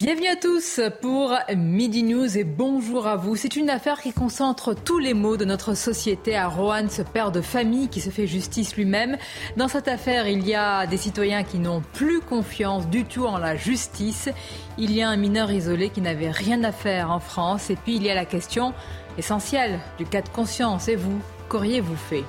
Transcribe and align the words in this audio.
Bienvenue 0.00 0.28
à 0.28 0.36
tous 0.36 0.80
pour 1.02 1.36
Midi 1.56 2.04
News 2.04 2.38
et 2.38 2.44
bonjour 2.44 3.08
à 3.08 3.16
vous. 3.16 3.34
C'est 3.34 3.56
une 3.56 3.68
affaire 3.68 4.00
qui 4.00 4.12
concentre 4.12 4.72
tous 4.72 5.00
les 5.00 5.12
maux 5.12 5.36
de 5.36 5.44
notre 5.44 5.74
société 5.74 6.36
à 6.36 6.46
Rohan, 6.46 6.88
ce 6.88 7.02
père 7.02 7.32
de 7.32 7.40
famille 7.40 7.88
qui 7.88 8.00
se 8.00 8.10
fait 8.10 8.28
justice 8.28 8.76
lui-même. 8.76 9.16
Dans 9.56 9.66
cette 9.66 9.88
affaire, 9.88 10.28
il 10.28 10.46
y 10.46 10.54
a 10.54 10.86
des 10.86 10.98
citoyens 10.98 11.42
qui 11.42 11.58
n'ont 11.58 11.82
plus 11.94 12.20
confiance 12.20 12.86
du 12.86 13.06
tout 13.06 13.26
en 13.26 13.38
la 13.38 13.56
justice. 13.56 14.28
Il 14.78 14.92
y 14.92 15.02
a 15.02 15.08
un 15.08 15.16
mineur 15.16 15.50
isolé 15.50 15.90
qui 15.90 16.00
n'avait 16.00 16.30
rien 16.30 16.62
à 16.62 16.70
faire 16.70 17.10
en 17.10 17.18
France. 17.18 17.68
Et 17.68 17.74
puis 17.74 17.96
il 17.96 18.04
y 18.04 18.10
a 18.10 18.14
la 18.14 18.24
question 18.24 18.74
essentielle 19.18 19.80
du 19.98 20.04
cas 20.04 20.22
de 20.22 20.28
conscience. 20.28 20.86
Et 20.86 20.94
vous, 20.94 21.18
qu'auriez-vous 21.48 21.96
fait? 21.96 22.22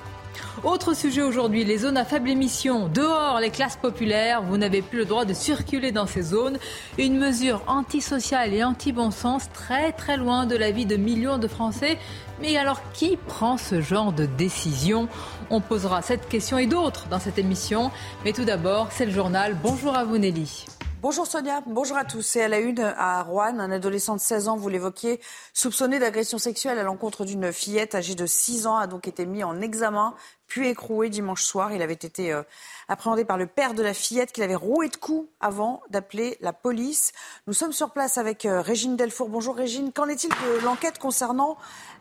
Autre 0.63 0.95
sujet 0.95 1.21
aujourd'hui, 1.21 1.63
les 1.63 1.79
zones 1.79 1.97
à 1.97 2.05
faible 2.05 2.29
émission. 2.29 2.87
Dehors, 2.87 3.39
les 3.39 3.49
classes 3.49 3.77
populaires, 3.77 4.41
vous 4.41 4.57
n'avez 4.57 4.81
plus 4.81 4.99
le 4.99 5.05
droit 5.05 5.25
de 5.25 5.33
circuler 5.33 5.91
dans 5.91 6.05
ces 6.05 6.21
zones. 6.21 6.57
Une 6.97 7.17
mesure 7.17 7.61
antisociale 7.67 8.53
et 8.53 8.63
anti-bon 8.63 9.11
sens, 9.11 9.49
très 9.53 9.91
très 9.91 10.17
loin 10.17 10.45
de 10.45 10.55
la 10.55 10.71
vie 10.71 10.85
de 10.85 10.97
millions 10.97 11.37
de 11.37 11.47
Français. 11.47 11.97
Mais 12.41 12.57
alors, 12.57 12.81
qui 12.93 13.17
prend 13.17 13.57
ce 13.57 13.81
genre 13.81 14.13
de 14.13 14.25
décision? 14.25 15.07
On 15.49 15.61
posera 15.61 16.01
cette 16.01 16.29
question 16.29 16.57
et 16.57 16.67
d'autres 16.67 17.07
dans 17.09 17.19
cette 17.19 17.37
émission. 17.37 17.91
Mais 18.23 18.33
tout 18.33 18.45
d'abord, 18.45 18.89
c'est 18.91 19.05
le 19.05 19.11
journal. 19.11 19.57
Bonjour 19.61 19.95
à 19.95 20.03
vous 20.03 20.17
Nelly. 20.17 20.65
Bonjour 21.01 21.25
Sonia, 21.25 21.61
bonjour 21.65 21.95
à 21.95 22.03
tous. 22.03 22.21
C'est 22.21 22.43
à 22.43 22.49
la 22.49 22.59
une 22.59 22.81
à 22.81 23.23
Rouen, 23.23 23.57
un 23.57 23.71
adolescent 23.71 24.15
de 24.15 24.19
16 24.19 24.49
ans, 24.49 24.57
vous 24.57 24.67
l'évoquiez, 24.67 25.21
soupçonné 25.53 25.97
d'agression 25.97 26.37
sexuelle 26.37 26.77
à 26.77 26.83
l'encontre 26.83 27.23
d'une 27.23 27.53
fillette 27.53 27.95
âgée 27.95 28.15
de 28.15 28.25
6 28.25 28.67
ans, 28.67 28.75
a 28.75 28.85
donc 28.85 29.07
été 29.07 29.25
mis 29.25 29.41
en 29.41 29.61
examen, 29.61 30.13
puis 30.45 30.67
écroué 30.67 31.07
dimanche 31.07 31.43
soir. 31.43 31.71
Il 31.71 31.81
avait 31.81 31.93
été 31.93 32.33
euh, 32.33 32.43
appréhendé 32.89 33.23
par 33.23 33.37
le 33.37 33.47
père 33.47 33.75
de 33.75 33.81
la 33.81 33.93
fillette 33.93 34.33
qu'il 34.33 34.43
avait 34.43 34.55
roué 34.55 34.89
de 34.89 34.97
coups 34.97 35.29
avant 35.39 35.81
d'appeler 35.89 36.37
la 36.41 36.51
police. 36.51 37.13
Nous 37.47 37.53
sommes 37.53 37.71
sur 37.71 37.91
place 37.91 38.17
avec 38.17 38.45
euh, 38.45 38.59
Régine 38.59 38.97
Delfour. 38.97 39.29
Bonjour 39.29 39.55
Régine. 39.55 39.93
Qu'en 39.93 40.09
est-il 40.09 40.31
de 40.31 40.65
l'enquête 40.65 40.99
concernant 40.99 41.55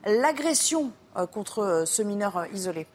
l'agression 0.07 0.91
euh, 1.17 1.29
contre 1.29 1.85
ce 1.87 2.03
mineur 2.03 2.47
isolé? 2.53 2.89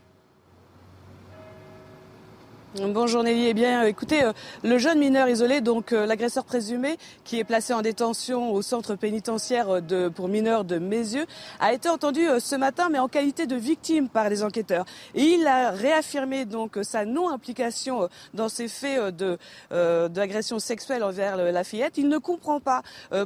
Bonjour 2.75 3.21
Nelly. 3.21 3.49
Eh 3.49 3.53
bien, 3.53 3.83
écoutez, 3.83 4.23
euh, 4.23 4.33
le 4.63 4.79
jeune 4.79 4.97
mineur 4.97 5.29
isolé, 5.29 5.61
donc 5.61 5.93
euh, 5.93 6.07
l'agresseur 6.07 6.43
présumé, 6.43 6.97
qui 7.23 7.37
est 7.37 7.43
placé 7.43 7.71
en 7.71 7.83
détention 7.83 8.51
au 8.51 8.63
centre 8.63 8.95
pénitentiaire 8.95 9.67
euh, 9.69 10.09
pour 10.09 10.27
mineurs 10.27 10.63
de 10.63 10.79
Mézieux, 10.79 11.27
a 11.59 11.71
été 11.71 11.87
entendu 11.87 12.25
ce 12.39 12.55
matin, 12.55 12.89
mais 12.89 12.97
en 12.97 13.07
qualité 13.07 13.45
de 13.45 13.55
victime 13.55 14.09
par 14.09 14.27
les 14.27 14.43
enquêteurs. 14.43 14.85
Il 15.13 15.45
a 15.45 15.69
réaffirmé 15.69 16.45
donc 16.45 16.79
sa 16.81 17.05
non-implication 17.05 18.09
dans 18.33 18.49
ces 18.49 18.67
faits 18.67 19.15
de 19.15 19.37
d'agression 19.69 20.57
sexuelle 20.57 21.03
envers 21.03 21.37
la 21.37 21.63
fillette. 21.63 21.97
Il 21.97 22.07
ne 22.07 22.17
comprend 22.17 22.59
pas 22.59 22.81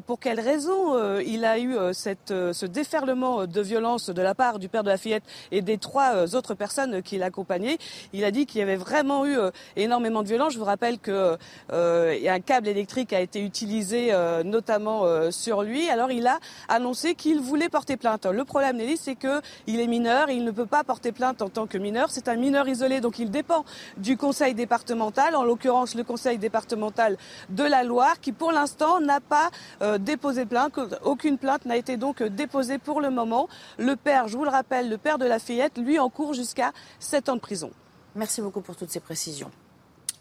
pour 0.06 0.20
quelle 0.20 0.40
raison 0.40 1.20
il 1.20 1.46
a 1.46 1.60
eu 1.60 1.76
cette, 1.94 2.30
ce 2.30 2.66
déferlement 2.66 3.46
de 3.46 3.62
violence 3.62 4.10
de 4.10 4.22
la 4.22 4.36
part 4.36 4.60
du 4.60 4.68
père 4.70 4.84
de 4.84 4.90
la 4.90 4.98
fillette 4.98 5.24
et 5.52 5.62
des 5.62 5.78
trois 5.78 6.36
autres 6.36 6.54
personnes 6.54 7.02
qui 7.02 7.18
l'accompagnaient. 7.18 7.78
Il 8.14 8.24
a 8.24 8.32
dit 8.32 8.46
qu'il 8.46 8.60
y 8.60 8.64
avait 8.64 8.76
vraiment 8.76 9.26
eu 9.26 9.37
énormément 9.76 10.24
de 10.24 10.28
violence. 10.28 10.54
Je 10.54 10.60
vous 10.60 10.66
rappelle 10.66 11.00
que 11.00 11.38
euh, 11.72 12.40
câble 12.46 12.68
électrique 12.68 13.14
a 13.14 13.20
été 13.20 13.42
utilisé 13.42 14.10
euh, 14.12 14.44
notamment 14.44 15.04
sur 15.32 15.64
lui. 15.64 15.90
Alors 15.90 16.12
il 16.12 16.28
a 16.28 16.40
annoncé 16.70 17.16
qu'il 17.16 17.40
voulait 17.42 17.70
porter 17.70 17.98
plainte. 17.98 18.26
Le 18.26 18.46
problème, 18.46 18.78
Nelly, 18.78 18.98
c'est 18.98 19.16
qu'il 19.16 19.80
est 19.80 19.88
mineur 19.88 20.30
et 20.30 20.36
il 20.36 20.44
ne 20.44 20.52
peut 20.52 20.66
pas 20.66 20.84
porter 20.84 21.12
plainte 21.12 21.42
en 21.42 21.50
tant 21.50 21.68
que 21.68 21.78
mineur. 21.78 22.10
C'est 22.10 22.28
un 22.28 22.36
mineur 22.36 22.68
isolé, 22.68 23.02
donc 23.02 23.20
il 23.20 23.32
dépend 23.32 23.66
du 23.98 24.18
conseil 24.18 24.54
départemental, 24.54 25.36
en 25.36 25.44
l'occurrence 25.44 25.96
le 25.96 26.04
conseil 26.04 26.38
départemental 26.38 27.18
de 27.50 27.64
la 27.64 27.84
Loire, 27.84 28.20
qui 28.22 28.32
pour 28.32 28.52
l'instant 28.52 29.00
n'a 29.00 29.20
pas 29.20 29.50
déposé 30.00 30.46
plainte. 30.46 30.80
Aucune 31.04 31.38
plainte 31.38 31.66
n'a 31.66 31.78
été 31.78 31.98
donc 31.98 32.24
déposée 32.24 32.78
pour 32.78 33.02
le 33.02 33.10
moment. 33.10 33.48
Le 33.78 33.96
père, 33.96 34.28
je 34.28 34.38
vous 34.38 34.44
le 34.44 34.50
rappelle, 34.50 34.90
le 34.90 34.98
père 34.98 35.18
de 35.18 35.26
la 35.26 35.40
fillette, 35.40 35.78
lui 35.78 36.00
en 36.00 36.10
court 36.10 36.34
jusqu'à 36.34 36.72
7 37.00 37.30
ans 37.30 37.36
de 37.36 37.42
prison. 37.42 37.72
Merci 38.18 38.42
beaucoup 38.42 38.62
pour 38.62 38.76
toutes 38.76 38.90
ces 38.90 39.00
précisions. 39.00 39.52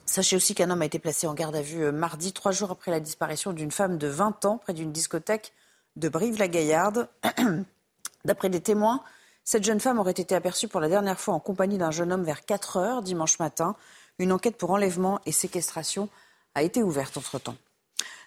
Sachez 0.05 0.37
aussi 0.37 0.55
qu'un 0.55 0.69
homme 0.69 0.83
a 0.83 0.85
été 0.85 0.99
placé 0.99 1.27
en 1.27 1.33
garde 1.33 1.57
à 1.57 1.63
vue 1.63 1.83
euh, 1.83 1.93
mardi, 1.93 2.35
trois 2.35 2.53
jours 2.53 2.71
après 2.71 2.91
la 2.91 3.01
disparition 3.01 3.55
d'une 3.55 3.71
femme 3.71 3.97
de 3.97 4.07
20 4.07 4.45
ans 4.45 4.59
près 4.59 4.75
d'une 4.75 4.93
discothèque 4.93 5.55
de 5.97 6.11
Brive-la-Gaillarde. 6.11 7.09
D'après 8.27 8.51
des 8.51 8.61
témoins, 8.61 9.03
cette 9.45 9.65
jeune 9.65 9.81
femme 9.81 9.99
aurait 9.99 10.11
été 10.11 10.35
aperçue 10.35 10.69
pour 10.69 10.81
la 10.81 10.91
dernière 10.91 11.19
fois 11.19 11.33
en 11.33 11.41
compagnie 11.41 11.79
d'un 11.79 11.91
jeune 11.91 12.13
homme 12.13 12.23
vers 12.23 12.45
4 12.45 12.77
heures 12.77 13.03
dimanche 13.03 13.39
matin. 13.39 13.77
Une 14.19 14.31
enquête 14.31 14.59
pour 14.59 14.73
enlèvement 14.73 15.19
et 15.25 15.33
séquestration 15.33 16.11
a 16.55 16.63
été 16.63 16.83
ouverte 16.83 17.17
entre-temps. 17.17 17.57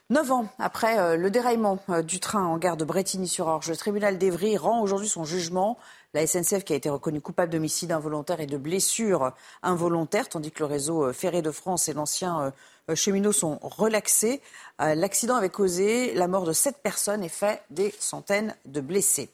Neuf 0.09 0.31
ans 0.31 0.47
après 0.57 0.97
euh, 0.97 1.15
le 1.15 1.29
déraillement 1.29 1.77
euh, 1.89 2.01
du 2.01 2.19
train 2.19 2.43
en 2.43 2.57
gare 2.57 2.75
de 2.75 2.85
Bretigny-sur-Orge, 2.85 3.69
le 3.69 3.77
tribunal 3.77 4.17
d'Evry 4.17 4.57
rend 4.57 4.81
aujourd'hui 4.81 5.07
son 5.07 5.25
jugement. 5.25 5.77
La 6.13 6.25
SNCF 6.25 6.63
qui 6.63 6.73
a 6.73 6.75
été 6.75 6.89
reconnue 6.89 7.21
coupable 7.21 7.51
d'homicide 7.51 7.91
involontaire 7.91 8.39
et 8.39 8.47
de 8.47 8.57
blessures 8.57 9.31
involontaires, 9.61 10.29
tandis 10.29 10.51
que 10.51 10.59
le 10.59 10.65
réseau 10.65 11.05
euh, 11.05 11.13
ferré 11.13 11.41
de 11.41 11.51
France 11.51 11.87
et 11.87 11.93
l'ancien 11.93 12.53
cheminot 12.95 13.31
sont 13.31 13.59
relaxés. 13.61 14.41
L'accident 14.79 15.35
avait 15.35 15.49
causé 15.49 16.15
la 16.15 16.27
mort 16.27 16.45
de 16.45 16.53
sept 16.53 16.77
personnes 16.81 17.23
et 17.23 17.29
fait 17.29 17.61
des 17.69 17.93
centaines 17.99 18.55
de 18.65 18.81
blessés. 18.81 19.29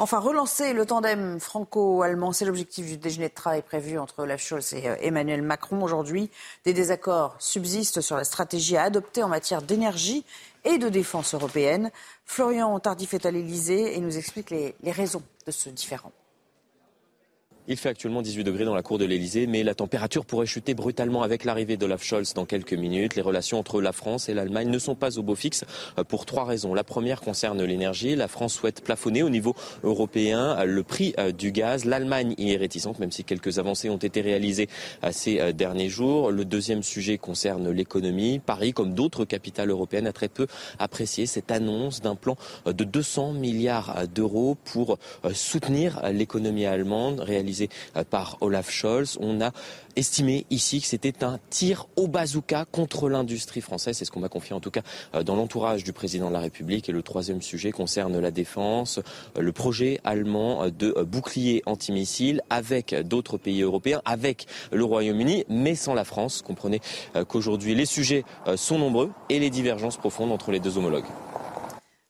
Enfin, 0.00 0.18
relancer 0.18 0.72
le 0.72 0.86
tandem 0.86 1.38
franco-allemand, 1.38 2.32
c'est 2.32 2.46
l'objectif 2.46 2.86
du 2.86 2.96
déjeuner 2.96 3.28
de 3.28 3.34
travail 3.34 3.60
prévu 3.60 3.98
entre 3.98 4.20
Olaf 4.20 4.40
Scholz 4.40 4.72
et 4.72 4.88
euh, 4.88 4.96
Emmanuel 5.02 5.42
Macron 5.42 5.82
aujourd'hui. 5.82 6.30
Des 6.64 6.72
désaccords 6.72 7.36
subsistent 7.38 8.00
sur 8.00 8.16
la 8.16 8.24
stratégie 8.24 8.78
à 8.78 8.84
adopter 8.84 9.22
en 9.22 9.28
matière 9.28 9.60
d'énergie 9.60 10.24
et 10.64 10.78
de 10.78 10.88
défense 10.88 11.34
européenne. 11.34 11.90
Florian 12.24 12.78
Tardif 12.80 13.14
est 13.14 13.26
à 13.26 13.30
l'Elysée 13.30 13.96
et 13.96 14.00
nous 14.00 14.16
explique 14.16 14.50
les, 14.50 14.74
les 14.82 14.92
raisons 14.92 15.22
de 15.46 15.50
ce 15.50 15.70
différend. 15.70 16.12
Il 17.68 17.76
fait 17.76 17.90
actuellement 17.90 18.22
18 18.22 18.42
degrés 18.42 18.64
dans 18.64 18.74
la 18.74 18.82
cour 18.82 18.98
de 18.98 19.04
l'Elysée, 19.04 19.46
mais 19.46 19.62
la 19.62 19.74
température 19.74 20.24
pourrait 20.24 20.46
chuter 20.46 20.72
brutalement 20.74 21.22
avec 21.22 21.44
l'arrivée 21.44 21.76
d'Olaf 21.76 22.02
Scholz 22.02 22.32
dans 22.32 22.46
quelques 22.46 22.72
minutes. 22.72 23.16
Les 23.16 23.22
relations 23.22 23.58
entre 23.58 23.82
la 23.82 23.92
France 23.92 24.28
et 24.28 24.34
l'Allemagne 24.34 24.70
ne 24.70 24.78
sont 24.78 24.94
pas 24.94 25.18
au 25.18 25.22
beau 25.22 25.34
fixe 25.34 25.64
euh, 25.98 26.04
pour 26.04 26.24
trois 26.24 26.44
raisons. 26.44 26.72
La 26.72 26.84
première 26.84 27.20
concerne 27.20 27.62
l'énergie. 27.62 28.16
La 28.16 28.28
France 28.28 28.54
souhaite 28.54 28.82
plafonner 28.82 29.22
au 29.22 29.28
niveau 29.28 29.54
européen 29.84 30.56
euh, 30.58 30.64
le 30.64 30.82
prix 30.82 31.14
euh, 31.18 31.32
du 31.32 31.52
gaz. 31.52 31.84
L'Allemagne 31.84 32.34
y 32.38 32.52
est 32.52 32.56
réticente, 32.56 32.98
même 32.98 33.12
si 33.12 33.24
quelques 33.24 33.58
avancées 33.58 33.90
ont 33.90 33.98
été 33.98 34.22
réalisées 34.22 34.68
ces 35.10 35.52
derniers 35.52 35.88
jours. 35.88 36.30
Le 36.30 36.44
deuxième 36.44 36.82
sujet 36.82 37.18
concerne 37.18 37.70
l'économie. 37.70 38.38
Paris, 38.38 38.72
comme 38.72 38.94
d'autres 38.94 39.24
capitales 39.24 39.70
européennes, 39.70 40.06
a 40.06 40.12
très 40.12 40.28
peu 40.28 40.46
apprécié 40.78 41.26
cette 41.26 41.50
annonce 41.50 42.00
d'un 42.00 42.14
plan 42.14 42.36
de 42.66 42.84
200 42.84 43.32
milliards 43.34 44.08
d'euros 44.08 44.56
pour 44.64 44.98
soutenir 45.32 46.00
l'économie 46.12 46.66
allemande 46.66 47.20
euh, 47.96 48.04
par 48.04 48.38
Olaf 48.40 48.70
Scholz. 48.70 49.18
On 49.20 49.40
a 49.40 49.52
estimé 49.96 50.46
ici 50.50 50.80
que 50.80 50.86
c'était 50.86 51.24
un 51.24 51.38
tir 51.50 51.86
au 51.96 52.08
bazooka 52.08 52.64
contre 52.70 53.08
l'industrie 53.08 53.60
française. 53.60 53.96
C'est 53.96 54.04
ce 54.04 54.10
qu'on 54.10 54.20
m'a 54.20 54.28
confié 54.28 54.54
en 54.54 54.60
tout 54.60 54.70
cas 54.70 54.82
euh, 55.14 55.22
dans 55.22 55.36
l'entourage 55.36 55.84
du 55.84 55.92
président 55.92 56.28
de 56.28 56.34
la 56.34 56.40
République. 56.40 56.88
Et 56.88 56.92
le 56.92 57.02
troisième 57.02 57.42
sujet 57.42 57.72
concerne 57.72 58.18
la 58.18 58.30
défense, 58.30 58.98
euh, 59.36 59.40
le 59.40 59.52
projet 59.52 60.00
allemand 60.04 60.68
de 60.68 60.92
bouclier 61.02 61.62
antimissile 61.66 62.42
avec 62.50 62.94
d'autres 62.94 63.38
pays 63.38 63.62
européens, 63.62 64.02
avec 64.04 64.46
le 64.72 64.84
Royaume-Uni, 64.84 65.44
mais 65.48 65.74
sans 65.74 65.94
la 65.94 66.04
France. 66.04 66.42
Comprenez 66.42 66.80
qu'aujourd'hui 67.28 67.74
les 67.74 67.86
sujets 67.86 68.24
sont 68.56 68.78
nombreux 68.78 69.10
et 69.28 69.38
les 69.38 69.50
divergences 69.50 69.96
profondes 69.96 70.32
entre 70.32 70.50
les 70.50 70.60
deux 70.60 70.78
homologues. 70.78 71.04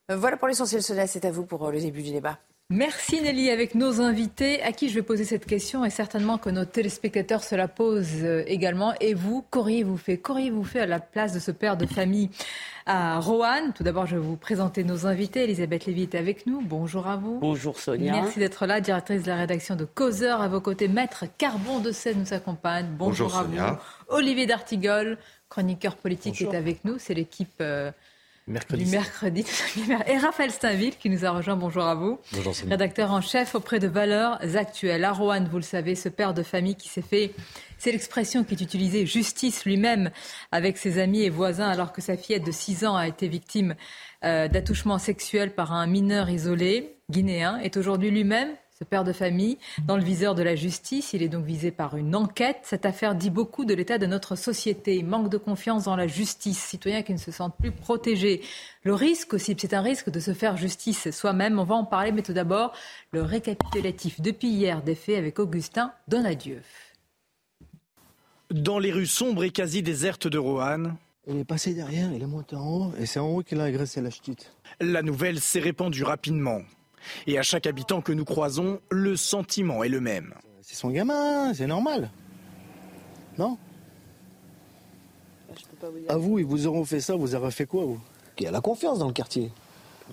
Voilà 0.09 0.37
pour 0.37 0.49
l'essentiel, 0.49 0.83
Sonia. 0.83 1.07
C'est 1.07 1.25
à 1.25 1.31
vous 1.31 1.45
pour 1.45 1.71
le 1.71 1.81
début 1.81 2.03
du 2.03 2.11
débat. 2.11 2.39
Merci 2.73 3.21
Nelly 3.21 3.51
avec 3.51 3.75
nos 3.75 4.01
invités 4.01 4.63
à 4.63 4.71
qui 4.71 4.91
je 4.91 4.95
vais 4.95 5.03
poser 5.03 5.25
cette 5.25 5.45
question 5.45 5.85
et 5.85 5.91
certainement 5.91 6.39
que 6.39 6.51
nos 6.51 6.65
téléspectateurs 6.65 7.43
se 7.43 7.57
la 7.57 7.67
posent 7.67 8.23
euh, 8.23 8.45
également. 8.47 8.95
Et 9.01 9.13
vous, 9.13 9.45
qu'auriez-vous 9.51 9.97
fait 9.97 10.19
Qu'auriez-vous 10.19 10.63
fait 10.63 10.79
à 10.79 10.87
la 10.87 11.01
place 11.01 11.33
de 11.33 11.41
ce 11.41 11.51
père 11.51 11.77
de 11.77 11.85
famille 11.85 12.31
à 12.87 13.19
Roanne? 13.19 13.73
Tout 13.75 13.83
d'abord, 13.83 14.07
je 14.07 14.15
vais 14.15 14.23
vous 14.23 14.37
présenter 14.37 14.85
nos 14.85 15.05
invités. 15.05 15.43
Elisabeth 15.43 15.87
Lévy 15.87 16.03
est 16.03 16.15
avec 16.15 16.47
nous. 16.47 16.61
Bonjour 16.61 17.09
à 17.09 17.17
vous. 17.17 17.41
Bonjour 17.41 17.77
Sonia. 17.77 18.13
Merci 18.13 18.39
d'être 18.39 18.65
là, 18.67 18.81
directrice 18.81 19.25
de 19.25 19.31
la 19.31 19.37
rédaction 19.39 19.75
de 19.75 19.85
Causeur. 19.85 20.41
À 20.41 20.47
vos 20.47 20.61
côtés, 20.61 20.87
Maître 20.87 21.25
Carbon 21.39 21.81
de 21.81 21.91
Seine 21.91 22.21
nous 22.21 22.33
accompagne. 22.33 22.87
Bonjour, 22.97 23.37
à 23.37 23.43
vous. 23.43 23.59
Olivier 24.07 24.47
D'Artigol, 24.47 25.19
chroniqueur 25.49 25.97
politique, 25.97 26.41
est 26.41 26.55
avec 26.55 26.85
nous. 26.85 26.99
C'est 26.99 27.15
l'équipe 27.15 27.51
euh, 27.61 27.91
du 28.51 28.87
mercredi. 28.87 29.45
Et 30.07 30.19
Raphaël 30.19 30.51
Steinville 30.51 30.97
qui 30.97 31.09
nous 31.09 31.25
a 31.25 31.31
rejoint. 31.31 31.57
Bonjour 31.57 31.85
à 31.85 31.95
vous. 31.95 32.19
Bonjour, 32.33 32.55
Rédacteur 32.69 33.13
en 33.13 33.21
chef 33.21 33.55
auprès 33.55 33.79
de 33.79 33.87
Valeurs 33.87 34.39
Actuelles. 34.57 35.05
À 35.05 35.13
Rouen, 35.13 35.45
vous 35.45 35.59
le 35.59 35.63
savez, 35.63 35.95
ce 35.95 36.09
père 36.09 36.35
de 36.35 36.43
famille 36.43 36.75
qui 36.75 36.89
s'est 36.89 37.03
fait, 37.03 37.33
c'est 37.79 37.93
l'expression 37.93 38.45
qui 38.45 38.55
est 38.55 38.61
utilisée, 38.61 39.07
justice 39.07 39.65
lui-même 39.65 40.11
avec 40.53 40.79
ses 40.79 40.99
amis 40.99 41.23
et 41.23 41.31
voisins 41.31 41.69
alors 41.69 41.93
que 41.93 42.01
sa 42.01 42.17
fillette 42.17 42.45
de 42.45 42.51
6 42.51 42.85
ans 42.85 42.97
a 42.97 43.07
été 43.07 43.29
victime 43.29 43.75
euh, 44.25 44.49
d'attouchement 44.49 44.99
sexuel 44.99 45.55
par 45.55 45.73
un 45.73 45.87
mineur 45.87 46.29
isolé 46.29 46.97
guinéen, 47.11 47.59
est 47.59 47.77
aujourd'hui 47.77 48.11
lui-même 48.11 48.51
ce 48.81 48.85
père 48.85 49.05
de 49.05 49.13
famille, 49.13 49.59
dans 49.87 49.99
le 49.99 50.03
viseur 50.03 50.35
de 50.35 50.43
la 50.43 50.57
justice. 50.57 51.13
Il 51.13 51.23
est 51.23 51.29
donc 51.29 51.45
visé 51.45 51.71
par 51.71 51.99
une 51.99 52.17
enquête. 52.17 52.61
Cette 52.63 52.87
affaire 52.87 53.15
dit 53.15 53.29
beaucoup 53.29 53.67
de 53.67 53.75
l'état 53.75 53.99
de 53.99 54.07
notre 54.07 54.37
société. 54.37 55.03
Manque 55.03 55.29
de 55.29 55.37
confiance 55.37 55.85
dans 55.85 55.97
la 55.97 56.07
justice, 56.07 56.59
citoyens 56.59 57.03
qui 57.03 57.13
ne 57.13 57.19
se 57.19 57.31
sentent 57.31 57.57
plus 57.59 57.73
protégés. 57.73 58.41
Le 58.83 58.95
risque 58.95 59.35
aussi, 59.35 59.55
c'est 59.59 59.75
un 59.75 59.83
risque 59.83 60.09
de 60.09 60.19
se 60.19 60.33
faire 60.33 60.57
justice 60.57 61.11
soi-même. 61.11 61.59
On 61.59 61.65
va 61.65 61.75
en 61.75 61.85
parler, 61.85 62.11
mais 62.11 62.23
tout 62.23 62.33
d'abord, 62.33 62.73
le 63.11 63.21
récapitulatif 63.21 64.23
depuis 64.23 64.49
hier 64.49 64.83
des 64.83 64.95
faits 64.95 65.19
avec 65.19 65.39
Augustin 65.39 65.93
Donadieu. 66.09 66.63
Dans 68.51 68.79
les 68.79 68.93
rues 68.93 69.07
sombres 69.07 69.45
et 69.45 69.51
quasi 69.51 69.83
désertes 69.83 70.27
de 70.27 70.39
Roanne, 70.39 70.97
il 71.27 71.37
est 71.37 71.45
passé 71.45 71.75
derrière, 71.75 72.11
il 72.15 72.23
est 72.23 72.27
monté 72.27 72.57
en 72.57 72.67
haut, 72.67 72.93
et 72.99 73.05
c'est 73.05 73.21
en 73.21 73.29
haut 73.29 73.43
qu'il 73.43 73.61
a 73.61 73.65
agressé 73.65 74.01
la 74.01 74.11
ch'tite. 74.11 74.53
La 74.81 75.03
nouvelle 75.03 75.39
s'est 75.39 75.61
répandue 75.61 76.03
rapidement. 76.03 76.63
Et 77.27 77.39
à 77.39 77.43
chaque 77.43 77.67
habitant 77.67 78.01
que 78.01 78.13
nous 78.13 78.25
croisons, 78.25 78.81
le 78.91 79.17
sentiment 79.17 79.83
est 79.83 79.89
le 79.89 80.01
même. 80.01 80.35
C'est 80.63 80.75
son 80.75 80.91
gamin, 80.91 81.53
c'est 81.55 81.67
normal. 81.67 82.11
Non 83.39 83.57
À 86.09 86.17
vous, 86.17 86.39
ils 86.39 86.45
vous 86.45 86.67
auront 86.67 86.85
fait 86.85 87.01
ça, 87.01 87.15
vous 87.17 87.35
aurez 87.35 87.51
fait 87.51 87.67
quoi, 87.67 87.85
vous 87.85 88.01
Il 88.39 88.45
y 88.45 88.47
a 88.47 88.51
la 88.51 88.61
confiance 88.61 88.99
dans 88.99 89.09
le 89.09 89.13
quartier. 89.13 89.51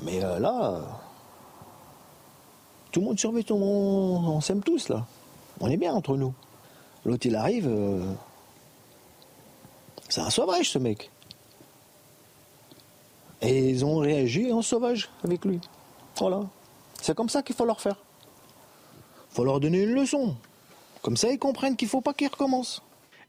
Mais 0.01 0.23
euh, 0.23 0.39
là, 0.39 0.81
tout 2.91 2.99
le 2.99 3.07
monde 3.07 3.19
surveille, 3.19 3.43
tout 3.43 3.55
le 3.55 3.59
monde, 3.59 4.25
on 4.27 4.41
s'aime 4.41 4.61
tous, 4.61 4.89
là. 4.89 5.05
On 5.59 5.69
est 5.69 5.77
bien 5.77 5.93
entre 5.93 6.15
nous. 6.17 6.33
L'autre, 7.05 7.25
il 7.25 7.35
arrive, 7.35 7.67
euh, 7.67 8.13
c'est 10.09 10.21
un 10.21 10.29
sauvage, 10.29 10.69
ce 10.69 10.79
mec. 10.79 11.11
Et 13.41 13.69
ils 13.69 13.85
ont 13.85 13.97
réagi 13.97 14.51
en 14.51 14.61
sauvage 14.61 15.09
avec 15.23 15.45
lui. 15.45 15.59
Voilà. 16.17 16.41
C'est 17.01 17.15
comme 17.15 17.29
ça 17.29 17.41
qu'il 17.41 17.55
faut 17.55 17.65
leur 17.65 17.81
faire. 17.81 17.97
Il 19.31 19.35
faut 19.35 19.45
leur 19.45 19.59
donner 19.59 19.83
une 19.83 19.93
leçon. 19.93 20.35
Comme 21.01 21.17
ça, 21.17 21.29
ils 21.29 21.39
comprennent 21.39 21.75
qu'il 21.75 21.87
ne 21.87 21.91
faut 21.91 22.01
pas 22.01 22.13
qu'ils 22.13 22.27
recommencent. 22.27 22.81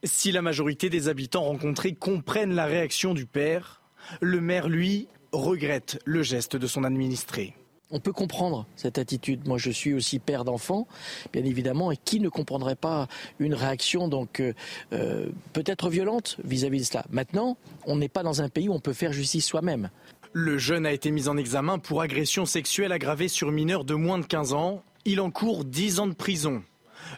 Si 0.04 0.32
la 0.32 0.42
majorité 0.42 0.90
des 0.90 1.08
habitants 1.08 1.44
rencontrés 1.44 1.94
comprennent 1.94 2.54
la 2.54 2.66
réaction 2.66 3.14
du 3.14 3.26
père, 3.26 3.82
le 4.20 4.40
maire, 4.40 4.68
lui, 4.68 5.08
regrette 5.32 6.00
le 6.04 6.22
geste 6.22 6.56
de 6.56 6.66
son 6.66 6.84
administré. 6.84 7.54
On 7.90 8.00
peut 8.00 8.12
comprendre 8.12 8.66
cette 8.76 8.98
attitude. 8.98 9.48
Moi, 9.48 9.56
je 9.56 9.70
suis 9.70 9.94
aussi 9.94 10.18
père 10.18 10.44
d'enfants, 10.44 10.86
bien 11.32 11.44
évidemment, 11.44 11.90
et 11.90 11.96
qui 11.96 12.20
ne 12.20 12.28
comprendrait 12.28 12.76
pas 12.76 13.08
une 13.38 13.54
réaction 13.54 14.08
donc 14.08 14.40
euh, 14.40 14.52
euh, 14.92 15.30
peut-être 15.54 15.88
violente 15.88 16.36
vis-à-vis 16.44 16.78
-vis 16.78 16.80
de 16.80 16.86
cela. 16.86 17.04
Maintenant, 17.10 17.56
on 17.86 17.96
n'est 17.96 18.10
pas 18.10 18.22
dans 18.22 18.42
un 18.42 18.50
pays 18.50 18.68
où 18.68 18.74
on 18.74 18.80
peut 18.80 18.92
faire 18.92 19.12
justice 19.12 19.46
soi-même. 19.46 19.90
Le 20.32 20.58
jeune 20.58 20.86
a 20.86 20.92
été 20.92 21.10
mis 21.10 21.28
en 21.28 21.36
examen 21.36 21.78
pour 21.78 22.02
agression 22.02 22.44
sexuelle 22.44 22.92
aggravée 22.92 23.28
sur 23.28 23.50
mineur 23.50 23.84
de 23.84 23.94
moins 23.94 24.18
de 24.18 24.26
15 24.26 24.52
ans. 24.52 24.82
Il 25.04 25.20
encourt 25.20 25.64
10 25.64 26.00
ans 26.00 26.06
de 26.06 26.14
prison. 26.14 26.62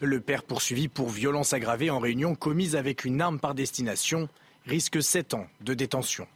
Le 0.00 0.20
père 0.20 0.44
poursuivi 0.44 0.88
pour 0.88 1.08
violence 1.08 1.52
aggravée 1.52 1.90
en 1.90 1.98
réunion 1.98 2.34
commise 2.34 2.76
avec 2.76 3.04
une 3.04 3.20
arme 3.20 3.40
par 3.40 3.54
destination 3.54 4.28
risque 4.66 5.02
7 5.02 5.34
ans 5.34 5.46
de 5.62 5.74
détention. 5.74 6.26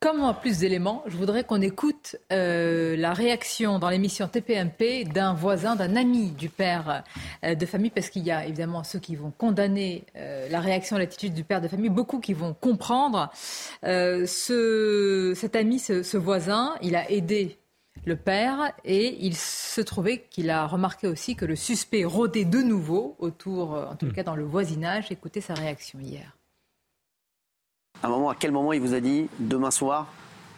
Comme 0.00 0.22
en 0.22 0.32
plus 0.32 0.58
d'éléments, 0.58 1.02
je 1.06 1.16
voudrais 1.16 1.42
qu'on 1.42 1.60
écoute 1.60 2.16
euh, 2.32 2.96
la 2.96 3.12
réaction 3.12 3.80
dans 3.80 3.90
l'émission 3.90 4.28
TPMP 4.28 5.04
d'un 5.04 5.34
voisin, 5.34 5.74
d'un 5.74 5.96
ami 5.96 6.30
du 6.30 6.48
père 6.48 7.02
euh, 7.44 7.56
de 7.56 7.66
famille, 7.66 7.90
parce 7.90 8.08
qu'il 8.08 8.22
y 8.22 8.30
a 8.30 8.46
évidemment 8.46 8.84
ceux 8.84 9.00
qui 9.00 9.16
vont 9.16 9.32
condamner 9.32 10.04
euh, 10.14 10.48
la 10.50 10.60
réaction, 10.60 10.98
l'attitude 10.98 11.34
du 11.34 11.42
père 11.42 11.60
de 11.60 11.66
famille, 11.66 11.90
beaucoup 11.90 12.20
qui 12.20 12.32
vont 12.32 12.54
comprendre. 12.54 13.30
Ce, 13.82 15.32
cet 15.34 15.56
ami, 15.56 15.78
ce, 15.80 16.02
ce 16.02 16.16
voisin, 16.16 16.74
il 16.80 16.94
a 16.94 17.10
aidé 17.10 17.58
le 18.04 18.14
père 18.14 18.72
et 18.84 19.18
il 19.26 19.36
se 19.36 19.80
trouvait 19.80 20.26
qu'il 20.30 20.50
a 20.50 20.66
remarqué 20.66 21.08
aussi 21.08 21.34
que 21.34 21.44
le 21.44 21.56
suspect 21.56 22.04
rôdait 22.04 22.44
de 22.44 22.58
nouveau 22.58 23.16
autour, 23.18 23.72
en 23.72 23.96
tout 23.96 24.06
hmm. 24.06 24.12
cas 24.12 24.22
dans 24.22 24.36
le 24.36 24.44
voisinage. 24.44 25.10
Écoutez 25.10 25.40
sa 25.40 25.54
réaction 25.54 25.98
hier. 25.98 26.37
À 28.02 28.06
un 28.06 28.10
moment, 28.10 28.30
à 28.30 28.34
quel 28.34 28.52
moment 28.52 28.72
il 28.72 28.80
vous 28.80 28.94
a 28.94 29.00
dit 29.00 29.28
demain 29.38 29.70
soir, 29.70 30.06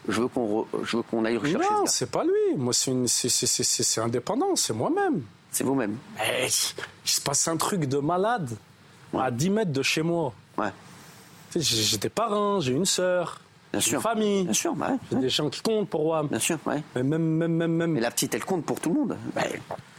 je 0.07 0.21
veux 0.21 0.27
qu'on 0.27 0.67
je 0.83 0.97
veux 0.97 1.03
qu'on 1.03 1.25
aille 1.25 1.37
rechercher 1.37 1.69
Non, 1.69 1.85
c'est 1.85 2.09
pas 2.09 2.23
lui. 2.23 2.57
Moi, 2.57 2.73
c'est 2.73 4.01
indépendant, 4.01 4.55
c'est 4.55 4.73
moi-même. 4.73 5.21
C'est 5.51 5.63
vous-même. 5.65 5.97
il 6.45 6.49
se 6.49 7.21
passe 7.21 7.47
un 7.47 7.57
truc 7.57 7.85
de 7.85 7.97
malade 7.97 8.49
à 9.17 9.31
10 9.31 9.49
mètres 9.49 9.73
de 9.73 9.81
chez 9.81 10.01
moi. 10.01 10.33
Ouais. 10.57 10.71
J'ai 11.55 11.97
des 11.97 12.09
parents, 12.09 12.61
j'ai 12.61 12.71
une 12.73 12.85
sœur. 12.85 13.41
Une 13.73 13.81
famille. 13.81 14.43
Bien 14.43 14.53
sûr, 14.53 14.75
bah 14.75 14.91
Des 15.11 15.29
gens 15.29 15.49
qui 15.49 15.61
comptent 15.61 15.89
pour 15.89 16.03
moi. 16.03 16.23
Bien 16.23 16.39
sûr, 16.39 16.57
ouais. 16.65 16.83
Mais 16.95 17.03
même, 17.03 17.21
même, 17.21 17.53
même, 17.53 17.71
même. 17.73 17.91
Mais 17.91 18.01
la 18.01 18.11
petite, 18.11 18.35
elle 18.35 18.43
compte 18.43 18.65
pour 18.65 18.79
tout 18.79 18.89
le 18.93 18.99
monde. 18.99 19.17
Bah, 19.33 19.43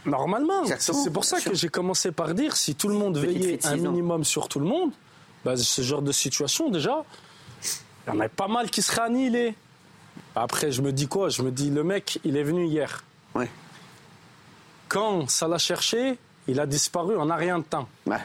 normalement. 0.05 0.63
C'est 0.77 1.13
pour 1.13 1.25
ça 1.25 1.39
que 1.39 1.53
j'ai 1.53 1.69
commencé 1.69 2.11
par 2.11 2.33
dire 2.33 2.55
si 2.55 2.75
tout 2.75 2.87
le 2.87 2.95
monde 2.95 3.17
veillait 3.17 3.65
un 3.65 3.75
minimum 3.75 4.23
sur 4.23 4.47
tout 4.47 4.59
le 4.59 4.65
monde, 4.65 4.91
bah, 5.45 5.57
ce 5.57 5.81
genre 5.81 6.01
de 6.01 6.11
situation, 6.11 6.69
déjà, 6.69 7.03
il 8.07 8.13
y 8.13 8.17
en 8.17 8.19
a 8.19 8.29
pas 8.29 8.47
mal 8.47 8.69
qui 8.69 8.81
seraient 8.81 9.03
annihilés. 9.03 9.55
Après, 10.35 10.71
je 10.71 10.81
me 10.81 10.91
dis 10.91 11.07
quoi? 11.07 11.29
Je 11.29 11.41
me 11.41 11.51
dis, 11.51 11.69
le 11.69 11.83
mec, 11.83 12.19
il 12.23 12.37
est 12.37 12.43
venu 12.43 12.65
hier. 12.65 13.03
Ouais. 13.35 13.49
Quand 14.89 15.29
ça 15.29 15.47
l'a 15.47 15.57
cherché, 15.57 16.17
il 16.47 16.59
a 16.59 16.65
disparu 16.65 17.17
en 17.17 17.29
a 17.29 17.35
rien 17.35 17.59
de 17.59 17.63
temps. 17.63 17.87
Ouais. 18.05 18.17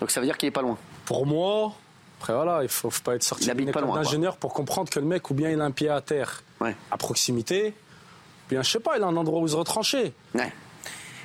Donc 0.00 0.10
ça 0.10 0.20
veut 0.20 0.26
dire 0.26 0.36
qu'il 0.36 0.48
est 0.48 0.52
pas 0.52 0.62
loin. 0.62 0.76
Pour 1.06 1.26
moi, 1.26 1.72
après 2.20 2.34
voilà, 2.34 2.62
il 2.62 2.68
faut, 2.68 2.90
faut 2.90 3.02
pas 3.02 3.14
être 3.14 3.22
sorti 3.22 3.50
d'une 3.54 3.68
école 3.68 3.86
d'ingénieur 3.92 4.36
pour 4.36 4.52
comprendre 4.52 4.90
que 4.90 4.98
le 4.98 5.06
mec, 5.06 5.30
ou 5.30 5.34
bien 5.34 5.50
il 5.50 5.60
a 5.60 5.64
un 5.64 5.70
pied 5.70 5.88
à 5.88 6.00
terre, 6.00 6.42
ouais. 6.60 6.74
à 6.90 6.96
proximité, 6.96 7.68
ou 7.68 8.50
bien 8.50 8.62
je 8.62 8.70
sais 8.70 8.80
pas, 8.80 8.96
il 8.96 9.02
a 9.02 9.06
un 9.06 9.16
endroit 9.16 9.40
où 9.40 9.48
se 9.48 9.56
retrancher. 9.56 10.12
Ouais. 10.34 10.52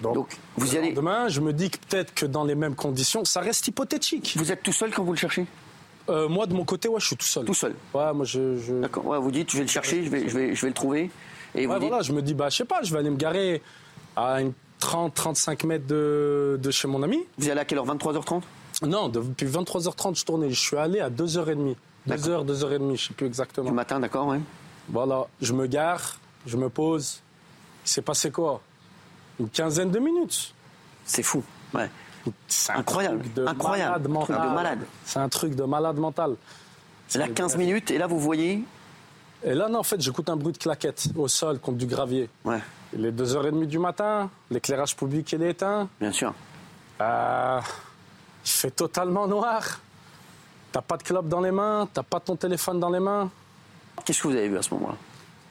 Donc, 0.01 0.37
vous 0.55 0.75
y 0.75 0.77
allez. 0.77 0.93
Demain, 0.93 1.27
je 1.27 1.41
me 1.41 1.51
dis 1.51 1.69
que 1.69 1.77
peut-être 1.77 2.13
que 2.13 2.25
dans 2.25 2.45
les 2.45 2.55
mêmes 2.55 2.75
conditions, 2.75 3.25
ça 3.25 3.41
reste 3.41 3.67
hypothétique. 3.67 4.35
Vous 4.37 4.51
êtes 4.51 4.63
tout 4.63 4.71
seul 4.71 4.93
quand 4.93 5.03
vous 5.03 5.11
le 5.11 5.17
cherchez? 5.17 5.45
Euh, 6.09 6.27
moi, 6.27 6.45
de 6.45 6.53
mon 6.53 6.65
côté, 6.65 6.87
ouais, 6.87 6.99
je 6.99 7.07
suis 7.07 7.15
tout 7.15 7.25
seul. 7.25 7.45
Tout 7.45 7.53
seul 7.53 7.73
Ouais, 7.93 8.13
moi, 8.13 8.25
je. 8.25 8.81
D'accord, 8.81 9.05
ouais, 9.05 9.19
vous 9.19 9.31
dites, 9.31 9.51
je 9.51 9.57
vais 9.57 9.63
le 9.63 9.69
chercher, 9.69 10.03
je 10.03 10.09
vais, 10.09 10.27
je 10.27 10.37
vais, 10.37 10.55
je 10.55 10.61
vais 10.61 10.67
le 10.67 10.73
trouver. 10.73 11.11
Et 11.55 11.67
ouais, 11.67 11.79
voilà, 11.79 12.01
je 12.01 12.11
me 12.11 12.21
dis, 12.21 12.33
bah, 12.33 12.49
je 12.49 12.57
sais 12.57 12.65
pas, 12.65 12.81
je 12.83 12.91
vais 12.93 12.99
aller 12.99 13.09
me 13.09 13.17
garer 13.17 13.61
à 14.15 14.41
une 14.41 14.53
30-35 14.81 15.65
mètres 15.65 15.87
de, 15.87 16.59
de, 16.61 16.71
chez 16.71 16.87
mon 16.87 17.03
ami. 17.03 17.19
Vous 17.37 17.47
y 17.47 17.51
allez 17.51 17.61
à 17.61 17.65
quelle 17.65 17.77
heure? 17.77 17.87
23h30 17.87 18.41
Non, 18.83 19.09
depuis 19.09 19.45
23h30, 19.45 20.17
je 20.19 20.25
tournais. 20.25 20.49
Je 20.49 20.59
suis 20.59 20.77
allé 20.77 20.99
à 20.99 21.09
2h30. 21.09 21.75
2h, 22.07 22.45
2h30, 22.45 22.95
je 22.95 23.07
sais 23.07 23.13
plus 23.13 23.27
exactement. 23.27 23.69
Du 23.69 23.75
matin, 23.75 23.99
d'accord, 23.99 24.27
oui. 24.27 24.37
Voilà, 24.89 25.27
je 25.41 25.53
me 25.53 25.67
gare, 25.67 26.17
je 26.45 26.57
me 26.57 26.69
pose. 26.69 27.21
Il 27.85 27.89
s'est 27.89 28.01
passé 28.01 28.31
quoi? 28.31 28.61
Une 29.39 29.49
quinzaine 29.49 29.91
de 29.91 29.99
minutes. 29.99 30.53
C'est 31.05 31.23
fou, 31.23 31.43
ouais. 31.73 31.89
C'est 32.47 32.73
incroyable. 32.73 33.25
de 33.33 33.45
incroyable. 33.45 34.07
Malade 34.09 34.27
de 34.27 34.55
malade. 34.55 34.79
C'est 35.05 35.19
un 35.19 35.29
truc 35.29 35.55
de 35.55 35.63
malade 35.63 35.97
mental. 35.97 36.35
C'est 37.07 37.19
là 37.19 37.27
15 37.27 37.57
minutes 37.57 37.91
et 37.91 37.97
là 37.97 38.07
vous 38.07 38.19
voyez. 38.19 38.63
Et 39.43 39.53
là, 39.53 39.69
non, 39.69 39.79
en 39.79 39.83
fait, 39.83 40.01
j'écoute 40.01 40.29
un 40.29 40.35
bruit 40.35 40.51
de 40.51 40.57
claquette 40.57 41.07
au 41.15 41.27
sol 41.29 41.59
contre 41.59 41.77
du 41.77 41.85
gravier. 41.85 42.29
Ouais. 42.43 42.59
Il 42.93 43.05
est 43.05 43.11
2h30 43.11 43.65
du 43.67 43.79
matin, 43.79 44.29
l'éclairage 44.51 44.95
public 44.97 45.33
est 45.33 45.49
éteint. 45.49 45.87
Bien 45.99 46.11
sûr. 46.11 46.33
Euh, 46.99 47.61
il 48.45 48.49
fait 48.49 48.71
totalement 48.71 49.27
noir. 49.27 49.79
T'as 50.71 50.81
pas 50.81 50.97
de 50.97 51.03
clope 51.03 51.27
dans 51.27 51.41
les 51.41 51.51
mains, 51.51 51.87
t'as 51.93 52.03
pas 52.03 52.19
ton 52.19 52.35
téléphone 52.35 52.79
dans 52.79 52.89
les 52.89 52.99
mains. 52.99 53.29
Qu'est-ce 54.05 54.21
que 54.21 54.27
vous 54.27 54.35
avez 54.35 54.49
vu 54.49 54.57
à 54.57 54.61
ce 54.61 54.73
moment-là? 54.73 54.95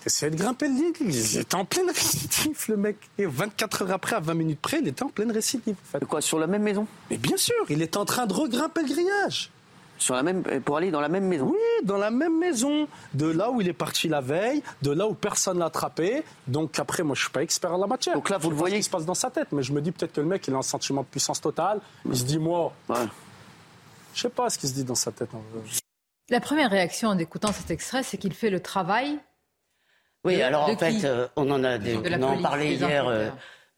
Essayez 0.08 0.30
de 0.30 0.36
grimper 0.36 0.68
le 0.68 0.74
lit. 0.74 0.94
Il 1.00 1.38
était 1.40 1.54
en 1.54 1.66
pleine 1.66 1.90
récidive, 1.90 2.64
le 2.68 2.78
mec. 2.78 2.96
Et 3.18 3.26
24 3.26 3.82
heures 3.82 3.92
après, 3.92 4.16
à 4.16 4.20
20 4.20 4.32
minutes 4.32 4.58
près, 4.58 4.78
il 4.80 4.88
était 4.88 5.02
en 5.02 5.10
pleine 5.10 5.30
récidive. 5.30 5.76
En 5.94 5.98
Quoi, 6.06 6.22
sur 6.22 6.38
la 6.38 6.46
même 6.46 6.62
maison? 6.62 6.86
Mais 7.10 7.18
bien 7.18 7.36
sûr, 7.36 7.54
il 7.68 7.82
était 7.82 7.98
en 7.98 8.06
train 8.06 8.24
de 8.24 8.32
regrimper 8.32 8.80
le 8.84 8.88
grillage. 8.88 9.50
Sur 9.98 10.14
la 10.14 10.22
même, 10.22 10.42
pour 10.62 10.78
aller 10.78 10.90
dans 10.90 11.02
la 11.02 11.10
même 11.10 11.26
maison? 11.26 11.50
Oui, 11.52 11.84
dans 11.84 11.98
la 11.98 12.10
même 12.10 12.38
maison. 12.38 12.88
De 13.12 13.26
là 13.26 13.50
où 13.50 13.60
il 13.60 13.68
est 13.68 13.74
parti 13.74 14.08
la 14.08 14.22
veille, 14.22 14.62
de 14.80 14.92
là 14.92 15.06
où 15.06 15.12
personne 15.12 15.58
l'a 15.58 15.66
attrapé. 15.66 16.22
Donc 16.46 16.78
après, 16.78 17.02
moi, 17.02 17.14
je 17.14 17.20
suis 17.20 17.30
pas 17.30 17.42
expert 17.42 17.74
en 17.74 17.76
la 17.76 17.86
matière. 17.86 18.14
Donc 18.14 18.30
là, 18.30 18.38
vous 18.38 18.48
le 18.48 18.56
voyez. 18.56 18.76
Ce 18.76 18.78
qui 18.78 18.84
se 18.84 18.90
passe 18.90 19.04
dans 19.04 19.12
sa 19.12 19.28
tête. 19.30 19.48
Mais 19.52 19.62
je 19.62 19.74
me 19.74 19.82
dis 19.82 19.92
peut-être 19.92 20.14
que 20.14 20.22
le 20.22 20.26
mec, 20.26 20.48
il 20.48 20.54
a 20.54 20.56
un 20.56 20.62
sentiment 20.62 21.02
de 21.02 21.08
puissance 21.08 21.42
totale. 21.42 21.82
Il 22.06 22.16
se 22.16 22.24
dit, 22.24 22.38
moi. 22.38 22.72
Ouais. 22.88 22.96
Je 24.14 24.22
sais 24.22 24.30
pas 24.30 24.48
ce 24.48 24.56
qui 24.58 24.68
se 24.68 24.72
dit 24.72 24.84
dans 24.84 24.94
sa 24.94 25.12
tête. 25.12 25.28
La 26.30 26.40
première 26.40 26.70
réaction 26.70 27.10
en 27.10 27.18
écoutant 27.18 27.52
cet 27.52 27.70
extrait, 27.70 28.02
c'est 28.02 28.16
qu'il 28.16 28.32
fait 28.32 28.48
le 28.48 28.60
travail 28.60 29.18
oui, 30.34 30.42
alors 30.42 30.68
en 30.68 30.76
fait, 30.76 31.04
euh, 31.04 31.26
on 31.36 31.50
en 31.50 31.64
a, 31.64 31.78
on 31.78 32.22
en 32.22 32.42
parlait 32.42 32.74
hier. 32.74 33.06
Euh, 33.08 33.28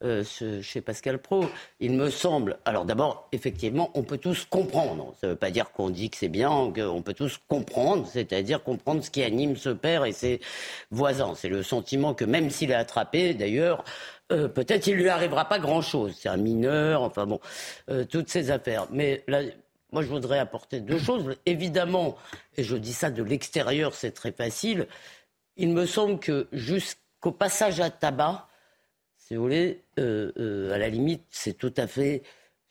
euh, 0.03 0.25
chez 0.63 0.81
Pascal 0.81 1.19
Pro. 1.19 1.45
Il 1.79 1.93
me 1.93 2.09
semble. 2.09 2.57
Alors 2.65 2.87
d'abord, 2.87 3.29
effectivement, 3.33 3.91
on 3.93 4.03
peut 4.03 4.17
tous 4.17 4.47
comprendre. 4.49 5.15
Ça 5.21 5.27
ne 5.27 5.33
veut 5.33 5.39
pas 5.39 5.51
dire 5.51 5.73
qu'on 5.73 5.91
dit 5.91 6.09
que 6.09 6.17
c'est 6.17 6.29
bien, 6.29 6.73
qu'on 6.75 7.03
peut 7.03 7.13
tous 7.13 7.39
comprendre, 7.49 8.07
c'est-à-dire 8.07 8.63
comprendre 8.63 9.05
ce 9.05 9.11
qui 9.11 9.23
anime 9.23 9.57
ce 9.57 9.69
père 9.69 10.07
et 10.07 10.13
ses 10.13 10.41
voisins. 10.91 11.35
C'est 11.35 11.51
le 11.51 11.63
sentiment 11.63 12.15
que 12.15 12.25
même 12.25 12.49
s'il 12.49 12.71
est 12.71 12.75
attrapé, 12.75 13.35
d'ailleurs, 13.35 13.85
euh, 14.33 14.49
peut-être 14.49 14.87
il 14.87 14.95
lui 14.95 15.11
arrivera 15.11 15.47
pas 15.47 15.59
grand-chose. 15.59 16.17
C'est 16.19 16.31
un 16.31 16.39
mineur, 16.39 17.03
enfin 17.03 17.27
bon, 17.27 17.39
euh, 17.91 18.07
toutes 18.07 18.31
ces 18.31 18.51
affaires. 18.51 18.87
Mais 18.91 19.23
là, 19.29 19.43
moi, 19.93 20.01
je 20.01 20.09
voudrais 20.09 20.39
apporter 20.39 20.81
deux 20.81 20.99
choses. 20.99 21.37
Évidemment, 21.45 22.17
et 22.57 22.63
je 22.63 22.77
dis 22.77 22.95
ça 22.95 23.11
de 23.11 23.23
l'extérieur, 23.23 23.93
c'est 23.93 24.13
très 24.13 24.33
facile. 24.33 24.87
Il 25.57 25.71
me 25.71 25.87
semble 25.87 26.19
que 26.19 26.49
jusqu'au 26.53 27.33
passage 27.33 27.81
à 27.81 27.91
tabac, 27.91 28.49
si 29.17 29.37
vous 29.37 29.43
voulez, 29.43 29.85
euh, 29.99 30.33
euh, 30.39 30.73
à 30.73 30.79
la 30.79 30.89
limite, 30.89 31.23
c'est 31.31 31.57
tout 31.57 31.73
à 31.77 31.87
fait, 31.87 32.23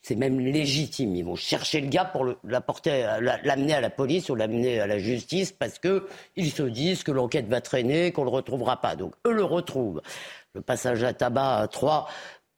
c'est 0.02 0.16
même 0.16 0.40
légitime. 0.40 1.16
Ils 1.16 1.24
vont 1.24 1.36
chercher 1.36 1.82
le 1.82 1.88
gars 1.88 2.06
pour 2.06 2.26
l'amener 2.44 3.74
à 3.74 3.82
la 3.82 3.90
police 3.90 4.30
ou 4.30 4.36
l'amener 4.36 4.80
à 4.80 4.88
la 4.88 4.98
justice 4.98 5.52
parce 5.52 5.80
que 5.80 6.08
ils 6.36 6.52
se 6.52 6.64
disent 6.64 7.04
que 7.04 7.12
l'enquête 7.12 7.48
va 7.48 7.62
traîner, 7.62 8.12
qu'on 8.12 8.24
le 8.24 8.30
retrouvera 8.30 8.82
pas. 8.82 8.96
Donc 8.96 9.14
eux 9.28 9.34
le 9.34 9.44
retrouvent. 9.44 10.02
Le 10.54 10.62
passage 10.62 11.04
à 11.04 11.14
tabac 11.14 11.58
à 11.58 11.68
3 11.68 12.10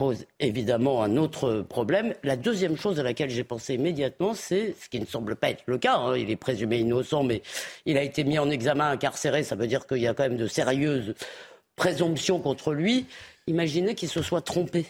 pose 0.01 0.25
évidemment 0.39 1.03
un 1.03 1.15
autre 1.15 1.61
problème. 1.61 2.15
La 2.23 2.35
deuxième 2.35 2.75
chose 2.75 2.99
à 2.99 3.03
laquelle 3.03 3.29
j'ai 3.29 3.43
pensé 3.43 3.75
immédiatement, 3.75 4.33
c'est 4.33 4.73
ce 4.81 4.89
qui 4.89 4.99
ne 4.99 5.05
semble 5.05 5.35
pas 5.35 5.51
être 5.51 5.61
le 5.67 5.77
cas. 5.77 5.95
Hein. 5.95 6.17
il 6.17 6.31
est 6.31 6.35
présumé 6.35 6.79
innocent, 6.79 7.21
mais 7.21 7.43
il 7.85 7.99
a 7.99 8.01
été 8.01 8.23
mis 8.23 8.39
en 8.39 8.49
examen, 8.49 8.89
incarcéré. 8.89 9.43
Ça 9.43 9.53
veut 9.55 9.67
dire 9.67 9.85
qu'il 9.85 9.99
y 9.99 10.07
a 10.07 10.15
quand 10.15 10.23
même 10.23 10.37
de 10.37 10.47
sérieuses 10.47 11.13
présomptions 11.75 12.39
contre 12.39 12.73
lui. 12.73 13.05
Imaginez 13.45 13.93
qu'il 13.93 14.09
se 14.09 14.23
soit 14.23 14.41
trompé, 14.41 14.87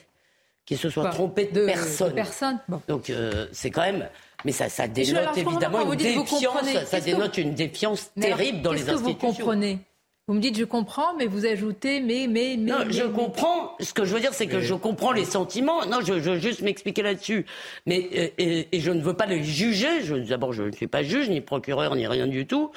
qu'il 0.66 0.78
se 0.78 0.90
soit 0.90 1.10
trompé 1.10 1.48
de, 1.48 1.66
personne. 1.66 2.60
Donc 2.88 3.10
euh, 3.10 3.48
c'est 3.52 3.70
quand 3.70 3.82
même. 3.82 4.08
Mais 4.46 4.54
ça, 4.54 4.70
ça 4.70 4.88
dénote 4.88 5.36
évidemment 5.36 5.92
une 5.92 6.00
défiance. 6.00 6.66
Ça 6.86 7.02
dénote 7.02 7.38
une 7.38 7.54
défiance 7.54 8.12
terrible 8.18 8.62
dans 8.62 8.72
les 8.72 8.90
institutions. 8.90 9.14
Que 9.14 9.26
vous 9.26 9.34
comprenez 9.34 9.80
vous 10.28 10.36
me 10.36 10.40
dites 10.40 10.58
je 10.58 10.66
comprends, 10.66 11.16
mais 11.16 11.26
vous 11.26 11.46
ajoutez 11.46 12.00
mais 12.00 12.28
mais 12.28 12.56
mais. 12.58 12.72
Non, 12.72 12.86
je 12.90 13.04
comprends. 13.04 13.76
Ce 13.80 13.94
que 13.94 14.06
je 14.06 14.14
veux 14.14 14.20
dire, 14.20 14.34
c'est 14.34 14.48
que 14.48 14.62
je 14.62 14.74
comprends 14.74 15.12
les 15.12 15.26
sentiments. 15.26 15.86
Non, 15.88 16.00
je, 16.02 16.14
veux 16.14 16.38
juste 16.38 16.62
m'expliquer 16.62 17.02
là-dessus. 17.02 17.46
Mais 17.86 18.08
euh, 18.16 18.64
et, 18.72 18.80
je 18.80 18.92
ne 18.92 19.02
veux 19.02 19.16
pas 19.16 19.26
les 19.26 19.44
juger. 19.44 20.02
D'abord, 20.28 20.54
je 20.54 20.64
ne 20.64 20.72
suis 20.72 20.88
pas 20.88 21.04
juge, 21.04 21.30
ni 21.30 21.42
procureur, 21.42 21.96
ni 21.96 22.06
rien 22.08 22.28
du 22.28 22.46
tout. 22.46 22.72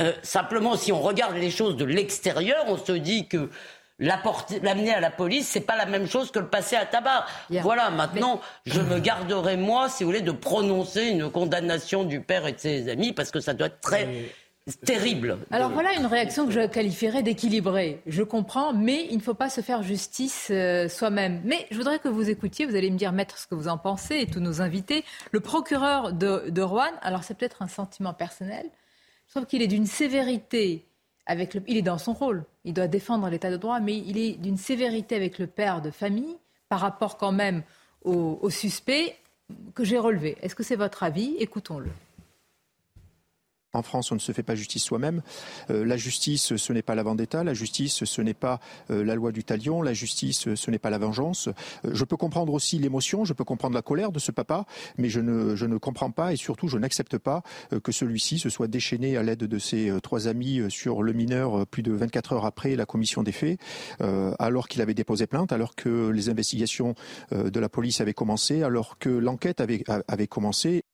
Euh, 0.00 0.12
simplement, 0.22 0.76
si 0.76 0.92
on 0.92 1.00
regarde 1.00 1.36
les 1.36 1.50
choses 1.50 1.76
de 1.76 1.84
l'extérieur, 1.84 2.64
on 2.68 2.76
se 2.76 2.92
dit 2.92 3.26
que 3.26 3.48
l'amener 3.98 4.92
à 4.92 5.00
la 5.00 5.10
police, 5.10 5.48
c'est 5.48 5.60
pas 5.60 5.76
la 5.76 5.86
même 5.86 6.06
chose 6.06 6.30
que 6.30 6.38
le 6.38 6.48
passer 6.48 6.76
à 6.76 6.84
tabac. 6.84 7.26
Voilà, 7.50 7.90
maintenant, 7.90 8.40
je 8.66 8.80
me 8.80 8.98
garderai, 8.98 9.56
moi, 9.56 9.88
si 9.88 10.04
vous 10.04 10.10
voulez, 10.10 10.22
de 10.22 10.32
prononcer 10.32 11.06
une 11.06 11.30
condamnation 11.30 12.04
du 12.04 12.20
père 12.20 12.46
et 12.46 12.52
de 12.52 12.58
ses 12.58 12.88
amis, 12.88 13.12
parce 13.12 13.30
que 13.30 13.40
ça 13.40 13.54
doit 13.54 13.68
être 13.68 13.80
très 13.80 14.08
terrible. 14.84 15.38
Alors 15.50 15.70
voilà 15.70 15.92
une 15.94 16.06
réaction 16.06 16.46
que 16.46 16.52
je 16.52 16.66
qualifierais 16.66 17.22
d'équilibrée. 17.22 18.00
Je 18.06 18.22
comprends, 18.22 18.72
mais 18.72 19.06
il 19.10 19.16
ne 19.16 19.22
faut 19.22 19.34
pas 19.34 19.50
se 19.50 19.60
faire 19.60 19.82
justice 19.82 20.48
euh, 20.50 20.88
soi-même. 20.88 21.40
Mais 21.44 21.66
je 21.70 21.76
voudrais 21.76 21.98
que 21.98 22.08
vous 22.08 22.30
écoutiez, 22.30 22.66
vous 22.66 22.76
allez 22.76 22.90
me 22.90 22.96
dire, 22.96 23.12
maître, 23.12 23.38
ce 23.38 23.46
que 23.46 23.54
vous 23.54 23.68
en 23.68 23.78
pensez, 23.78 24.16
et 24.16 24.26
tous 24.26 24.40
nos 24.40 24.60
invités. 24.60 25.04
Le 25.32 25.40
procureur 25.40 26.12
de, 26.12 26.48
de 26.48 26.62
Rouen, 26.62 26.92
alors 27.02 27.24
c'est 27.24 27.34
peut-être 27.34 27.62
un 27.62 27.68
sentiment 27.68 28.14
personnel, 28.14 28.66
je 29.26 29.32
trouve 29.32 29.46
qu'il 29.46 29.62
est 29.62 29.68
d'une 29.68 29.86
sévérité 29.86 30.86
avec 31.26 31.54
le, 31.54 31.62
il 31.66 31.76
est 31.76 31.82
dans 31.82 31.98
son 31.98 32.12
rôle, 32.12 32.44
il 32.64 32.74
doit 32.74 32.88
défendre 32.88 33.28
l'état 33.28 33.50
de 33.50 33.56
droit, 33.56 33.80
mais 33.80 33.96
il 33.96 34.18
est 34.18 34.32
d'une 34.32 34.58
sévérité 34.58 35.16
avec 35.16 35.38
le 35.38 35.46
père 35.46 35.80
de 35.80 35.90
famille 35.90 36.36
par 36.68 36.80
rapport 36.80 37.16
quand 37.16 37.32
même 37.32 37.62
au, 38.04 38.38
au 38.42 38.50
suspect 38.50 39.16
que 39.74 39.84
j'ai 39.84 39.98
relevé. 39.98 40.36
Est-ce 40.42 40.54
que 40.54 40.62
c'est 40.62 40.76
votre 40.76 41.02
avis? 41.02 41.34
Écoutons-le. 41.38 41.90
En 43.74 43.82
France, 43.82 44.12
on 44.12 44.16
ne 44.16 44.20
se 44.20 44.32
fait 44.32 44.42
pas 44.42 44.54
justice 44.54 44.84
soi-même. 44.84 45.22
Euh, 45.70 45.86
la 45.86 45.96
justice, 45.96 46.56
ce 46.56 46.72
n'est 46.74 46.82
pas 46.82 46.94
la 46.94 47.02
vendetta. 47.02 47.42
La 47.42 47.54
justice, 47.54 48.04
ce 48.04 48.20
n'est 48.20 48.34
pas 48.34 48.60
euh, 48.90 49.02
la 49.02 49.14
loi 49.14 49.32
du 49.32 49.44
talion. 49.44 49.80
La 49.80 49.94
justice, 49.94 50.54
ce 50.54 50.70
n'est 50.70 50.78
pas 50.78 50.90
la 50.90 50.98
vengeance. 50.98 51.48
Euh, 51.86 51.90
je 51.94 52.04
peux 52.04 52.18
comprendre 52.18 52.52
aussi 52.52 52.78
l'émotion, 52.78 53.24
je 53.24 53.32
peux 53.32 53.44
comprendre 53.44 53.74
la 53.74 53.80
colère 53.80 54.12
de 54.12 54.18
ce 54.18 54.30
papa, 54.30 54.66
mais 54.98 55.08
je 55.08 55.20
ne, 55.20 55.56
je 55.56 55.64
ne 55.64 55.78
comprends 55.78 56.10
pas 56.10 56.34
et 56.34 56.36
surtout, 56.36 56.68
je 56.68 56.76
n'accepte 56.76 57.16
pas 57.16 57.42
que 57.82 57.92
celui-ci 57.92 58.38
se 58.38 58.50
soit 58.50 58.68
déchaîné 58.68 59.16
à 59.16 59.22
l'aide 59.22 59.38
de 59.38 59.58
ses 59.58 59.90
trois 60.02 60.28
amis 60.28 60.60
sur 60.68 61.02
le 61.02 61.14
mineur 61.14 61.66
plus 61.66 61.82
de 61.82 61.92
24 61.92 62.34
heures 62.34 62.44
après 62.44 62.76
la 62.76 62.84
commission 62.84 63.22
des 63.22 63.32
faits, 63.32 63.58
alors 64.38 64.68
qu'il 64.68 64.82
avait 64.82 64.94
déposé 64.94 65.26
plainte, 65.26 65.52
alors 65.52 65.74
que 65.74 66.10
les 66.10 66.28
investigations 66.28 66.94
de 67.30 67.60
la 67.60 67.68
police 67.68 68.00
avaient 68.00 68.14
commencé, 68.14 68.62
alors 68.62 68.98
que 68.98 69.08
l'enquête 69.08 69.60
avait, 69.60 69.84
avait 70.08 70.26
commencé. 70.26 70.84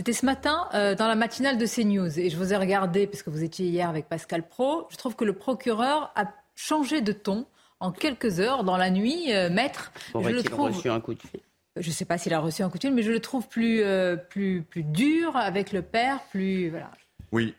C'était 0.00 0.12
ce 0.12 0.24
matin 0.24 0.66
euh, 0.72 0.94
dans 0.94 1.08
la 1.08 1.14
matinale 1.14 1.58
de 1.58 1.66
CNews 1.66 2.18
et 2.18 2.30
je 2.30 2.36
vous 2.38 2.54
ai 2.54 2.56
regardé 2.56 3.06
parce 3.06 3.22
que 3.22 3.30
vous 3.30 3.42
étiez 3.42 3.66
hier 3.66 3.88
avec 3.88 4.08
Pascal 4.08 4.48
Pro. 4.48 4.86
Je 4.90 4.96
trouve 4.96 5.14
que 5.14 5.24
le 5.24 5.34
procureur 5.34 6.10
a 6.16 6.24
changé 6.54 7.00
de 7.00 7.12
ton 7.12 7.46
en 7.80 7.92
quelques 7.92 8.40
heures 8.40 8.64
dans 8.64 8.76
la 8.76 8.90
nuit, 8.90 9.32
euh, 9.32 9.50
maître. 9.50 9.92
Je 10.14 10.28
le 10.30 10.42
trouve. 10.42 10.74
Reçu 10.74 10.88
un 10.88 11.00
coup 11.00 11.12
de 11.14 11.20
fil. 11.20 11.40
Je 11.76 11.88
ne 11.88 11.92
sais 11.92 12.04
pas 12.04 12.18
s'il 12.18 12.32
a 12.34 12.40
reçu 12.40 12.62
un 12.62 12.70
coup 12.70 12.78
de 12.78 12.82
fil, 12.82 12.94
mais 12.94 13.02
je 13.02 13.12
le 13.12 13.20
trouve 13.20 13.46
plus 13.48 13.82
euh, 13.82 14.16
plus 14.16 14.62
plus 14.62 14.84
dur 14.84 15.36
avec 15.36 15.70
le 15.72 15.82
père, 15.82 16.20
plus 16.30 16.70
voilà. 16.70 16.90
Oui. 17.32 17.54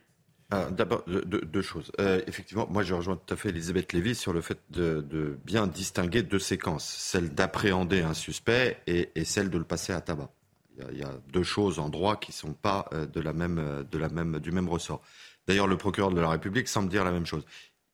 D'abord, 0.71 1.05
deux, 1.07 1.61
choses. 1.61 1.93
effectivement, 2.27 2.67
moi, 2.69 2.83
je 2.83 2.93
rejoins 2.93 3.15
tout 3.15 3.33
à 3.33 3.37
fait 3.37 3.49
Elisabeth 3.49 3.93
Lévy 3.93 4.15
sur 4.15 4.33
le 4.33 4.41
fait 4.41 4.57
de, 4.69 5.39
bien 5.45 5.65
distinguer 5.65 6.23
deux 6.23 6.39
séquences 6.39 6.83
celle 6.83 7.33
d'appréhender 7.33 8.01
un 8.01 8.13
suspect 8.13 8.81
et, 8.85 9.11
et 9.15 9.23
celle 9.23 9.49
de 9.49 9.57
le 9.57 9.63
passer 9.63 9.93
à 9.93 10.01
tabac. 10.01 10.29
Il 10.77 10.97
y, 10.97 11.03
a 11.03 11.11
deux 11.31 11.43
choses 11.43 11.79
en 11.79 11.89
droit 11.89 12.15
qui 12.15 12.31
ne 12.31 12.35
sont 12.35 12.53
pas 12.53 12.87
euh, 12.93 13.05
de 13.05 13.19
la 13.19 13.33
même, 13.33 13.59
euh, 13.59 13.83
de 13.83 13.97
la 13.97 14.09
même, 14.09 14.39
du 14.39 14.51
même 14.51 14.69
ressort. 14.69 15.01
D'ailleurs, 15.47 15.67
le 15.67 15.77
procureur 15.77 16.11
de 16.11 16.21
la 16.21 16.29
République 16.29 16.67
semble 16.67 16.89
dire 16.89 17.03
la 17.03 17.11
même 17.11 17.25
chose. 17.25 17.43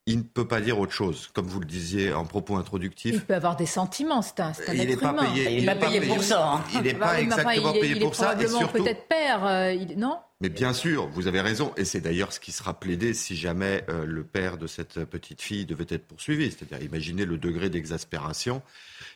Il 0.05 0.19
ne 0.19 0.23
peut 0.23 0.47
pas 0.47 0.61
dire 0.61 0.79
autre 0.79 0.93
chose, 0.93 1.29
comme 1.33 1.47
vous 1.47 1.59
le 1.59 1.65
disiez 1.65 2.13
en 2.13 2.25
propos 2.25 2.55
introductif. 2.55 3.15
Il 3.15 3.21
peut 3.21 3.35
avoir 3.35 3.57
des 3.57 3.65
sentiments, 3.65 4.21
c'est 4.21 4.39
un, 4.39 4.51
un 4.51 4.73
il 4.73 4.87
n'est 4.87 4.95
pas 4.95 5.13
Payé, 5.13 5.57
il 5.57 5.65
n'est 5.65 5.75
pas, 5.75 5.87
payé 5.87 6.01
pour 6.01 6.23
ça. 6.23 6.53
Hein. 6.53 6.63
Il 6.73 6.81
n'est 6.81 6.93
pas 6.93 7.19
exactement 7.19 7.73
payé 7.73 7.99
pour 7.99 8.15
ça. 8.15 8.35
Il 8.37 8.43
est 8.43 8.47
probablement 8.47 8.71
peut-être 8.71 9.07
père, 9.07 9.45
euh, 9.45 9.75
non? 9.97 10.19
Mais 10.39 10.49
bien 10.49 10.71
sûr, 10.71 11.07
vous 11.07 11.27
avez 11.27 11.41
raison, 11.41 11.73
et 11.75 11.83
c'est 11.83 11.99
d'ailleurs 11.99 12.31
ce 12.31 12.39
qui 12.39 12.51
sera 12.51 12.79
plaidé 12.79 13.15
si 13.15 13.35
jamais 13.35 13.83
le 14.05 14.23
père 14.23 14.59
de 14.59 14.67
cette 14.67 15.03
petite 15.05 15.41
fille 15.41 15.65
devait 15.65 15.87
être 15.89 16.05
poursuivi. 16.05 16.51
C'est-à-dire, 16.51 16.85
imaginez 16.85 17.25
le 17.25 17.37
degré 17.37 17.71
d'exaspération 17.71 18.61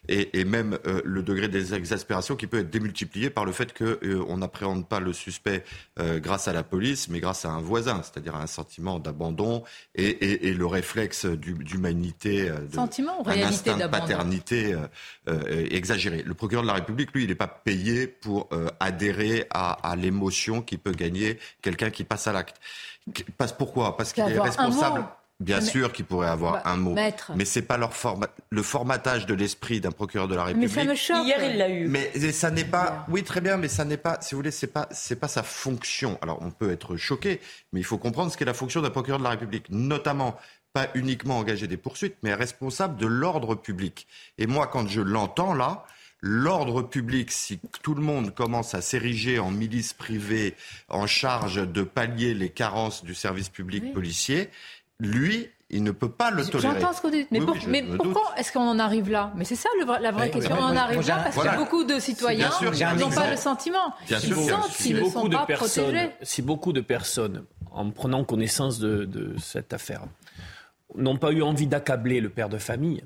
et, 0.08 0.46
même 0.46 0.77
euh, 0.88 1.01
le 1.05 1.22
degré 1.22 1.48
des 1.48 1.74
exaspérations 1.74 2.36
qui 2.36 2.48
peut 2.48 2.60
être 2.60 2.70
démultiplié 2.70 3.29
par 3.29 3.46
le 3.46 3.51
fait 3.51 3.77
qu'on 3.77 3.86
euh, 4.03 4.36
n'appréhende 4.36 4.88
pas 4.88 5.00
le 5.00 5.13
suspect 5.13 5.63
euh, 6.00 6.20
grâce 6.20 6.48
à 6.48 6.53
la 6.53 6.63
police, 6.63 7.08
mais 7.08 7.20
grâce 7.20 7.46
à 7.46 7.50
un 7.50 7.62
voisin, 7.62 8.01
c'est-à-dire 8.03 8.36
un 8.36 8.48
sentiment 8.48 9.00
d'abandon 9.00 9.63
et, 9.96 10.48
et, 10.48 10.53
le 10.53 10.65
réflexe 10.65 11.25
d'humanité, 11.25 12.50
de, 12.50 12.74
sentiment 12.74 13.20
ou 13.20 13.24
réalité 13.24 13.74
de 13.74 13.88
paternité 13.88 14.75
exagéré. 15.70 16.24
Le 16.24 16.34
procureur 16.34 16.63
de 16.63 16.67
la 16.67 16.75
République, 16.75 17.12
lui, 17.13 17.24
il 17.24 17.29
n'est 17.29 17.36
pas 17.36 17.48
payé 17.48 18.08
pour 18.08 18.50
adhérer 18.79 19.46
à, 19.50 19.89
à 19.89 19.96
l'émotion 19.96 20.62
qui 20.62 20.77
peut 20.77 20.91
gagner 20.91 21.39
quelqu'un 21.62 21.89
qui 21.89 22.03
passe 22.03 22.27
à 22.27 22.34
l'acte. 22.34 22.58
Passe 23.38 23.53
pourquoi? 23.53 23.98
Parce 23.98 24.13
qu'il 24.13 24.24
est 24.24 24.39
responsable. 24.39 25.05
Bien 25.42 25.62
sûr 25.62 25.92
qu'il 25.92 26.06
pourrait 26.06 26.30
avoir 26.30 26.54
bah, 26.54 26.62
un 26.66 26.78
mot, 26.78 26.96
mais 27.36 27.46
c'est 27.46 27.64
pas 27.64 27.78
leur 27.78 27.94
format, 27.94 28.28
le 28.50 28.64
formatage 28.64 29.26
de 29.26 29.34
l'esprit 29.34 29.82
d'un 29.82 29.92
procureur 29.92 30.28
de 30.28 30.36
la 30.36 30.44
République. 30.46 30.70
Mais 30.70 30.84
ça 30.84 30.90
me 30.90 30.96
choque. 30.96 31.26
Hier, 31.26 31.44
il 31.44 31.58
l'a 31.58 31.70
eu. 31.70 31.88
Mais 31.88 32.12
ça 32.32 32.52
n'est 32.52 32.66
pas, 32.66 33.06
oui, 33.10 33.24
très 33.24 33.42
bien, 33.42 33.58
mais 33.58 33.68
ça 33.68 33.86
n'est 33.86 33.98
pas, 33.98 34.20
si 34.22 34.36
vous 34.36 34.40
voulez, 34.40 34.52
c'est 34.52 34.68
pas, 34.68 34.88
c'est 34.92 35.20
pas 35.20 35.28
sa 35.28 35.44
fonction. 35.44 36.20
Alors, 36.22 36.40
on 36.42 36.52
peut 36.52 36.72
être 36.72 36.96
choqué, 36.96 37.42
mais 37.74 37.80
il 37.80 37.84
faut 37.84 37.98
comprendre 37.98 38.32
ce 38.32 38.38
qu'est 38.38 38.46
la 38.46 38.54
fonction 38.54 38.82
d'un 38.82 38.90
procureur 38.92 39.20
de 39.20 39.24
la 39.24 39.32
République, 39.32 39.66
notamment 39.70 40.38
pas 40.74 40.88
uniquement 40.94 41.38
engager 41.40 41.68
des 41.68 41.78
poursuites, 41.78 42.16
mais 42.24 42.34
responsable 42.34 42.98
de 42.98 43.08
l'ordre 43.08 43.56
public. 43.56 44.08
Et 44.38 44.48
moi, 44.48 44.68
quand 44.68 44.88
je 44.88 45.02
l'entends 45.02 45.54
là, 45.54 45.86
l'ordre 46.22 46.84
public, 46.84 47.32
si 47.32 47.60
tout 47.82 47.96
le 47.96 48.02
monde 48.02 48.34
commence 48.34 48.76
à 48.76 48.82
s'ériger 48.82 49.40
en 49.40 49.52
milice 49.52 49.94
privée 49.94 50.56
en 50.88 51.08
charge 51.08 51.68
de 51.68 51.84
pallier 51.84 52.34
les 52.34 52.50
carences 52.50 53.04
du 53.04 53.16
service 53.16 53.50
public 53.50 53.92
policier, 53.92 54.50
lui, 55.01 55.50
il 55.72 55.84
ne 55.84 55.91
peut 55.91 56.12
pas 56.12 56.31
le 56.31 56.46
tolérer. 56.46 56.79
J'entends 56.79 56.93
ce 56.93 57.01
que 57.01 57.08
vous 57.08 57.13
dites. 57.13 57.31
Mais, 57.31 57.84
pourquoi 57.84 58.34
est-ce 58.38 58.51
qu'on 58.51 58.67
en 58.67 58.77
arrive 58.77 59.10
là? 59.10 59.31
Mais 59.36 59.46
c'est 59.46 59.55
ça 59.55 59.70
la 60.01 60.12
vraie 60.12 60.29
question. 60.29 60.55
on 60.60 60.63
en 60.63 60.75
arrive 60.75 61.05
là 61.08 61.24
parce 61.24 61.36
que 61.36 61.58
beaucoup 61.58 61.84
de 61.84 62.00
citoyens 62.00 62.51
n'ont 63.00 63.10
pas 63.10 63.31
le 63.31 63.38
sentiment. 63.38 63.93
Ils 64.10 64.17
sentent 64.20 64.72
qu'ils 64.72 64.98
ne 64.98 65.10
sont 65.10 65.29
pas 65.29 65.46
protégés. 65.46 66.12
Si 66.22 66.41
beaucoup 66.41 66.74
de 66.74 66.81
personnes, 66.81 67.46
en 67.72 67.89
prenant 67.89 68.24
connaissance 68.24 68.79
de, 68.79 69.36
cette 69.39 69.74
affaire, 69.74 70.03
n'ont 70.96 71.17
pas 71.17 71.31
eu 71.31 71.41
envie 71.41 71.67
d'accabler 71.67 72.20
le 72.20 72.29
père 72.29 72.50
de 72.50 72.58
famille, 72.58 73.03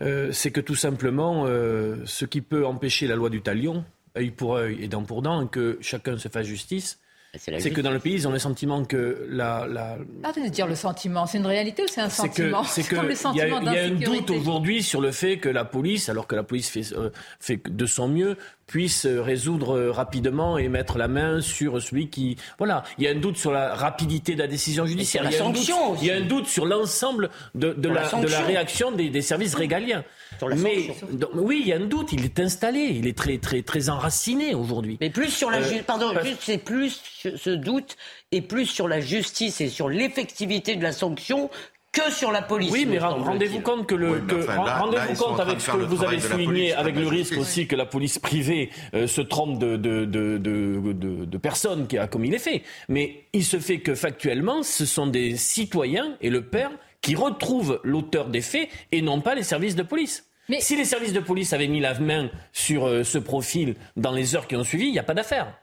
euh, 0.00 0.32
c'est 0.32 0.50
que 0.50 0.60
tout 0.60 0.74
simplement, 0.74 1.44
euh, 1.46 1.96
ce 2.06 2.24
qui 2.24 2.40
peut 2.40 2.64
empêcher 2.64 3.06
la 3.06 3.14
loi 3.14 3.28
du 3.28 3.42
talion, 3.42 3.84
œil 4.16 4.30
pour 4.30 4.56
œil 4.56 4.82
et 4.82 4.88
dent 4.88 5.02
pour 5.02 5.20
dent, 5.20 5.46
que 5.46 5.76
chacun 5.82 6.16
se 6.16 6.28
fasse 6.28 6.46
justice, 6.46 6.98
c'est 7.38 7.70
que 7.70 7.80
dans 7.80 7.90
le 7.90 7.98
pays, 7.98 8.12
ils 8.12 8.28
ont 8.28 8.30
le 8.30 8.38
sentiment 8.38 8.84
que 8.84 9.26
la. 9.30 9.66
la... 9.66 9.96
Arrêtez 10.22 10.42
de 10.42 10.48
dire 10.48 10.66
le 10.66 10.74
sentiment. 10.74 11.24
C'est 11.24 11.38
une 11.38 11.46
réalité 11.46 11.82
ou 11.82 11.88
c'est 11.88 12.02
un 12.02 12.10
sentiment 12.10 12.62
C'est 12.62 12.82
que 12.88 12.96
il 13.32 13.36
y, 13.36 13.40
a 13.40 13.84
un 13.84 13.90
doute 13.90 14.30
aujourd'hui 14.30 14.82
sur 14.82 15.00
le 15.00 15.12
fait 15.12 15.38
que 15.38 15.48
la 15.48 15.64
police, 15.64 16.10
alors 16.10 16.26
que 16.26 16.34
la 16.34 16.42
police 16.42 16.68
fait, 16.68 16.92
euh, 16.92 17.08
fait 17.40 17.62
de 17.66 17.86
son 17.86 18.08
mieux, 18.08 18.36
puisse 18.66 19.06
résoudre 19.06 19.80
rapidement 19.88 20.58
et 20.58 20.68
mettre 20.68 20.98
la 20.98 21.08
main 21.08 21.40
sur 21.40 21.80
celui 21.80 22.10
qui. 22.10 22.36
Voilà, 22.58 22.82
il 22.98 23.04
y 23.04 23.08
a 23.08 23.12
un 23.12 23.18
doute 23.18 23.38
sur 23.38 23.50
la 23.50 23.74
rapidité 23.74 24.34
de 24.34 24.40
la 24.40 24.46
décision 24.46 24.84
judiciaire. 24.84 25.24
Il 25.24 25.34
y, 25.34 25.38
a 25.38 25.44
un 25.46 25.50
doute, 25.50 25.70
il 26.02 26.06
y 26.06 26.10
a 26.10 26.16
un 26.16 26.20
doute 26.26 26.46
sur 26.46 26.66
l'ensemble 26.66 27.30
de, 27.54 27.72
de, 27.72 27.88
la, 27.88 28.10
de, 28.10 28.28
la, 28.28 28.40
réaction 28.40 28.92
des, 28.92 29.08
des 29.08 29.22
services 29.22 29.54
régaliens. 29.54 30.04
Mais 30.48 30.88
oui, 31.34 31.60
il 31.62 31.68
y 31.68 31.72
a 31.72 31.76
un 31.76 31.86
doute. 31.86 32.12
Il 32.12 32.24
est 32.24 32.40
installé. 32.40 32.80
Il 32.80 33.06
est 33.06 33.16
très 33.16 33.38
très 33.38 33.62
très 33.62 33.88
enraciné 33.88 34.54
aujourd'hui. 34.54 34.98
Mais 35.00 35.10
plus 35.10 35.30
sur 35.30 35.50
la 35.50 35.58
euh, 35.58 35.82
pardon, 35.86 36.12
c'est 36.40 36.58
plus 36.58 37.02
ce 37.36 37.50
doute 37.50 37.96
et 38.30 38.40
plus 38.40 38.66
sur 38.66 38.88
la 38.88 39.00
justice 39.00 39.60
et 39.60 39.68
sur 39.68 39.88
l'effectivité 39.88 40.76
de 40.76 40.82
la 40.82 40.92
sanction 40.92 41.50
que 41.92 42.10
sur 42.10 42.32
la 42.32 42.40
police. 42.40 42.72
Oui, 42.72 42.86
mais 42.88 42.98
rendez-vous 42.98 43.60
compte 43.60 43.86
que 43.86 43.94
le 43.94 44.22
rendez-vous 44.56 45.14
compte 45.14 45.40
avec 45.40 45.60
ce 45.60 45.70
que 45.70 45.76
vous 45.76 46.02
avez 46.02 46.20
souligné, 46.20 46.72
avec 46.72 46.96
le 46.96 47.06
risque 47.06 47.36
aussi 47.36 47.66
que 47.66 47.76
la 47.76 47.84
police 47.84 48.18
privée 48.18 48.70
euh, 48.94 49.06
se 49.06 49.20
trompe 49.20 49.58
de 49.58 49.76
de, 49.76 50.06
de, 50.06 50.38
de, 50.38 51.24
de, 51.24 51.38
personnes 51.38 51.86
qui 51.86 51.98
a 51.98 52.06
commis 52.06 52.30
les 52.30 52.38
faits. 52.38 52.62
Mais 52.88 53.26
il 53.32 53.44
se 53.44 53.58
fait 53.58 53.80
que 53.80 53.94
factuellement, 53.94 54.62
ce 54.62 54.86
sont 54.86 55.06
des 55.06 55.36
citoyens 55.36 56.16
et 56.20 56.30
le 56.30 56.42
père 56.42 56.70
qui 57.02 57.14
retrouvent 57.14 57.80
l'auteur 57.82 58.28
des 58.28 58.40
faits 58.40 58.68
et 58.90 59.02
non 59.02 59.20
pas 59.20 59.34
les 59.34 59.42
services 59.42 59.76
de 59.76 59.82
police. 59.82 60.24
Mais 60.48 60.60
si 60.60 60.76
les 60.76 60.84
services 60.84 61.12
de 61.12 61.20
police 61.20 61.52
avaient 61.52 61.68
mis 61.68 61.80
la 61.80 61.98
main 61.98 62.30
sur 62.52 62.86
euh, 62.86 63.04
ce 63.04 63.18
profil 63.18 63.76
dans 63.96 64.12
les 64.12 64.34
heures 64.34 64.46
qui 64.48 64.56
ont 64.56 64.64
suivi, 64.64 64.86
il 64.86 64.92
n'y 64.92 64.98
a 64.98 65.04
pas 65.04 65.14
d'affaire. 65.14 65.54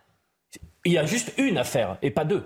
Il 0.86 0.94
y 0.94 0.98
a 0.98 1.06
juste 1.06 1.34
une 1.38 1.58
affaire 1.58 1.98
et 2.02 2.12
pas 2.12 2.24
deux. 2.24 2.44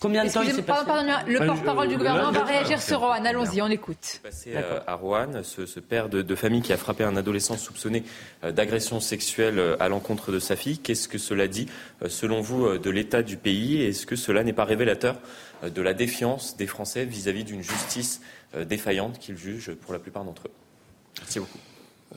Combien 0.00 0.24
de 0.24 0.30
temps 0.30 0.42
il 0.42 0.52
s'est 0.52 0.62
passé 0.62 0.86
Le 1.26 1.46
porte-parole 1.46 1.88
du 1.88 1.96
gouvernement 1.96 2.32
va 2.32 2.44
réagir 2.44 2.82
sur 2.82 3.00
Rouen. 3.00 3.24
Allons-y, 3.24 3.62
on 3.62 3.68
écoute. 3.68 4.20
Passé 4.22 4.52
euh, 4.54 4.80
à 4.86 4.94
Rouen, 4.94 5.42
ce, 5.42 5.80
père 5.80 6.08
de, 6.08 6.34
famille 6.34 6.62
qui 6.62 6.72
a 6.72 6.76
frappé 6.76 7.04
un 7.04 7.16
adolescent 7.16 7.56
soupçonné 7.56 8.02
euh, 8.42 8.50
d'agression 8.50 8.98
sexuelle 9.00 9.76
à 9.78 9.88
l'encontre 9.88 10.32
de 10.32 10.38
sa 10.38 10.56
fille. 10.56 10.78
Qu'est-ce 10.78 11.06
que 11.06 11.18
cela 11.18 11.46
dit, 11.48 11.68
selon 12.08 12.40
vous, 12.40 12.76
de 12.76 12.90
l'état 12.90 13.22
du 13.22 13.36
pays? 13.36 13.82
Est-ce 13.82 14.06
que 14.06 14.16
cela 14.16 14.42
n'est 14.42 14.52
pas 14.52 14.64
révélateur 14.64 15.16
de 15.62 15.82
la 15.82 15.94
défiance 15.94 16.56
des 16.56 16.66
Français 16.66 17.04
vis-à-vis 17.04 17.44
d'une 17.44 17.62
justice 17.62 18.20
défaillante 18.66 19.18
qu'ils 19.18 19.38
jugent 19.38 19.74
pour 19.74 19.92
la 19.92 20.00
plupart 20.00 20.24
d'entre 20.24 20.48
eux? 20.48 20.52
Merci 21.18 21.38
beaucoup. 21.38 21.58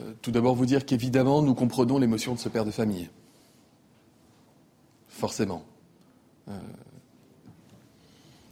Euh, 0.00 0.12
tout 0.22 0.30
d'abord 0.30 0.54
vous 0.54 0.66
dire 0.66 0.84
qu'évidemment, 0.84 1.42
nous 1.42 1.54
comprenons 1.54 1.98
l'émotion 1.98 2.34
de 2.34 2.38
ce 2.38 2.48
père 2.48 2.64
de 2.64 2.70
famille. 2.70 3.08
Forcément. 5.08 5.64
Euh, 6.48 6.52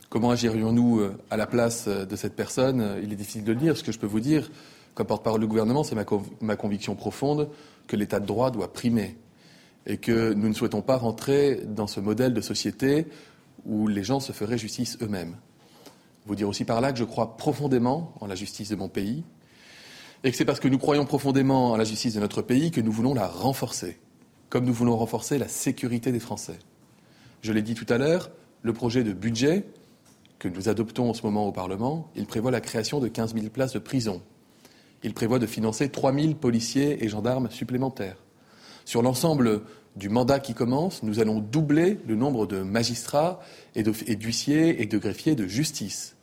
comment 0.09 0.31
agirions-nous 0.31 1.01
euh, 1.01 1.19
à 1.31 1.37
la 1.37 1.47
place 1.47 1.89
de 1.89 2.17
cette 2.17 2.35
personne? 2.35 2.99
Il 3.03 3.13
est 3.13 3.17
difficile 3.17 3.45
de 3.45 3.53
le 3.53 3.59
dire. 3.59 3.77
Ce 3.77 3.83
que 3.83 3.93
je 3.93 3.99
peux 3.99 4.07
vous 4.07 4.21
dire, 4.21 4.51
comme 4.95 5.07
porte-parole 5.07 5.41
du 5.41 5.47
gouvernement, 5.47 5.85
c'est 5.85 5.95
ma, 6.41 6.57
conviction 6.57 6.95
profonde 6.95 7.49
que 7.87 7.97
l'état 7.97 8.21
de 8.21 8.27
droit 8.27 8.51
doit 8.51 8.73
primer 8.73 9.17
et 9.87 9.99
que 9.99 10.33
nous 10.33 10.49
ne 10.49 10.55
souhaitons 10.55 10.83
pas 10.83 10.97
rentrer 10.97 11.63
dans 11.65 11.87
ce 11.87 12.01
modèle 12.01 12.35
de 12.35 12.41
société 12.41 13.07
où 13.65 13.87
les 13.87 14.03
gens 14.03 14.19
se 14.19 14.33
feraient 14.33 14.59
justice 14.59 14.99
eux-mêmes. 15.01 15.37
Vous 16.27 16.35
dire 16.35 16.49
aussi 16.49 16.65
par 16.65 16.81
là 16.81 16.93
que 16.93 16.99
je 16.99 17.05
crois 17.05 17.37
profondément 17.37 18.13
en 18.21 18.27
la 18.27 18.35
justice 18.35 18.69
de 18.69 18.75
mon 18.75 18.89
pays, 18.89 19.23
et 20.25 20.31
que 20.31 20.37
c'est 20.37 20.45
parce 20.45 20.61
que 20.61 20.69
nous 20.69 20.79
croyons 20.79 21.05
profondément 21.05 21.73
en 21.73 21.77
la 21.77 21.85
justice 21.85 22.15
de 22.15 22.21
notre 22.21 22.43
pays 22.43 22.71
que 22.71 22.81
nous 22.81 22.93
voulons 22.93 23.15
la 23.15 23.27
renforcer, 23.27 23.99
comme 24.49 24.65
nous 24.65 24.73
voulons 24.73 24.97
renforcer 24.97 25.39
la 25.39 25.49
sécurité 25.49 26.13
des 26.13 26.21
Français. 26.21 26.59
Je 27.43 27.53
l'ai 27.53 27.63
dit 27.63 27.75
tout 27.75 27.87
à 27.89 27.99
l'heure, 27.99 28.31
le 28.63 28.73
projet 28.73 29.05
de 29.05 29.13
budget 29.13 29.65
que 30.39 30.49
nous 30.49 30.69
adoptons 30.69 31.11
en 31.11 31.15
ce 31.15 31.23
moment 31.23 31.47
au 31.47 31.53
Parlement, 31.53 32.11
il 32.17 32.27
prévoit 32.27 32.51
la 32.51 32.61
création 32.61 33.01
de 33.01 33.09
15 33.09 33.35
000 33.35 33.47
places 33.49 33.73
de 33.73 33.79
prison. 33.79 34.23
Il 35.03 35.15
prévoit 35.15 35.39
de 35.39 35.47
financer 35.47 35.89
3 35.89 36.13
000 36.13 36.35
policiers 36.35 37.05
et 37.05 37.09
gendarmes 37.09 37.51
supplémentaires. 37.51 38.17
Sur 38.85 39.03
l'ensemble 39.03 39.63
du 39.95 40.09
mandat 40.09 40.41
qui 40.41 40.55
commence, 40.55 41.03
nous 41.03 41.21
allons 41.21 41.39
doubler 41.39 41.99
le 42.07 42.17
nombre 42.17 42.47
de 42.47 42.63
magistrats 42.63 43.41
et 43.75 43.83
d'huissiers 43.83 44.83
et 44.83 44.87
de 44.87 44.99
greffiers 44.99 45.35
de 45.35 45.47
justice 45.47 46.16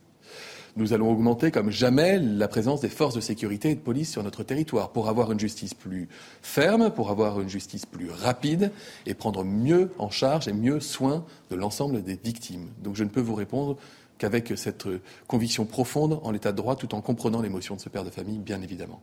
nous 0.75 0.93
allons 0.93 1.11
augmenter 1.11 1.51
comme 1.51 1.69
jamais 1.69 2.19
la 2.19 2.47
présence 2.47 2.81
des 2.81 2.89
forces 2.89 3.15
de 3.15 3.21
sécurité 3.21 3.71
et 3.71 3.75
de 3.75 3.79
police 3.79 4.11
sur 4.11 4.23
notre 4.23 4.43
territoire 4.43 4.91
pour 4.91 5.07
avoir 5.07 5.31
une 5.31 5.39
justice 5.39 5.73
plus 5.73 6.09
ferme, 6.41 6.89
pour 6.89 7.11
avoir 7.11 7.39
une 7.41 7.49
justice 7.49 7.85
plus 7.85 8.09
rapide 8.09 8.71
et 9.05 9.13
prendre 9.13 9.43
mieux 9.43 9.91
en 9.99 10.09
charge 10.09 10.47
et 10.47 10.53
mieux 10.53 10.79
soin 10.79 11.25
de 11.51 11.55
l'ensemble 11.55 12.01
des 12.03 12.19
victimes. 12.23 12.69
Donc 12.81 12.95
je 12.95 13.03
ne 13.03 13.09
peux 13.09 13.21
vous 13.21 13.35
répondre 13.35 13.77
qu'avec 14.17 14.53
cette 14.57 14.87
conviction 15.27 15.65
profonde 15.65 16.19
en 16.23 16.31
l'état 16.31 16.51
de 16.51 16.57
droit 16.57 16.75
tout 16.75 16.95
en 16.95 17.01
comprenant 17.01 17.41
l'émotion 17.41 17.75
de 17.75 17.81
ce 17.81 17.89
père 17.89 18.03
de 18.03 18.09
famille, 18.09 18.39
bien 18.39 18.61
évidemment. 18.61 19.01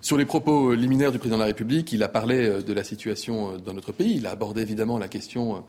Sur 0.00 0.18
les 0.18 0.26
propos 0.26 0.74
liminaires 0.74 1.12
du 1.12 1.18
président 1.18 1.36
de 1.36 1.42
la 1.42 1.46
République, 1.46 1.92
il 1.92 2.02
a 2.02 2.08
parlé 2.08 2.62
de 2.62 2.72
la 2.74 2.84
situation 2.84 3.56
dans 3.56 3.72
notre 3.72 3.90
pays. 3.90 4.16
Il 4.16 4.26
a 4.26 4.32
abordé 4.32 4.60
évidemment 4.60 4.98
la 4.98 5.08
question 5.08 5.64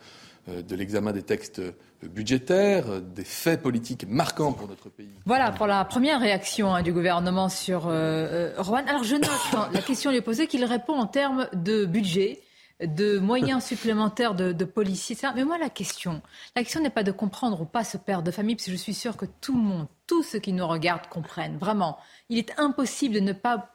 de 0.47 0.75
l'examen 0.75 1.11
des 1.11 1.23
textes 1.23 1.61
budgétaires, 2.07 2.89
euh, 2.89 2.99
des 2.99 3.23
faits 3.23 3.61
politiques 3.61 4.07
marquants 4.07 4.53
pour 4.53 4.67
notre 4.67 4.89
pays. 4.89 5.09
Voilà 5.25 5.51
pour 5.51 5.67
la 5.67 5.83
première 5.85 6.19
réaction 6.19 6.73
hein, 6.73 6.83
du 6.83 6.93
gouvernement 6.93 7.49
sur 7.49 7.87
euh, 7.87 8.53
Rouen. 8.57 8.83
Alors 8.87 9.03
je 9.03 9.15
note, 9.15 9.29
quand 9.51 9.69
la 9.71 9.81
question 9.81 10.11
lui 10.11 10.17
est 10.17 10.21
posée, 10.21 10.47
qu'il 10.47 10.63
répond 10.65 10.93
en 10.93 11.07
termes 11.07 11.47
de 11.53 11.85
budget 11.85 12.41
de 12.81 13.19
moyens 13.19 13.63
supplémentaires 13.65 14.35
de, 14.35 14.65
policiers, 14.65 15.15
Mais 15.35 15.45
moi, 15.45 15.57
la 15.57 15.69
question, 15.69 16.21
la 16.55 16.63
question 16.63 16.81
n'est 16.81 16.89
pas 16.89 17.03
de 17.03 17.11
comprendre 17.11 17.61
ou 17.61 17.65
pas 17.65 17.83
ce 17.83 17.97
père 17.97 18.21
de 18.21 18.31
famille, 18.31 18.55
parce 18.55 18.65
que 18.65 18.71
je 18.71 18.77
suis 18.77 18.93
sûre 18.93 19.17
que 19.17 19.25
tout 19.41 19.55
le 19.55 19.63
monde, 19.63 19.87
tous 20.07 20.23
ceux 20.23 20.39
qui 20.39 20.53
nous 20.53 20.67
regardent 20.67 21.07
comprennent. 21.07 21.57
Vraiment, 21.57 21.97
il 22.29 22.37
est 22.37 22.53
impossible 22.59 23.15
de 23.15 23.19
ne 23.21 23.33
pas 23.33 23.71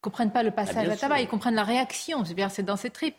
comprennent 0.00 0.30
pas 0.30 0.44
le 0.44 0.52
passage 0.52 0.86
ah, 0.88 0.92
à 0.92 0.96
tabac, 0.96 1.20
ils 1.22 1.28
comprennent 1.28 1.56
la 1.56 1.64
réaction. 1.64 2.22
C'est 2.24 2.62
dans 2.62 2.76
ses 2.76 2.90
tripes. 2.90 3.16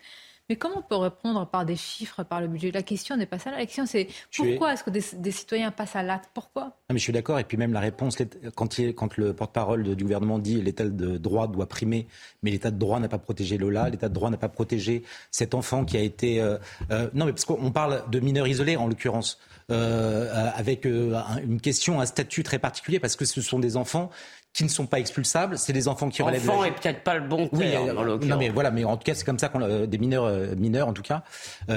Mais 0.50 0.56
comment 0.56 0.78
on 0.78 0.82
peut 0.82 0.96
répondre 0.96 1.46
par 1.46 1.64
des 1.64 1.76
chiffres, 1.76 2.24
par 2.24 2.40
le 2.40 2.48
budget? 2.48 2.72
La 2.72 2.82
question 2.82 3.16
n'est 3.16 3.24
pas 3.24 3.38
ça. 3.38 3.52
La 3.52 3.64
question, 3.64 3.86
c'est 3.86 4.08
pourquoi 4.36 4.72
est-ce 4.72 4.82
que 4.82 4.90
des, 4.90 5.30
citoyens 5.30 5.70
passent 5.70 5.94
à 5.94 6.02
l'acte? 6.02 6.28
Pourquoi? 6.34 6.76
Mais 6.90 6.98
Je 6.98 7.04
suis 7.04 7.12
d'accord. 7.12 7.38
Et 7.38 7.44
puis 7.44 7.56
même 7.56 7.72
la 7.72 7.78
réponse, 7.78 8.18
quand, 8.56 8.80
quand 8.96 9.16
le 9.16 9.32
porte-parole 9.32 9.94
du 9.94 10.02
gouvernement 10.02 10.40
dit 10.40 10.60
l'état 10.60 10.82
de 10.82 11.18
droit 11.18 11.46
doit 11.46 11.68
primer, 11.68 12.08
mais 12.42 12.50
l'état 12.50 12.72
de 12.72 12.78
droit 12.78 12.98
n'a 12.98 13.06
pas 13.06 13.18
protégé 13.18 13.58
Lola, 13.58 13.88
l'état 13.90 14.08
de 14.08 14.14
droit 14.14 14.28
n'a 14.28 14.38
pas 14.38 14.48
protégé 14.48 15.04
cet 15.30 15.54
enfant 15.54 15.84
qui 15.84 15.96
a 15.96 16.00
été... 16.00 16.40
Euh, 16.40 16.58
euh, 16.90 17.08
non, 17.14 17.26
mais 17.26 17.32
parce 17.32 17.44
qu'on 17.44 17.70
parle 17.70 18.02
de 18.10 18.18
mineurs 18.18 18.48
isolés, 18.48 18.76
en 18.76 18.88
l'occurrence. 18.88 19.38
Euh, 19.70 20.50
avec 20.56 20.84
une 20.84 21.60
question, 21.60 22.00
un 22.00 22.06
statut 22.06 22.42
très 22.42 22.58
particulier, 22.58 22.98
parce 22.98 23.14
que 23.14 23.24
ce 23.24 23.40
sont 23.40 23.60
des 23.60 23.76
enfants 23.76 24.10
qui 24.52 24.64
ne 24.64 24.68
sont 24.68 24.86
pas 24.86 24.98
expulsables, 24.98 25.58
c'est 25.58 25.72
des 25.72 25.86
enfants 25.86 26.08
qui 26.08 26.22
relèvent. 26.22 26.48
Enfants 26.50 26.64
et 26.64 26.72
peut-être 26.72 27.04
pas 27.04 27.14
le 27.14 27.26
bon 27.26 27.48
terme. 27.48 27.60
Oui, 27.62 27.66
euh, 27.74 28.18
non 28.26 28.36
mais 28.36 28.48
voilà, 28.48 28.70
mais 28.70 28.84
en 28.84 28.96
tout 28.96 29.04
cas 29.04 29.14
c'est 29.14 29.24
comme 29.24 29.38
ça 29.38 29.48
qu'on 29.48 29.62
euh, 29.62 29.86
des 29.86 29.98
mineurs 29.98 30.24
euh, 30.24 30.54
mineurs 30.56 30.88
en 30.88 30.92
tout 30.92 31.02
cas 31.02 31.22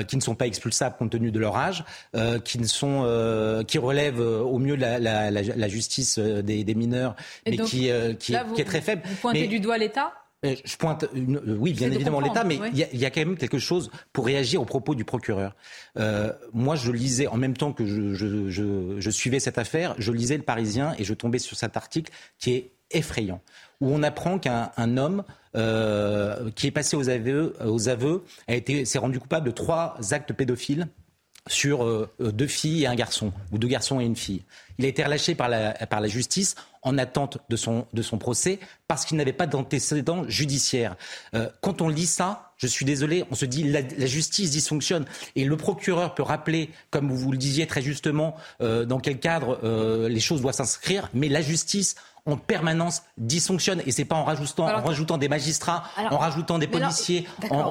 qui 0.07 0.15
ne 0.15 0.21
sont 0.21 0.35
pas 0.35 0.47
expulsables 0.47 0.95
compte 0.97 1.11
tenu 1.11 1.31
de 1.31 1.39
leur 1.39 1.55
âge, 1.55 1.83
qui 2.43 2.59
ne 2.59 2.65
sont 2.65 3.63
qui 3.67 3.77
relèvent 3.77 4.19
au 4.19 4.57
mieux 4.57 4.75
la, 4.75 4.99
la, 4.99 5.29
la, 5.31 5.67
justice 5.67 6.17
des, 6.17 6.63
des 6.63 6.75
mineurs, 6.75 7.15
mais 7.45 7.57
qui 7.57 7.89
qui, 8.19 8.35
qui, 8.55 8.61
est 8.61 8.65
très 8.65 8.81
faible. 8.81 9.03
Vous 9.05 9.15
pointez 9.15 9.47
du 9.47 9.59
doigt 9.59 9.77
l'État? 9.77 10.13
Je 10.43 10.77
pointe, 10.77 11.05
oui, 11.13 11.73
bien 11.73 11.91
évidemment 11.91 12.19
l'État, 12.19 12.43
mais 12.43 12.59
il 12.73 12.99
y, 12.99 13.05
a 13.05 13.09
quand 13.09 13.21
même 13.21 13.37
quelque 13.37 13.59
chose 13.59 13.89
pour 14.11 14.25
réagir 14.25 14.61
aux 14.61 14.65
propos 14.65 14.95
du 14.95 15.05
procureur. 15.05 15.55
Euh, 15.97 16.31
moi, 16.53 16.75
je 16.75 16.91
lisais 16.91 17.27
en 17.27 17.37
même 17.37 17.55
temps 17.55 17.71
que 17.71 17.85
je, 17.85 18.13
je, 18.13 18.49
je, 18.49 18.95
je, 18.99 19.09
suivais 19.09 19.39
cette 19.39 19.57
affaire, 19.57 19.95
je 19.97 20.11
lisais 20.11 20.37
Le 20.37 20.43
Parisien 20.43 20.95
et 20.99 21.03
je 21.03 21.13
tombais 21.13 21.39
sur 21.39 21.55
cet 21.57 21.77
article 21.77 22.11
qui 22.39 22.51
est 22.51 22.71
effrayant, 22.91 23.41
où 23.81 23.89
on 23.93 24.03
apprend 24.03 24.37
qu'un 24.37 24.97
homme 24.97 25.23
euh, 25.55 26.49
qui 26.55 26.67
est 26.67 26.71
passé 26.71 26.95
aux 26.95 27.09
aveux, 27.09 27.55
aux 27.65 27.89
aveux 27.89 28.23
a 28.47 28.55
été 28.55 28.85
s'est 28.85 28.99
rendu 28.99 29.19
coupable 29.19 29.45
de 29.45 29.51
trois 29.51 29.97
actes 30.11 30.33
pédophiles 30.33 30.87
sur 31.47 31.83
euh, 31.83 32.09
deux 32.19 32.47
filles 32.47 32.83
et 32.83 32.87
un 32.87 32.95
garçon, 32.95 33.33
ou 33.51 33.57
deux 33.57 33.67
garçons 33.67 33.99
et 33.99 34.05
une 34.05 34.15
fille. 34.15 34.43
Il 34.77 34.85
a 34.85 34.87
été 34.87 35.03
relâché 35.03 35.35
par 35.35 35.49
la, 35.49 35.73
par 35.87 36.01
la 36.01 36.07
justice 36.07 36.55
en 36.81 36.97
attente 36.97 37.37
de 37.49 37.55
son, 37.55 37.85
de 37.93 38.01
son 38.01 38.17
procès 38.17 38.59
parce 38.87 39.05
qu'il 39.05 39.17
n'avait 39.17 39.33
pas 39.33 39.47
d'antécédent 39.47 40.27
judiciaire. 40.27 40.95
Euh, 41.35 41.49
quand 41.61 41.81
on 41.81 41.89
lit 41.89 42.05
ça, 42.05 42.53
je 42.57 42.67
suis 42.67 42.85
désolé, 42.85 43.23
on 43.31 43.35
se 43.35 43.45
dit 43.45 43.63
la, 43.63 43.81
la 43.81 44.05
justice 44.05 44.51
dysfonctionne 44.51 45.05
et 45.35 45.45
le 45.45 45.57
procureur 45.57 46.15
peut 46.15 46.23
rappeler, 46.23 46.69
comme 46.89 47.11
vous 47.11 47.31
le 47.31 47.37
disiez 47.37 47.67
très 47.67 47.81
justement, 47.81 48.35
euh, 48.61 48.85
dans 48.85 48.99
quel 48.99 49.19
cadre 49.19 49.59
euh, 49.63 50.09
les 50.09 50.19
choses 50.19 50.41
doivent 50.41 50.55
s'inscrire, 50.55 51.09
mais 51.13 51.29
la 51.29 51.41
justice 51.41 51.95
en 52.25 52.37
permanence 52.37 53.03
dysfonctionne 53.17 53.81
et 53.85 53.91
c'est 53.91 54.05
pas 54.05 54.15
en 54.15 54.23
rajoutant, 54.23 54.65
en 54.65 54.81
rajoutant 54.81 55.17
des 55.17 55.27
magistrats, 55.27 55.83
en 55.97 56.17
rajoutant 56.17 56.57
des 56.57 56.67
policiers. 56.67 57.27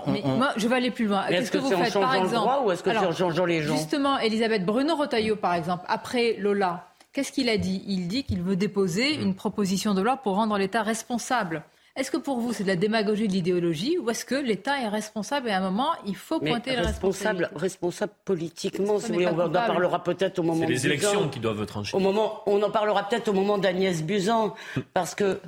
mais 0.06 0.22
moi 0.24 0.50
je 0.56 0.68
vais 0.68 0.76
aller 0.76 0.90
plus 0.90 1.06
loin. 1.06 1.24
Qu'est-ce 1.28 1.50
que, 1.50 1.58
vous 1.58 1.70
faites 1.70 1.94
par 1.94 2.14
exemple 2.14 2.64
ou 2.64 2.70
est-ce 2.70 2.82
que 2.82 2.90
c'est 2.90 2.98
en 2.98 3.12
changeant 3.12 3.46
les 3.46 3.62
gens? 3.62 3.76
Justement, 3.76 4.18
Elisabeth 4.18 4.64
Bruno 4.64 4.94
Rotaillot 4.94 5.36
par 5.36 5.54
exemple, 5.54 5.84
après 5.88 6.36
Lola, 6.38 6.88
qu'est-ce 7.12 7.32
qu'il 7.32 7.48
a 7.48 7.56
dit? 7.56 7.82
Il 7.86 8.08
dit 8.08 8.24
qu'il 8.24 8.42
veut 8.42 8.56
déposer 8.56 9.14
une 9.14 9.34
proposition 9.34 9.94
de 9.94 10.02
loi 10.02 10.18
pour 10.18 10.36
rendre 10.36 10.58
l'État 10.58 10.82
responsable. 10.82 11.62
Est-ce 11.94 12.10
que 12.10 12.16
pour 12.16 12.38
vous, 12.38 12.52
c'est 12.52 12.62
de 12.62 12.68
la 12.68 12.76
démagogie 12.76 13.28
de 13.28 13.32
l'idéologie 13.32 13.98
ou 13.98 14.08
est-ce 14.08 14.24
que 14.24 14.34
l'État 14.34 14.80
est 14.80 14.88
responsable 14.88 15.48
et 15.48 15.52
à 15.52 15.58
un 15.58 15.70
moment, 15.70 15.90
il 16.06 16.16
faut 16.16 16.40
pointer 16.40 16.74
le 16.74 16.82
responsable 16.82 17.50
Responsable 17.54 18.12
politiquement, 18.24 18.98
si 18.98 19.08
vous 19.08 19.14
voulez, 19.14 19.26
on 19.26 19.38
en 19.38 19.50
parlera 19.50 20.02
peut-être 20.02 20.38
au 20.38 20.42
moment 20.42 20.60
C'est 20.60 20.72
les 20.72 20.86
élections 20.86 21.28
qui 21.28 21.38
doivent 21.38 21.66
trancher. 21.66 21.94
Au 21.94 22.00
moment, 22.00 22.42
on 22.46 22.62
en 22.62 22.70
parlera 22.70 23.08
peut-être 23.08 23.28
au 23.28 23.34
moment 23.34 23.58
d'Agnès 23.58 24.02
Buzyn, 24.02 24.54
parce 24.94 25.14
que 25.14 25.38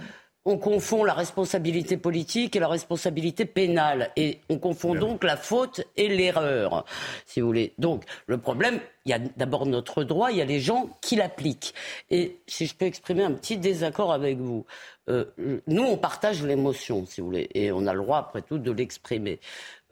on 0.44 0.58
confond 0.58 1.04
la 1.04 1.14
responsabilité 1.14 1.96
politique 1.96 2.54
et 2.54 2.60
la 2.60 2.68
responsabilité 2.68 3.46
pénale. 3.46 4.10
Et 4.16 4.40
on 4.50 4.58
confond 4.58 4.94
donc 4.94 5.24
la 5.24 5.36
faute 5.36 5.82
et 5.96 6.08
l'erreur, 6.08 6.84
si 7.24 7.40
vous 7.40 7.46
voulez. 7.46 7.72
Donc, 7.78 8.04
le 8.26 8.36
problème, 8.36 8.80
il 9.04 9.10
y 9.10 9.12
a 9.12 9.18
d'abord 9.18 9.66
notre 9.66 10.02
droit, 10.04 10.30
il 10.30 10.38
y 10.38 10.42
a 10.42 10.46
les 10.46 10.60
gens 10.60 10.88
qui 11.00 11.16
l'appliquent. 11.16 11.74
Et 12.10 12.38
si 12.46 12.66
je 12.66 12.74
peux 12.74 12.86
exprimer 12.86 13.22
un 13.22 13.32
petit 13.32 13.58
désaccord 13.58 14.12
avec 14.12 14.38
vous, 14.38 14.64
euh, 15.10 15.24
nous, 15.66 15.82
on 15.82 15.98
partage 15.98 16.42
l'émotion, 16.42 17.04
si 17.06 17.20
vous 17.20 17.26
voulez, 17.26 17.48
et 17.54 17.72
on 17.72 17.86
a 17.86 17.92
le 17.92 18.00
droit, 18.00 18.18
après 18.18 18.40
tout, 18.40 18.58
de 18.58 18.70
l'exprimer. 18.70 19.38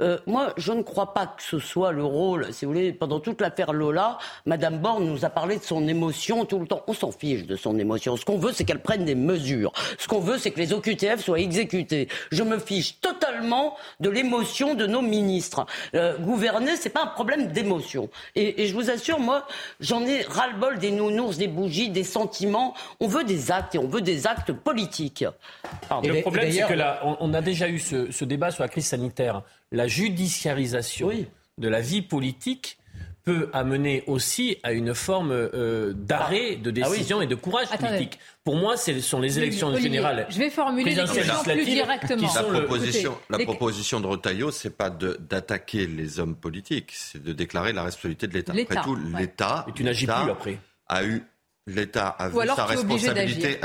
Euh, 0.00 0.18
moi, 0.26 0.52
je 0.56 0.72
ne 0.72 0.82
crois 0.82 1.12
pas 1.12 1.26
que 1.26 1.42
ce 1.42 1.58
soit 1.58 1.92
le 1.92 2.04
rôle, 2.04 2.52
si 2.52 2.64
vous 2.64 2.72
voulez, 2.72 2.92
pendant 2.92 3.20
toute 3.20 3.40
l'affaire 3.40 3.72
Lola, 3.72 4.18
Madame 4.46 4.78
Borne 4.78 5.04
nous 5.04 5.24
a 5.24 5.30
parlé 5.30 5.58
de 5.58 5.62
son 5.62 5.86
émotion 5.86 6.44
tout 6.44 6.58
le 6.58 6.66
temps. 6.66 6.82
On 6.88 6.94
s'en 6.94 7.12
fiche 7.12 7.44
de 7.44 7.56
son 7.56 7.78
émotion. 7.78 8.16
Ce 8.16 8.24
qu'on 8.24 8.38
veut, 8.38 8.52
c'est 8.52 8.64
qu'elle 8.64 8.82
prenne 8.82 9.04
des 9.04 9.14
mesures. 9.14 9.72
Ce 9.98 10.08
qu'on 10.08 10.20
veut, 10.20 10.38
c'est 10.38 10.50
que 10.50 10.58
les 10.58 10.72
OQTF 10.72 11.22
soient 11.22 11.38
exécutés. 11.38 12.08
Je 12.32 12.42
me 12.42 12.58
fiche 12.58 13.00
totalement 13.00 13.76
de 14.00 14.08
l'émotion 14.08 14.74
de 14.74 14.86
nos 14.86 15.02
ministres. 15.02 15.66
Euh, 15.94 16.18
gouverner, 16.18 16.76
c'est 16.76 16.90
pas 16.90 17.02
un 17.02 17.08
problème 17.08 17.52
d'émotion. 17.52 18.08
Et, 18.34 18.62
et, 18.62 18.66
je 18.66 18.74
vous 18.74 18.90
assure, 18.90 19.01
moi, 19.10 19.46
j'en 19.80 20.04
ai 20.06 20.22
ras-le-bol 20.22 20.78
des 20.78 20.90
nounours, 20.90 21.36
des 21.36 21.48
bougies, 21.48 21.90
des 21.90 22.04
sentiments. 22.04 22.74
On 23.00 23.06
veut 23.06 23.24
des 23.24 23.50
actes 23.50 23.74
et 23.74 23.78
on 23.78 23.88
veut 23.88 24.02
des 24.02 24.26
actes 24.26 24.52
politiques. 24.52 25.24
le 26.02 26.20
problème, 26.20 26.50
c'est 26.52 26.66
que 26.66 26.74
là, 26.74 27.00
on, 27.20 27.34
a 27.34 27.40
déjà 27.40 27.68
eu 27.68 27.78
ce, 27.78 28.10
ce 28.10 28.24
débat 28.24 28.50
sur 28.50 28.62
la 28.62 28.68
crise 28.68 28.86
sanitaire 28.86 29.42
la 29.72 29.88
judiciarisation 29.88 31.10
de 31.58 31.68
la 31.68 31.80
vie 31.80 32.02
politique 32.02 32.78
peut 33.24 33.48
amener 33.52 34.02
aussi 34.06 34.58
à 34.62 34.72
une 34.72 34.94
forme 34.94 35.32
euh, 35.32 35.92
d'arrêt 35.94 36.56
de 36.56 36.70
ah 36.70 36.72
décision 36.72 37.22
et 37.22 37.26
de 37.26 37.34
courage 37.34 37.68
politique. 37.68 38.18
Pour 38.44 38.56
moi, 38.56 38.76
ce 38.76 39.00
sont 39.00 39.20
les 39.20 39.38
élections 39.38 39.74
générales. 39.76 40.26
Je 40.28 40.38
vais 40.38 40.50
formuler 40.50 40.90
les 40.90 40.96
questions 40.96 41.42
plus 41.44 41.64
directement. 41.64 42.34
la, 42.34 42.42
proposition, 42.42 43.18
la 43.30 43.38
proposition 43.38 44.00
de 44.00 44.06
Retailleau, 44.06 44.50
c'est 44.50 44.76
pas 44.76 44.90
d'attaquer 44.90 45.86
les 45.86 46.18
hommes 46.18 46.36
politiques, 46.36 46.92
c'est 46.94 47.22
de 47.22 47.32
déclarer 47.32 47.72
la 47.72 47.84
responsabilité 47.84 48.26
de 48.26 48.34
l'État. 48.34 48.52
Après 48.52 48.82
tout, 48.82 48.96
l'État. 49.16 49.66
tu 49.74 49.84
n'agis 49.84 50.06
plus 50.06 50.30
après. 50.30 50.58
A 50.88 51.04
eu 51.04 51.22
L'État 51.66 52.08
a 52.08 52.28
vu 52.28 52.38
sa 52.56 52.66
responsabilité. 52.66 53.60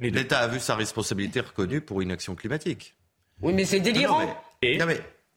Eh 0.00 0.10
L'État 0.10 0.38
a 0.38 0.46
vu 0.46 0.60
sa 0.60 0.76
responsabilité 0.76 1.40
reconnue 1.40 1.80
pour 1.80 2.00
une 2.00 2.12
action 2.12 2.36
climatique. 2.36 2.94
Oui, 3.42 3.52
mais 3.52 3.64
c'est 3.64 3.80
délirant. 3.80 4.22
et... 4.62 4.78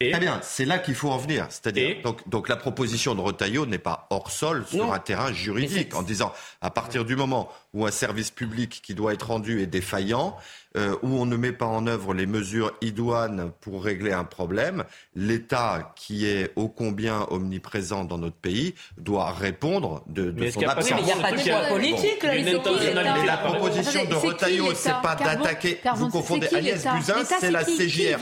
Très 0.02 0.20
bien, 0.20 0.40
c'est 0.44 0.66
là 0.66 0.80
qu'il 0.80 0.96
faut 0.96 1.10
en 1.10 1.18
venir. 1.18 1.48
C'est-à-dire, 1.50 2.02
donc, 2.04 2.28
donc 2.28 2.50
la 2.50 2.58
proposition 2.58 3.16
de 3.16 3.22
Retailleau 3.22 3.66
n'est 3.66 3.78
pas 3.78 4.08
hors 4.10 4.32
sol 4.32 4.66
sur 4.68 4.92
un 4.94 5.00
terrain 5.00 5.32
juridique, 5.32 5.96
en 5.96 6.02
disant 6.02 6.34
à 6.62 6.70
partir 6.70 7.06
du 7.06 7.16
moment 7.16 7.50
où 7.74 7.86
un 7.86 7.92
service 7.92 8.30
public 8.30 8.82
qui 8.84 8.96
doit 8.96 9.14
être 9.14 9.28
rendu 9.28 9.62
est 9.62 9.68
défaillant, 9.68 10.36
euh, 10.76 10.96
où 11.04 11.20
on 11.20 11.26
ne 11.26 11.36
met 11.36 11.52
pas 11.52 11.66
en 11.66 11.88
œuvre 11.88 12.14
les 12.14 12.26
mesures 12.26 12.72
idoines 12.82 13.52
pour 13.62 13.84
régler 13.84 14.12
un 14.12 14.24
problème, 14.24 14.84
l'État, 15.16 15.94
qui 15.96 16.26
est 16.26 16.52
ô 16.56 16.68
combien 16.68 17.28
omniprésent 17.30 18.06
dans 18.06 18.18
notre 18.18 18.36
pays, 18.36 18.74
doit 18.98 19.32
répondre 19.32 20.04
de, 20.08 20.32
de 20.32 20.50
son 20.50 20.62
absence. 20.64 20.92
Mais 20.92 21.00
il 21.02 21.06
n'y 21.06 21.12
a 21.12 21.16
pas 21.16 21.32
de 21.32 21.38
choix 21.38 21.62
politique, 21.70 22.24
là. 22.24 22.34
Mais 22.34 23.26
la 23.26 23.38
proposition 23.38 24.06
de 24.06 24.16
Retailleau, 24.16 24.74
c'est 24.74 25.02
pas 25.02 25.16
d'attaquer. 25.16 25.80
Vous 25.96 26.10
confondez 26.10 26.48
Agnès 26.54 26.86
Buzyn, 26.86 27.24
c'est 27.40 27.52
la 27.52 27.64
CGR. 27.64 28.20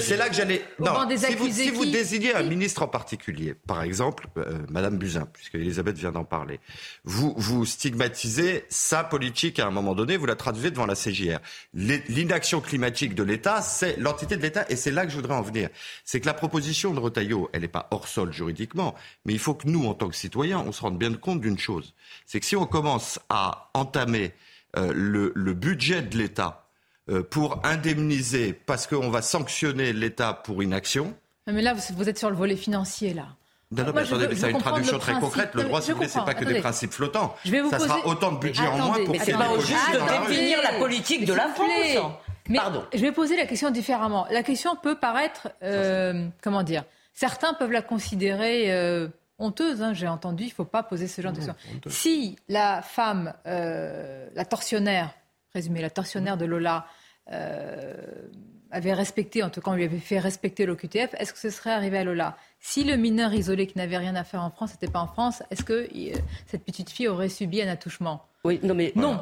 C'est 0.00 0.16
là 0.16 0.28
que 0.28 0.34
j'allais. 0.34 0.62
Non, 0.78 0.92
si 1.16 1.70
vous, 1.70 1.86
désignez 1.86 2.34
un 2.34 2.42
ministre 2.42 2.82
en 2.82 2.88
particulier, 2.88 3.54
par 3.54 3.82
exemple, 3.82 4.28
euh, 4.36 4.58
Madame 4.70 4.98
Buzyn, 4.98 5.26
puisque 5.32 5.54
Elisabeth 5.54 5.96
vient 5.96 6.12
d'en 6.12 6.24
parler, 6.24 6.60
vous, 7.04 7.34
vous 7.36 7.64
stigmatisez 7.64 8.64
sa 8.68 9.04
politique 9.04 9.58
à 9.58 9.66
un 9.66 9.70
moment 9.70 9.94
donné, 9.94 10.16
vous 10.16 10.26
la 10.26 10.34
traduisez 10.34 10.70
devant 10.70 10.86
la 10.86 10.94
CGR. 10.94 11.38
L'inaction 11.74 12.60
climatique 12.60 13.14
de 13.14 13.22
l'État, 13.22 13.62
c'est 13.62 13.96
l'entité 13.98 14.36
de 14.36 14.42
l'État, 14.42 14.64
et 14.68 14.76
c'est 14.76 14.90
là 14.90 15.04
que 15.04 15.10
je 15.10 15.16
voudrais 15.16 15.34
en 15.34 15.42
venir. 15.42 15.68
C'est 16.04 16.20
que 16.20 16.26
la 16.26 16.34
proposition 16.34 16.94
de 16.94 17.00
Retailleau, 17.00 17.50
elle 17.52 17.62
n'est 17.62 17.68
pas 17.68 17.88
hors 17.90 18.08
sol 18.08 18.32
juridiquement, 18.32 18.94
mais 19.24 19.32
il 19.32 19.38
faut 19.38 19.54
que 19.54 19.68
nous, 19.68 19.86
en 19.86 19.94
tant 19.94 20.08
que 20.08 20.16
citoyens, 20.16 20.62
on 20.66 20.72
se 20.72 20.80
rende 20.80 20.98
bien 20.98 21.12
compte 21.14 21.40
d'une 21.40 21.58
chose. 21.58 21.94
C'est 22.24 22.40
que 22.40 22.46
si 22.46 22.56
on 22.56 22.66
commence 22.66 23.18
à 23.28 23.70
entamer 23.74 24.32
euh, 24.76 24.92
le, 24.94 25.54
budget 25.54 26.02
de 26.02 26.18
l'État 26.18 26.66
euh, 27.08 27.22
pour 27.22 27.64
indemniser, 27.64 28.52
parce 28.52 28.86
qu'on 28.86 29.10
va 29.10 29.22
sanctionner 29.22 29.92
l'État 29.92 30.34
pour 30.34 30.62
inaction. 30.62 31.16
Mais 31.46 31.62
là, 31.62 31.74
vous 31.74 32.08
êtes 32.08 32.18
sur 32.18 32.30
le 32.30 32.36
volet 32.36 32.56
financier, 32.56 33.14
là. 33.14 33.36
Non, 33.72 33.84
non, 33.84 33.92
mais 33.92 34.02
attendez, 34.02 34.28
mais 34.28 34.36
ça 34.36 34.46
a 34.46 34.50
une 34.50 34.58
traduction 34.58 34.98
très 34.98 35.14
concrète. 35.14 35.54
Le 35.54 35.64
droit, 35.64 35.80
si 35.80 35.90
vous 35.90 35.96
voulez, 35.96 36.08
c'est 36.08 36.24
pas 36.24 36.34
que 36.34 36.44
des 36.44 36.60
principes 36.60 36.92
flottants. 36.92 37.34
ça 37.70 37.78
sera 37.78 38.06
autant 38.06 38.32
de 38.32 38.38
budget 38.38 38.66
en 38.66 38.78
moins 38.78 39.04
pour 39.04 39.16
c'est 39.16 39.32
pas 39.32 39.58
juste 39.58 39.92
de 39.92 40.28
définir 40.28 40.58
la 40.62 40.78
politique 40.78 41.24
de 41.24 41.34
la 41.34 41.48
France. 41.48 41.68
Mais 42.48 42.58
Pardon. 42.58 42.84
Je 42.94 43.00
vais 43.00 43.10
poser 43.10 43.36
la 43.36 43.44
question 43.44 43.70
différemment. 43.70 44.26
La 44.30 44.44
question 44.44 44.76
peut 44.76 44.94
paraître, 44.94 45.48
euh, 45.64 46.28
comment 46.42 46.62
dire, 46.62 46.84
certains 47.12 47.54
peuvent 47.54 47.72
la 47.72 47.82
considérer 47.82 48.72
euh, 48.72 49.08
honteuse. 49.38 49.82
Hein, 49.82 49.94
J'ai 49.94 50.06
entendu, 50.06 50.44
il 50.44 50.48
ne 50.48 50.52
faut 50.52 50.64
pas 50.64 50.84
poser 50.84 51.08
ce 51.08 51.20
genre 51.20 51.32
de 51.32 51.38
question. 51.38 51.56
Si 51.88 52.36
la 52.48 52.82
femme, 52.82 53.34
euh, 53.46 54.28
la 54.34 54.44
tortionnaire, 54.44 55.10
résumé, 55.54 55.82
la 55.82 55.90
tortionnaire 55.90 56.36
de 56.36 56.44
Lola, 56.44 56.86
euh, 57.32 57.94
avait 58.76 58.92
respecté, 58.92 59.42
en 59.42 59.50
tout 59.50 59.60
cas 59.60 59.70
on 59.70 59.74
lui 59.74 59.84
avait 59.84 59.98
fait 59.98 60.18
respecter 60.18 60.66
l'OQTF, 60.66 61.14
est-ce 61.18 61.32
que 61.32 61.38
ce 61.38 61.50
serait 61.50 61.70
arrivé 61.70 61.98
à 61.98 62.04
Lola? 62.04 62.36
Si 62.60 62.84
le 62.84 62.96
mineur 62.96 63.32
isolé 63.32 63.66
qui 63.66 63.78
n'avait 63.78 63.96
rien 63.96 64.14
à 64.14 64.24
faire 64.24 64.42
en 64.42 64.50
France 64.50 64.72
n'était 64.72 64.92
pas 64.92 65.00
en 65.00 65.06
France, 65.06 65.42
est-ce 65.50 65.64
que 65.64 65.88
euh, 65.94 66.18
cette 66.46 66.64
petite 66.64 66.90
fille 66.90 67.08
aurait 67.08 67.30
subi 67.30 67.62
un 67.62 67.68
attouchement? 67.68 68.22
Oui, 68.44 68.60
non 68.62 68.74
mais... 68.74 68.92
Non. 68.94 69.20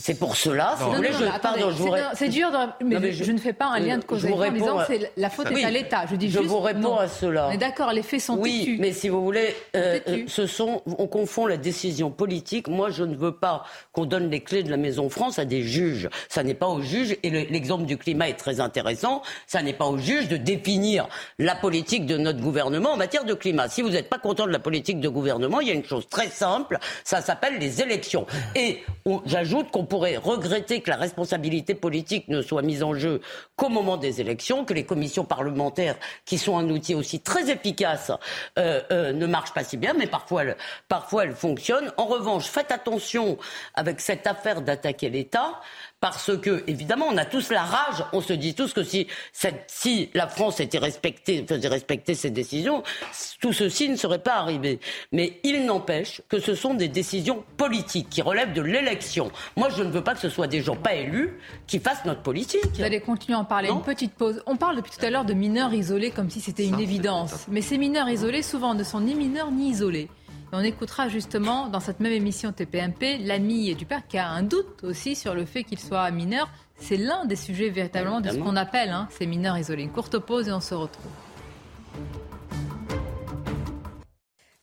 C'est 0.00 0.14
pour 0.14 0.34
cela, 0.34 0.76
si 0.78 0.84
vous 0.84 0.94
voulez, 0.94 1.10
je, 1.12 1.40
pardon, 1.42 1.70
je 1.70 2.16
C'est 2.16 2.28
dur, 2.28 2.48
mais, 2.82 3.12
je, 3.12 3.32
ne 3.32 3.38
fais 3.38 3.52
pas 3.52 3.66
un 3.66 3.78
lien 3.80 3.98
de 3.98 4.04
cause 4.04 4.24
en 4.24 4.50
disant 4.50 4.78
que 4.78 4.94
la 5.18 5.28
faute 5.28 5.50
est 5.50 5.62
à 5.62 5.70
l'État. 5.70 6.06
Je 6.10 6.16
dis 6.16 6.30
je 6.30 6.38
juste 6.38 6.50
vous 6.50 6.60
réponds 6.60 6.96
à 6.96 7.06
cela. 7.06 7.48
Mais 7.50 7.58
d'accord, 7.58 7.92
les 7.92 8.02
faits 8.02 8.22
sont 8.22 8.38
oui, 8.38 8.76
mais 8.80 8.92
si 8.92 9.10
vous 9.10 9.22
voulez, 9.22 9.54
euh, 9.76 10.00
ce 10.26 10.46
sont, 10.46 10.80
on 10.86 11.06
confond 11.06 11.44
la 11.44 11.58
décision 11.58 12.10
politique. 12.10 12.68
Moi, 12.68 12.88
je 12.88 13.04
ne 13.04 13.14
veux 13.14 13.32
pas 13.32 13.64
qu'on 13.92 14.06
donne 14.06 14.30
les 14.30 14.40
clés 14.40 14.62
de 14.62 14.70
la 14.70 14.78
Maison 14.78 15.10
France 15.10 15.38
à 15.38 15.44
des 15.44 15.62
juges. 15.62 16.08
Ça 16.30 16.42
n'est 16.42 16.54
pas 16.54 16.68
aux 16.68 16.80
juges, 16.80 17.16
et 17.22 17.28
l'exemple 17.28 17.84
du 17.84 17.98
climat 17.98 18.30
est 18.30 18.38
très 18.38 18.60
intéressant, 18.60 19.20
ça 19.46 19.60
n'est 19.60 19.74
pas 19.74 19.84
aux 19.84 19.98
juges 19.98 20.28
de 20.28 20.38
définir 20.38 21.08
la 21.38 21.54
politique 21.54 22.06
de 22.06 22.16
notre 22.16 22.40
gouvernement 22.40 22.92
en 22.92 22.96
matière 22.96 23.26
de 23.26 23.34
climat. 23.34 23.68
Si 23.68 23.82
vous 23.82 23.90
n'êtes 23.90 24.08
pas 24.08 24.18
content 24.18 24.46
de 24.46 24.52
la 24.52 24.60
politique 24.60 24.98
de 24.98 25.10
gouvernement, 25.10 25.60
il 25.60 25.68
y 25.68 25.70
a 25.70 25.74
une 25.74 25.84
chose 25.84 26.08
très 26.08 26.28
simple, 26.28 26.78
ça 27.04 27.20
s'appelle 27.20 27.58
les 27.58 27.82
élections. 27.82 28.26
Et 28.54 28.82
j'ajoute 29.26 29.70
qu'on 29.70 29.89
pourrait 29.90 30.16
regretter 30.16 30.80
que 30.80 30.88
la 30.88 30.96
responsabilité 30.96 31.74
politique 31.74 32.28
ne 32.28 32.40
soit 32.40 32.62
mise 32.62 32.82
en 32.82 32.94
jeu 32.94 33.20
qu'au 33.56 33.68
moment 33.68 33.96
des 33.96 34.20
élections, 34.20 34.64
que 34.64 34.72
les 34.72 34.86
commissions 34.86 35.24
parlementaires, 35.24 35.96
qui 36.24 36.38
sont 36.38 36.56
un 36.56 36.70
outil 36.70 36.94
aussi 36.94 37.20
très 37.20 37.50
efficace, 37.50 38.12
euh, 38.58 38.80
euh, 38.92 39.12
ne 39.12 39.26
marchent 39.26 39.52
pas 39.52 39.64
si 39.64 39.76
bien, 39.76 39.92
mais 39.92 40.06
parfois, 40.06 40.44
parfois 40.88 41.24
elles 41.24 41.34
fonctionnent. 41.34 41.92
En 41.96 42.06
revanche, 42.06 42.46
faites 42.46 42.70
attention 42.70 43.36
avec 43.74 44.00
cette 44.00 44.26
affaire 44.28 44.62
d'attaquer 44.62 45.10
l'État 45.10 45.60
parce 46.00 46.36
que 46.38 46.64
évidemment 46.66 47.06
on 47.10 47.16
a 47.16 47.24
tous 47.24 47.50
la 47.50 47.62
rage, 47.62 48.04
on 48.12 48.20
se 48.20 48.32
dit 48.32 48.54
tous 48.54 48.72
que 48.72 48.82
si, 48.82 49.06
si 49.66 50.10
la 50.14 50.26
France 50.26 50.60
était 50.60 50.78
respectée, 50.78 51.44
faisait 51.46 51.68
respecter 51.68 52.14
ses 52.14 52.30
décisions, 52.30 52.82
tout 53.40 53.52
ceci 53.52 53.88
ne 53.88 53.96
serait 53.96 54.22
pas 54.22 54.36
arrivé. 54.36 54.80
Mais 55.12 55.40
il 55.44 55.66
n'empêche 55.66 56.22
que 56.28 56.38
ce 56.38 56.54
sont 56.54 56.74
des 56.74 56.88
décisions 56.88 57.44
politiques 57.56 58.08
qui 58.08 58.22
relèvent 58.22 58.52
de 58.52 58.62
l'élection. 58.62 59.30
Moi 59.56 59.68
je 59.68 59.82
ne 59.82 59.90
veux 59.90 60.02
pas 60.02 60.14
que 60.14 60.20
ce 60.20 60.30
soit 60.30 60.46
des 60.46 60.62
gens 60.62 60.76
pas 60.76 60.94
élus 60.94 61.38
qui 61.66 61.78
fassent 61.78 62.04
notre 62.04 62.22
politique. 62.22 62.64
Vous 62.74 62.82
allez 62.82 63.00
continuer 63.00 63.36
à 63.36 63.40
en 63.40 63.44
parler. 63.44 63.68
une 63.68 63.82
petite 63.82 64.14
pause. 64.14 64.42
On 64.46 64.56
parle 64.56 64.76
depuis 64.76 64.92
tout 64.92 65.04
à 65.04 65.10
l'heure 65.10 65.24
de 65.24 65.34
mineurs 65.34 65.74
isolés 65.74 66.10
comme 66.10 66.30
si 66.30 66.40
c'était 66.40 66.66
une 66.66 66.80
évidence. 66.80 67.46
Mais 67.48 67.60
ces 67.60 67.78
mineurs 67.78 68.08
isolés 68.08 68.42
souvent 68.42 68.74
ne 68.74 68.84
sont 68.84 69.00
ni 69.00 69.14
mineurs 69.14 69.50
ni 69.50 69.70
isolés. 69.70 70.08
On 70.52 70.64
écoutera 70.64 71.08
justement 71.08 71.68
dans 71.68 71.78
cette 71.78 72.00
même 72.00 72.12
émission 72.12 72.52
TPMP 72.52 73.18
l'ami 73.20 73.72
du 73.76 73.86
père 73.86 74.06
qui 74.08 74.18
a 74.18 74.28
un 74.28 74.42
doute 74.42 74.82
aussi 74.82 75.14
sur 75.14 75.34
le 75.34 75.44
fait 75.44 75.62
qu'il 75.62 75.78
soit 75.78 76.10
mineur. 76.10 76.48
C'est 76.76 76.96
l'un 76.96 77.24
des 77.24 77.36
sujets 77.36 77.68
véritablement 77.68 78.20
de 78.20 78.30
ce 78.30 78.36
qu'on 78.36 78.56
appelle 78.56 78.90
hein, 78.90 79.06
ces 79.10 79.26
mineurs 79.26 79.58
isolés. 79.58 79.84
Une 79.84 79.92
courte 79.92 80.18
pause 80.18 80.48
et 80.48 80.52
on 80.52 80.60
se 80.60 80.74
retrouve. 80.74 81.12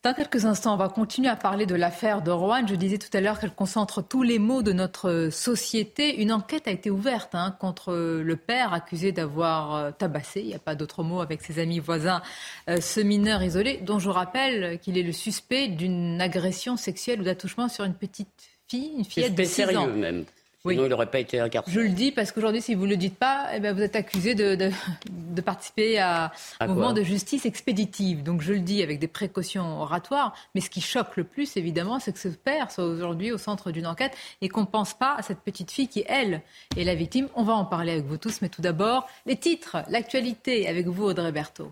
Dans 0.08 0.14
quelques 0.14 0.46
instants, 0.46 0.76
on 0.76 0.78
va 0.78 0.88
continuer 0.88 1.28
à 1.28 1.36
parler 1.36 1.66
de 1.66 1.76
l'affaire 1.76 2.22
de 2.22 2.32
Rouen. 2.32 2.66
Je 2.66 2.76
disais 2.76 2.98
tout 2.98 3.10
à 3.12 3.20
l'heure 3.20 3.42
qu'elle 3.42 3.52
concentre 3.52 4.02
tous 4.02 4.24
les 4.24 4.40
maux 4.40 4.64
de 4.64 4.72
notre 4.72 5.28
société. 5.34 6.22
Une 6.22 6.32
enquête 6.32 6.66
a 6.70 6.72
été 6.72 6.90
ouverte 6.90 7.36
hein, 7.36 7.54
contre 7.60 7.94
le 7.94 8.36
père 8.38 8.72
accusé 8.72 9.12
d'avoir 9.12 9.76
euh, 9.76 9.92
tabassé, 9.92 10.40
il 10.40 10.48
n'y 10.48 10.56
a 10.56 10.60
pas 10.60 10.76
d'autre 10.76 11.04
mot, 11.04 11.20
avec 11.20 11.42
ses 11.42 11.60
amis 11.60 11.80
voisins, 11.80 12.22
euh, 12.70 12.80
ce 12.80 13.02
mineur 13.02 13.44
isolé, 13.44 13.82
dont 13.84 14.00
je 14.00 14.08
rappelle 14.08 14.80
qu'il 14.80 14.98
est 14.98 15.04
le 15.04 15.12
suspect 15.12 15.68
d'une 15.68 16.22
agression 16.22 16.78
sexuelle 16.78 17.20
ou 17.20 17.26
d'attouchement 17.26 17.68
sur 17.68 17.84
une 17.84 17.94
petite 17.94 18.30
fille, 18.70 18.94
une 18.98 19.04
fillette 19.04 19.36
de 19.36 19.44
6 19.44 19.76
ans. 19.76 19.88
même. 19.88 20.24
Sinon, 20.62 20.86
il 20.86 20.90
n'aurait 20.90 21.10
pas 21.10 21.20
été 21.20 21.40
incarcéré. 21.40 21.74
Je 21.74 21.80
le 21.82 21.90
dis 21.90 22.12
parce 22.12 22.32
qu'aujourd'hui, 22.32 22.62
si 22.62 22.76
vous 22.76 22.86
ne 22.86 22.92
le 22.92 22.98
dites 22.98 23.18
pas, 23.18 23.50
eh 23.54 23.60
ben, 23.60 23.76
vous 23.76 23.82
êtes 23.82 23.96
accusé 23.96 24.36
de, 24.36 24.56
de, 24.56 25.42
participer 25.42 26.00
à, 26.00 26.32
un 26.60 26.68
mouvement 26.68 26.94
de 26.94 27.04
justice 27.04 27.46
expéditive. 27.46 28.24
Donc 28.24 28.42
je 28.42 28.54
le 28.54 28.60
dis 28.60 28.82
avec 28.82 29.00
des 29.00 29.08
précautions 29.08 29.82
oratoires. 29.82 30.34
Mais 30.56 30.62
ce 30.62 30.70
qui 30.70 30.82
choque 30.82 31.16
le 31.16 31.24
plus, 31.24 31.58
évidemment, 31.58 32.00
c'est 32.00 32.12
que 32.12 32.20
ce 32.20 32.30
père 32.30 32.72
soit 32.72 32.86
aujourd'hui 32.86 33.32
au 33.32 33.38
centre 33.38 33.72
d'une 33.72 33.88
enquête 33.88 34.16
et 34.42 34.50
qu'on 34.50 34.62
ne 34.62 34.66
pense 34.66 34.94
pas 34.94 35.16
à 35.16 35.22
cette 35.22 35.40
petite 35.40 35.72
fille 35.72 35.88
qui, 35.88 36.04
elle, 36.08 36.42
est 36.76 36.84
la 36.84 36.96
victime. 36.96 37.28
On 37.36 37.44
va 37.44 37.54
en 37.54 37.66
parler 37.66 37.92
avec 37.94 38.06
vous 38.06 38.18
tous. 38.18 38.42
Mais 38.42 38.50
tout 38.50 38.62
d'abord, 38.62 39.08
les 39.26 39.38
titres, 39.38 39.78
l'actualité 39.90 40.68
avec 40.68 40.88
vous, 40.88 41.06
Audrey 41.06 41.32
Berthaud. 41.32 41.72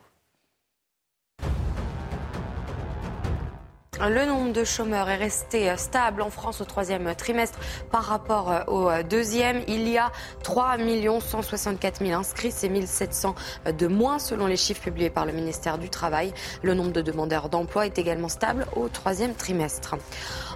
Le 4.02 4.26
nombre 4.26 4.52
de 4.52 4.66
chômeurs 4.66 5.10
est 5.10 5.16
resté 5.16 5.74
stable 5.78 6.22
en 6.22 6.30
France 6.30 6.60
au 6.60 6.66
troisième 6.66 7.16
trimestre 7.16 7.58
par 7.92 8.04
rapport 8.04 8.66
au 8.68 8.90
deuxième. 9.10 9.62
Il 9.68 9.88
y 9.88 9.98
a 9.98 10.12
3 10.44 10.78
164 11.22 12.06
000 12.06 12.20
inscrits, 12.20 12.52
c'est 12.52 12.70
1 12.70 12.86
700 12.86 13.36
de 13.78 13.88
moins 13.88 14.20
selon 14.20 14.48
les 14.48 14.58
chiffres 14.58 14.82
publiés 14.82 15.10
par 15.10 15.26
le 15.26 15.32
ministère 15.32 15.78
du 15.78 15.90
Travail. 15.90 16.34
Le 16.62 16.74
nombre 16.74 16.92
de 16.92 17.02
demandeurs 17.02 17.48
d'emploi 17.48 17.86
est 17.86 17.98
également 17.98 18.28
stable 18.28 18.66
au 18.76 18.90
troisième 18.90 19.34
trimestre. 19.34 19.96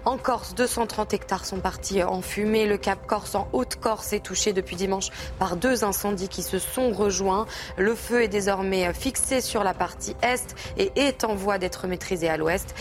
En 0.05 0.17
Corse, 0.17 0.55
230 0.55 1.13
hectares 1.13 1.45
sont 1.45 1.59
partis 1.59 2.03
en 2.03 2.21
fumée. 2.21 2.65
Le 2.65 2.77
Cap 2.77 3.05
Corse 3.07 3.35
en 3.35 3.47
Haute-Corse 3.53 4.13
est 4.13 4.23
touché 4.23 4.53
depuis 4.53 4.75
dimanche 4.75 5.09
par 5.39 5.55
deux 5.55 5.83
incendies 5.83 6.29
qui 6.29 6.43
se 6.43 6.59
sont 6.59 6.91
rejoints. 6.91 7.45
Le 7.77 7.95
feu 7.95 8.23
est 8.23 8.27
désormais 8.27 8.93
fixé 8.93 9.41
sur 9.41 9.63
la 9.63 9.73
partie 9.73 10.15
est 10.21 10.55
et 10.77 10.91
est 10.95 11.23
en 11.23 11.35
voie 11.35 11.57
d'être 11.57 11.87
maîtrisé 11.87 12.29
à 12.29 12.37
l'ouest. 12.37 12.75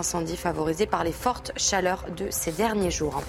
Incendies 0.00 0.36
favorisés 0.36 0.86
par 0.86 1.04
les 1.04 1.12
fortes 1.12 1.52
chaleurs 1.56 2.06
de 2.16 2.26
ces 2.30 2.52
derniers 2.52 2.90
jours. 2.90 3.22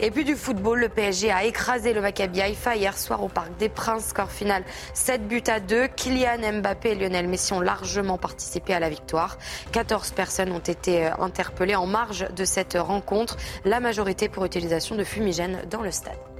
Et 0.00 0.10
puis 0.10 0.24
du 0.24 0.34
football, 0.34 0.80
le 0.80 0.88
PSG 0.88 1.30
a 1.30 1.44
écrasé 1.44 1.92
le 1.92 2.00
Maccabi 2.00 2.40
Haïfa 2.40 2.74
hier 2.74 2.98
soir 2.98 3.22
au 3.22 3.28
Parc 3.28 3.56
des 3.58 3.68
Princes. 3.68 4.06
Score 4.06 4.30
final 4.30 4.64
7 4.92 5.28
buts 5.28 5.44
à 5.46 5.60
2. 5.60 5.86
Kylian 5.86 6.60
Mbappé 6.60 6.90
et 6.90 6.94
Lionel 6.96 7.28
Messi 7.28 7.52
ont 7.52 7.60
largement 7.60 8.18
participé 8.18 8.74
à 8.74 8.80
la 8.80 8.90
victoire. 8.90 9.38
14 9.70 10.10
personnes 10.10 10.50
ont 10.50 10.58
été 10.58 11.06
euh, 11.06 11.10
interpellées 11.20 11.76
en 11.76 11.86
marge 11.86 12.26
de 12.34 12.44
cette 12.44 12.74
rencontre, 12.74 13.36
la 13.64 13.78
majorité 13.78 14.28
pour 14.28 14.44
utilisation 14.44 14.96
de 14.96 15.04
fumigènes 15.04 15.62
dans 15.70 15.80
le 15.80 15.92
stade. 15.92 16.33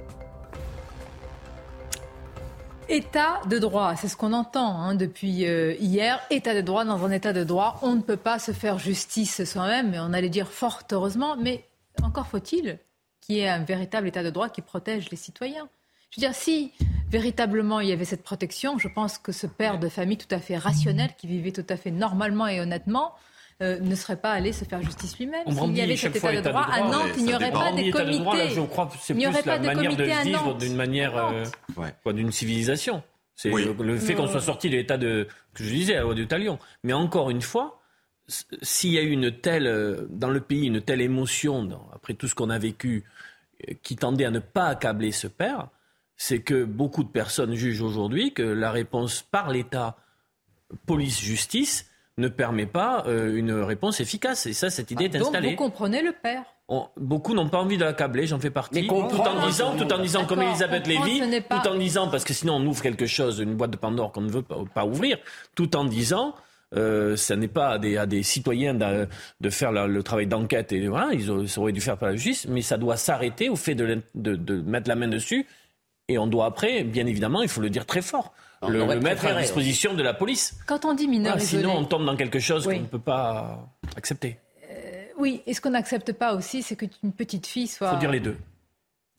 État 2.87 3.41
de 3.49 3.57
droit, 3.57 3.95
c'est 3.95 4.07
ce 4.07 4.15
qu'on 4.15 4.33
entend 4.33 4.79
hein, 4.79 4.93
depuis 4.93 5.47
euh, 5.47 5.73
hier. 5.79 6.21
État 6.29 6.53
de 6.53 6.61
droit, 6.61 6.85
dans 6.85 7.03
un 7.03 7.11
état 7.11 7.33
de 7.33 7.43
droit, 7.43 7.79
on 7.81 7.95
ne 7.95 8.01
peut 8.01 8.17
pas 8.17 8.37
se 8.37 8.51
faire 8.51 8.77
justice 8.77 9.43
soi-même, 9.43 9.95
on 9.99 10.13
allait 10.13 10.29
dire 10.29 10.51
fort 10.51 10.83
heureusement, 10.91 11.35
mais 11.35 11.65
encore 12.03 12.27
faut-il 12.27 12.77
qui 13.25 13.39
est 13.39 13.49
un 13.49 13.63
véritable 13.63 14.07
état 14.07 14.23
de 14.23 14.29
droit 14.29 14.49
qui 14.49 14.61
protège 14.61 15.09
les 15.09 15.17
citoyens. 15.17 15.67
Je 16.11 16.19
veux 16.21 16.27
dire, 16.27 16.35
si 16.35 16.71
véritablement 17.09 17.79
il 17.79 17.89
y 17.89 17.91
avait 17.91 18.05
cette 18.05 18.23
protection, 18.23 18.77
je 18.77 18.87
pense 18.87 19.17
que 19.17 19.31
ce 19.31 19.47
père 19.47 19.79
de 19.79 19.89
famille 19.89 20.17
tout 20.17 20.33
à 20.33 20.37
fait 20.37 20.57
rationnel, 20.57 21.09
qui 21.17 21.25
vivait 21.25 21.51
tout 21.51 21.65
à 21.67 21.75
fait 21.75 21.89
normalement 21.89 22.47
et 22.47 22.61
honnêtement, 22.61 23.15
euh, 23.61 23.79
ne 23.79 23.95
serait 23.95 24.17
pas 24.17 24.31
allé 24.31 24.51
se 24.51 24.65
faire 24.65 24.81
justice 24.81 25.17
lui-même. 25.17 25.49
S'il 25.49 25.77
y 25.77 25.81
avait 25.81 25.95
cet 25.95 26.15
état 26.15 26.35
de 26.35 26.41
droit, 26.41 26.67
à 26.69 26.81
Nantes, 26.81 27.11
il 27.17 27.23
n'y 27.23 27.33
aurait 27.33 27.51
pas 27.51 27.71
des 27.71 27.89
comités. 27.89 28.49
je 28.49 28.61
crois 28.61 28.87
que 28.87 28.93
c'est 28.99 29.13
plus 29.13 29.23
la 29.23 29.59
manière 29.59 29.95
de 29.95 30.03
vivre 30.03 30.57
d'une 30.57 30.75
manière, 30.75 31.15
euh, 31.15 32.11
d'une 32.11 32.31
civilisation. 32.31 33.01
C'est 33.33 33.49
le, 33.51 33.97
fait 33.97 34.13
qu'on 34.13 34.27
soit 34.27 34.41
sorti 34.41 34.69
de 34.69 34.75
l'état 34.75 34.97
de, 34.97 35.27
que 35.53 35.63
je 35.63 35.69
disais, 35.69 35.95
à 35.95 36.03
de 36.03 36.23
Talion. 36.25 36.59
Mais 36.83 36.93
encore 36.93 37.29
une 37.29 37.41
fois, 37.41 37.81
s'il 38.61 38.91
y 38.91 38.97
a 38.97 39.01
eu 39.01 39.11
une 39.11 39.31
telle, 39.31 39.67
euh, 39.67 40.05
dans 40.09 40.29
le 40.29 40.41
pays, 40.41 40.67
une 40.67 40.81
telle 40.81 41.01
émotion, 41.01 41.69
après 41.93 42.13
tout 42.13 42.27
ce 42.27 42.35
qu'on 42.35 42.49
a 42.49 42.59
vécu, 42.59 43.05
qui 43.83 43.95
tendait 43.95 44.25
à 44.25 44.31
ne 44.31 44.39
pas 44.39 44.65
accabler 44.65 45.11
ce 45.11 45.27
père, 45.27 45.69
c'est 46.17 46.39
que 46.39 46.65
beaucoup 46.65 47.03
de 47.03 47.09
personnes 47.09 47.53
jugent 47.55 47.81
aujourd'hui 47.81 48.33
que 48.33 48.43
la 48.43 48.71
réponse 48.71 49.21
par 49.21 49.49
l'État, 49.49 49.97
police-justice, 50.85 51.89
ne 52.17 52.27
permet 52.27 52.65
pas 52.65 53.03
euh, 53.07 53.35
une 53.35 53.51
réponse 53.51 53.99
efficace. 53.99 54.45
Et 54.45 54.53
ça, 54.53 54.69
cette 54.69 54.91
idée 54.91 55.05
est 55.05 55.15
installée. 55.15 55.49
Donc 55.49 55.59
vous 55.59 55.63
comprenez 55.65 56.01
le 56.01 56.13
père 56.13 56.43
beaucoup 56.97 57.33
n'ont 57.33 57.47
pas 57.47 57.59
envie 57.59 57.77
de 57.77 57.83
l'accabler, 57.83 58.25
j'en 58.25 58.39
fais 58.39 58.49
partie. 58.49 58.87
tout 58.87 58.93
en 58.93 59.45
disant, 59.45 59.75
tout 59.77 59.91
en 59.93 59.99
disant 59.99 60.25
comme 60.25 60.41
Elisabeth 60.41 60.87
Lévy, 60.87 61.21
tout 61.49 61.67
en 61.67 61.75
disant, 61.75 62.09
parce 62.09 62.23
que 62.23 62.33
sinon 62.33 62.55
on 62.55 62.65
ouvre 62.65 62.81
quelque 62.81 63.05
chose, 63.05 63.39
une 63.39 63.55
boîte 63.55 63.71
de 63.71 63.77
Pandore 63.77 64.11
qu'on 64.11 64.21
ne 64.21 64.31
veut 64.31 64.41
pas 64.41 64.85
ouvrir, 64.85 65.17
tout 65.53 65.75
en 65.75 65.85
disant, 65.85 66.33
euh, 66.75 67.15
ça 67.15 67.35
n'est 67.35 67.47
pas 67.47 67.69
à 67.69 67.77
des, 67.77 67.97
à 67.97 68.05
des 68.05 68.23
citoyens 68.23 68.73
de, 68.73 69.07
de 69.39 69.49
faire 69.49 69.71
le 69.71 70.03
travail 70.03 70.27
d'enquête 70.27 70.71
et 70.71 70.87
voilà, 70.87 71.13
ils, 71.13 71.29
auraient 71.29 71.71
dû 71.71 71.81
faire 71.81 71.97
par 71.97 72.09
la 72.09 72.15
justice, 72.15 72.47
mais 72.49 72.61
ça 72.61 72.77
doit 72.77 72.97
s'arrêter 72.97 73.49
au 73.49 73.55
fait 73.55 73.75
de, 73.75 74.01
de, 74.15 74.35
de, 74.35 74.61
mettre 74.61 74.89
la 74.89 74.95
main 74.95 75.07
dessus. 75.07 75.45
Et 76.07 76.17
on 76.17 76.27
doit 76.27 76.45
après, 76.45 76.83
bien 76.83 77.05
évidemment, 77.05 77.41
il 77.41 77.49
faut 77.49 77.61
le 77.61 77.69
dire 77.69 77.85
très 77.85 78.01
fort, 78.01 78.33
le, 78.69 78.99
mettre 78.99 79.25
à 79.25 79.41
disposition 79.41 79.93
de 79.93 80.03
la 80.03 80.13
police. 80.13 80.57
Quand 80.65 80.85
on 80.85 80.93
dit 80.93 81.07
mineur 81.07 81.39
Sinon, 81.39 81.77
on 81.77 81.85
tombe 81.85 82.05
dans 82.05 82.15
quelque 82.15 82.39
chose 82.39 82.65
qu'on 82.65 82.79
ne 82.79 82.85
peut 82.85 82.99
pas 82.99 83.67
accepter. 83.95 84.37
Euh, 84.69 85.05
oui, 85.17 85.41
et 85.45 85.53
ce 85.53 85.61
qu'on 85.61 85.71
n'accepte 85.71 86.13
pas 86.13 86.33
aussi, 86.33 86.63
c'est 86.63 86.75
qu'une 86.75 87.11
petite 87.11 87.47
fille 87.47 87.67
soit. 87.67 87.89
Il 87.89 87.93
faut 87.95 87.99
dire 87.99 88.11
les 88.11 88.19
deux. 88.19 88.37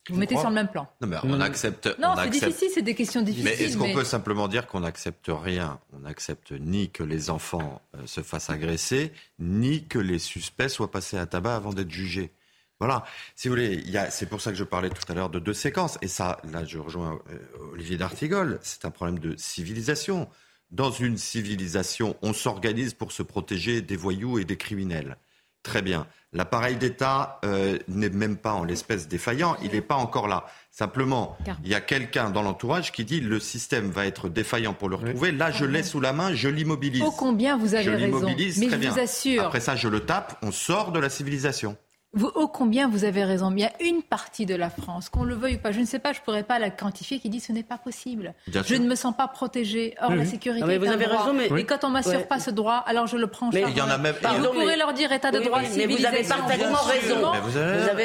Vous 0.08 0.16
mettez 0.16 0.36
sur 0.36 0.48
le 0.48 0.54
même 0.54 0.68
plan. 0.68 0.88
Non, 1.00 1.08
mais 1.08 1.16
on 1.24 1.40
accepte. 1.40 1.88
Non, 1.98 2.14
c'est 2.16 2.30
difficile, 2.30 2.68
c'est 2.72 2.82
des 2.82 2.94
questions 2.94 3.22
difficiles. 3.22 3.44
Mais 3.44 3.64
est-ce 3.64 3.76
qu'on 3.76 3.92
peut 3.92 4.04
simplement 4.04 4.46
dire 4.46 4.66
qu'on 4.66 4.80
n'accepte 4.80 5.28
rien 5.28 5.80
On 5.92 6.00
n'accepte 6.00 6.52
ni 6.52 6.90
que 6.90 7.02
les 7.02 7.28
enfants 7.30 7.80
euh, 7.96 8.06
se 8.06 8.20
fassent 8.20 8.50
agresser, 8.50 9.12
ni 9.38 9.84
que 9.84 9.98
les 9.98 10.18
suspects 10.18 10.68
soient 10.68 10.90
passés 10.90 11.18
à 11.18 11.26
tabac 11.26 11.56
avant 11.56 11.72
d'être 11.72 11.90
jugés? 11.90 12.30
Voilà. 12.78 13.04
Si 13.34 13.48
vous 13.48 13.54
voulez, 13.54 13.82
c'est 14.10 14.28
pour 14.28 14.40
ça 14.40 14.50
que 14.50 14.56
je 14.56 14.64
parlais 14.64 14.90
tout 14.90 15.10
à 15.10 15.14
l'heure 15.14 15.30
de 15.30 15.38
deux 15.38 15.54
séquences. 15.54 15.98
Et 16.02 16.08
ça, 16.08 16.38
là, 16.52 16.64
je 16.64 16.78
rejoins 16.78 17.18
euh, 17.30 17.72
Olivier 17.72 17.96
d'Artigol. 17.96 18.58
C'est 18.62 18.84
un 18.84 18.90
problème 18.90 19.18
de 19.18 19.34
civilisation. 19.36 20.28
Dans 20.70 20.90
une 20.90 21.16
civilisation, 21.16 22.16
on 22.22 22.32
s'organise 22.32 22.92
pour 22.92 23.12
se 23.12 23.22
protéger 23.22 23.80
des 23.80 23.96
voyous 23.96 24.38
et 24.38 24.44
des 24.44 24.56
criminels. 24.56 25.16
Très 25.62 25.80
bien. 25.82 26.06
L'appareil 26.32 26.76
d'État 26.76 27.40
euh, 27.44 27.78
n'est 27.88 28.10
même 28.10 28.36
pas 28.36 28.52
en 28.52 28.62
l'espèce 28.62 29.08
défaillant, 29.08 29.56
il 29.62 29.72
n'est 29.72 29.80
pas 29.80 29.94
encore 29.94 30.28
là. 30.28 30.44
Simplement, 30.70 31.36
il 31.64 31.70
y 31.70 31.74
a 31.74 31.80
quelqu'un 31.80 32.30
dans 32.30 32.42
l'entourage 32.42 32.92
qui 32.92 33.04
dit 33.04 33.20
le 33.20 33.40
système 33.40 33.90
va 33.90 34.06
être 34.06 34.28
défaillant 34.28 34.74
pour 34.74 34.88
le 34.88 34.96
retrouver. 34.96 35.32
Là, 35.32 35.50
je 35.50 35.64
l'ai 35.64 35.82
sous 35.82 35.98
la 35.98 36.12
main, 36.12 36.34
je 36.34 36.48
l'immobilise. 36.48 37.02
Oh 37.04 37.10
combien 37.10 37.56
vous 37.56 37.74
avez 37.74 37.84
je 37.84 37.90
raison. 37.90 38.26
Mais 38.26 38.70
je 38.70 38.88
vous 38.88 38.98
assure. 39.00 39.44
Après 39.44 39.60
ça, 39.60 39.76
je 39.76 39.88
le 39.88 40.00
tape, 40.00 40.38
on 40.42 40.52
sort 40.52 40.92
de 40.92 41.00
la 41.00 41.08
civilisation. 41.08 41.76
Vous, 42.16 42.30
ô 42.34 42.48
combien 42.48 42.88
vous 42.88 43.04
avez 43.04 43.24
raison. 43.24 43.52
Il 43.54 43.60
y 43.60 43.64
a 43.64 43.72
une 43.80 44.02
partie 44.02 44.46
de 44.46 44.54
la 44.54 44.70
France, 44.70 45.10
qu'on 45.10 45.22
le 45.22 45.34
veuille 45.34 45.56
ou 45.56 45.58
pas, 45.58 45.70
je 45.70 45.80
ne 45.80 45.84
sais 45.84 45.98
pas, 45.98 46.14
je 46.14 46.20
ne 46.20 46.24
pourrais 46.24 46.44
pas 46.44 46.58
la 46.58 46.70
quantifier, 46.70 47.20
qui 47.20 47.28
dit 47.28 47.40
ce 47.40 47.52
n'est 47.52 47.62
pas 47.62 47.76
possible. 47.76 48.32
je 48.48 48.74
ne 48.74 48.86
me 48.88 48.94
sens 48.94 49.14
pas 49.14 49.28
protégée. 49.28 49.94
Or, 50.00 50.14
la 50.14 50.24
sécurité 50.24 50.66
mais 50.66 50.78
vous 50.78 50.86
avez 50.86 51.04
raison, 51.04 51.34
mais... 51.34 51.50
Et 51.60 51.64
quand 51.64 51.84
on 51.84 51.88
ne 51.88 51.92
m'assure 51.92 52.26
pas 52.26 52.40
ce 52.40 52.50
droit, 52.50 52.82
alors 52.86 53.06
je 53.06 53.18
le 53.18 53.26
prends 53.26 53.48
en 53.48 53.52
charge. 53.52 53.70
Il 53.70 53.76
y 53.76 53.82
en 53.82 53.90
a 53.90 53.98
même... 53.98 54.14
Vous 54.14 54.48
pourrez 54.48 54.76
leur 54.76 54.94
dire 54.94 55.12
état 55.12 55.30
de 55.30 55.40
droit, 55.40 55.60
mais 55.60 55.86
vous 55.86 56.06
avez 56.06 56.22
parfaitement 56.24 56.78
raison. 56.78 57.32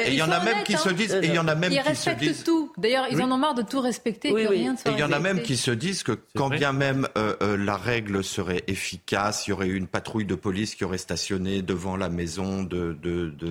Et 0.06 0.10
il 0.10 0.18
y 0.18 0.22
en 0.22 0.30
a 0.30 0.44
même 0.44 0.62
qui 0.64 0.76
se 0.76 0.90
disent... 0.90 1.14
Et 1.14 1.28
il 1.28 1.34
y 1.34 1.38
en 1.38 1.48
a 1.48 1.54
même 1.54 1.72
ils 1.72 1.80
respectent 1.80 2.44
tout. 2.44 2.70
D'ailleurs, 2.76 3.06
ils 3.10 3.22
en 3.22 3.30
ont 3.30 3.38
marre 3.38 3.54
de 3.54 3.62
tout 3.62 3.80
respecter, 3.80 4.30
que 4.30 4.48
rien 4.48 4.72
ne 4.72 4.76
soit 4.76 4.90
Et 4.90 4.94
il 4.94 5.00
y 5.00 5.04
en 5.04 5.12
a 5.12 5.20
même 5.20 5.40
qui 5.40 5.56
se 5.56 5.70
disent 5.70 6.02
que 6.02 6.18
quand 6.36 6.50
bien 6.50 6.72
même 6.72 7.08
euh, 7.16 7.34
euh, 7.42 7.56
la 7.56 7.76
règle 7.76 8.22
serait 8.22 8.62
efficace, 8.66 9.46
il 9.46 9.50
y 9.50 9.52
aurait 9.54 9.68
eu 9.68 9.76
une 9.76 9.86
patrouille 9.86 10.26
de 10.26 10.34
police 10.34 10.74
qui 10.74 10.84
aurait 10.84 10.98
stationné 10.98 11.62
devant 11.62 11.96
la 11.96 12.10
maison 12.10 12.62
de 12.62 12.94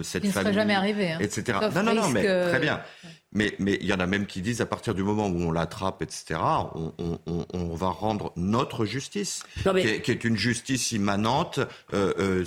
cette 0.04 0.28
famille. 0.28 0.51
Serait 0.52 0.62
jamais 0.62 0.76
arrivé. 0.76 1.16
Non, 1.76 1.84
non, 1.84 1.94
non, 1.94 2.10
mais 2.10 2.24
très 2.24 2.60
bien. 2.60 2.82
Mais 3.34 3.54
mais 3.60 3.78
il 3.80 3.88
y 3.88 3.94
en 3.94 4.00
a 4.00 4.06
même 4.06 4.26
qui 4.26 4.42
disent 4.42 4.62
à 4.62 4.66
partir 4.66 4.94
du 4.94 5.04
moment 5.04 5.28
où 5.28 5.40
on 5.40 5.52
l'attrape, 5.52 6.02
etc., 6.02 6.40
on, 6.76 6.94
on, 7.26 7.46
on, 7.54 7.76
va 7.76 7.88
rendre 7.88 8.34
notre 8.36 8.86
justice, 8.86 9.44
qui, 9.64 10.12
est, 10.12 10.24
une 10.26 10.36
justice 10.36 10.92
immanente, 10.92 11.60
euh, 11.94 12.14
euh, 12.20 12.46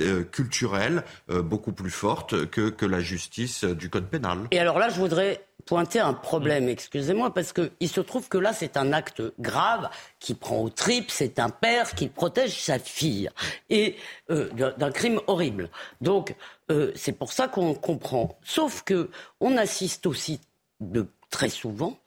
euh 0.00 0.24
culturelle, 0.24 1.04
euh, 1.30 1.40
beaucoup 1.40 1.72
plus 1.72 1.90
forte 1.90 2.46
que, 2.46 2.68
que 2.68 2.84
la 2.84 3.00
justice 3.00 3.64
du 3.64 3.88
code 3.88 4.08
pénal. 4.08 4.40
Et 4.50 4.58
alors 4.58 4.78
là, 4.78 4.90
je 4.90 4.96
voudrais 4.96 5.40
pointer 5.66 5.98
un 5.98 6.14
problème, 6.14 6.68
excusez-moi, 6.68 7.34
parce 7.34 7.52
qu'il 7.52 7.88
se 7.88 8.00
trouve 8.00 8.28
que 8.28 8.38
là, 8.38 8.52
c'est 8.52 8.76
un 8.76 8.92
acte 8.92 9.22
grave 9.38 9.90
qui 10.20 10.34
prend 10.34 10.62
au 10.62 10.70
tripes, 10.70 11.10
c'est 11.10 11.38
un 11.38 11.50
père 11.50 11.94
qui 11.94 12.08
protège 12.08 12.62
sa 12.62 12.78
fille, 12.78 13.28
et 13.68 13.96
euh, 14.30 14.48
d'un 14.78 14.90
crime 14.92 15.20
horrible. 15.26 15.68
Donc, 16.00 16.34
euh, 16.70 16.92
c'est 16.94 17.12
pour 17.12 17.32
ça 17.32 17.48
qu'on 17.48 17.74
comprend. 17.74 18.38
Sauf 18.42 18.82
que 18.82 19.10
on 19.40 19.56
assiste 19.56 20.06
aussi 20.06 20.40
de 20.80 21.06
très 21.30 21.48
souvent 21.48 21.98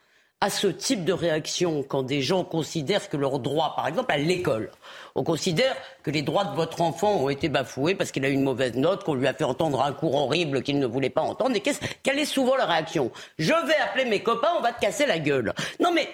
à 0.41 0.49
ce 0.49 0.67
type 0.67 1.03
de 1.03 1.11
réaction 1.11 1.83
quand 1.83 2.03
des 2.03 2.21
gens 2.21 2.45
considèrent 2.45 3.09
que 3.09 3.17
leurs 3.17 3.39
droits, 3.39 3.73
par 3.75 3.87
exemple 3.87 4.11
à 4.11 4.17
l'école, 4.17 4.71
on 5.15 5.23
considère 5.23 5.75
que 6.01 6.11
les 6.11 6.21
droits 6.21 6.45
de 6.45 6.55
votre 6.55 6.81
enfant 6.81 7.15
ont 7.17 7.29
été 7.29 7.49
bafoués 7.49 7.93
parce 7.93 8.11
qu'il 8.11 8.23
a 8.23 8.29
eu 8.29 8.33
une 8.33 8.43
mauvaise 8.43 8.75
note, 8.75 9.03
qu'on 9.03 9.15
lui 9.15 9.27
a 9.27 9.33
fait 9.33 9.43
entendre 9.43 9.81
un 9.81 9.91
cours 9.91 10.15
horrible 10.15 10.63
qu'il 10.63 10.79
ne 10.79 10.87
voulait 10.87 11.09
pas 11.09 11.21
entendre. 11.21 11.55
Et 11.57 11.63
quelle 12.03 12.19
est 12.19 12.25
souvent 12.25 12.55
la 12.55 12.65
réaction? 12.65 13.11
Je 13.37 13.53
vais 13.67 13.75
appeler 13.75 14.05
mes 14.05 14.21
copains, 14.23 14.51
on 14.57 14.61
va 14.61 14.71
te 14.71 14.79
casser 14.79 15.05
la 15.05 15.19
gueule. 15.19 15.53
Non 15.81 15.91
mais 15.91 16.07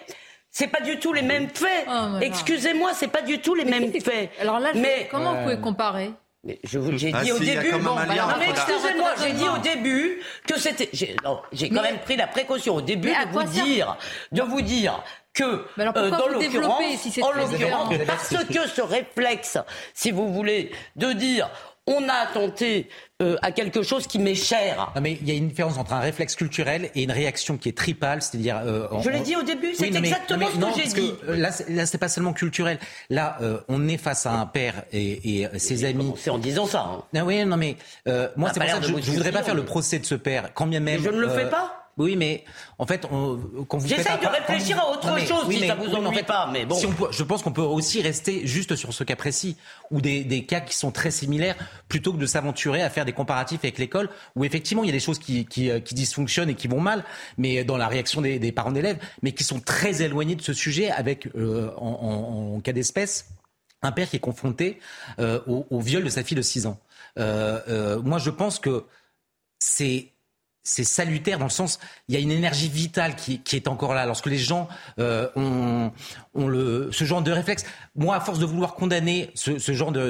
c'est 0.49 0.67
pas 0.67 0.81
du 0.81 0.97
tout 0.99 1.13
les 1.13 1.21
mêmes 1.21 1.49
faits. 1.49 1.85
Oh, 1.87 2.17
Excusez-moi, 2.21 2.93
c'est 2.93 3.09
pas 3.09 3.21
du 3.21 3.39
tout 3.39 3.53
les 3.53 3.65
mêmes 3.65 3.91
faits. 4.01 4.31
Alors 4.39 4.59
là, 4.59 4.71
comment 5.11 5.35
vous 5.35 5.43
pouvez 5.43 5.59
comparer? 5.59 6.11
Mais 6.45 6.59
je 6.63 6.77
vous, 6.77 6.95
j'ai 6.95 7.11
ah 7.11 7.23
dit 7.23 7.31
au 7.31 7.39
début. 7.39 7.71
Bon, 7.71 7.95
bah, 7.95 8.05
non, 8.05 8.35
mais 8.39 8.49
excusez-moi, 8.51 9.13
j'ai 9.21 9.33
dit 9.33 9.49
au 9.49 9.57
début 9.57 10.21
que 10.47 10.59
c'était. 10.59 10.89
J'ai, 10.93 11.15
j'ai 11.51 11.69
quand 11.69 11.81
même 11.81 11.97
pris 11.99 12.15
la 12.15 12.27
précaution 12.27 12.75
au 12.75 12.81
début 12.81 13.09
de 13.09 13.31
vous 13.31 13.43
dire, 13.43 13.97
de 14.31 14.41
vous 14.43 14.61
dire 14.61 15.03
que 15.33 15.43
euh, 15.43 16.09
dans 16.11 16.27
l'occurrence, 16.27 16.83
si 16.97 17.21
en 17.21 17.31
l'occurrence, 17.31 17.93
parce 18.07 18.29
que 18.29 18.67
ce 18.67 18.81
réflexe, 18.81 19.57
si 19.93 20.11
vous 20.11 20.31
voulez, 20.31 20.71
de 20.95 21.11
dire 21.13 21.49
on 21.87 22.09
a 22.09 22.13
attenté 22.13 22.89
euh, 23.21 23.37
à 23.41 23.51
quelque 23.51 23.83
chose 23.83 24.07
qui 24.07 24.19
m'est 24.19 24.35
cher. 24.35 24.91
Non, 24.95 25.01
mais 25.01 25.17
il 25.21 25.27
y 25.27 25.31
a 25.31 25.35
une 25.35 25.49
différence 25.49 25.77
entre 25.77 25.93
un 25.93 25.99
réflexe 25.99 26.35
culturel 26.35 26.89
et 26.95 27.03
une 27.03 27.11
réaction 27.11 27.57
qui 27.57 27.69
est 27.69 27.77
tripale, 27.77 28.21
c'est-à-dire. 28.21 28.61
Euh, 28.65 28.87
je 29.01 29.09
l'ai 29.09 29.19
dit 29.19 29.35
au 29.35 29.43
début, 29.43 29.73
c'est 29.75 29.87
exactement 29.87 30.47
ce 30.49 30.57
que 30.57 30.81
j'ai 30.81 31.01
dit. 31.01 31.13
Que, 31.25 31.31
là, 31.31 31.51
là 31.69 31.85
c'est 31.85 31.97
pas 31.97 32.09
seulement 32.09 32.33
culturel. 32.33 32.79
Là, 33.09 33.37
on 33.67 33.87
est 33.87 33.97
face 33.97 34.25
à 34.25 34.33
un 34.33 34.45
père 34.45 34.83
et, 34.91 35.41
et 35.41 35.59
ses 35.59 35.85
amis. 35.85 36.13
C'est 36.17 36.29
en 36.29 36.37
disant 36.37 36.65
ça. 36.65 36.81
Hein. 36.81 37.03
Ah 37.15 37.23
oui, 37.23 37.45
non, 37.45 37.57
mais 37.57 37.77
moi, 38.35 38.51
c'est 38.53 38.59
pour 38.59 38.69
ça 38.69 38.79
que 38.79 38.87
je, 38.87 38.93
ne 38.93 38.99
voudrais 38.99 39.31
pas 39.31 39.43
faire 39.43 39.55
le 39.55 39.65
procès 39.65 39.99
de 39.99 40.05
ce 40.05 40.15
père, 40.15 40.53
quand 40.53 40.67
bien 40.67 40.79
même. 40.79 41.01
je 41.01 41.09
ne 41.09 41.19
le 41.19 41.29
fais 41.29 41.49
pas. 41.49 41.84
Oui, 41.97 42.15
mais 42.17 42.43
en 42.77 42.85
fait, 42.85 43.05
on, 43.09 43.39
quand 43.67 43.77
vous 43.77 43.87
J'essaye 43.87 44.19
de 44.19 44.27
réfléchir 44.27 44.77
à 44.79 44.91
autre 44.91 45.17
chose 45.19 45.49
si 45.49 45.65
ça 45.65 45.75
vous 45.75 45.93
ennuie 45.95 46.23
pas, 46.23 46.49
mais 46.51 46.65
bon. 46.65 46.75
je 47.09 47.23
pense 47.23 47.41
qu'on 47.41 47.53
peut 47.53 47.61
aussi 47.61 48.01
rester 48.01 48.45
juste 48.45 48.75
sur 48.75 48.93
ce 48.93 49.03
cas 49.05 49.15
précis 49.15 49.55
ou 49.91 50.01
des, 50.01 50.25
des, 50.25 50.45
cas 50.45 50.59
qui 50.59 50.75
sont 50.75 50.91
très 50.91 51.11
similaires, 51.11 51.55
plutôt 51.87 52.11
que 52.11 52.17
de 52.17 52.25
s'aventurer 52.25 52.81
à 52.81 52.89
faire 52.89 53.05
des 53.05 53.13
comparatifs 53.13 53.61
avec 53.63 53.77
l'école, 53.77 54.09
où 54.35 54.43
effectivement 54.43 54.83
il 54.83 54.87
y 54.87 54.89
a 54.89 54.93
des 54.93 54.99
choses 54.99 55.19
qui, 55.19 55.45
qui, 55.45 55.69
euh, 55.69 55.79
qui, 55.79 55.95
dysfonctionnent 55.95 56.49
et 56.49 56.55
qui 56.55 56.67
vont 56.67 56.81
mal, 56.81 57.05
mais 57.37 57.63
dans 57.63 57.77
la 57.77 57.87
réaction 57.87 58.21
des, 58.21 58.39
des 58.39 58.51
parents 58.51 58.73
d'élèves, 58.73 58.99
mais 59.21 59.31
qui 59.31 59.45
sont 59.45 59.61
très 59.61 60.01
éloignés 60.01 60.35
de 60.35 60.41
ce 60.41 60.53
sujet, 60.53 60.91
avec 60.91 61.27
euh, 61.35 61.71
en, 61.77 62.55
en, 62.55 62.59
cas 62.59 62.73
d'espèce 62.73 63.29
un 63.81 63.91
père 63.91 64.09
qui 64.09 64.17
est 64.17 64.19
confronté 64.19 64.79
euh, 65.19 65.39
au, 65.47 65.65
au, 65.69 65.79
viol 65.79 66.03
de 66.03 66.09
sa 66.09 66.23
fille 66.23 66.37
de 66.37 66.41
6 66.41 66.65
ans. 66.65 66.79
Euh, 67.19 67.61
euh, 67.69 68.01
moi, 68.01 68.17
je 68.17 68.29
pense 68.29 68.59
que 68.59 68.85
c'est 69.59 70.11
c'est 70.65 70.83
salutaire 70.83 71.37
dans 71.37 71.45
le 71.45 71.51
sens, 71.51 71.79
il 72.09 72.15
y 72.15 72.17
a 72.17 72.21
une 72.21 72.31
énergie 72.31 72.67
vitale 72.67 73.15
qui, 73.15 73.39
qui 73.39 73.55
est 73.55 73.67
encore 73.67 73.93
là. 73.93 74.05
Lorsque 74.07 74.25
les 74.25 74.39
gens 74.39 74.67
euh, 74.99 75.29
ont, 75.35 75.91
ont, 76.33 76.47
le, 76.47 76.89
ce 76.91 77.05
genre 77.05 77.21
de 77.21 77.31
réflexe, 77.31 77.65
moi, 77.95 78.15
à 78.15 78.19
force 78.19 78.39
de 78.39 78.45
vouloir 78.45 78.73
condamner 78.73 79.29
ce, 79.35 79.59
ce 79.59 79.73
genre 79.73 79.91
de, 79.91 80.09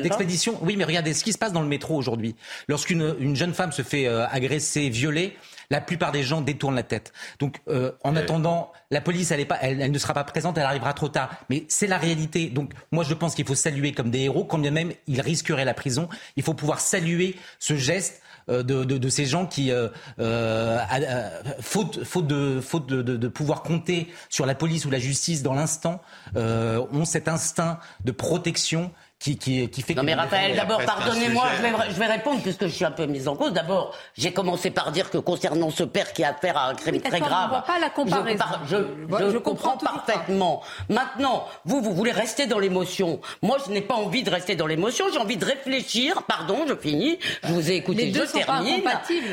d'expédition, 0.00 0.52
de, 0.52 0.58
oui, 0.64 0.76
mais 0.76 0.84
regardez 0.84 1.12
ce 1.12 1.24
qui 1.24 1.32
se 1.32 1.38
passe 1.38 1.52
dans 1.52 1.60
le 1.60 1.66
métro 1.66 1.96
aujourd'hui. 1.96 2.36
Lorsqu'une 2.68 3.16
une 3.18 3.34
jeune 3.34 3.52
femme 3.52 3.72
se 3.72 3.82
fait 3.82 4.06
euh, 4.06 4.26
agresser, 4.28 4.88
violer, 4.90 5.36
la 5.70 5.80
plupart 5.80 6.12
des 6.12 6.22
gens 6.22 6.40
détournent 6.40 6.76
la 6.76 6.84
tête. 6.84 7.12
Donc, 7.40 7.56
euh, 7.68 7.90
en 8.04 8.14
attendant, 8.14 8.72
la 8.92 9.00
police, 9.00 9.32
elle, 9.32 9.40
est 9.40 9.44
pas, 9.44 9.58
elle, 9.60 9.80
elle, 9.82 9.90
ne 9.90 9.98
sera 9.98 10.14
pas 10.14 10.22
présente, 10.22 10.56
elle 10.56 10.64
arrivera 10.64 10.94
trop 10.94 11.08
tard. 11.08 11.30
Mais 11.50 11.64
c'est 11.68 11.88
la 11.88 11.98
réalité. 11.98 12.46
Donc, 12.46 12.72
moi, 12.92 13.02
je 13.02 13.12
pense 13.12 13.34
qu'il 13.34 13.44
faut 13.44 13.56
saluer 13.56 13.90
comme 13.90 14.10
des 14.10 14.20
héros, 14.20 14.44
quand 14.44 14.58
bien 14.58 14.70
même 14.70 14.92
ils 15.08 15.20
risqueraient 15.20 15.64
la 15.64 15.74
prison. 15.74 16.08
Il 16.36 16.44
faut 16.44 16.54
pouvoir 16.54 16.78
saluer 16.78 17.34
ce 17.58 17.76
geste 17.76 18.22
de, 18.48 18.84
de, 18.84 19.08
ces 19.08 19.26
gens 19.26 19.46
qui, 19.46 19.70
euh, 19.70 19.88
euh, 20.18 20.78
faute, 21.60 21.98
de, 22.26 23.28
pouvoir 23.28 23.62
compter 23.62 24.08
sur 24.28 24.46
la 24.46 24.54
police 24.54 24.84
ou 24.84 24.90
la 24.90 24.98
justice 24.98 25.42
dans 25.42 25.54
l'instant, 25.54 26.00
ont 26.34 27.04
cet 27.04 27.28
instinct 27.28 27.78
de 28.04 28.12
protection 28.12 28.90
qui, 29.18 29.36
qui, 29.36 29.68
qui 29.68 29.82
fait 29.82 29.94
non 29.94 30.04
mais 30.04 30.14
Raphaël, 30.14 30.54
d'abord 30.54 30.80
pardonnez-moi, 30.84 31.44
je 31.56 31.62
vais, 31.62 31.72
je 31.90 31.98
vais 31.98 32.06
répondre 32.06 32.40
puisque 32.40 32.66
je 32.66 32.72
suis 32.72 32.84
un 32.84 32.92
peu 32.92 33.06
mise 33.06 33.26
en 33.26 33.34
cause. 33.34 33.52
D'abord, 33.52 33.96
j'ai 34.16 34.32
commencé 34.32 34.70
par 34.70 34.92
dire 34.92 35.10
que 35.10 35.18
concernant 35.18 35.70
ce 35.70 35.82
père 35.82 36.12
qui 36.12 36.22
a 36.22 36.30
affaire 36.30 36.56
à 36.56 36.68
un 36.68 36.74
crime 36.74 37.00
très 37.00 37.18
grave, 37.18 37.50
on 37.52 37.66
pas 37.66 37.78
la 37.80 37.90
comparaison. 37.90 38.44
Je, 38.66 38.76
je, 38.76 39.30
je, 39.30 39.38
comprends, 39.38 39.76
parfaitement. 39.76 40.62
Maintenant, 40.88 41.46
vous, 41.64 41.80
vous 41.80 41.94
voulez 41.94 42.12
rester 42.12 42.46
dans 42.46 42.60
l'émotion. 42.60 43.20
Moi, 43.42 43.58
je 43.66 43.72
n'ai 43.72 43.80
pas 43.80 43.94
envie 43.94 44.22
de 44.22 44.30
rester 44.30 44.54
dans 44.54 44.66
l'émotion. 44.66 45.06
J'ai 45.12 45.18
envie 45.18 45.36
de 45.36 45.44
réfléchir. 45.44 46.22
Pardon, 46.22 46.64
je 46.68 46.74
finis. 46.76 47.18
Je 47.42 47.52
vous 47.52 47.70
ai 47.70 47.74
écouté. 47.74 48.06
Les 48.06 48.12
deux 48.12 48.26
je 48.26 48.32
termine. 48.32 48.82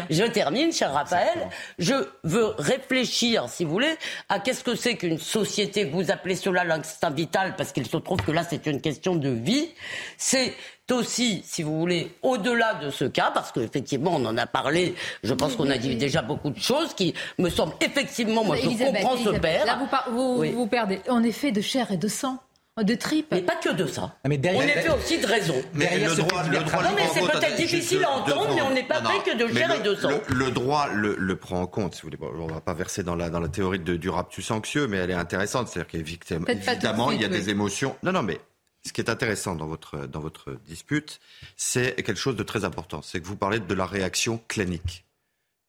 je 0.09 0.23
termine, 0.23 0.73
cher 0.73 0.93
Raphaël. 0.93 1.49
Je 1.77 1.93
veux 2.23 2.55
réfléchir, 2.57 3.49
si 3.49 3.65
vous 3.65 3.71
voulez, 3.71 3.95
à 4.29 4.39
qu'est-ce 4.39 4.63
que 4.63 4.75
c'est 4.75 4.95
qu'une 4.95 5.19
société. 5.19 5.85
Vous 5.85 6.09
appelez 6.09 6.35
cela 6.35 6.63
l'instinct 6.63 7.11
vital 7.11 7.55
parce 7.55 7.71
qu'il 7.71 7.85
se 7.85 7.97
trouve 7.97 8.21
que 8.21 8.31
là, 8.31 8.43
c'est 8.49 8.65
une 8.65 8.81
question 8.81 9.15
de 9.15 9.29
vie. 9.29 9.74
C'est 10.17 10.53
aussi, 10.91 11.43
si 11.45 11.63
vous 11.63 11.79
voulez, 11.79 12.11
au-delà 12.21 12.75
de 12.75 12.89
ce 12.89 13.05
cas, 13.05 13.31
parce 13.33 13.51
qu'effectivement, 13.51 14.15
on 14.15 14.25
en 14.25 14.37
a 14.37 14.45
parlé, 14.45 14.95
je 15.23 15.33
pense 15.33 15.55
qu'on 15.55 15.69
a 15.69 15.77
dit 15.77 15.95
déjà 15.95 16.21
beaucoup 16.21 16.51
de 16.51 16.59
choses 16.59 16.93
qui 16.93 17.13
me 17.39 17.49
semblent 17.49 17.75
effectivement, 17.81 18.43
moi 18.43 18.55
je 18.55 18.67
comprends 18.67 19.17
ce 19.17 19.29
père. 19.39 19.65
Là, 19.65 19.79
vous, 20.11 20.43
vous, 20.43 20.67
perdez 20.67 21.01
en 21.09 21.23
effet 21.23 21.51
de 21.51 21.61
chair 21.61 21.91
et 21.91 21.97
de 21.97 22.07
sang. 22.07 22.39
De 22.83 22.93
tripes. 22.93 23.27
Mais 23.31 23.41
pas 23.41 23.55
que 23.55 23.69
de 23.69 23.85
ça. 23.85 24.17
Ah, 24.25 24.27
mais 24.27 24.37
derrière, 24.37 24.61
on 24.61 24.67
est 24.67 24.81
fait 24.81 24.89
aussi 24.89 25.17
de 25.17 25.25
raison. 25.25 25.55
Mais 25.73 25.97
le 25.97 26.13
droit, 26.13 26.43
le 26.43 26.59
droit 26.59 26.83
non, 26.83 26.89
mais 26.93 27.03
c'est 27.13 27.21
peut-être 27.21 27.55
difficile 27.55 28.03
à 28.03 28.11
entendre, 28.11 28.53
mais 28.53 28.61
on 28.63 28.71
n'est 28.71 28.83
pas 28.83 29.01
fait 29.01 29.31
que 29.31 29.37
de 29.37 29.47
chair 29.47 29.71
et 29.71 29.79
de 29.79 29.95
sang. 29.95 30.09
Le, 30.27 30.51
droit 30.51 30.89
le, 30.91 31.35
prend 31.37 31.61
en 31.61 31.67
compte. 31.67 31.95
Si 31.95 32.01
vous 32.01 32.09
voulez. 32.09 32.17
on 32.37 32.47
ne 32.47 32.53
va 32.53 32.59
pas 32.59 32.73
verser 32.73 33.01
dans 33.01 33.15
la, 33.15 33.29
dans 33.29 33.39
la 33.39 33.47
théorie 33.47 33.79
de, 33.79 33.95
du 33.95 34.09
raptus 34.09 34.51
anxieux, 34.51 34.87
mais 34.87 34.97
elle 34.97 35.09
est 35.09 35.13
intéressante. 35.13 35.69
C'est-à-dire 35.69 35.87
qu'évidemment, 35.87 37.11
il 37.11 37.21
y 37.21 37.23
a 37.23 37.29
des 37.29 37.49
émotions. 37.49 37.95
Non, 38.03 38.11
non, 38.11 38.23
mais 38.23 38.41
ce 38.85 38.93
qui 38.93 39.01
est 39.01 39.09
intéressant 39.09 39.55
dans 39.55 39.65
votre, 39.65 40.05
dans 40.05 40.19
votre 40.19 40.53
dispute, 40.65 41.19
c'est 41.57 41.95
quelque 41.95 42.15
chose 42.15 42.35
de 42.35 42.43
très 42.43 42.65
important. 42.65 43.01
C'est 43.01 43.19
que 43.19 43.25
vous 43.25 43.35
parlez 43.35 43.59
de 43.59 43.73
la 43.73 43.85
réaction 43.85 44.39
clinique. 44.47 45.05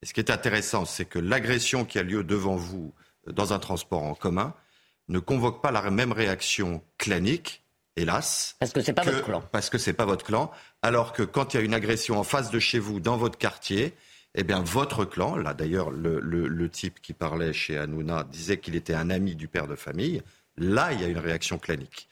Et 0.01 0.05
ce 0.05 0.13
qui 0.13 0.19
est 0.19 0.29
intéressant, 0.29 0.85
c'est 0.85 1.05
que 1.05 1.17
l'agression 1.17 1.83
qui 1.83 1.97
a 1.97 2.03
lieu 2.03 2.23
devant 2.23 2.55
vous 2.55 2.93
dans 3.25 3.53
un 3.53 3.59
transport 3.59 4.03
en 4.03 4.13
commun 4.13 4.53
ne 5.07 5.19
convoque 5.19 5.61
pas 5.61 5.71
la 5.71 5.89
même 5.89 6.11
réaction 6.11 6.83
clinique, 6.97 7.63
hélas. 7.95 8.55
Parce 8.59 8.71
que 8.71 8.81
c'est 8.81 8.93
pas 8.93 9.03
votre 9.03 9.23
clan. 9.23 9.43
Parce 9.51 9.69
que 9.69 9.79
c'est 9.79 9.93
pas 9.93 10.05
votre 10.05 10.23
clan. 10.23 10.51
Alors 10.83 11.13
que 11.13 11.23
quand 11.23 11.53
il 11.53 11.57
y 11.57 11.59
a 11.59 11.63
une 11.63 11.73
agression 11.73 12.19
en 12.19 12.23
face 12.23 12.51
de 12.51 12.59
chez 12.59 12.77
vous, 12.77 12.99
dans 12.99 13.17
votre 13.17 13.39
quartier, 13.39 13.93
eh 14.35 14.43
bien, 14.43 14.61
votre 14.61 15.05
clan, 15.05 15.35
là 15.35 15.55
d'ailleurs, 15.55 15.89
le, 15.89 16.19
le, 16.19 16.47
le, 16.47 16.69
type 16.69 17.01
qui 17.01 17.13
parlait 17.13 17.53
chez 17.53 17.77
Hanouna 17.77 18.25
disait 18.25 18.59
qu'il 18.59 18.75
était 18.75 18.93
un 18.93 19.09
ami 19.09 19.35
du 19.35 19.47
père 19.47 19.67
de 19.67 19.75
famille, 19.75 20.21
là, 20.57 20.93
il 20.93 21.01
y 21.01 21.03
a 21.03 21.07
une 21.07 21.17
réaction 21.17 21.57
clanique. 21.57 22.07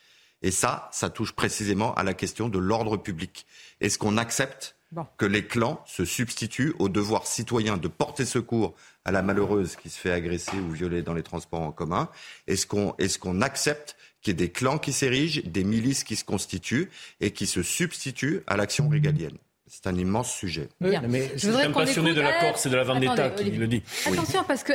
Et 0.45 0.51
ça, 0.51 0.89
ça 0.91 1.09
touche 1.09 1.31
précisément 1.31 1.95
à 1.95 2.03
la 2.03 2.13
question 2.13 2.49
de 2.49 2.59
l'ordre 2.59 2.97
public. 2.97 3.47
Est-ce 3.81 3.97
qu'on 3.97 4.15
accepte 4.15 4.75
que 5.17 5.25
les 5.25 5.47
clans 5.47 5.83
se 5.87 6.05
substituent 6.05 6.75
au 6.77 6.87
devoir 6.87 7.25
citoyen 7.25 7.77
de 7.77 7.87
porter 7.87 8.25
secours 8.25 8.75
à 9.05 9.11
la 9.11 9.23
malheureuse 9.23 9.75
qui 9.75 9.89
se 9.89 9.97
fait 9.97 10.11
agresser 10.11 10.55
ou 10.57 10.69
violer 10.69 11.01
dans 11.01 11.15
les 11.15 11.23
transports 11.23 11.61
en 11.61 11.71
commun? 11.71 12.11
Est-ce 12.45 12.67
qu'on 12.67 12.93
est 12.99 13.17
qu'on 13.17 13.41
accepte 13.41 13.97
qu'il 14.21 14.33
y 14.33 14.35
ait 14.35 14.45
des 14.45 14.51
clans 14.51 14.77
qui 14.77 14.93
s'érigent, 14.93 15.41
des 15.45 15.63
milices 15.63 16.03
qui 16.03 16.15
se 16.15 16.23
constituent 16.23 16.91
et 17.21 17.31
qui 17.31 17.47
se 17.47 17.63
substituent 17.63 18.43
à 18.45 18.55
l'action 18.55 18.87
régalienne? 18.87 19.39
C'est 19.67 19.87
un 19.87 19.95
immense 19.95 20.31
sujet. 20.31 20.69
Mais 20.79 21.31
je 21.33 21.49
suis 21.49 21.61
un 21.61 21.71
passionné 21.71 22.13
de 22.13 22.21
la 22.21 22.39
Corse 22.39 22.65
et 22.65 22.69
de 22.69 22.75
la 22.75 22.83
Vendetta 22.83 23.29
qui 23.31 23.51
le 23.51 23.67
dit. 23.67 23.81
Attention, 24.05 24.43
parce 24.43 24.63
que. 24.63 24.73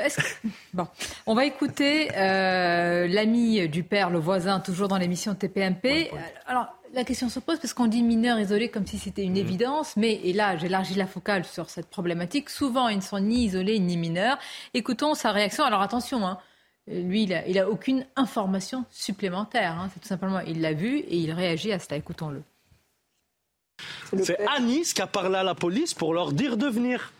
bon, 0.75 0.87
on 1.27 1.35
va 1.35 1.45
écouter 1.45 2.11
euh, 2.17 3.07
l'ami 3.07 3.69
du 3.69 3.85
père, 3.85 4.11
le 4.11 4.19
voisin, 4.19 4.61
toujours 4.61 4.89
dans 4.89 4.99
l'émission 4.99 5.35
TPMP. 5.35 6.11
Alors, 6.47 6.67
la 6.93 7.05
question 7.05 7.29
se 7.29 7.39
pose 7.39 7.59
parce 7.59 7.73
qu'on 7.73 7.87
dit 7.87 8.03
mineurs 8.03 8.41
isolés 8.41 8.69
comme 8.69 8.87
si 8.87 8.99
c'était 8.99 9.23
une 9.23 9.35
mmh. 9.35 9.37
évidence, 9.37 9.97
mais, 9.97 10.13
et 10.25 10.33
là 10.33 10.57
j'élargis 10.57 10.97
la 10.97 11.07
focale 11.07 11.45
sur 11.45 11.71
cette 11.71 11.87
problématique, 11.87 12.51
souvent 12.51 12.89
ils 12.89 12.97
ne 12.97 13.03
sont 13.03 13.21
ni 13.21 13.45
isolés 13.45 13.79
ni 13.79 13.97
mineurs. 13.97 14.39
Écoutons 14.75 15.15
sa 15.15 15.31
réaction. 15.31 15.65
Alors 15.65 15.83
attention, 15.83 16.27
hein, 16.27 16.39
lui 16.89 17.23
il 17.23 17.55
n'a 17.55 17.63
a 17.63 17.69
aucune 17.69 18.07
information 18.17 18.85
supplémentaire. 18.91 19.79
Hein. 19.79 19.89
c'est 19.95 20.01
tout 20.01 20.09
simplement, 20.09 20.41
il 20.41 20.61
l'a 20.61 20.73
vu 20.73 20.99
et 20.99 21.17
il 21.17 21.33
réagit 21.33 21.73
à 21.73 21.79
cela. 21.79 21.97
Écoutons-le. 21.97 22.43
C'est 24.23 24.39
Anis 24.57 24.93
qui 24.93 25.03
a 25.03 25.07
parlé 25.07 25.37
à 25.37 25.43
la 25.43 25.55
police 25.55 25.95
pour 25.95 26.15
leur 26.15 26.33
dire 26.33 26.57
de 26.57 26.67
venir. 26.67 27.13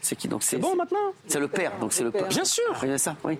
C'est 0.00 0.16
qui 0.16 0.28
donc 0.28 0.42
C'est 0.42 0.58
bon 0.58 0.76
maintenant 0.76 1.12
C'est 1.26 1.40
le 1.40 1.48
père, 1.48 1.72
donc 1.80 1.92
c'est 1.92 2.04
le 2.04 2.10
père. 2.10 2.28
Bien 2.28 2.44
sûr. 2.44 2.64
Ça, 2.96 3.16
oui. 3.24 3.38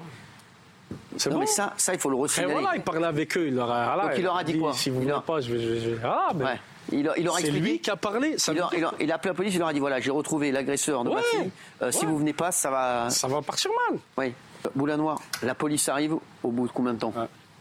C'est 1.17 1.31
bon. 1.31 1.39
Mais 1.41 1.47
ça, 1.47 1.75
ça, 1.77 1.95
il 1.95 2.01
faut 2.01 2.11
le 2.11 2.17
resignaler. 2.17 2.51
Et 2.51 2.55
voilà, 2.55 2.77
il 2.77 2.83
parlait 2.83 3.07
avec 3.07 3.37
eux. 3.37 3.47
Il 3.49 3.55
leur 3.55 3.71
a, 3.71 4.03
donc 4.03 4.13
il 4.17 4.23
leur 4.23 4.37
a 4.37 4.45
dit, 4.45 4.59
quoi 4.59 4.73
Si 4.73 4.91
vous 4.91 5.03
ne 5.03 5.19
pas, 5.19 5.41
je 5.41 5.53
vais. 5.53 5.81
Je 5.81 5.91
vais... 5.91 5.99
Ah, 6.05 6.31
mais... 6.35 6.45
Ouais. 6.45 6.61
Il, 6.91 7.13
il 7.19 7.31
C'est 7.39 7.51
lui 7.51 7.81
qui 7.81 7.91
a 7.91 7.97
parlé. 7.97 8.39
Ça 8.39 8.53
il, 8.53 8.61
a, 8.61 8.71
il, 8.99 9.13
a, 9.13 9.17
appelé 9.17 9.31
la 9.31 9.35
police, 9.35 9.55
il 9.55 9.59
leur 9.59 9.69
a 9.69 9.73
dit 9.75 9.79
voilà, 9.79 10.01
j'ai 10.01 10.11
retrouvé 10.11 10.51
l'agresseur 10.51 11.05
de 11.05 11.11
ma 11.11 11.23
fille. 11.23 11.51
Euh, 11.83 11.93
si 11.93 12.07
vous 12.07 12.17
venez 12.17 12.33
pas, 12.33 12.51
ça 12.51 12.71
va. 12.71 13.11
Ça 13.11 13.29
va 13.29 13.43
partir 13.43 13.71
mal. 13.91 14.01
Oui. 14.17 14.33
Boula 14.75 14.97
Noir, 14.97 15.21
la 15.43 15.55
police 15.55 15.89
arrive 15.89 16.15
au 16.43 16.51
bout 16.51 16.67
de 16.67 16.73
combien 16.73 16.95
de 16.95 16.99
temps 16.99 17.13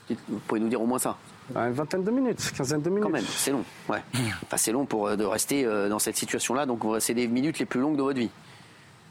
Vous 0.10 0.39
pouvez 0.47 0.60
nous 0.60 0.69
dire 0.69 0.82
au 0.82 0.86
moins 0.86 0.99
ça 0.99 1.17
une 1.56 1.72
vingtaine 1.72 2.04
de 2.04 2.12
minutes, 2.12 2.52
quinzaine 2.56 2.82
de 2.82 2.90
minutes. 2.90 3.04
Quand 3.04 3.10
même, 3.10 3.26
c'est 3.26 3.52
long. 3.52 3.64
Ouais. 3.90 4.02
Enfin, 4.44 4.58
c'est 4.58 4.72
long 4.72 4.86
pour 4.86 5.08
euh, 5.08 5.16
de 5.16 5.24
rester 5.24 5.66
euh, 5.66 5.90
dans 5.90 6.00
cette 6.00 6.18
situation-là. 6.18 6.66
Donc, 6.66 6.82
c'est 7.00 7.14
les 7.14 7.28
minutes 7.28 7.60
les 7.60 7.66
plus 7.66 7.80
longues 7.80 7.98
de 7.98 8.02
votre 8.02 8.20
vie. 8.20 8.30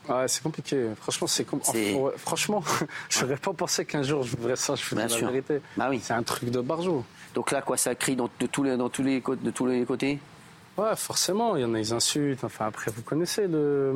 Ouais, 0.08 0.28
c'est 0.28 0.42
compliqué. 0.42 0.90
Franchement, 1.00 1.26
c'est 1.26 1.44
compliqué. 1.44 1.98
franchement, 2.18 2.62
je 3.08 3.22
n'aurais 3.22 3.36
pas 3.36 3.52
pensé 3.52 3.84
qu'un 3.84 4.02
jour 4.02 4.22
je 4.22 4.36
voudrais 4.36 4.56
ça. 4.56 4.74
Je 4.74 4.82
faisais 4.82 5.08
la 5.08 5.30
vérité. 5.30 5.60
Bah 5.76 5.88
oui. 5.90 6.00
C'est 6.02 6.14
un 6.14 6.22
truc 6.22 6.50
de 6.50 6.60
barjou. 6.60 7.04
Donc 7.34 7.50
là, 7.50 7.60
quoi, 7.62 7.76
ça 7.76 7.94
crie 7.94 8.16
dans, 8.16 8.30
de 8.38 8.46
tous 8.46 8.62
les, 8.62 8.76
dans 8.76 8.88
tous 8.88 9.02
les, 9.02 9.20
de 9.20 9.50
tous 9.50 9.66
les 9.66 9.84
côtés? 9.84 10.18
Ouais, 10.78 10.94
forcément. 10.94 11.56
Il 11.56 11.62
y 11.62 11.64
en 11.64 11.74
a 11.74 11.78
des 11.78 11.92
insultes. 11.92 12.44
Enfin, 12.44 12.66
après, 12.66 12.90
vous 12.94 13.02
connaissez 13.02 13.46
le. 13.46 13.92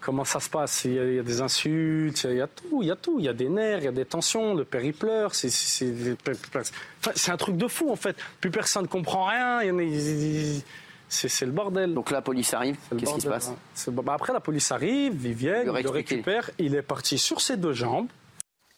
Comment 0.00 0.24
ça 0.24 0.40
se 0.40 0.48
passe? 0.48 0.84
Il 0.84 0.94
y, 0.94 1.18
a, 1.18 1.22
des 1.22 1.40
insultes, 1.40 2.26
il 2.28 2.36
y, 2.36 2.40
a, 2.40 2.46
tout, 2.46 2.82
il 2.82 2.88
y 2.88 2.90
a 2.90 2.96
tout. 2.96 3.18
Il 3.18 3.24
y 3.24 3.28
a 3.28 3.32
des 3.32 3.48
nerfs, 3.48 3.78
il 3.78 3.84
y 3.84 3.88
a 3.88 3.92
des 3.92 4.04
tensions, 4.04 4.54
le 4.54 4.64
père 4.64 4.84
il 4.84 4.94
pleure. 4.94 5.34
C'est 5.34 5.52
un 7.30 7.36
truc 7.36 7.56
de 7.56 7.68
fou 7.68 7.90
en 7.90 7.96
fait. 7.96 8.16
Plus 8.40 8.50
personne 8.50 8.82
ne 8.82 8.88
comprend 8.88 9.26
rien. 9.26 9.60
C'est 11.08 11.46
le 11.46 11.52
bordel. 11.52 11.94
Donc 11.94 12.10
la 12.10 12.22
police 12.22 12.54
arrive, 12.54 12.76
qu'est-ce 12.98 13.14
qui 13.14 13.20
se 13.20 13.28
passe? 13.28 13.52
bah, 13.88 14.14
Après 14.14 14.32
la 14.32 14.40
police 14.40 14.70
arrive, 14.72 15.14
ils 15.24 15.34
viennent, 15.34 15.72
ils 15.76 15.82
le 15.82 15.90
récupèrent. 15.90 16.50
Il 16.58 16.74
est 16.74 16.82
parti 16.82 17.18
sur 17.18 17.40
ses 17.40 17.56
deux 17.56 17.72
jambes. 17.72 18.08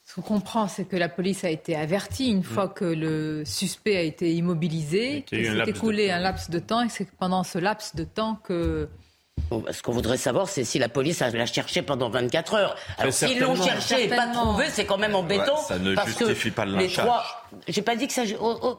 Ce 0.05 0.16
qu'on 0.16 0.23
comprend, 0.23 0.68
c'est 0.68 0.85
que 0.85 0.97
la 0.97 1.09
police 1.09 1.43
a 1.45 1.49
été 1.49 1.75
avertie 1.75 2.29
une 2.29 2.43
fois 2.43 2.68
que 2.68 2.85
le 2.85 3.45
suspect 3.47 3.97
a 3.97 4.03
été 4.03 4.35
immobilisé, 4.35 5.23
qu'il 5.23 5.47
s'est 5.47 5.70
écoulé 5.70 6.11
un 6.11 6.18
laps 6.18 6.51
de 6.51 6.59
temps 6.59 6.83
et 6.83 6.91
c'est 6.91 7.11
pendant 7.12 7.45
ce 7.45 7.59
laps 7.59 7.95
de 7.95 8.05
temps 8.05 8.35
que 8.35 8.89
ce 9.70 9.83
qu'on 9.83 9.93
voudrait 9.93 10.16
savoir, 10.16 10.49
c'est 10.49 10.64
si 10.64 10.78
la 10.78 10.89
police 10.89 11.20
l'a 11.20 11.47
cherché 11.47 11.83
pendant 11.83 12.11
24 12.11 12.55
heures. 12.55 12.76
Alors, 12.99 13.12
s'ils 13.12 13.39
l'ont 13.39 13.61
cherché 13.61 14.05
et 14.05 14.09
pas 14.09 14.28
trouvé, 14.28 14.66
c'est 14.70 14.85
quand 14.85 14.99
même 14.99 15.14
embêtant. 15.14 15.57
ça 15.57 15.78
ne 15.78 15.95
justifie 15.95 16.51
pas 16.51 16.64
le 16.64 16.76
lynchage. 16.76 17.09
J'ai 17.68 17.83
pas 17.83 17.97
dit 17.97 18.07
que 18.07 18.12
ça. 18.12 18.22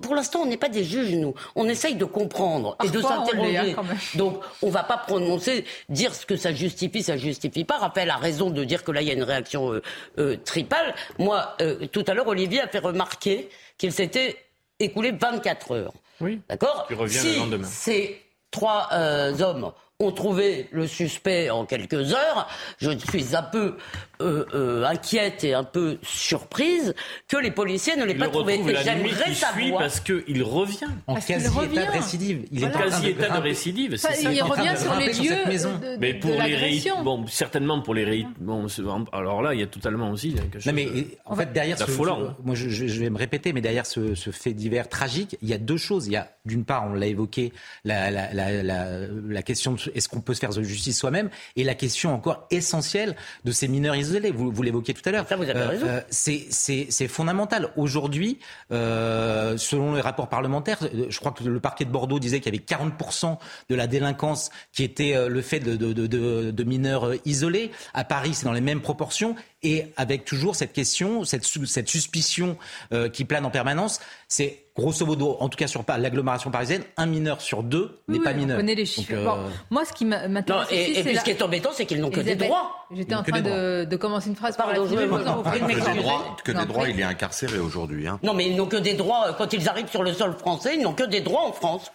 Pour 0.02 0.16
l'instant, 0.16 0.42
on 0.42 0.46
n'est 0.46 0.58
pas 0.58 0.70
des 0.70 0.84
juges, 0.84 1.14
nous. 1.14 1.34
On 1.56 1.68
essaye 1.68 1.96
de 1.96 2.06
comprendre 2.06 2.76
et 2.84 2.90
de 2.90 3.02
s'interroger. 3.02 3.76
Hein, 3.78 3.84
Donc, 4.16 4.42
on 4.62 4.70
va 4.70 4.84
pas 4.84 4.98
prononcer, 4.98 5.66
dire 5.90 6.14
ce 6.16 6.26
que 6.26 6.36
ça 6.36 6.54
justifie, 6.54 7.04
ça 7.04 7.18
justifie 7.18 7.64
pas. 7.64 7.78
Raphaël 7.78 8.10
a 8.10 8.18
raison 8.18 8.50
de 8.50 8.64
dire 8.64 8.84
que 8.84 8.92
là, 8.92 9.02
il 9.02 9.08
y 9.08 9.12
a 9.12 9.14
une 9.14 9.24
réaction 9.24 9.74
euh, 9.74 9.82
euh, 10.18 10.38
tripale. 10.44 10.96
Moi, 11.20 11.56
euh, 11.62 11.88
tout 11.88 12.04
à 12.08 12.14
l'heure, 12.14 12.28
Olivier 12.28 12.62
a 12.62 12.68
fait 12.68 12.80
remarquer 12.80 13.50
qu'il 13.78 13.92
s'était 13.92 14.38
écoulé 14.80 15.12
24 15.12 15.72
heures. 15.72 15.94
Oui. 16.20 16.42
D'accord. 16.50 16.88
Si 17.08 17.40
ces 17.64 18.22
trois 18.52 18.90
hommes 18.94 19.72
ont 20.04 20.12
trouvé 20.12 20.68
le 20.72 20.88
suspect 20.88 21.50
en 21.50 21.66
quelques 21.66 22.14
heures. 22.14 22.48
Je 22.80 22.92
suis 23.10 23.36
un 23.36 23.44
peu 23.44 23.78
euh, 24.22 24.46
euh, 24.54 24.86
inquiète 24.86 25.44
et 25.44 25.54
un 25.54 25.64
peu 25.64 25.98
surprise 26.04 26.94
que 27.28 27.38
les 27.38 27.52
policiers 27.52 27.96
ne 27.96 28.06
l'aient 28.06 28.16
pas 28.16 28.28
trouvé. 28.28 28.62
j'aimerais 28.84 29.34
savoir 29.34 29.80
parce 29.80 30.00
qu'il 30.00 30.44
revient 30.44 30.86
en 31.08 31.16
quasi 31.16 31.46
état 31.46 31.86
de 31.86 31.92
récidive. 31.92 32.46
Il 32.52 32.64
est 32.64 32.68
en 32.68 32.72
quasi 32.72 33.08
état 33.08 33.30
de 33.30 33.42
récidive. 33.42 33.98
il 34.22 34.44
revient 34.44 34.76
sur 34.78 34.96
les 34.96 35.14
lieux 35.14 35.36
de, 35.46 35.98
mais 36.00 36.14
pour 36.14 36.32
les 36.32 36.84
bon 37.04 37.26
certainement 37.28 37.82
pour 37.82 37.94
les 37.94 38.26
bon 38.40 38.68
alors 39.12 39.42
là 39.42 39.54
il 39.54 39.60
y 39.60 39.64
a 39.64 39.68
totalement 39.68 40.12
aussi 40.12 40.34
quelque 40.34 40.60
chose. 40.60 40.68
Non 40.68 40.74
mais 40.74 40.90
en 41.26 41.36
fait 41.36 41.52
derrière 41.52 41.78
ce, 41.78 41.92
moi 41.92 42.56
je, 42.56 43.00
vais 43.00 43.10
me 43.10 43.18
répéter 43.18 43.52
mais 43.52 43.62
derrière 43.62 43.86
ce, 43.86 44.14
fait 44.14 44.54
divers 44.54 44.90
tragique 44.90 45.38
il 45.42 45.50
y 45.50 45.54
a 45.54 45.58
deux 45.58 45.78
choses. 45.78 46.08
Il 46.08 46.14
y 46.14 46.18
a 46.18 46.30
d'une 46.46 46.66
part 46.66 46.86
on 46.86 46.94
l'a 46.94 47.08
évoqué 47.08 47.52
la, 47.84 48.12
la, 48.12 48.34
la, 48.34 48.64
la, 48.64 49.42
question 49.42 49.74
de 49.74 49.80
est-ce 49.96 50.08
qu'on 50.08 50.22
peut 50.22 50.34
se 50.34 50.40
faire 50.40 50.52
justice 50.52 51.00
soi-même? 51.00 51.30
Et 51.56 51.64
la 51.64 51.76
question 51.76 52.14
encore 52.14 52.48
essentielle 52.52 53.16
de 53.44 53.52
ces 53.52 53.68
mineurs 53.68 53.96
vous, 54.32 54.52
vous 54.52 54.64
l'évoquiez 54.64 54.94
tout 54.94 55.02
à 55.06 55.12
l'heure. 55.12 55.26
vous 55.26 55.44
avez 55.44 55.54
euh, 55.56 55.68
raison. 55.68 55.88
Euh, 55.88 56.02
c'est 56.10 57.08
fondamental. 57.08 57.70
Aujourd'hui, 57.78 58.40
euh, 58.72 59.58
selon 59.58 59.96
les 59.96 60.02
rapports 60.02 60.30
parlementaires, 60.30 60.80
je 61.10 61.20
crois 61.20 61.32
que 61.32 61.44
le 61.44 61.60
parquet 61.60 61.86
de 61.86 61.92
Bordeaux 61.92 62.20
disait 62.20 62.40
qu'il 62.40 62.54
y 62.54 62.58
avait 62.58 62.66
40% 62.66 63.38
de 63.70 63.76
la 63.76 63.88
délinquance 63.88 64.50
qui 64.72 64.84
était 64.84 65.28
le 65.28 65.42
fait 65.42 65.60
de, 65.60 65.76
de, 65.76 65.94
de, 65.94 66.52
de 66.52 66.64
mineurs 66.64 67.14
isolés. 67.26 67.72
À 67.94 68.04
Paris, 68.04 68.34
c'est 68.34 68.46
dans 68.46 68.54
les 68.54 68.62
mêmes 68.62 68.82
proportions 68.82 69.36
et 69.64 69.86
avec 69.98 70.26
toujours 70.26 70.56
cette 70.56 70.74
question, 70.74 71.24
cette, 71.24 71.46
cette 71.46 71.90
suspicion 71.90 72.58
euh, 72.92 73.10
qui 73.10 73.26
plane 73.26 73.46
en 73.46 73.50
permanence. 73.50 74.00
C'est 74.28 74.64
grosso 74.76 75.06
modo, 75.06 75.38
en 75.40 75.50
tout 75.50 75.58
cas 75.58 75.68
sur 75.68 75.84
l'agglomération 75.88 76.52
parisienne, 76.52 76.84
un 76.98 77.06
mineur 77.06 77.42
sur 77.42 77.64
deux 77.64 78.00
n'est 78.08 78.20
pas 78.20 78.34
mineur. 78.34 78.58
On 78.58 78.60
connaît 78.60 78.76
les 78.76 78.86
chiffres. 78.86 79.14
Euh, 79.14 79.50
moi, 79.70 79.86
ce 79.86 79.94
qui 79.94 80.06
m'intéresse 80.06 80.68
et, 80.72 81.00
et 81.00 81.04
puis 81.04 81.16
ce 81.16 81.24
qui 81.24 81.32
est 81.32 81.42
embêtant, 81.42 81.70
c'est 81.74 81.86
qu'ils 81.86 82.02
n'ont 82.02 82.10
que 82.10 82.20
des 82.20 82.36
droits. 82.36 82.88
J'étais 82.92 83.16
en 83.16 83.24
train 83.24 83.42
de, 83.42 83.86
de, 83.86 83.96
commencer 83.96 84.30
une 84.30 84.36
phrase. 84.36 84.58
Pardon, 84.58 84.86
je 84.88 84.96
vais 84.96 85.06
vous 85.06 85.16
en 85.16 85.44
Que 85.44 85.94
des 85.94 86.02
droits, 86.02 86.38
que 86.44 86.52
des 86.52 86.66
droits 86.66 86.90
il 86.90 87.00
est 87.00 87.04
incarcéré 87.04 87.60
aujourd'hui. 87.60 88.08
Hein. 88.08 88.20
Non, 88.24 88.34
mais 88.34 88.48
ils 88.48 88.56
n'ont 88.56 88.68
que 88.68 88.78
des 88.78 88.94
droits 88.94 89.30
euh, 89.30 89.34
quand 89.34 89.54
ils 89.54 89.70
arrivent 89.70 89.90
sur 89.90 90.04
le 90.04 90.14
sol 90.14 90.34
français. 90.34 90.76
Ils 90.76 90.84
n'ont 90.84 90.94
que 90.94 91.04
des 91.04 91.22
droits 91.22 91.48
en 91.48 91.54
France. 91.54 91.92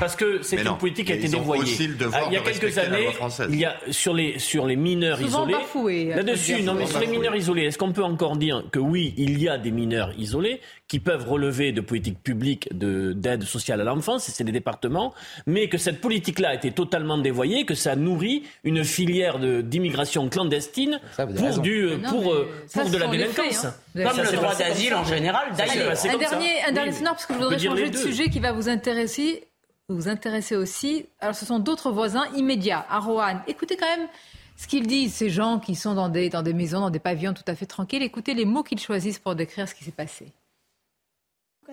Parce 0.00 0.16
que 0.16 0.42
c'est 0.42 0.62
une 0.62 0.76
politique 0.76 1.06
qui 1.06 1.12
a 1.12 1.16
été 1.16 1.28
dévoyée. 1.28 1.76
Ah, 2.12 2.22
il 2.28 2.34
y 2.34 2.36
a 2.36 2.40
quelques 2.40 2.76
années, 2.78 3.08
il 3.48 3.58
y 3.58 3.64
a 3.64 3.76
sur 3.90 4.14
les 4.14 4.38
sur 4.38 4.66
les 4.66 4.76
mineurs 4.76 5.20
isolés. 5.20 5.54
Euh, 5.54 6.16
là-dessus, 6.16 6.62
non 6.62 6.74
mais 6.74 6.86
sur 6.86 7.00
les 7.00 7.06
mineurs 7.06 7.36
isolés, 7.36 7.64
est-ce 7.64 7.78
qu'on 7.78 7.92
peut 7.92 8.04
encore 8.04 8.36
dire 8.36 8.64
que 8.72 8.78
oui, 8.78 9.14
il 9.16 9.40
y 9.40 9.48
a 9.48 9.58
des 9.58 9.70
mineurs 9.70 10.12
isolés 10.18 10.60
qui 10.88 11.00
peuvent 11.00 11.28
relever 11.28 11.72
de 11.72 11.80
politiques 11.80 12.22
publiques 12.22 12.68
d'aide 12.72 13.44
sociale 13.44 13.80
à 13.80 13.84
l'enfance, 13.84 14.24
c'est 14.24 14.44
des 14.44 14.52
départements, 14.52 15.14
mais 15.46 15.68
que 15.68 15.78
cette 15.78 16.00
politique-là 16.00 16.50
a 16.50 16.54
été 16.54 16.72
totalement 16.72 17.18
dévoyée, 17.18 17.64
que 17.64 17.74
ça 17.74 17.96
nourrit 17.96 18.42
une 18.64 18.84
filière 18.84 19.38
d'immigration 19.38 20.28
clandestine 20.28 21.00
pour 21.16 21.60
du 21.60 21.88
pour, 22.08 22.32
euh, 22.32 22.48
pour 22.72 22.90
de 22.90 22.98
la 22.98 23.06
délinquance. 23.08 23.64
Hein. 23.64 23.74
Comme 23.94 24.24
le 24.24 24.36
droit 24.36 24.54
d'asile 24.54 24.94
en 24.94 25.04
général. 25.04 25.48
D'ailleurs, 25.56 25.92
un 25.92 26.18
dernier, 26.18 26.62
un 26.68 26.72
dernier 26.72 26.92
parce 27.02 27.26
que 27.26 27.34
je 27.34 27.38
voudrais 27.38 27.58
changer 27.58 27.90
de 27.90 27.96
sujet 27.96 28.28
qui 28.28 28.40
va 28.40 28.52
vous 28.52 28.68
intéresser 28.68 29.44
vous 29.88 30.08
intéressez 30.08 30.56
aussi. 30.56 31.06
Alors, 31.20 31.34
ce 31.34 31.44
sont 31.44 31.58
d'autres 31.58 31.90
voisins 31.90 32.26
immédiats 32.36 32.86
à 32.88 33.00
Roanne. 33.00 33.42
Écoutez 33.46 33.76
quand 33.76 33.96
même 33.96 34.08
ce 34.56 34.66
qu'ils 34.66 34.86
disent, 34.86 35.14
ces 35.14 35.30
gens 35.30 35.58
qui 35.58 35.74
sont 35.74 35.94
dans 35.94 36.08
des, 36.08 36.30
dans 36.30 36.42
des 36.42 36.54
maisons, 36.54 36.80
dans 36.80 36.90
des 36.90 36.98
pavillons 36.98 37.34
tout 37.34 37.42
à 37.46 37.54
fait 37.54 37.66
tranquilles. 37.66 38.02
Écoutez 38.02 38.34
les 38.34 38.44
mots 38.44 38.62
qu'ils 38.62 38.80
choisissent 38.80 39.18
pour 39.18 39.34
décrire 39.34 39.68
ce 39.68 39.74
qui 39.74 39.84
s'est 39.84 39.90
passé. 39.90 40.32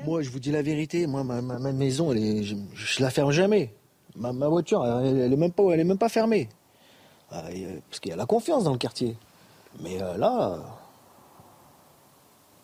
Moi, 0.03 0.21
je 0.21 0.29
vous 0.29 0.39
dis 0.39 0.51
la 0.51 0.61
vérité. 0.61 1.07
Moi, 1.07 1.23
ma, 1.23 1.41
maison, 1.71 2.11
je, 2.13 2.55
ne 2.55 3.01
la 3.01 3.09
ferme 3.09 3.31
jamais. 3.31 3.73
Ma, 4.15 4.31
voiture, 4.47 4.85
elle, 4.85 5.29
n'est 5.29 5.35
même 5.35 5.51
pas, 5.51 5.63
elle 5.71 5.79
est 5.79 5.85
même 5.85 5.97
pas 5.97 6.09
fermée. 6.09 6.49
Euh, 7.33 7.79
parce 7.89 7.99
qu'il 8.01 8.09
y 8.09 8.13
a 8.13 8.17
la 8.17 8.25
confiance 8.25 8.65
dans 8.65 8.73
le 8.73 8.77
quartier. 8.77 9.15
Mais 9.79 10.01
euh, 10.01 10.17
là, 10.17 10.59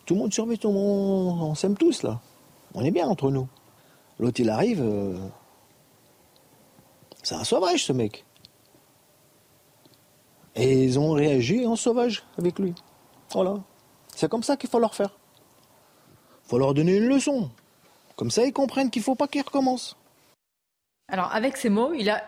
tout 0.06 0.14
le 0.14 0.20
monde 0.20 0.34
surveille, 0.34 0.58
tout 0.58 0.68
le 0.68 0.74
monde, 0.74 1.42
on 1.42 1.56
s'aime 1.56 1.78
tous 1.78 2.04
là. 2.04 2.20
On 2.74 2.84
est 2.84 2.92
bien 2.92 3.08
entre 3.08 3.32
nous. 3.32 3.48
L'autre, 4.20 4.40
il 4.40 4.50
arrive. 4.50 4.82
Euh, 4.82 5.18
c'est 7.24 7.36
un 7.36 7.44
sauvage, 7.44 7.86
ce 7.86 7.94
mec. 7.94 8.26
Et 10.56 10.84
ils 10.84 10.98
ont 10.98 11.12
réagi 11.12 11.66
en 11.68 11.76
sauvage 11.76 12.24
avec 12.38 12.58
lui. 12.58 12.74
Voilà. 13.32 13.56
C'est 14.16 14.30
comme 14.30 14.44
ça 14.44 14.58
qu'il 14.58 14.70
faut 14.70 14.80
leur 14.80 14.96
faire. 14.96 15.18
Il 16.46 16.50
faut 16.50 16.58
leur 16.58 16.74
donner 16.74 16.96
une 16.96 17.08
leçon. 17.08 17.52
Comme 18.16 18.32
ça, 18.32 18.44
ils 18.44 18.54
comprennent 18.54 18.90
qu'il 18.90 19.02
ne 19.02 19.06
faut 19.06 19.16
pas 19.16 19.28
qu'ils 19.28 19.44
recommencent. 19.44 19.96
Alors, 21.10 21.32
avec 21.34 21.58
ces 21.58 21.70
mots, 21.70 21.94
il 21.94 22.10
a 22.10 22.24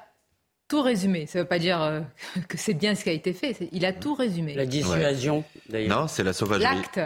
tout 0.67 0.81
résumé. 0.83 1.25
Ça 1.25 1.39
ne 1.39 1.43
veut 1.43 1.49
pas 1.49 1.57
dire 1.57 1.81
euh, 1.81 2.01
que 2.47 2.57
c'est 2.57 2.75
bien 2.75 2.93
ce 2.93 3.03
qui 3.03 3.09
a 3.09 3.13
été 3.13 3.33
fait. 3.33 3.67
Il 3.71 3.85
a 3.85 3.93
tout 3.93 4.13
résumé. 4.13 4.53
La 4.53 4.67
dissuasion, 4.67 5.43
d'ailleurs. 5.67 6.01
Non, 6.01 6.07
c'est 6.07 6.23
la 6.23 6.33
sauvagerie. 6.33 6.75
L'acte. 6.75 6.99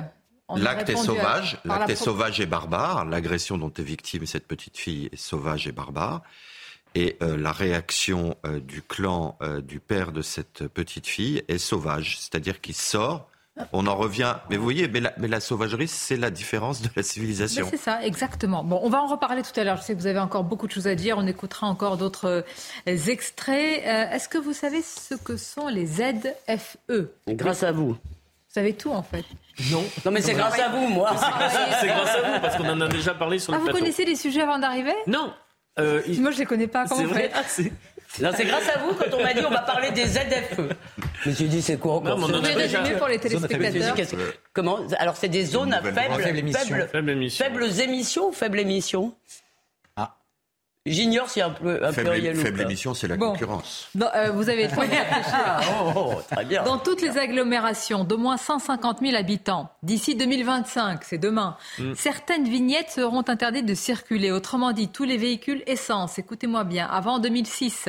L'acte 0.55 0.89
est 0.89 0.95
sauvage, 0.95 1.57
l'acte 1.65 1.89
est 1.89 1.95
sauvage 1.95 2.39
et 2.39 2.45
barbare. 2.45 3.05
L'agression 3.05 3.57
dont 3.57 3.71
est 3.71 3.83
victime 3.83 4.25
cette 4.25 4.47
petite 4.47 4.77
fille 4.77 5.09
est 5.11 5.17
sauvage 5.17 5.67
et 5.67 5.71
barbare. 5.71 6.21
Et 6.95 7.17
euh, 7.21 7.37
la 7.37 7.51
réaction 7.51 8.35
euh, 8.45 8.59
du 8.59 8.81
clan 8.81 9.35
euh, 9.41 9.61
du 9.61 9.79
père 9.79 10.11
de 10.11 10.21
cette 10.21 10.67
petite 10.67 11.07
fille 11.07 11.43
est 11.47 11.57
sauvage, 11.57 12.19
c'est-à-dire 12.19 12.61
qu'il 12.61 12.75
sort. 12.75 13.29
On 13.71 13.85
en 13.85 13.95
revient, 13.95 14.35
mais 14.49 14.57
vous 14.57 14.63
voyez, 14.63 14.87
mais 14.87 14.99
la, 14.99 15.13
mais 15.17 15.27
la 15.27 15.39
sauvagerie, 15.39 15.87
c'est 15.87 16.17
la 16.17 16.31
différence 16.31 16.81
de 16.81 16.89
la 16.95 17.03
civilisation. 17.03 17.67
C'est 17.69 17.77
ça, 17.77 18.03
exactement. 18.03 18.63
Bon, 18.63 18.79
on 18.81 18.89
va 18.89 18.99
en 18.99 19.07
reparler 19.07 19.43
tout 19.43 19.59
à 19.59 19.63
l'heure. 19.63 19.77
Je 19.77 19.83
sais 19.83 19.93
que 19.93 19.99
vous 19.99 20.07
avez 20.07 20.19
encore 20.19 20.43
beaucoup 20.43 20.65
de 20.65 20.71
choses 20.71 20.87
à 20.87 20.95
dire. 20.95 21.19
On 21.19 21.27
écoutera 21.27 21.67
encore 21.67 21.97
d'autres 21.97 22.43
extraits. 22.87 23.83
Est-ce 23.85 24.27
que 24.27 24.39
vous 24.39 24.53
savez 24.53 24.81
ce 24.81 25.13
que 25.13 25.37
sont 25.37 25.67
les 25.67 25.85
ZFE 25.85 27.11
Grâce 27.27 27.61
à 27.61 27.71
vous. 27.71 27.89
Vous 27.89 27.99
savez 28.47 28.73
tout 28.73 28.89
en 28.89 29.03
fait. 29.03 29.25
Non. 29.71 29.83
Non 30.05 30.11
mais 30.11 30.21
c'est 30.21 30.33
grâce 30.33 30.59
à 30.59 30.69
vous, 30.69 30.87
moi. 30.87 31.11
C'est 31.79 31.87
grâce, 31.87 32.15
à 32.15 32.21
vous 32.21 32.39
parce 32.41 32.57
qu'on 32.57 32.69
en 32.69 32.81
a 32.81 32.87
déjà 32.87 33.13
parlé 33.13 33.39
sur 33.39 33.53
ah, 33.53 33.57
le 33.57 33.63
plateau. 33.63 33.77
Vous 33.77 33.83
connaissez 33.83 34.05
les 34.05 34.15
sujets 34.15 34.41
avant 34.41 34.59
d'arriver? 34.59 34.93
Non. 35.07 35.33
Euh, 35.79 36.01
Moi 36.19 36.31
je 36.31 36.39
les 36.39 36.45
connais 36.45 36.67
pas. 36.67 36.85
C'est 36.87 37.03
vrai. 37.03 37.31
Ah, 37.33 37.41
non, 38.21 38.29
c'est 38.35 38.45
grâce 38.45 38.69
à 38.69 38.77
vous 38.79 38.93
quand 38.93 39.17
on 39.17 39.23
m'a 39.23 39.33
dit 39.33 39.41
on 39.43 39.49
va 39.49 39.61
parler 39.61 39.89
des 39.89 40.05
ZFE. 40.05 40.61
Je 41.23 41.29
me 41.29 41.33
suis 41.33 41.45
dit 41.45 41.61
c'est 41.63 41.77
quoi 41.77 41.95
encore 41.95 42.19
non, 42.19 42.27
on 42.29 42.43
a 42.43 42.53
déjà... 42.53 42.81
pour 42.81 43.07
les 43.07 43.17
téléspectateurs. 43.17 43.95
Comment? 44.53 44.79
Alors 44.99 45.15
c'est 45.15 45.29
des 45.29 45.45
zones 45.45 45.73
à 45.73 45.81
faible, 45.81 45.95
faible, 46.21 46.51
faible, 46.53 46.87
faibles 47.31 47.79
émissions 47.79 48.29
ou 48.29 48.31
faibles 48.31 48.59
émissions 48.59 49.15
J'ignore 50.85 51.29
s'il 51.29 51.39
y 51.39 51.43
a 51.43 51.47
un 51.47 51.51
peu 51.51 51.81
un 51.81 51.93
faible, 51.93 52.35
faible 52.35 52.59
émission, 52.59 52.93
c'est 52.93 53.07
la 53.07 53.15
concurrence. 53.15 53.87
Euh, 54.01 54.31
vous 54.31 54.49
avez 54.49 54.67
trop 54.67 54.81
ah, 55.31 55.61
oh, 55.65 55.91
oh, 55.95 56.13
très 56.29 56.43
bien. 56.43 56.61
Dans 56.63 56.77
toutes 56.77 57.01
les 57.01 57.17
agglomérations 57.17 58.03
d'au 58.03 58.17
moins 58.17 58.35
150 58.35 58.99
000 58.99 59.15
habitants, 59.15 59.69
d'ici 59.81 60.15
2025, 60.15 61.05
c'est 61.05 61.17
demain, 61.17 61.55
mm. 61.79 61.93
certaines 61.95 62.49
vignettes 62.49 62.89
seront 62.89 63.23
interdites 63.29 63.65
de 63.65 63.75
circuler. 63.75 64.33
Autrement 64.33 64.73
dit, 64.73 64.89
tous 64.89 65.05
les 65.05 65.15
véhicules 65.15 65.63
essence, 65.67 66.19
écoutez-moi 66.19 66.65
bien, 66.65 66.85
avant 66.85 67.19
2006 67.19 67.87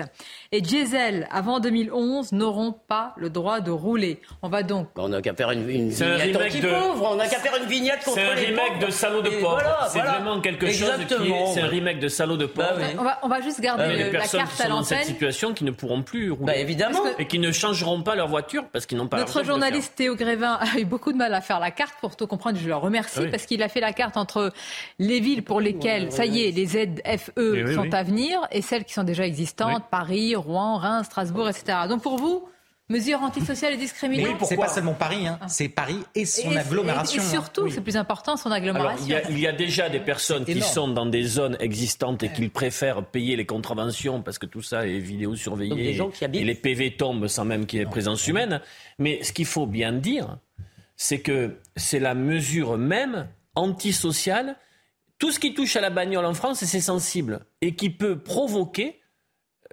et 0.52 0.60
diesel 0.60 1.26
avant 1.32 1.58
2011 1.58 2.30
n'auront 2.30 2.76
pas 2.86 3.14
le 3.16 3.28
droit 3.28 3.58
de 3.58 3.72
rouler. 3.72 4.20
On 4.42 4.48
va 4.48 4.62
donc. 4.62 4.86
On 4.94 5.08
n'a 5.08 5.20
qu'à 5.20 5.34
faire 5.34 5.50
une, 5.50 5.66
vignette 5.66 6.36
anti-pauvre, 6.36 7.08
on 7.10 7.16
n'a 7.16 7.26
qu'à 7.26 7.40
faire 7.40 7.56
une 7.60 7.68
vignette 7.68 8.04
contre 8.04 8.18
les 8.18 8.24
C'est 8.24 8.30
un 8.30 8.34
remake 8.34 8.86
de 8.86 8.90
salaud 8.92 9.22
de 9.22 9.30
pauvre. 9.30 9.88
c'est 9.90 9.98
vraiment 9.98 10.40
quelque 10.40 10.70
chose 10.70 10.92
qui 11.08 11.14
est. 11.14 11.46
C'est 11.54 11.62
un 11.62 11.66
remake 11.66 11.98
de 11.98 12.06
salaud 12.06 12.36
de 12.36 12.46
pauvre. 12.46 12.83
Bah 12.83 12.83
on, 13.22 13.28
va, 13.28 13.40
juste 13.40 13.60
garder 13.60 13.84
euh, 13.84 14.12
la 14.12 14.26
carte 14.26 14.50
qui 14.50 14.62
sont 14.62 14.68
dans 14.68 14.82
cette 14.84 15.04
situation 15.04 15.54
qui 15.54 15.64
ne 15.64 15.70
pourront 15.70 16.02
plus 16.02 16.30
rouler. 16.30 16.46
Bah, 16.46 16.56
évidemment. 16.56 17.00
Et 17.18 17.26
qui 17.26 17.38
ne 17.38 17.52
changeront 17.52 18.02
pas 18.02 18.14
leur 18.14 18.28
voiture 18.28 18.64
parce 18.72 18.86
qu'ils 18.86 18.98
n'ont 18.98 19.08
pas 19.08 19.18
Notre 19.18 19.44
journaliste 19.44 19.94
Théo 19.96 20.14
Grévin 20.16 20.58
a 20.60 20.78
eu 20.78 20.84
beaucoup 20.84 21.12
de 21.12 21.18
mal 21.18 21.34
à 21.34 21.40
faire 21.40 21.60
la 21.60 21.70
carte 21.70 21.94
pour 22.00 22.16
tout 22.16 22.26
comprendre. 22.26 22.58
Je 22.58 22.68
le 22.68 22.76
remercie 22.76 23.20
ah 23.24 23.30
parce 23.30 23.46
qu'il 23.46 23.62
a 23.62 23.68
fait 23.68 23.80
la 23.80 23.92
carte 23.92 24.16
entre 24.16 24.52
les 24.98 25.20
villes 25.20 25.44
pour 25.44 25.60
lesquelles, 25.60 26.12
ça 26.12 26.26
y 26.26 26.44
est, 26.44 26.50
les 26.50 26.66
ZFE 26.66 27.30
eh 27.36 27.74
sont 27.74 27.92
à 27.92 28.02
venir 28.02 28.40
et 28.50 28.62
celles 28.62 28.84
qui 28.84 28.92
sont 28.92 29.04
déjà 29.04 29.26
existantes, 29.26 29.84
Paris, 29.90 30.34
Rouen, 30.34 30.78
Reims, 30.78 31.06
Strasbourg, 31.06 31.48
etc. 31.48 31.78
Donc 31.88 32.02
pour 32.02 32.16
vous, 32.16 32.48
Mesures 32.90 33.22
antisociales 33.22 33.72
et 33.72 33.76
discriminantes. 33.78 34.44
c'est 34.44 34.58
pas 34.58 34.68
seulement 34.68 34.92
Paris, 34.92 35.26
hein. 35.26 35.38
c'est 35.48 35.70
Paris 35.70 36.00
et 36.14 36.26
son 36.26 36.54
agglomération. 36.54 37.22
Et, 37.22 37.24
surtout, 37.24 37.70
c'est 37.70 37.80
plus 37.80 37.96
important, 37.96 38.36
son 38.36 38.50
agglomération. 38.50 39.16
il, 39.30 39.38
y 39.38 39.46
a, 39.46 39.52
déjà 39.52 39.88
des 39.88 40.00
personnes 40.00 40.44
qui 40.44 40.60
sont 40.60 40.88
dans 40.88 41.06
des 41.06 41.22
zones 41.22 41.56
existantes 41.60 42.22
et 42.22 42.30
qui 42.30 42.48
préfèrent 42.48 43.02
payer 43.02 43.36
les 43.36 43.46
contraventions 43.46 44.20
parce 44.20 44.38
que 44.38 44.44
tout 44.44 44.60
ça 44.60 44.86
est 44.86 44.98
vidéo 44.98 45.34
surveillé 45.34 45.98
et 46.20 46.44
les 46.44 46.54
PV 46.54 46.96
tombent 46.96 47.26
sans 47.26 47.46
même 47.46 47.64
qu'il 47.64 47.78
y 47.78 47.82
ait 47.82 47.86
présence 47.86 48.26
humaine. 48.28 48.60
Mais 48.98 49.22
ce 49.22 49.32
qu'il 49.32 49.46
faut 49.46 49.66
bien 49.66 49.92
dire, 49.92 50.36
c'est 50.96 51.20
que 51.20 51.56
c'est 51.76 52.00
la 52.00 52.14
mesure 52.14 52.76
même 52.76 53.28
antisociale. 53.54 54.56
Tout 55.18 55.32
ce 55.32 55.38
qui 55.38 55.54
touche 55.54 55.76
à 55.76 55.80
la 55.80 55.88
bagnole 55.88 56.26
en 56.26 56.34
France, 56.34 56.62
c'est 56.62 56.80
sensible 56.82 57.46
et 57.62 57.74
qui 57.74 57.88
peut 57.88 58.18
provoquer, 58.18 59.00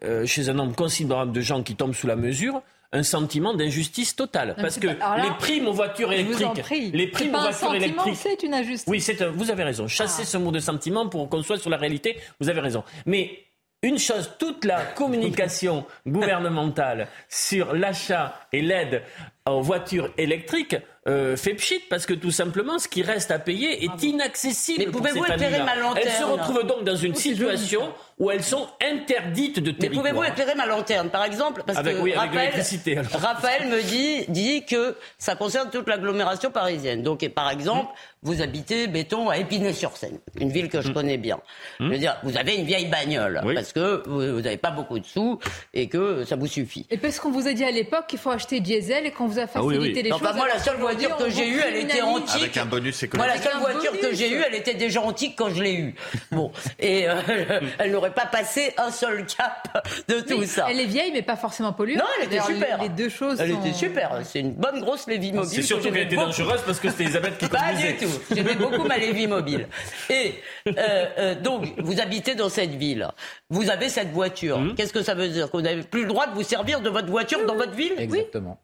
euh, 0.03 0.26
chez 0.26 0.47
un 0.47 0.53
nombre 0.53 0.76
considérable 0.78 1.34
de 1.34 1.41
gens 1.41 1.62
qui 1.62 1.76
tombent 1.76 1.93
sous 1.93 2.07
la 2.07 2.16
mesure, 2.16 2.64
un 2.93 3.03
sentiment 3.03 3.53
d'injustice 3.53 4.15
totale. 4.15 4.55
Parce 4.59 4.77
que 4.77 4.87
les 4.87 5.31
primes 5.39 5.67
aux 5.67 5.73
voitures 5.73 6.11
électriques. 6.11 6.93
Les 6.93 7.07
primes 7.07 7.35
aux 7.35 7.39
voitures 7.39 7.75
électriques. 7.75 8.15
C'est 8.15 8.43
une 8.43 8.53
injustice. 8.53 8.87
Oui, 8.87 9.01
c'est 9.01 9.21
vous 9.23 9.51
avez 9.51 9.63
raison. 9.63 9.87
Chassez 9.87 10.23
ah. 10.23 10.25
ce 10.25 10.37
mot 10.37 10.51
de 10.51 10.59
sentiment 10.59 11.07
pour 11.07 11.29
qu'on 11.29 11.43
soit 11.43 11.57
sur 11.57 11.69
la 11.69 11.77
réalité. 11.77 12.17
Vous 12.39 12.49
avez 12.49 12.59
raison. 12.59 12.83
Mais 13.05 13.45
une 13.83 13.97
chose, 13.97 14.33
toute 14.37 14.63
la 14.63 14.83
communication 14.83 15.85
gouvernementale 16.07 17.07
sur 17.29 17.73
l'achat 17.73 18.39
et 18.53 18.61
l'aide 18.61 19.01
aux 19.49 19.61
voitures 19.61 20.11
électriques 20.19 20.75
euh, 21.07 21.35
fait 21.35 21.55
pchit 21.55 21.81
parce 21.89 22.05
que 22.05 22.13
tout 22.13 22.29
simplement 22.29 22.77
ce 22.77 22.87
qui 22.87 23.01
reste 23.01 23.31
à 23.31 23.39
payer 23.39 23.83
est 23.83 24.03
inaccessible. 24.03 24.83
Mais 24.85 24.91
pouvez-vous 24.91 25.25
éclairer 25.25 25.63
ma 25.63 25.75
lanterne 25.75 26.07
Elles 26.07 26.11
se 26.11 26.23
retrouvent 26.23 26.67
donc 26.67 26.83
dans 26.83 26.95
une 26.95 27.15
situation 27.15 27.91
où 28.22 28.30
elles 28.30 28.43
sont 28.43 28.67
interdites 28.80 29.59
de 29.59 29.72
territoire. 29.72 30.03
Mais 30.03 30.11
pouvez-vous 30.11 30.32
éclairer 30.32 30.55
ma 30.55 30.67
lanterne 30.67 31.09
par 31.09 31.24
exemple? 31.24 31.63
Parce 31.65 31.80
avec, 31.80 31.97
que 31.97 32.01
oui, 32.01 32.13
Raphaël, 32.13 33.67
me 33.67 33.82
dit, 33.82 34.26
dit 34.30 34.63
que 34.63 34.95
ça 35.17 35.36
concerne 35.36 35.72
toute 35.72 35.89
l'agglomération 35.89 36.51
parisienne. 36.51 37.01
Donc 37.01 37.24
et 37.24 37.30
par 37.30 37.49
exemple, 37.49 37.91
vous 38.22 38.43
habitez, 38.43 38.86
béton, 38.86 39.30
à 39.30 39.38
Épinay-sur-Seine, 39.39 40.19
une 40.39 40.51
ville 40.51 40.69
que 40.69 40.82
je 40.82 40.89
hmm. 40.89 40.93
connais 40.93 41.17
bien. 41.17 41.39
Je 41.80 41.86
veux 41.86 41.97
dire, 41.97 42.15
vous 42.22 42.38
avez 42.38 42.57
une 42.57 42.65
vieille 42.65 42.86
bagnole 42.86 43.41
parce 43.55 43.74
que 43.74 44.07
vous 44.07 44.41
n'avez 44.41 44.57
pas 44.57 44.69
beaucoup 44.69 44.99
de 44.99 45.05
sous 45.05 45.39
et 45.74 45.89
que 45.89 46.24
ça 46.24 46.36
vous 46.36 46.45
suffit. 46.45 46.86
Et 46.91 46.97
parce 46.97 47.19
qu'on 47.19 47.32
vous 47.32 47.47
a 47.47 47.53
dit 47.53 47.63
à 47.63 47.72
l'époque 47.72 48.05
qu'il 48.07 48.19
faut 48.19 48.30
acheter 48.30 48.59
diesel 48.59 49.07
et 49.07 49.11
qu'on 49.11 49.26
vous 49.26 49.39
a 49.39 49.43
ah 49.43 49.47
facilité 49.47 50.03
les 50.03 50.11
choses. 50.11 50.22
moi, 50.22 50.47
la 50.47 50.59
seule 50.59 50.78
voiture 50.78 51.17
que 51.17 51.32
j'ai 51.32 51.49
eue, 51.49 51.59
elle 51.65 51.78
était 51.78 52.03
antique. 52.03 52.36
Avec 52.36 52.57
un 52.57 52.65
bonus 52.65 53.01
économique. 53.01 53.28
Moi, 53.28 53.36
la 53.36 53.41
seule 53.41 53.59
voiture 53.59 53.99
que 53.99 54.13
j'ai 54.13 54.32
eue, 54.32 54.43
elle 54.47 54.55
était 54.55 54.76
déjà 54.76 55.01
antique 55.01 55.34
quand 55.36 55.49
je 55.49 55.63
l'ai 55.63 55.74
eue. 55.74 55.95
Bon, 56.32 56.51
et 56.78 57.09
euh, 57.09 57.15
elle 57.80 57.91
n'aurait 57.91 58.11
pas 58.12 58.26
passé 58.26 58.74
un 58.78 58.91
seul 58.91 59.26
cap 59.26 59.86
de 60.07 60.22
tout 60.22 60.43
ça. 60.45 60.68
Elle 60.70 60.80
est 60.80 60.86
vieille, 60.86 61.12
mais 61.12 61.22
pas 61.22 61.36
forcément 61.36 61.74
polluante. 61.74 61.99
Non, 61.99 62.07
elle 62.20 62.26
était 62.28 62.41
super. 62.41 62.82
Les, 62.82 62.89
deux 62.89 63.09
choses. 63.09 63.39
Elle 63.39 63.51
était 63.51 63.74
super. 63.74 64.20
C'est 64.24 64.39
une 64.39 64.53
bonne 64.53 64.82
grosse 64.82 65.07
Lévi 65.07 65.32
mobile. 65.32 65.49
C'est 65.49 65.62
surtout 65.62 65.89
qu'elle 65.91 66.07
était 66.07 66.16
dangereuse 66.16 66.62
parce 66.66 66.80
que 66.80 66.89
c'était 66.89 67.03
Elisabeth 67.03 67.38
qui 67.38 67.49
conduisait. 67.49 67.93
Pas 67.93 68.05
du 68.05 68.05
tout. 68.05 68.22
J'aimais 68.36 68.55
beaucoup 68.55 68.84
ma 68.88 68.97
Lévi 68.97 69.28
mobile. 69.28 69.68
Et 70.09 70.36
euh, 70.68 70.72
euh, 71.18 71.36
donc, 71.36 71.68
vous 71.78 71.99
habitez 71.99 72.36
dans 72.36 72.49
cette 72.49 72.76
ville. 72.76 73.09
Vous 73.49 73.70
avez 73.70 73.89
cette 73.89 74.12
voiture. 74.12 74.59
Mmh. 74.59 74.76
Qu'est-ce 74.76 74.93
que 74.93 75.03
ça 75.03 75.14
veut 75.14 75.30
dire? 75.30 75.49
Que 75.49 75.57
vous 75.57 75.64
n'avez 75.64 75.84
plus 75.84 76.01
le 76.01 76.07
droit 76.07 76.28
de 76.28 76.34
vous 76.34 76.43
servir 76.43 76.82
de 76.82 76.89
votre 76.89 77.09
voiture 77.09 77.45
dans 77.45 77.55
votre 77.55 77.74
ville? 77.74 77.93
Exactement. 77.97 78.59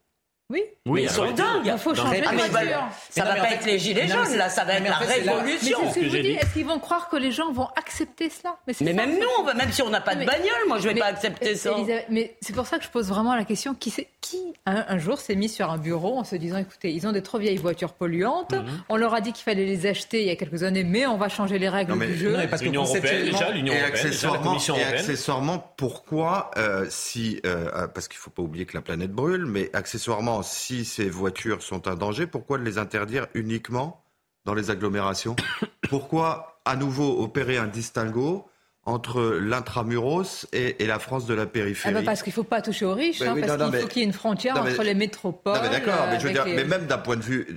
Oui. 0.50 0.64
oui 0.86 1.02
ils 1.04 1.10
sont 1.10 1.30
dingues. 1.32 1.66
Il 1.66 1.78
faut 1.78 1.94
changer 1.94 2.22
de 2.22 2.26
voiture. 2.26 2.88
Ça 3.10 3.24
ne 3.24 3.30
va 3.30 3.36
pas 3.36 3.52
être 3.52 3.66
les 3.66 3.78
gilets 3.78 4.08
jaunes, 4.08 4.38
là, 4.38 4.48
ça 4.48 4.64
va 4.64 4.76
être 4.76 4.84
la 4.86 4.96
révolution. 4.96 5.80
Mais 5.82 5.88
c'est 5.88 5.94
ce 5.94 5.96
que 5.96 6.06
je 6.06 6.18
vous 6.18 6.24
dis. 6.24 6.32
Est-ce 6.32 6.54
qu'ils 6.54 6.66
vont 6.66 6.80
croire 6.80 7.10
que 7.10 7.18
les 7.18 7.32
gens 7.32 7.52
vont 7.52 7.68
accepter 7.76 8.30
cela? 8.30 8.58
Mais, 8.80 8.94
même 8.94 9.20
nous, 9.20 9.54
même 9.54 9.72
si 9.72 9.82
on 9.82 9.90
n'a 9.90 10.00
pas 10.00 10.16
de 10.16 10.26
bagnole, 10.26 10.68
moi, 10.68 10.78
je 10.80 10.88
ne 10.88 10.94
vais 10.94 11.00
pas 11.00 11.08
accepter 11.08 11.56
ça. 11.56 11.76
mais 12.10 12.36
c'est 12.42 12.54
pour 12.54 12.66
ça 12.66 12.78
que 12.78 12.86
je 12.86 12.90
pose 12.90 13.10
vraiment 13.10 13.36
la 13.36 13.44
question 13.44 13.74
qui, 13.74 13.94
qui 14.22 14.54
un, 14.66 14.98
jour 14.98 15.20
s'est 15.20 15.36
mis 15.36 15.50
sur 15.50 15.70
un 15.70 15.78
bureau 15.78 16.18
en 16.18 16.24
se 16.24 16.36
disant 16.36 16.58
écoutez, 16.58 16.92
ils 16.92 17.08
ont 17.08 17.12
des 17.12 17.22
trop 17.22 17.38
vieilles 17.40 17.58
voitures 17.58 17.94
polluantes. 17.94 18.54
Mhm. 18.54 18.84
On 18.90 18.96
leur 18.96 19.14
a 19.14 19.22
dit 19.22 19.34
qu'il 19.34 19.44
fallait 19.44 19.66
les 19.66 19.86
acheter 19.86 20.22
il 20.22 20.28
y 20.28 20.32
a 20.32 20.36
quelques 20.36 20.64
années, 20.64 20.84
mais 20.84 21.06
on 21.06 21.18
va 21.18 21.30
changer 21.30 21.60
les 21.60 21.70
règles 21.70 21.98
du 21.98 22.18
jeu. 22.18 22.38
parce 22.50 22.62
l'Union 22.62 22.84
européenne, 22.84 23.26
déjà, 23.26 23.52
l'Union 23.52 23.74
européenne, 23.74 24.14
la 24.32 24.38
Commission 24.40 24.76
européenne. 24.76 24.96
Et 24.96 25.00
accessoirement, 25.00 25.74
pourquoi 25.78 26.52
euh, 26.58 26.86
si 26.90 27.42
euh, 27.46 27.88
parce 27.88 28.08
qu'il 28.08 28.18
ne 28.18 28.22
faut 28.22 28.30
pas 28.30 28.42
oublier 28.42 28.66
que 28.66 28.76
la 28.76 28.82
planète 28.82 29.12
brûle, 29.12 29.46
mais 29.46 29.70
accessoirement, 29.74 30.37
si 30.44 30.86
c'est 30.86 31.10
voitures 31.10 31.62
sont 31.62 31.88
un 31.88 31.96
danger, 31.96 32.28
pourquoi 32.28 32.58
les 32.58 32.78
interdire 32.78 33.28
uniquement 33.34 34.04
dans 34.46 34.54
les 34.54 34.70
agglomérations 34.70 35.36
Pourquoi 35.90 36.60
à 36.66 36.76
nouveau 36.76 37.22
opérer 37.22 37.58
un 37.58 37.68
distinguo 37.68 38.46
entre 38.88 39.22
l'intramuros 39.22 40.48
et, 40.54 40.76
la 40.86 40.98
France 40.98 41.26
de 41.26 41.34
la 41.34 41.46
périphérie 41.46 41.94
ah 41.94 42.00
bah 42.00 42.06
Parce 42.06 42.24
qu'il 42.24 42.32
ne 42.32 42.36
faut 42.36 42.44
pas 42.46 42.62
toucher 42.62 42.86
aux 42.86 42.94
riches, 42.94 43.22
hein, 43.22 43.36
parce 43.38 43.58
qu'il 43.58 43.82
faut 43.82 43.88
qu'il 43.88 44.02
y 44.02 44.06
ait 44.06 44.08
une 44.08 44.14
frontière 44.14 44.56
entre 44.56 44.82
les 44.84 44.94
métropoles. 44.94 45.60
D'accord, 45.70 46.08
mais, 46.10 46.56
mais, 46.56 46.64
même 46.64 46.86
d'un 46.86 46.98
point 46.98 47.18
de 47.18 47.22
vue, 47.22 47.48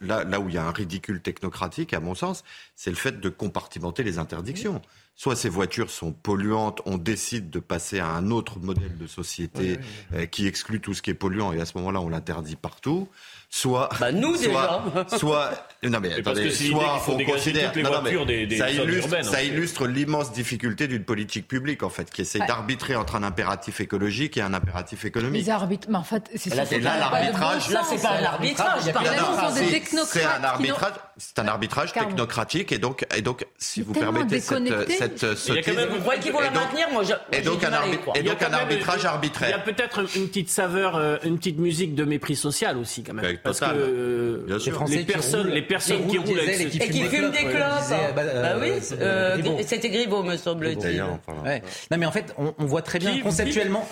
là, 0.00 0.22
là, 0.22 0.38
où 0.38 0.48
il 0.48 0.54
y 0.54 0.58
a 0.58 0.64
un 0.64 0.70
ridicule 0.70 1.20
technocratique, 1.20 1.92
à 1.92 1.98
mon 1.98 2.14
sens, 2.14 2.44
c'est 2.76 2.90
le 2.90 2.96
fait 2.96 3.18
de 3.20 3.28
compartimenter 3.28 4.04
les 4.04 4.18
interdictions 4.18 4.80
soit 5.16 5.34
ces 5.34 5.48
voitures 5.48 5.90
sont 5.90 6.12
polluantes, 6.12 6.82
on 6.84 6.98
décide 6.98 7.50
de 7.50 7.58
passer 7.58 7.98
à 7.98 8.08
un 8.08 8.30
autre 8.30 8.60
modèle 8.60 8.96
de 8.98 9.06
société 9.06 9.78
euh, 10.12 10.26
qui 10.26 10.46
exclut 10.46 10.80
tout 10.80 10.94
ce 10.94 11.00
qui 11.00 11.10
est 11.10 11.14
polluant 11.14 11.52
et 11.52 11.60
à 11.60 11.64
ce 11.64 11.76
moment-là 11.78 12.00
on 12.00 12.08
l'interdit 12.10 12.56
partout. 12.56 13.08
Soit, 13.48 13.88
bah 14.00 14.10
nous 14.12 14.34
soit, 14.34 14.92
déjà. 14.94 15.18
soit, 15.18 15.50
non 15.84 16.00
mais 16.00 16.12
attendez, 16.14 16.50
soit 16.50 17.00
on 17.08 17.24
considère, 17.24 17.72
non, 17.76 18.02
mais 18.02 18.58
ça 18.58 18.70
illustre, 18.70 19.24
ça 19.24 19.42
illustre 19.42 19.86
l'immense 19.86 20.32
difficulté 20.32 20.88
d'une 20.88 21.04
politique 21.04 21.46
publique 21.46 21.82
en 21.82 21.88
fait, 21.88 22.10
qui 22.10 22.22
essaie 22.22 22.40
d'arbitrer 22.40 22.96
entre 22.96 23.14
un 23.14 23.22
impératif 23.22 23.80
écologique 23.80 24.36
et 24.36 24.42
un 24.42 24.52
impératif 24.52 25.04
économique. 25.04 25.44
Les 25.44 25.50
arbitres, 25.50 25.88
mais 25.88 25.96
en 25.96 26.02
fait, 26.02 26.28
c'est 26.34 26.54
là, 26.54 26.64
là 26.64 26.98
l'arbitrage. 26.98 27.70
Là, 27.70 27.82
c'est 27.88 28.02
pas 28.02 28.18
un 28.18 28.24
arbitrage. 28.24 28.82
C'est 28.82 30.24
un 30.24 30.44
arbitrage. 30.44 30.92
C'est 31.18 31.38
un 31.38 31.48
arbitrage 31.48 31.92
technocratique 31.92 32.72
et 32.72 32.78
donc, 32.78 33.06
et 33.16 33.22
donc, 33.22 33.46
si 33.58 33.80
vous 33.80 33.92
permettez 33.92 34.40
cette. 34.40 35.24
Vous 35.24 36.00
croyez 36.00 36.20
qu'ils 36.20 36.32
vont 36.32 36.40
la 36.40 36.50
maintenir 36.50 36.88
Moi, 36.92 37.04
et 37.32 37.40
donc 37.40 37.64
un, 37.64 37.72
et 38.14 38.22
donc 38.22 38.42
un 38.42 38.52
arbitrage 38.52 39.04
arbitraire. 39.04 39.48
Il 39.48 39.52
y 39.52 39.54
a 39.54 39.58
peut-être 39.58 40.16
une 40.16 40.28
petite 40.28 40.50
saveur, 40.50 40.96
euh, 40.96 41.16
une 41.24 41.38
petite 41.38 41.58
musique 41.58 41.94
de 41.94 42.04
mépris 42.04 42.36
social 42.36 42.76
aussi, 42.76 43.02
quand 43.02 43.14
même. 43.14 43.35
Parce 43.42 43.60
que 43.60 43.66
euh, 43.66 44.58
les 44.88 45.04
personnes, 45.04 45.48
les 45.48 45.62
personnes 45.62 46.06
qui 46.06 46.18
roulent 46.18 46.40
et 46.40 46.68
qui 46.68 47.02
fument 47.02 47.30
des 47.30 47.38
clopes. 47.38 48.14
Bah, 48.14 48.22
bah 48.24 48.56
oui, 48.60 48.72
euh, 49.00 49.38
c'était 49.66 49.90
Griveaux, 49.90 50.22
me 50.22 50.36
semble-t-il. 50.36 50.98
Non, 50.98 51.98
mais 51.98 52.06
en 52.06 52.12
fait, 52.12 52.34
on 52.38 52.64
voit 52.64 52.82
très 52.82 52.98
bien 52.98 53.20
conceptuellement. 53.20 53.86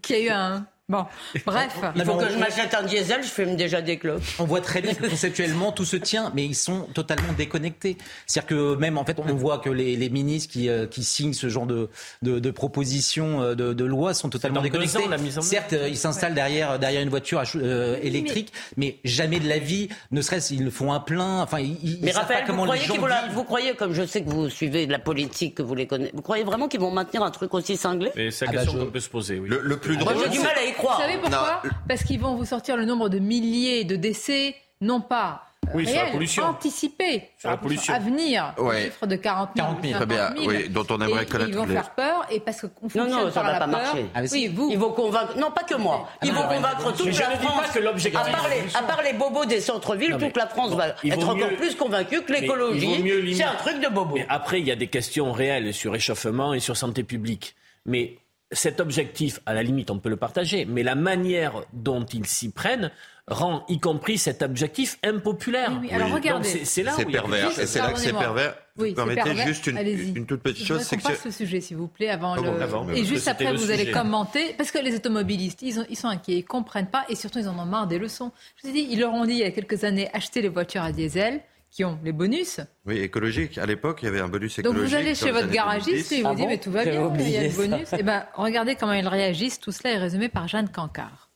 Qu'il 0.00 0.16
y 0.16 0.20
a 0.20 0.22
eu 0.22 0.30
un 0.30 0.66
Bon, 0.92 1.06
bref. 1.46 1.72
Il 1.96 2.04
faut 2.04 2.16
que 2.16 2.28
je 2.28 2.36
m'achète 2.36 2.74
un 2.74 2.82
diesel, 2.82 3.22
je 3.22 3.28
fume 3.28 3.56
déjà 3.56 3.80
des 3.80 3.96
clopes. 3.96 4.22
On 4.38 4.44
voit 4.44 4.60
très 4.60 4.82
bien 4.82 4.92
que 4.92 5.06
conceptuellement 5.08 5.72
tout 5.72 5.86
se 5.86 5.96
tient, 5.96 6.30
mais 6.34 6.44
ils 6.44 6.54
sont 6.54 6.82
totalement 6.92 7.32
déconnectés. 7.32 7.96
C'est-à-dire 8.26 8.48
que 8.48 8.74
même 8.76 8.98
en 8.98 9.04
fait, 9.04 9.18
on 9.18 9.34
voit 9.34 9.58
que 9.58 9.70
les, 9.70 9.96
les 9.96 10.10
ministres 10.10 10.52
qui, 10.52 10.68
euh, 10.68 10.86
qui, 10.86 11.02
signent 11.02 11.32
ce 11.32 11.48
genre 11.48 11.66
de, 11.66 11.88
de, 12.20 12.38
de 12.38 12.50
propositions 12.50 13.40
euh, 13.40 13.54
de, 13.54 13.72
de 13.72 13.84
loi 13.84 14.12
sont 14.12 14.28
totalement 14.28 14.60
déconnectés. 14.60 14.98
Ans, 14.98 15.08
la 15.08 15.16
mise 15.16 15.38
en 15.38 15.42
Certes, 15.42 15.74
ils 15.88 15.96
s'installent 15.96 16.34
derrière, 16.34 16.78
derrière 16.78 17.02
une 17.02 17.08
voiture 17.08 17.42
euh, 17.56 17.96
électrique, 18.02 18.52
mais... 18.76 18.98
jamais 19.04 19.40
de 19.40 19.48
la 19.48 19.58
vie, 19.58 19.88
ne 20.10 20.20
serait-ce 20.20 20.52
ils 20.52 20.70
font 20.70 20.92
un 20.92 21.00
plein. 21.00 21.40
Enfin, 21.40 21.60
ils, 21.60 21.98
mais 22.02 22.10
Raphaël, 22.10 22.44
vous 22.46 22.64
croyez, 22.64 22.86
vont 22.86 23.08
vous 23.32 23.44
croyez, 23.44 23.74
comme 23.74 23.94
je 23.94 24.04
sais 24.04 24.22
que 24.22 24.28
vous 24.28 24.50
suivez 24.50 24.86
de 24.86 24.92
la 24.92 24.98
politique, 24.98 25.54
que 25.54 25.62
vous 25.62 25.74
les 25.74 25.86
connaissez, 25.86 26.12
vous 26.14 26.22
croyez 26.22 26.44
vraiment 26.44 26.68
qu'ils 26.68 26.80
vont 26.80 26.90
maintenir 26.90 27.22
un 27.22 27.30
truc 27.30 27.54
aussi 27.54 27.76
cinglé? 27.76 28.10
C'est 28.30 28.44
la 28.44 28.50
ah 28.50 28.52
bah 28.52 28.58
question 28.58 28.78
qu'on 28.78 28.90
peut 28.90 29.00
se 29.00 29.08
poser. 29.08 29.38
Oui. 29.38 29.48
Le, 29.48 29.76
plus 29.76 29.96
drôle. 29.96 30.14
J'ai 30.22 30.30
du 30.30 30.38
mal 30.40 30.56
à 30.56 30.64
y 30.64 30.72
vous 30.82 31.00
savez 31.00 31.18
pourquoi 31.18 31.62
Parce 31.88 32.04
qu'ils 32.04 32.20
vont 32.20 32.34
vous 32.34 32.44
sortir 32.44 32.76
le 32.76 32.84
nombre 32.84 33.08
de 33.08 33.18
milliers 33.18 33.84
de 33.84 33.96
décès, 33.96 34.54
non 34.80 35.00
pas 35.00 35.44
oui, 35.74 35.84
réel, 35.84 35.96
sur 35.96 36.04
la 36.04 36.12
pollution. 36.12 36.42
anticipé, 36.44 37.30
sur 37.38 37.50
la 37.50 37.56
pollution. 37.56 37.94
à 37.94 37.98
venir, 37.98 38.52
ouais. 38.58 38.84
chiffre 38.84 39.06
de 39.06 39.16
40 39.16 39.50
000, 39.56 39.68
40 39.68 39.84
000, 39.84 39.98
50 39.98 40.38
000 40.38 40.48
oui, 40.48 40.68
dont 40.68 40.86
on 40.90 41.00
aimerait 41.00 41.26
connaître. 41.26 41.50
Ils 41.50 41.56
vont 41.56 41.64
les... 41.64 41.74
faire 41.74 41.90
peur 41.90 42.26
et 42.30 42.40
parce 42.40 42.62
qu'on 42.62 42.88
fonctionne 42.88 43.10
non, 43.10 43.24
non, 43.24 43.30
ça 43.30 43.40
par 43.40 43.44
va 43.44 43.52
la 43.52 43.58
pas 43.60 43.66
peur. 43.66 43.82
Marcher. 43.82 44.06
Ah, 44.14 44.20
oui, 44.30 44.48
vous. 44.48 44.68
Ils 44.70 44.78
vont 44.78 44.92
convaincre, 44.92 45.38
non 45.38 45.50
pas 45.50 45.62
que 45.62 45.74
moi, 45.76 46.08
ah, 46.08 46.26
ils 46.26 46.32
vont 46.32 46.42
convaincre 46.42 46.92
toute 46.96 47.18
la 47.18 47.30
France. 47.30 47.62
Pas 47.62 47.68
que 47.68 47.78
l'objectif. 47.78 48.20
À 48.20 48.30
part, 48.30 48.48
les, 48.48 48.76
à 48.76 48.82
part 48.82 49.02
les 49.02 49.12
bobos 49.12 49.44
des 49.46 49.60
centres-villes, 49.60 50.16
toute 50.18 50.36
la 50.36 50.46
France 50.48 50.74
va 50.74 50.88
être 50.88 51.28
encore 51.28 51.54
plus 51.56 51.74
convaincue 51.76 52.22
que 52.22 52.32
l'écologie, 52.32 53.34
c'est 53.34 53.44
un 53.44 53.54
truc 53.54 53.80
de 53.80 53.88
bobo. 53.88 54.16
Mais 54.16 54.26
après, 54.28 54.60
il 54.60 54.66
y 54.66 54.72
a 54.72 54.76
des 54.76 54.88
questions 54.88 55.32
réelles 55.32 55.72
sur 55.72 55.94
échauffement 55.94 56.54
et 56.54 56.60
sur 56.60 56.76
santé 56.76 57.04
publique. 57.04 57.54
Mais 57.84 58.18
cet 58.52 58.80
objectif, 58.80 59.40
à 59.46 59.54
la 59.54 59.62
limite, 59.62 59.90
on 59.90 59.98
peut 59.98 60.08
le 60.08 60.16
partager, 60.16 60.64
mais 60.64 60.82
la 60.82 60.94
manière 60.94 61.64
dont 61.72 62.04
ils 62.04 62.26
s'y 62.26 62.50
prennent 62.50 62.90
rend 63.28 63.64
y 63.68 63.78
compris 63.78 64.18
cet 64.18 64.42
objectif 64.42 64.98
impopulaire. 65.04 65.78
Oui, 65.80 65.90
Alors 65.92 66.10
regardez, 66.10 66.64
c'est 66.64 66.82
là 66.82 66.94
où 66.98 67.10
pervers. 67.10 67.58
Et 67.58 67.66
c'est 67.66 67.78
là 67.78 67.92
que 67.92 67.98
c'est 67.98 68.12
pervers. 68.12 68.56
Oui, 68.76 68.94
permettez 68.94 69.36
juste 69.46 69.66
une, 69.66 70.26
toute 70.26 70.42
petite 70.42 70.66
chose. 70.66 70.80
C'est 70.82 70.96
que 70.96 71.14
ce 71.14 71.30
sujet, 71.30 71.60
s'il 71.60 71.76
vous 71.76 71.88
plaît, 71.88 72.08
avant 72.08 72.36
le. 72.36 72.96
et 72.96 73.04
juste 73.04 73.28
après, 73.28 73.54
vous 73.54 73.70
allez 73.70 73.90
commenter, 73.90 74.54
parce 74.56 74.70
que 74.70 74.78
les 74.78 74.94
automobilistes, 74.94 75.62
ils, 75.62 75.84
ils 75.88 75.96
sont 75.96 76.08
inquiets, 76.08 76.38
ils 76.38 76.44
comprennent 76.44 76.90
pas, 76.90 77.04
et 77.08 77.14
surtout, 77.14 77.38
ils 77.38 77.48
en 77.48 77.58
ont 77.58 77.66
marre 77.66 77.86
des 77.86 77.98
leçons. 77.98 78.32
Je 78.56 78.62
vous 78.62 78.68
ai 78.70 78.72
dit, 78.72 78.88
ils 78.90 79.00
leur 79.00 79.12
ont 79.12 79.24
dit 79.24 79.32
il 79.32 79.38
y 79.38 79.44
a 79.44 79.50
quelques 79.50 79.84
années, 79.84 80.08
achetez 80.12 80.42
les 80.42 80.48
voitures 80.48 80.82
à 80.82 80.92
diesel 80.92 81.40
qui 81.72 81.84
ont 81.84 81.98
les 82.04 82.12
bonus. 82.12 82.60
Oui, 82.84 82.98
écologique. 82.98 83.56
À 83.56 83.64
l'époque, 83.64 84.00
il 84.02 84.04
y 84.04 84.08
avait 84.08 84.20
un 84.20 84.28
bonus 84.28 84.58
écologique. 84.58 84.82
Donc 84.82 84.90
vous 84.90 84.94
allez 84.94 85.14
chez 85.14 85.32
votre 85.32 85.50
garagiste 85.50 86.12
et 86.12 86.20
vous 86.20 86.28
ah 86.28 86.34
dit, 86.34 86.46
mais 86.46 86.58
tout 86.58 86.70
va 86.70 86.84
bien, 86.84 87.10
il 87.18 87.30
y 87.30 87.36
a 87.38 87.42
le 87.44 87.48
bonus. 87.48 87.88
Eh 87.98 88.02
ben, 88.02 88.26
regardez 88.34 88.76
comment 88.76 88.92
ils 88.92 89.08
réagissent. 89.08 89.58
Tout 89.58 89.72
cela 89.72 89.94
est 89.94 89.98
résumé 89.98 90.28
par 90.28 90.46
Jeanne 90.48 90.68
Cancard. 90.68 91.30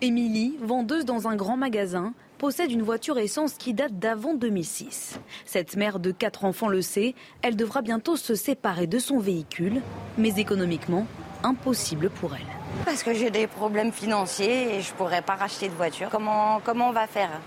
Émilie, 0.00 0.56
vendeuse 0.60 1.04
dans 1.04 1.26
un 1.26 1.34
grand 1.34 1.56
magasin, 1.56 2.14
possède 2.38 2.70
une 2.70 2.82
voiture 2.82 3.18
essence 3.18 3.54
qui 3.54 3.74
date 3.74 3.98
d'avant 3.98 4.34
2006. 4.34 5.18
Cette 5.44 5.76
mère 5.76 5.98
de 5.98 6.12
quatre 6.12 6.44
enfants 6.44 6.68
le 6.68 6.82
sait, 6.82 7.14
elle 7.42 7.56
devra 7.56 7.82
bientôt 7.82 8.16
se 8.16 8.36
séparer 8.36 8.86
de 8.86 9.00
son 9.00 9.18
véhicule, 9.18 9.80
mais 10.16 10.34
économiquement, 10.36 11.06
impossible 11.42 12.08
pour 12.08 12.34
elle. 12.34 12.46
Parce 12.84 13.02
que 13.02 13.14
j'ai 13.14 13.30
des 13.30 13.46
problèmes 13.48 13.92
financiers 13.92 14.76
et 14.76 14.80
je 14.80 14.92
ne 14.92 14.96
pourrais 14.96 15.22
pas 15.22 15.34
racheter 15.34 15.68
de 15.68 15.74
voiture. 15.74 16.08
Comment, 16.10 16.60
comment 16.64 16.90
on 16.90 16.92
va 16.92 17.06
faire? 17.06 17.40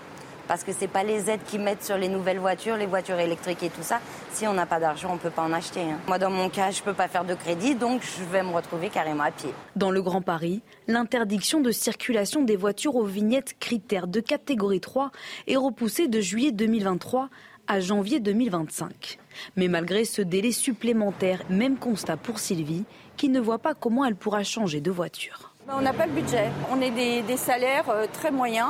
Parce 0.47 0.63
que 0.63 0.73
ce 0.73 0.81
n'est 0.81 0.87
pas 0.87 1.03
les 1.03 1.29
aides 1.29 1.43
qui 1.47 1.59
mettent 1.59 1.83
sur 1.83 1.97
les 1.97 2.07
nouvelles 2.07 2.39
voitures, 2.39 2.77
les 2.77 2.85
voitures 2.85 3.19
électriques 3.19 3.63
et 3.63 3.69
tout 3.69 3.83
ça. 3.83 3.99
Si 4.31 4.47
on 4.47 4.53
n'a 4.53 4.65
pas 4.65 4.79
d'argent, 4.79 5.09
on 5.11 5.15
ne 5.15 5.19
peut 5.19 5.29
pas 5.29 5.43
en 5.43 5.53
acheter. 5.53 5.81
Hein. 5.81 5.99
Moi, 6.07 6.17
dans 6.19 6.29
mon 6.29 6.49
cas, 6.49 6.71
je 6.71 6.79
ne 6.79 6.85
peux 6.85 6.93
pas 6.93 7.07
faire 7.07 7.25
de 7.25 7.33
crédit, 7.33 7.75
donc 7.75 8.01
je 8.01 8.23
vais 8.23 8.43
me 8.43 8.51
retrouver 8.51 8.89
carrément 8.89 9.23
à 9.23 9.31
pied. 9.31 9.49
Dans 9.75 9.91
le 9.91 10.01
Grand 10.01 10.21
Paris, 10.21 10.61
l'interdiction 10.87 11.61
de 11.61 11.71
circulation 11.71 12.43
des 12.43 12.55
voitures 12.55 12.95
aux 12.95 13.05
vignettes 13.05 13.55
critères 13.59 14.07
de 14.07 14.19
catégorie 14.19 14.81
3 14.81 15.11
est 15.47 15.57
repoussée 15.57 16.07
de 16.07 16.21
juillet 16.21 16.51
2023 16.51 17.29
à 17.67 17.79
janvier 17.79 18.19
2025. 18.19 19.19
Mais 19.55 19.67
malgré 19.67 20.05
ce 20.05 20.21
délai 20.21 20.51
supplémentaire, 20.51 21.41
même 21.49 21.77
constat 21.77 22.17
pour 22.17 22.39
Sylvie, 22.39 22.85
qui 23.17 23.29
ne 23.29 23.39
voit 23.39 23.59
pas 23.59 23.73
comment 23.73 24.05
elle 24.05 24.15
pourra 24.15 24.43
changer 24.43 24.79
de 24.79 24.91
voiture. 24.91 25.53
On 25.69 25.81
n'a 25.81 25.91
pas 25.91 26.05
le 26.05 26.13
budget. 26.13 26.49
On 26.71 26.79
est 26.79 26.91
des, 26.91 27.21
des 27.23 27.35
salaires 27.35 27.89
euh, 27.89 28.05
très 28.13 28.31
moyens 28.31 28.69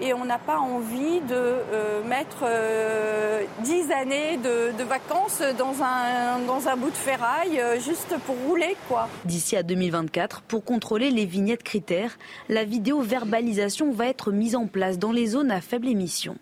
et 0.00 0.12
on 0.12 0.24
n'a 0.24 0.38
pas 0.38 0.58
envie 0.58 1.20
de 1.20 1.34
euh, 1.34 2.04
mettre 2.04 2.44
euh, 2.44 3.42
dix 3.64 3.90
années 3.90 4.36
de, 4.36 4.82
vacances 4.84 5.42
dans 5.58 5.82
un, 5.82 6.38
dans 6.46 6.68
un 6.68 6.76
bout 6.76 6.90
de 6.90 6.96
ferraille 6.96 7.60
euh, 7.60 7.80
juste 7.80 8.14
pour 8.24 8.36
rouler. 8.46 8.76
quoi. 8.88 9.08
D'ici 9.24 9.56
à 9.56 9.62
2024, 9.62 10.42
pour 10.42 10.64
contrôler 10.64 11.10
les 11.10 11.26
vignettes 11.26 11.62
critères, 11.62 12.18
la 12.48 12.64
vidéo-verbalisation 12.64 13.90
va 13.90 14.06
être 14.06 14.32
mise 14.32 14.54
en 14.54 14.66
place 14.66 14.98
dans 14.98 15.12
les 15.12 15.26
zones 15.26 15.50
à 15.50 15.60
faible 15.60 15.88
émission. 15.88 16.36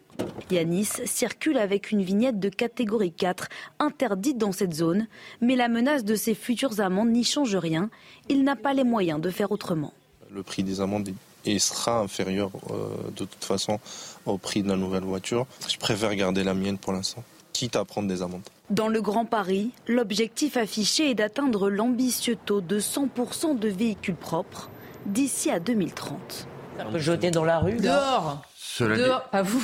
Yanis 0.51 0.91
circule 1.07 1.59
avec 1.59 1.91
une 1.91 2.03
vignette 2.03 2.39
de 2.39 2.49
catégorie 2.49 3.13
4 3.13 3.49
interdite 3.79 4.39
dans 4.39 4.53
cette 4.53 4.75
zone, 4.75 5.07
mais 5.41 5.57
la 5.57 5.69
menace 5.69 6.05
de 6.05 6.15
ses 6.15 6.35
futures 6.35 6.81
amendes 6.81 7.11
n'y 7.11 7.25
change 7.25 7.57
rien. 7.57 7.91
Il 8.29 8.45
n'a 8.45 8.57
pas 8.57 8.75
les 8.75 8.85
moyens 8.85 9.21
de 9.21 9.31
faire 9.31 9.53
autrement. 9.53 9.93
Le 10.31 10.43
prix 10.43 10.63
des 10.63 10.81
amendes 10.81 11.09
et 11.45 11.59
sera 11.59 11.99
inférieur 11.99 12.51
euh, 12.71 12.89
de 13.17 13.25
toute 13.25 13.45
façon 13.45 13.81
au 14.27 14.39
prix 14.39 14.63
de 14.63 14.69
la 14.69 14.77
nouvelle 14.77 15.05
voiture. 15.05 15.47
Je 15.69 15.77
préfère 15.77 16.15
garder 16.15 16.45
la 16.45 16.55
mienne 16.55 16.79
pour 16.79 16.93
l'instant, 16.93 17.23
quitte 17.53 17.77
à 17.77 17.85
prendre 17.85 18.09
des 18.09 18.23
amendes. 18.23 18.43
Dans 18.71 18.89
le 18.89 19.03
Grand 19.03 19.27
Paris, 19.27 19.71
l'objectif 19.87 20.57
affiché 20.57 21.11
est 21.11 21.15
d'atteindre 21.15 21.69
l'ambitieux 21.69 22.37
taux 22.37 22.61
de 22.61 22.81
100% 22.81 23.59
de 23.59 23.69
véhicules 23.69 24.15
propres 24.15 24.71
d'ici 25.07 25.51
à 25.51 25.61
2030. 25.61 26.49
Ça 26.79 26.85
peut 26.87 26.99
jeter 26.99 27.31
dans 27.31 27.45
la 27.45 27.59
rue 27.59 27.77
Dehors 27.77 28.43
Dehors, 28.81 29.25
pas 29.31 29.43
vous. 29.43 29.63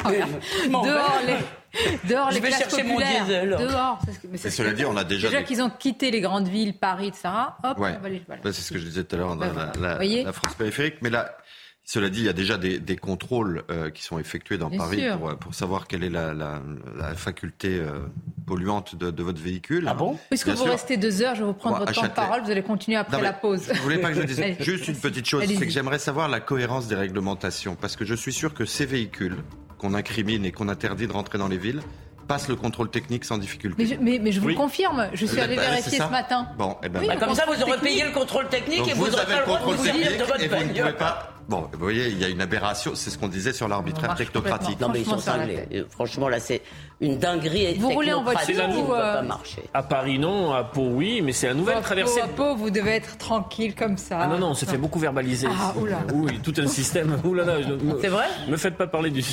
Dehors, 0.04 1.20
les, 1.26 1.36
Dehors, 2.08 2.30
les 2.30 2.40
classes 2.40 2.74
populaires. 2.74 3.26
Dehors. 3.26 3.98
Mais 4.30 4.38
cela 4.38 4.72
dit, 4.72 4.84
on 4.84 4.96
a 4.96 5.04
déjà. 5.04 5.28
Déjà 5.28 5.42
qu'ils 5.42 5.62
ont 5.62 5.70
quitté 5.70 6.10
les 6.10 6.20
grandes 6.20 6.48
villes, 6.48 6.76
Paris, 6.76 7.08
etc. 7.08 7.28
Hop, 7.62 7.78
ouais. 7.78 7.98
voilà. 8.00 8.38
c'est 8.44 8.52
ce 8.52 8.72
que 8.72 8.78
je 8.78 8.84
disais 8.84 9.04
tout 9.04 9.16
à 9.16 9.18
l'heure, 9.18 9.36
dans 9.36 9.36
bah, 9.36 9.72
la, 9.80 9.98
la, 9.98 10.32
France 10.32 10.54
périphérique. 10.54 10.96
Mais 11.02 11.10
là, 11.10 11.36
cela 11.84 12.08
dit, 12.08 12.20
il 12.20 12.26
y 12.26 12.28
a 12.28 12.32
déjà 12.32 12.56
des, 12.56 12.78
des 12.78 12.96
contrôles 12.96 13.64
euh, 13.70 13.90
qui 13.90 14.02
sont 14.02 14.18
effectués 14.18 14.58
dans 14.58 14.70
Paris 14.70 15.02
pour, 15.18 15.36
pour, 15.36 15.54
savoir 15.54 15.88
quelle 15.88 16.04
est 16.04 16.10
la, 16.10 16.32
la, 16.32 16.62
la 16.96 17.14
faculté 17.14 17.78
euh, 17.80 17.98
polluante 18.46 18.94
de, 18.94 19.10
de, 19.10 19.22
votre 19.22 19.40
véhicule. 19.40 19.86
Ah 19.88 19.94
bon? 19.94 20.16
Puisque 20.28 20.50
vous 20.50 20.64
restez 20.64 20.96
deux 20.96 21.22
heures, 21.22 21.34
je 21.34 21.40
vais 21.40 21.46
vous 21.46 21.52
prendre 21.52 21.78
votre 21.78 21.92
temps 21.92 22.02
de 22.02 22.08
parole, 22.08 22.42
vous 22.42 22.50
allez 22.50 22.62
continuer 22.62 22.96
après 22.96 23.20
la 23.20 23.32
pause. 23.32 23.72
Je 23.72 23.80
voulais 23.80 23.98
pas 23.98 24.10
que 24.10 24.20
je 24.20 24.22
dise 24.22 24.40
juste 24.60 24.86
une 24.86 24.96
petite 24.96 25.26
chose, 25.26 25.44
c'est 25.46 25.66
que 25.66 25.72
j'aimerais 25.72 25.98
savoir 25.98 26.28
la 26.28 26.40
cohérence 26.40 26.86
des 26.86 26.94
réglementations, 26.94 27.74
parce 27.74 27.96
que 27.96 28.04
je 28.04 28.14
suis 28.14 28.32
sûr 28.32 28.54
que 28.54 28.64
ces 28.64 28.86
véhicules 28.86 29.38
qu'on 29.80 29.94
incrimine 29.94 30.44
et 30.44 30.52
qu'on 30.52 30.68
interdit 30.68 31.06
de 31.06 31.12
rentrer 31.12 31.38
dans 31.38 31.48
les 31.48 31.58
villes 31.58 31.82
passe 32.28 32.46
le 32.46 32.54
contrôle 32.54 32.90
technique 32.90 33.24
sans 33.24 33.38
difficulté. 33.38 33.98
Mais 34.00 34.30
je, 34.30 34.38
vous 34.38 34.54
confirme, 34.54 35.08
je 35.14 35.26
suis 35.26 35.40
allé 35.40 35.56
vérifier 35.56 35.98
ce 35.98 36.10
matin. 36.10 36.46
Bon, 36.56 36.72
et 36.74 36.84
eh 36.84 36.88
ben, 36.88 37.04
bah, 37.04 37.16
comme 37.16 37.34
ça, 37.34 37.44
vous 37.44 37.60
aurez 37.60 37.78
payé 37.78 38.04
le 38.04 38.12
contrôle 38.12 38.48
technique 38.48 38.86
et 38.86 38.92
vous, 38.92 39.06
vous 39.06 39.16
avez 39.16 39.34
le 39.34 39.44
contrôle 39.44 39.76
technique 39.78 40.04
et 40.04 40.22
vous 40.22 40.32
ne 40.38 40.78
pouvez 40.78 40.92
pas 40.92 41.39
Bon, 41.50 41.68
vous 41.72 41.80
voyez, 41.80 42.10
il 42.10 42.18
y 42.20 42.24
a 42.24 42.28
une 42.28 42.40
aberration, 42.40 42.92
c'est 42.94 43.10
ce 43.10 43.18
qu'on 43.18 43.26
disait 43.26 43.52
sur 43.52 43.66
l'arbitraire 43.66 44.14
technocratique. 44.14 44.78
Non, 44.78 44.88
mais 44.88 45.00
ils 45.00 45.04
sont 45.04 45.18
cinglés. 45.18 45.84
Franchement, 45.90 46.28
là, 46.28 46.38
c'est 46.38 46.62
une 47.00 47.18
dinguerie. 47.18 47.76
Vous 47.76 47.90
roulez 47.90 48.12
en 48.12 48.22
voiture 48.22 48.68
ou 48.78 48.84
pas 48.84 49.16
euh, 49.16 49.22
marcher. 49.22 49.64
À 49.74 49.82
Paris, 49.82 50.20
non. 50.20 50.52
À 50.52 50.62
Pau, 50.62 50.86
oui, 50.92 51.22
mais 51.22 51.32
c'est 51.32 51.48
la 51.48 51.54
nouvelle 51.54 51.82
traversée. 51.82 52.20
À 52.20 52.28
Pau, 52.28 52.54
vous 52.54 52.70
devez 52.70 52.92
être 52.92 53.18
tranquille 53.18 53.74
comme 53.74 53.96
ça. 53.96 54.20
Ah 54.20 54.26
non, 54.28 54.38
non, 54.38 54.50
on 54.50 54.54
s'est 54.54 54.66
fait 54.66 54.78
beaucoup 54.78 55.00
verbaliser. 55.00 55.48
Ah, 55.50 55.74
oula. 55.76 55.98
Oui, 56.14 56.38
tout 56.40 56.54
un 56.56 56.68
système. 56.68 57.18
Oulala. 57.24 57.56
C'est 58.00 58.06
vrai 58.06 58.26
Me 58.48 58.56
faites 58.56 58.76
pas 58.76 58.86
parler 58.86 59.10
du. 59.10 59.24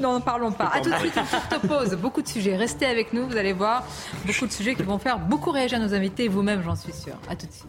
Non, 0.00 0.14
ne 0.14 0.24
parlons 0.24 0.52
pas. 0.52 0.70
À 0.72 0.80
tout 0.80 0.88
de 0.88 0.96
suite, 0.96 1.14
une 1.14 1.58
courte 1.58 1.68
pause. 1.68 1.98
Beaucoup 2.00 2.22
de 2.22 2.28
sujets. 2.28 2.56
Restez 2.56 2.86
avec 2.86 3.12
nous, 3.12 3.26
vous 3.26 3.36
allez 3.36 3.52
voir. 3.52 3.84
Beaucoup 4.24 4.46
de 4.46 4.52
sujets 4.52 4.74
qui 4.74 4.82
vont 4.82 4.98
faire 4.98 5.18
beaucoup 5.18 5.50
réagir 5.50 5.78
nos 5.78 5.92
invités, 5.92 6.28
vous-même, 6.28 6.62
j'en 6.62 6.74
suis 6.74 6.94
sûr. 6.94 7.16
À 7.28 7.36
tout 7.36 7.46
de 7.46 7.52
suite. 7.52 7.66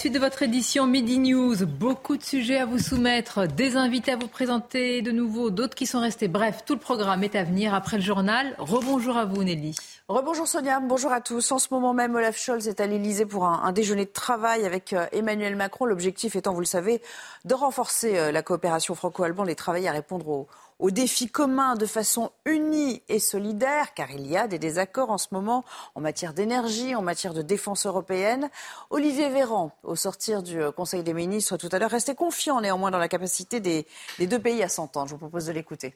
Suite 0.00 0.14
de 0.14 0.18
votre 0.18 0.42
édition 0.42 0.86
Midi 0.86 1.18
News, 1.18 1.66
beaucoup 1.66 2.16
de 2.16 2.22
sujets 2.22 2.56
à 2.56 2.64
vous 2.64 2.78
soumettre, 2.78 3.46
des 3.46 3.76
invités 3.76 4.12
à 4.12 4.16
vous 4.16 4.28
présenter 4.28 5.02
de 5.02 5.10
nouveau, 5.10 5.50
d'autres 5.50 5.74
qui 5.74 5.84
sont 5.84 6.00
restés. 6.00 6.26
Bref, 6.26 6.62
tout 6.64 6.72
le 6.72 6.80
programme 6.80 7.22
est 7.22 7.36
à 7.36 7.44
venir 7.44 7.74
après 7.74 7.98
le 7.98 8.02
journal. 8.02 8.54
Rebonjour 8.56 9.18
à 9.18 9.26
vous 9.26 9.44
Nelly. 9.44 9.74
Rebonjour 10.08 10.48
Sonia, 10.48 10.80
bonjour 10.80 11.12
à 11.12 11.20
tous. 11.20 11.52
En 11.52 11.58
ce 11.58 11.68
moment 11.70 11.92
même, 11.92 12.14
Olaf 12.14 12.38
Scholz 12.38 12.66
est 12.66 12.80
à 12.80 12.86
l'Elysée 12.86 13.26
pour 13.26 13.44
un, 13.44 13.72
déjeuner 13.72 14.06
de 14.06 14.10
travail 14.10 14.64
avec 14.64 14.94
euh, 14.94 15.04
Emmanuel 15.12 15.54
Macron. 15.54 15.84
L'objectif 15.84 16.34
étant, 16.34 16.54
vous 16.54 16.60
le 16.60 16.64
savez, 16.64 17.02
de 17.44 17.52
renforcer 17.52 18.16
euh, 18.16 18.32
la 18.32 18.40
coopération 18.40 18.94
franco-allemande 18.94 19.50
et 19.50 19.54
travailler 19.54 19.90
à 19.90 19.92
répondre 19.92 20.26
aux, 20.28 20.48
aux 20.80 20.90
défis 20.90 21.28
communs 21.28 21.76
de 21.76 21.86
façon 21.86 22.32
unie 22.46 23.02
et 23.08 23.18
solidaire, 23.18 23.94
car 23.94 24.10
il 24.10 24.26
y 24.26 24.36
a 24.36 24.48
des 24.48 24.58
désaccords 24.58 25.10
en 25.10 25.18
ce 25.18 25.28
moment 25.30 25.64
en 25.94 26.00
matière 26.00 26.34
d'énergie, 26.34 26.94
en 26.94 27.02
matière 27.02 27.34
de 27.34 27.42
défense 27.42 27.86
européenne. 27.86 28.50
Olivier 28.88 29.28
Véran, 29.28 29.72
au 29.84 29.94
sortir 29.94 30.42
du 30.42 30.60
euh, 30.60 30.72
Conseil 30.72 31.02
des 31.02 31.14
ministres 31.14 31.56
tout 31.56 31.68
à 31.70 31.78
l'heure, 31.78 31.90
restait 31.90 32.14
confiant 32.14 32.60
néanmoins 32.60 32.90
dans 32.90 32.98
la 32.98 33.08
capacité 33.08 33.60
des, 33.60 33.86
des 34.18 34.26
deux 34.26 34.38
pays 34.38 34.62
à 34.62 34.68
s'entendre. 34.68 35.08
Je 35.08 35.12
vous 35.12 35.18
propose 35.18 35.46
de 35.46 35.52
l'écouter. 35.52 35.94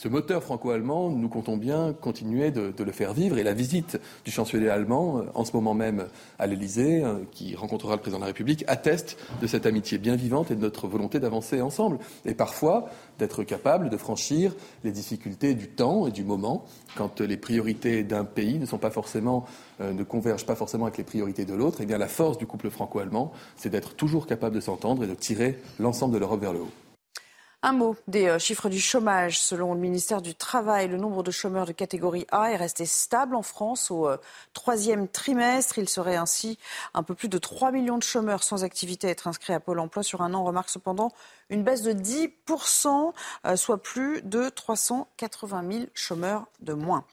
Ce 0.00 0.08
moteur 0.08 0.42
franco-allemand, 0.42 1.10
nous 1.10 1.28
comptons 1.28 1.58
bien 1.58 1.92
continuer 1.92 2.50
de, 2.50 2.72
le 2.82 2.90
faire 2.90 3.12
vivre 3.12 3.36
et 3.36 3.42
la 3.42 3.52
visite 3.52 4.00
du 4.24 4.30
chancelier 4.30 4.70
allemand, 4.70 5.18
euh, 5.18 5.24
en 5.34 5.44
ce 5.44 5.52
moment 5.52 5.74
même 5.74 6.06
à 6.38 6.46
l'Elysée, 6.46 7.04
euh, 7.04 7.18
qui 7.32 7.54
rencontrera 7.54 7.96
le 7.96 8.00
président 8.00 8.16
de 8.16 8.22
la 8.22 8.28
République, 8.28 8.64
atteste 8.66 9.18
de 9.42 9.46
cette 9.46 9.66
amitié 9.66 9.98
bien 9.98 10.16
vivante 10.16 10.50
et 10.50 10.54
de 10.54 10.60
notre 10.62 10.88
volonté 10.88 11.20
d'avancer 11.20 11.60
ensemble. 11.60 11.98
Et 12.24 12.32
parfois, 12.32 12.88
d'être 13.18 13.44
capable 13.44 13.90
de 13.90 13.96
franchir 13.98 14.54
les 14.84 14.90
difficultés 14.90 15.52
du 15.52 15.68
temps 15.68 16.06
et 16.06 16.12
du 16.12 16.24
moment, 16.24 16.64
quand 16.96 17.20
les 17.20 17.36
priorités 17.36 18.02
d'un 18.02 18.24
pays 18.24 18.58
ne 18.58 18.64
sont 18.64 18.78
pas 18.78 18.88
forcément, 18.88 19.44
euh, 19.82 19.92
ne 19.92 20.02
convergent 20.02 20.46
pas 20.46 20.54
forcément 20.54 20.86
avec 20.86 20.96
les 20.96 21.04
priorités 21.04 21.44
de 21.44 21.52
l'autre. 21.52 21.80
Eh 21.82 21.84
bien, 21.84 21.98
la 21.98 22.08
force 22.08 22.38
du 22.38 22.46
couple 22.46 22.70
franco-allemand, 22.70 23.32
c'est 23.54 23.68
d'être 23.68 23.94
toujours 23.96 24.26
capable 24.26 24.54
de 24.54 24.60
s'entendre 24.60 25.04
et 25.04 25.06
de 25.06 25.14
tirer 25.14 25.58
l'ensemble 25.78 26.14
de 26.14 26.18
l'Europe 26.18 26.40
vers 26.40 26.54
le 26.54 26.60
haut. 26.60 26.89
Un 27.62 27.72
mot 27.72 27.94
des 28.08 28.26
euh, 28.26 28.38
chiffres 28.38 28.70
du 28.70 28.80
chômage. 28.80 29.38
Selon 29.38 29.74
le 29.74 29.80
ministère 29.80 30.22
du 30.22 30.34
Travail, 30.34 30.88
le 30.88 30.96
nombre 30.96 31.22
de 31.22 31.30
chômeurs 31.30 31.66
de 31.66 31.72
catégorie 31.72 32.26
A 32.30 32.52
est 32.52 32.56
resté 32.56 32.86
stable 32.86 33.36
en 33.36 33.42
France 33.42 33.90
au 33.90 34.08
euh, 34.08 34.16
troisième 34.54 35.06
trimestre. 35.08 35.76
Il 35.76 35.86
serait 35.86 36.16
ainsi 36.16 36.58
un 36.94 37.02
peu 37.02 37.14
plus 37.14 37.28
de 37.28 37.36
3 37.36 37.70
millions 37.70 37.98
de 37.98 38.02
chômeurs 38.02 38.44
sans 38.44 38.64
activité 38.64 39.08
à 39.08 39.10
être 39.10 39.26
inscrits 39.26 39.52
à 39.52 39.60
Pôle 39.60 39.78
emploi 39.78 40.02
sur 40.02 40.22
un 40.22 40.32
an. 40.32 40.42
Remarque 40.42 40.70
cependant 40.70 41.12
une 41.50 41.62
baisse 41.62 41.82
de 41.82 41.92
10%, 41.92 43.12
euh, 43.44 43.56
soit 43.56 43.82
plus 43.82 44.22
de 44.22 44.48
380 44.48 45.64
000 45.70 45.84
chômeurs 45.92 46.46
de 46.60 46.72
moins. 46.72 47.04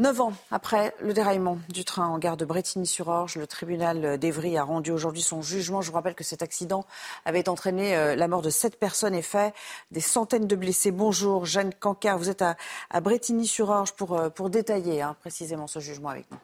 Neuf 0.00 0.20
ans 0.20 0.32
après 0.50 0.92
le 1.00 1.12
déraillement 1.12 1.56
du 1.68 1.84
train 1.84 2.08
en 2.08 2.18
gare 2.18 2.36
de 2.36 2.44
Bretigny-sur-Orge, 2.44 3.36
le 3.36 3.46
tribunal 3.46 4.18
d'Evry 4.18 4.58
a 4.58 4.64
rendu 4.64 4.90
aujourd'hui 4.90 5.22
son 5.22 5.40
jugement. 5.40 5.82
Je 5.82 5.90
vous 5.90 5.94
rappelle 5.94 6.16
que 6.16 6.24
cet 6.24 6.42
accident 6.42 6.84
avait 7.24 7.48
entraîné 7.48 7.96
euh, 7.96 8.16
la 8.16 8.26
mort 8.26 8.42
de 8.42 8.50
sept 8.50 8.76
personnes 8.76 9.14
et 9.14 9.22
fait 9.22 9.54
des 9.92 10.00
centaines 10.00 10.48
de 10.48 10.56
blessés. 10.56 10.90
Bonjour, 10.90 11.46
Jeanne 11.46 11.72
Cancard, 11.72 12.18
vous 12.18 12.28
êtes 12.28 12.42
à, 12.42 12.56
à 12.90 13.00
Bretigny-sur-Orge 13.00 13.92
pour, 13.92 14.18
euh, 14.18 14.30
pour 14.30 14.50
détailler 14.50 15.00
hein, 15.00 15.14
précisément 15.20 15.68
ce 15.68 15.78
jugement 15.78 16.08
avec 16.08 16.28
nous. 16.28 16.38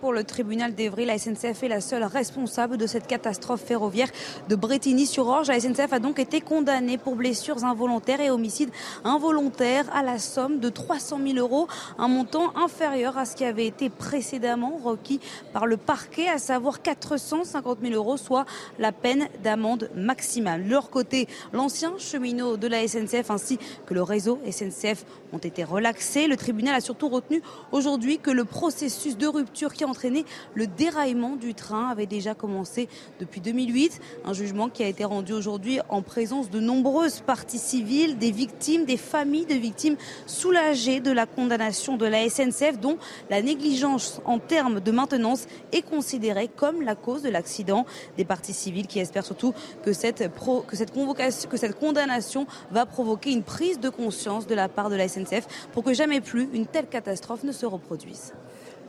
Pour 0.00 0.12
le 0.12 0.22
tribunal 0.22 0.74
d'Evry, 0.74 1.06
la 1.06 1.18
SNCF 1.18 1.62
est 1.62 1.68
la 1.68 1.80
seule 1.80 2.04
responsable 2.04 2.76
de 2.76 2.86
cette 2.86 3.06
catastrophe 3.06 3.62
ferroviaire 3.62 4.10
de 4.50 4.54
Bretigny-sur-Orge. 4.54 5.48
La 5.48 5.58
SNCF 5.58 5.94
a 5.94 5.98
donc 5.98 6.18
été 6.18 6.42
condamnée 6.42 6.98
pour 6.98 7.16
blessures 7.16 7.64
involontaires 7.64 8.20
et 8.20 8.28
homicide 8.28 8.68
involontaire 9.02 9.86
à 9.94 10.02
la 10.02 10.18
somme 10.18 10.60
de 10.60 10.68
300 10.68 11.20
000 11.26 11.38
euros, 11.38 11.68
un 11.98 12.06
montant 12.06 12.54
inférieur 12.54 13.16
à 13.16 13.24
ce 13.24 13.34
qui 13.34 13.44
avait 13.46 13.66
été 13.66 13.88
précédemment 13.88 14.78
requis 14.84 15.20
par 15.54 15.66
le 15.66 15.78
parquet, 15.78 16.28
à 16.28 16.36
savoir 16.36 16.82
450 16.82 17.78
000 17.80 17.94
euros, 17.94 18.18
soit 18.18 18.44
la 18.78 18.92
peine 18.92 19.26
d'amende 19.42 19.90
maximale. 19.94 20.64
De 20.64 20.70
leur 20.70 20.90
côté, 20.90 21.28
l'ancien 21.54 21.94
cheminot 21.96 22.58
de 22.58 22.66
la 22.66 22.86
SNCF 22.86 23.30
ainsi 23.30 23.58
que 23.86 23.94
le 23.94 24.02
réseau 24.02 24.38
SNCF 24.48 25.06
été 25.38 25.64
relaxés. 25.64 26.26
Le 26.26 26.36
tribunal 26.36 26.74
a 26.74 26.80
surtout 26.80 27.08
retenu 27.08 27.42
aujourd'hui 27.72 28.18
que 28.18 28.30
le 28.30 28.44
processus 28.44 29.16
de 29.16 29.26
rupture 29.26 29.72
qui 29.72 29.84
a 29.84 29.88
entraîné 29.88 30.24
le 30.54 30.66
déraillement 30.66 31.36
du 31.36 31.54
train 31.54 31.88
avait 31.88 32.06
déjà 32.06 32.34
commencé 32.34 32.88
depuis 33.20 33.40
2008. 33.40 34.00
Un 34.24 34.32
jugement 34.32 34.68
qui 34.68 34.82
a 34.82 34.88
été 34.88 35.04
rendu 35.04 35.32
aujourd'hui 35.32 35.80
en 35.88 36.02
présence 36.02 36.50
de 36.50 36.60
nombreuses 36.60 37.20
parties 37.20 37.58
civiles, 37.58 38.18
des 38.18 38.30
victimes, 38.30 38.84
des 38.84 38.96
familles 38.96 39.46
de 39.46 39.54
victimes 39.54 39.96
soulagées 40.26 41.00
de 41.00 41.10
la 41.10 41.26
condamnation 41.26 41.96
de 41.96 42.06
la 42.06 42.28
SNCF 42.28 42.78
dont 42.80 42.98
la 43.30 43.42
négligence 43.42 44.20
en 44.24 44.38
termes 44.38 44.80
de 44.80 44.90
maintenance 44.90 45.46
est 45.72 45.82
considérée 45.82 46.48
comme 46.48 46.82
la 46.82 46.94
cause 46.94 47.22
de 47.22 47.28
l'accident. 47.28 47.86
Des 48.16 48.24
parties 48.24 48.52
civiles 48.52 48.86
qui 48.86 48.98
espèrent 48.98 49.26
surtout 49.26 49.54
que 49.84 49.92
cette, 49.92 50.30
que 50.66 50.76
cette, 50.76 50.92
convocation, 50.92 51.48
que 51.48 51.56
cette 51.56 51.78
condamnation 51.78 52.46
va 52.70 52.86
provoquer 52.86 53.32
une 53.32 53.42
prise 53.42 53.80
de 53.80 53.88
conscience 53.88 54.46
de 54.46 54.54
la 54.54 54.68
part 54.68 54.90
de 54.90 54.96
la 54.96 55.08
SNCF 55.08 55.25
pour 55.72 55.84
que 55.84 55.94
jamais 55.94 56.20
plus 56.20 56.48
une 56.52 56.66
telle 56.66 56.86
catastrophe 56.86 57.44
ne 57.44 57.52
se 57.52 57.66
reproduise. 57.66 58.32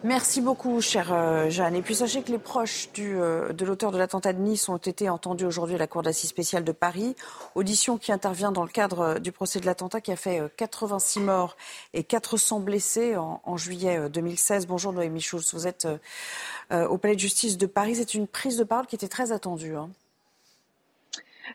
Merci 0.03 0.41
beaucoup, 0.41 0.79
chère 0.79 1.11
euh, 1.11 1.49
Jeanne. 1.49 1.75
Et 1.75 1.81
puis 1.81 1.95
sachez 1.95 2.21
que 2.21 2.31
les 2.31 2.37
proches 2.37 2.87
euh, 2.99 3.51
de 3.51 3.65
l'auteur 3.65 3.91
de 3.91 3.97
l'attentat 3.97 4.31
de 4.31 4.39
Nice 4.39 4.69
ont 4.69 4.77
été 4.77 5.09
entendus 5.09 5.45
aujourd'hui 5.45 5.73
à 5.73 5.79
la 5.79 5.87
Cour 5.87 6.03
d'assises 6.03 6.29
spéciale 6.29 6.63
de 6.63 6.71
Paris. 6.71 7.15
Audition 7.55 7.97
qui 7.97 8.11
intervient 8.11 8.51
dans 8.51 8.61
le 8.61 8.69
cadre 8.69 8.99
euh, 8.99 9.19
du 9.19 9.31
procès 9.31 9.59
de 9.59 9.65
l'attentat 9.65 9.99
qui 9.99 10.11
a 10.11 10.15
fait 10.15 10.39
86 10.55 11.21
morts 11.21 11.57
et 11.95 12.03
400 12.03 12.59
blessés 12.59 13.15
en, 13.17 13.57
juillet 13.57 14.07
2016. 14.07 14.67
Bonjour 14.67 14.93
Noémie 14.93 15.19
Schulz, 15.19 15.51
vous 15.53 15.65
êtes 15.65 15.87
au 16.71 16.97
Palais 16.97 17.15
de 17.15 17.19
justice 17.19 17.57
de 17.57 17.65
Paris. 17.65 17.95
C'est 17.95 18.13
une 18.13 18.27
prise 18.27 18.57
de 18.57 18.63
parole 18.63 18.85
qui 18.85 18.95
était 18.95 19.07
très 19.07 19.31
attendue. 19.31 19.75
Hein. 19.75 19.89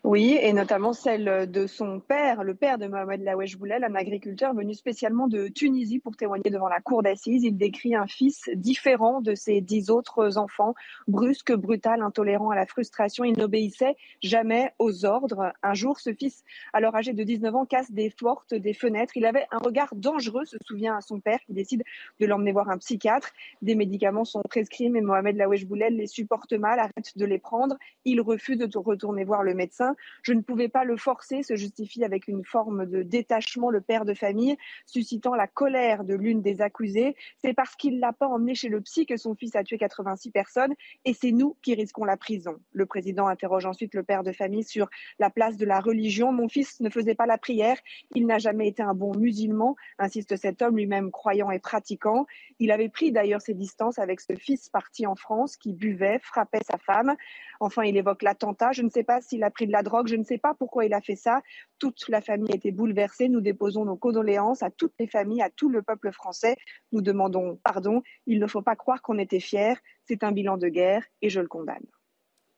Oui, 0.05 0.39
et 0.41 0.53
notamment 0.53 0.93
celle 0.93 1.51
de 1.51 1.67
son 1.67 2.01
père, 2.01 2.45
le 2.45 2.55
père 2.55 2.79
de 2.79 2.87
Mohamed 2.87 3.23
Lawesh 3.23 3.59
Boulel, 3.59 3.85
un 3.85 3.95
agriculteur 3.95 4.55
venu 4.55 4.75
spécialement 4.75 5.29
de 5.29 5.49
Tunisie 5.49 5.99
pour 5.99 6.17
témoigner 6.17 6.51
devant 6.51 6.69
la 6.69 6.81
cour 6.81 7.03
d'assises. 7.03 7.45
Il 7.45 7.57
décrit 7.57 7.95
un 7.95 8.07
fils 8.07 8.49
différent 8.55 9.21
de 9.21 9.35
ses 9.35 9.61
dix 9.61 9.91
autres 9.91 10.39
enfants, 10.39 10.75
brusque, 11.09 11.53
brutal, 11.53 12.01
intolérant 12.01 12.51
à 12.51 12.57
la 12.57 12.67
frustration. 12.67 13.25
Il 13.25 13.39
n'obéissait 13.39 13.97
jamais 14.23 14.73
aux 14.79 15.05
ordres. 15.05 15.53
Un 15.63 15.75
jour, 15.75 16.01
ce 16.01 16.13
fils, 16.15 16.43
alors 16.73 16.97
âgé 16.97 17.13
de 17.13 17.23
19 17.23 17.55
ans, 17.55 17.67
casse 17.67 17.93
des 17.93 18.11
portes, 18.11 18.55
des 18.55 18.75
fenêtres. 18.75 19.17
Il 19.17 19.27
avait 19.27 19.47
un 19.51 19.59
regard 19.59 19.95
dangereux, 19.95 20.47
se 20.47 20.57
souvient 20.67 20.97
à 20.97 21.01
son 21.03 21.21
père, 21.21 21.39
qui 21.47 21.53
décide 21.53 21.85
de 22.19 22.27
l'emmener 22.27 22.53
voir 22.53 22.71
un 22.71 22.79
psychiatre. 22.79 23.31
Des 23.61 23.75
médicaments 23.75 24.25
sont 24.25 24.43
prescrits, 24.49 24.89
mais 24.89 25.03
Mohamed 25.03 25.37
Lawesh 25.37 25.67
Boulel 25.67 25.97
les 25.97 26.07
supporte 26.07 26.55
mal, 26.55 26.79
arrête 26.79 27.13
de 27.17 27.25
les 27.27 27.39
prendre. 27.39 27.77
Il 28.05 28.21
refuse 28.21 28.59
de 28.59 28.79
retourner 28.79 29.25
voir 29.25 29.43
le 29.43 29.55
médecin. 29.55 29.82
Je 30.23 30.33
ne 30.33 30.41
pouvais 30.41 30.69
pas 30.69 30.85
le 30.85 30.97
forcer, 30.97 31.43
se 31.43 31.57
justifie 31.57 32.05
avec 32.05 32.29
une 32.29 32.45
forme 32.45 32.87
de 32.87 33.03
détachement 33.03 33.71
le 33.71 33.81
père 33.81 34.05
de 34.05 34.15
famille, 34.15 34.57
suscitant 34.87 35.35
la 35.35 35.47
colère 35.47 36.05
de 36.05 36.15
l'une 36.15 36.43
des 36.43 36.61
accusées. 36.61 37.17
C'est 37.39 37.55
parce 37.55 37.75
qu'il 37.77 38.01
l'a 38.01 38.13
pas 38.13 38.27
emmené 38.27 38.55
chez 38.55 38.69
le 38.69 38.81
psy 38.81 39.07
que 39.07 39.17
son 39.17 39.35
fils 39.35 39.57
a 39.57 39.65
tué 39.65 39.79
86 39.79 40.31
personnes 40.31 40.75
et 41.05 41.15
c'est 41.15 41.33
nous 41.33 41.57
qui 41.63 41.75
risquons 41.75 42.05
la 42.05 42.17
prison. 42.17 42.57
Le 42.73 42.87
président 42.87 43.27
interroge 43.27 43.67
ensuite 43.67 43.95
le 43.95 44.03
père 44.03 44.23
de 44.23 44.33
famille 44.33 44.65
sur 44.65 44.89
la 45.19 45.31
place 45.31 45.57
de 45.57 45.67
la 45.67 45.81
religion. 45.81 46.33
Mon 46.33 46.49
fils 46.49 46.81
ne 46.81 46.91
faisait 46.91 47.15
pas 47.15 47.27
la 47.27 47.39
prière, 47.39 47.77
il 48.15 48.27
n'a 48.27 48.39
jamais 48.39 48.69
été 48.69 48.83
un 48.83 48.95
bon 48.95 49.17
musulman, 49.17 49.77
insiste 49.99 50.37
cet 50.37 50.63
homme 50.63 50.77
lui-même 50.77 51.11
croyant 51.11 51.51
et 51.51 51.59
pratiquant. 51.59 52.27
Il 52.59 52.71
avait 52.71 52.89
pris 52.89 53.13
d'ailleurs 53.13 53.41
ses 53.41 53.55
distances 53.55 53.99
avec 53.99 54.21
ce 54.21 54.35
fils 54.35 54.69
parti 54.69 55.07
en 55.07 55.15
France 55.15 55.57
qui 55.57 55.73
buvait, 55.73 56.19
frappait 56.23 56.63
sa 56.69 56.79
femme. 56.79 57.17
Enfin, 57.61 57.85
il 57.85 57.97
évoque 57.97 58.23
l'attentat. 58.23 58.73
Je 58.73 58.83
ne 58.83 58.89
sais 58.89 59.05
pas 59.05 59.21
s'il 59.21 59.45
a 59.45 59.51
pris 59.51 59.67
la 59.73 59.83
drogue, 59.83 60.07
je 60.07 60.17
ne 60.17 60.23
sais 60.23 60.39
pas 60.39 60.55
pourquoi 60.55 60.85
il 60.85 60.95
a 60.95 61.01
fait 61.01 61.17
ça. 61.17 61.43
Toute 61.79 62.09
la 62.09 62.21
famille 62.21 62.53
a 62.53 62.57
été 62.57 62.71
bouleversée. 62.71 63.29
Nous 63.29 63.41
déposons 63.41 63.85
nos 63.85 63.97
condoléances 63.97 64.63
à 64.63 64.71
toutes 64.71 64.95
les 65.01 65.09
familles, 65.09 65.43
à 65.43 65.51
tout 65.51 65.69
le 65.69 65.83
peuple 65.83 66.13
français. 66.13 66.57
Nous 66.93 67.03
demandons 67.03 67.59
pardon. 67.65 68.03
Il 68.27 68.39
ne 68.39 68.47
faut 68.47 68.63
pas 68.63 68.77
croire 68.77 69.03
qu'on 69.03 69.19
était 69.19 69.41
fiers. 69.41 69.75
C'est 70.07 70.23
un 70.23 70.31
bilan 70.31 70.59
de 70.59 70.69
guerre 70.69 71.05
et 71.23 71.31
je 71.31 71.41
le 71.41 71.49
condamne. 71.49 71.87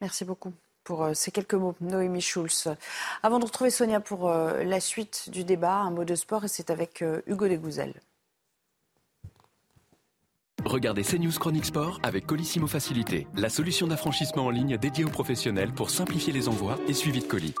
Merci 0.01 0.25
beaucoup 0.25 0.53
pour 0.83 1.03
euh, 1.03 1.13
ces 1.13 1.31
quelques 1.31 1.55
mots, 1.55 1.75
Noémie 1.81 2.21
Schulz. 2.21 2.69
Avant 3.23 3.39
de 3.39 3.45
retrouver 3.45 3.71
Sonia 3.71 3.99
pour 3.99 4.29
euh, 4.29 4.63
la 4.63 4.79
suite 4.79 5.29
du 5.31 5.43
débat, 5.43 5.77
un 5.77 5.91
mot 5.91 6.05
de 6.05 6.15
sport 6.15 6.45
et 6.45 6.47
c'est 6.47 6.69
avec 6.69 7.01
euh, 7.01 7.21
Hugo 7.25 7.47
Legouzel. 7.47 7.93
Regardez 10.65 11.03
CNews 11.03 11.37
Chronique 11.39 11.65
Sport 11.65 11.99
avec 12.01 12.25
Colissimo 12.25 12.65
Facilité, 12.65 13.27
la 13.35 13.49
solution 13.49 13.85
d'affranchissement 13.85 14.47
en 14.47 14.49
ligne 14.49 14.77
dédiée 14.77 15.05
aux 15.05 15.09
professionnels 15.09 15.71
pour 15.71 15.91
simplifier 15.91 16.33
les 16.33 16.49
envois 16.49 16.79
et 16.87 16.93
suivi 16.93 17.19
de 17.19 17.25
colis. 17.25 17.53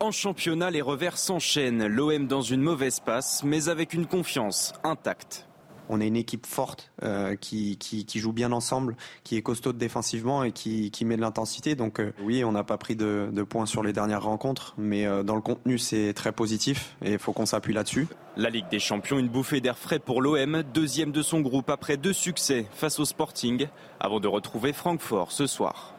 En 0.00 0.10
championnat, 0.10 0.70
les 0.70 0.82
revers 0.82 1.16
s'enchaînent. 1.16 1.86
L'OM 1.86 2.26
dans 2.26 2.42
une 2.42 2.60
mauvaise 2.60 3.00
passe, 3.00 3.42
mais 3.42 3.70
avec 3.70 3.94
une 3.94 4.04
confiance 4.04 4.74
intacte. 4.84 5.48
On 5.88 6.00
est 6.00 6.06
une 6.06 6.16
équipe 6.16 6.46
forte 6.46 6.90
euh, 7.02 7.36
qui, 7.36 7.78
joue 8.14 8.32
bien 8.32 8.52
ensemble, 8.52 8.96
qui 9.22 9.36
est 9.36 9.42
costaud 9.42 9.72
défensivement 9.72 10.44
et 10.44 10.52
qui, 10.52 10.90
met 11.04 11.16
de 11.16 11.20
l'intensité. 11.20 11.74
Donc 11.74 12.00
euh, 12.00 12.12
oui, 12.22 12.44
on 12.44 12.52
n'a 12.52 12.64
pas 12.64 12.78
pris 12.78 12.96
de, 12.96 13.30
points 13.48 13.66
sur 13.66 13.82
les 13.82 13.92
dernières 13.92 14.22
rencontres, 14.22 14.74
mais 14.78 15.06
euh, 15.06 15.22
dans 15.22 15.34
le 15.34 15.42
contenu, 15.42 15.78
c'est 15.78 16.14
très 16.14 16.32
positif 16.32 16.96
et 17.02 17.12
il 17.12 17.18
faut 17.18 17.32
qu'on 17.32 17.46
s'appuie 17.46 17.74
là-dessus. 17.74 18.06
La 18.36 18.50
Ligue 18.50 18.68
des 18.70 18.78
Champions, 18.78 19.18
une 19.18 19.28
bouffée 19.28 19.60
d'air 19.60 19.78
frais 19.78 19.98
pour 19.98 20.22
l'OM, 20.22 20.62
deuxième 20.72 21.12
de 21.12 21.22
son 21.22 21.40
groupe 21.40 21.70
après 21.70 21.96
deux 21.96 22.12
succès 22.12 22.66
face 22.72 22.98
au 22.98 23.04
Sporting, 23.04 23.68
avant 24.00 24.20
de 24.20 24.28
retrouver 24.28 24.72
Francfort 24.72 25.30
ce 25.30 25.46
soir. 25.46 25.94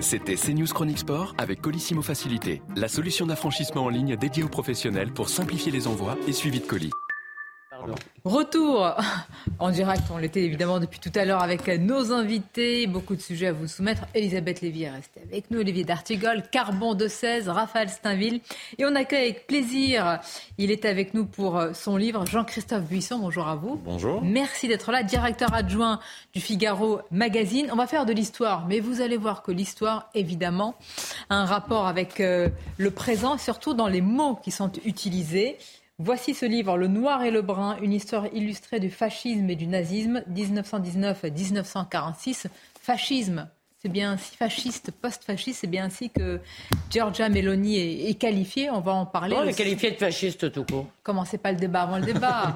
C'était 0.00 0.36
CNews 0.36 0.66
Chronique 0.66 0.98
Sport 0.98 1.34
avec 1.38 1.60
Colissimo 1.60 2.02
Facilité, 2.02 2.62
la 2.76 2.86
solution 2.88 3.26
d'affranchissement 3.26 3.84
en 3.84 3.88
ligne 3.88 4.16
dédiée 4.16 4.44
aux 4.44 4.48
professionnels 4.48 5.12
pour 5.12 5.28
simplifier 5.28 5.72
les 5.72 5.88
envois 5.88 6.16
et 6.28 6.32
suivi 6.32 6.60
de 6.60 6.66
colis. 6.66 6.92
Retour 8.24 8.94
en 9.58 9.70
direct, 9.70 10.02
on 10.12 10.18
l'était 10.18 10.42
évidemment 10.42 10.80
depuis 10.80 11.00
tout 11.00 11.12
à 11.14 11.24
l'heure 11.24 11.42
avec 11.42 11.66
nos 11.68 12.12
invités, 12.12 12.86
beaucoup 12.86 13.16
de 13.16 13.20
sujets 13.20 13.48
à 13.48 13.52
vous 13.52 13.66
soumettre. 13.66 14.02
Elisabeth 14.14 14.60
Lévy 14.60 14.82
est 14.82 14.90
restée 14.90 15.20
avec 15.30 15.50
nous, 15.50 15.60
Olivier 15.60 15.84
D'Artigol, 15.84 16.42
Carbon 16.50 16.94
de 16.94 17.08
16, 17.08 17.48
Raphaël 17.48 17.88
Steinville. 17.88 18.40
Et 18.78 18.84
on 18.84 18.94
accueille 18.94 19.30
avec 19.30 19.46
plaisir, 19.46 20.20
il 20.58 20.70
est 20.70 20.84
avec 20.84 21.14
nous 21.14 21.24
pour 21.24 21.60
son 21.72 21.96
livre, 21.96 22.26
Jean-Christophe 22.26 22.84
Buisson, 22.84 23.18
bonjour 23.18 23.48
à 23.48 23.56
vous. 23.56 23.76
Bonjour. 23.76 24.22
Merci 24.22 24.68
d'être 24.68 24.92
là, 24.92 25.02
directeur 25.02 25.54
adjoint 25.54 26.00
du 26.34 26.40
Figaro 26.40 27.00
Magazine. 27.10 27.68
On 27.72 27.76
va 27.76 27.86
faire 27.86 28.06
de 28.06 28.12
l'histoire, 28.12 28.66
mais 28.66 28.80
vous 28.80 29.00
allez 29.00 29.16
voir 29.16 29.42
que 29.42 29.52
l'histoire, 29.52 30.10
évidemment, 30.14 30.74
a 31.30 31.36
un 31.36 31.44
rapport 31.44 31.86
avec 31.86 32.20
euh, 32.20 32.48
le 32.76 32.90
présent, 32.90 33.38
surtout 33.38 33.74
dans 33.74 33.88
les 33.88 34.00
mots 34.00 34.36
qui 34.36 34.50
sont 34.50 34.72
utilisés. 34.84 35.56
Voici 36.00 36.32
ce 36.32 36.46
livre, 36.46 36.76
Le 36.76 36.86
Noir 36.86 37.24
et 37.24 37.32
le 37.32 37.42
Brun, 37.42 37.76
une 37.82 37.92
histoire 37.92 38.32
illustrée 38.32 38.78
du 38.78 38.88
fascisme 38.88 39.50
et 39.50 39.56
du 39.56 39.66
nazisme, 39.66 40.22
1919-1946. 40.30 42.46
Fascisme, 42.80 43.48
c'est 43.80 43.88
bien 43.88 44.10
ainsi, 44.12 44.34
fasciste, 44.36 44.90
post-fasciste, 44.90 45.60
c'est 45.60 45.68
bien 45.68 45.84
ainsi 45.84 46.10
que 46.10 46.40
Giorgia 46.90 47.28
Meloni 47.28 48.08
est, 48.08 48.14
qualifiée. 48.14 48.70
On 48.70 48.80
va 48.80 48.92
en 48.92 49.06
parler. 49.06 49.36
Elle 49.40 49.50
est 49.50 49.54
qualifiée 49.54 49.92
de 49.92 49.96
fasciste 49.96 50.50
tout 50.50 50.64
court. 50.64 50.86
Commencez 51.04 51.38
pas 51.38 51.52
le 51.52 51.58
débat 51.58 51.82
avant 51.82 51.98
le 51.98 52.04
débat. 52.12 52.54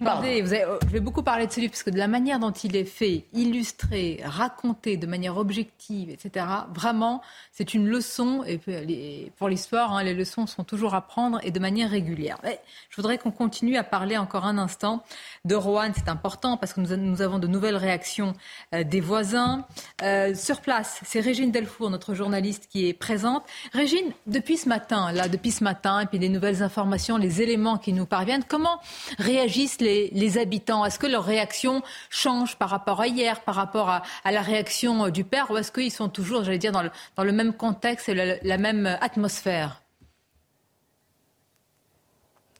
Vous 0.00 0.08
avez, 0.08 0.44
je 0.44 0.90
vais 0.90 0.98
beaucoup 0.98 1.22
parler 1.22 1.46
de 1.46 1.52
ce 1.52 1.60
livre 1.60 1.70
parce 1.70 1.84
que 1.84 1.90
de 1.90 1.98
la 1.98 2.08
manière 2.08 2.40
dont 2.40 2.50
il 2.50 2.74
est 2.74 2.86
fait, 2.86 3.24
illustré, 3.32 4.20
raconté 4.24 4.96
de 4.96 5.06
manière 5.06 5.36
objective, 5.36 6.10
etc. 6.10 6.44
Vraiment, 6.74 7.22
c'est 7.52 7.74
une 7.74 7.86
leçon. 7.86 8.42
Et 8.44 9.30
pour 9.36 9.48
l'histoire, 9.48 9.94
hein, 9.94 10.02
les 10.02 10.14
leçons 10.14 10.48
sont 10.48 10.64
toujours 10.64 10.96
à 10.96 11.02
prendre 11.02 11.38
et 11.44 11.52
de 11.52 11.60
manière 11.60 11.90
régulière. 11.90 12.38
je 12.90 12.96
voudrais 12.96 13.18
qu'on 13.18 13.30
continue 13.30 13.76
à 13.76 13.84
parler 13.84 14.16
encore 14.16 14.44
un 14.44 14.58
instant 14.58 15.04
de 15.44 15.54
Rohan. 15.54 15.92
C'est 15.94 16.08
important 16.08 16.56
parce 16.56 16.72
que 16.72 16.80
nous, 16.80 17.22
avons 17.22 17.38
de 17.38 17.46
nouvelles 17.46 17.76
réactions 17.76 18.32
euh, 18.74 18.82
des 18.82 19.00
voisins. 19.00 19.66
Euh, 20.02 20.34
sur 20.34 20.63
C'est 21.04 21.20
Régine 21.20 21.50
Delfour, 21.50 21.90
notre 21.90 22.14
journaliste, 22.14 22.68
qui 22.70 22.88
est 22.88 22.94
présente. 22.94 23.44
Régine, 23.72 24.12
depuis 24.26 24.56
ce 24.56 24.68
matin, 24.68 25.12
là, 25.12 25.28
depuis 25.28 25.50
ce 25.50 25.62
matin, 25.62 26.00
et 26.00 26.06
puis 26.06 26.18
les 26.18 26.28
nouvelles 26.28 26.62
informations, 26.62 27.16
les 27.18 27.42
éléments 27.42 27.76
qui 27.76 27.92
nous 27.92 28.06
parviennent, 28.06 28.44
comment 28.48 28.80
réagissent 29.18 29.80
les, 29.80 30.38
habitants? 30.38 30.84
Est-ce 30.84 30.98
que 30.98 31.06
leur 31.06 31.24
réaction 31.24 31.82
change 32.08 32.56
par 32.56 32.70
rapport 32.70 33.00
à 33.00 33.06
hier, 33.06 33.42
par 33.42 33.54
rapport 33.54 33.90
à, 33.90 34.02
la 34.24 34.40
réaction 34.40 35.10
du 35.10 35.24
père, 35.24 35.50
ou 35.50 35.56
est-ce 35.58 35.70
qu'ils 35.70 35.92
sont 35.92 36.08
toujours, 36.08 36.44
j'allais 36.44 36.58
dire, 36.58 36.72
dans 36.72 37.24
le, 37.24 37.32
même 37.32 37.52
contexte 37.52 38.08
et 38.08 38.38
la 38.42 38.58
même 38.58 38.86
atmosphère? 39.00 39.83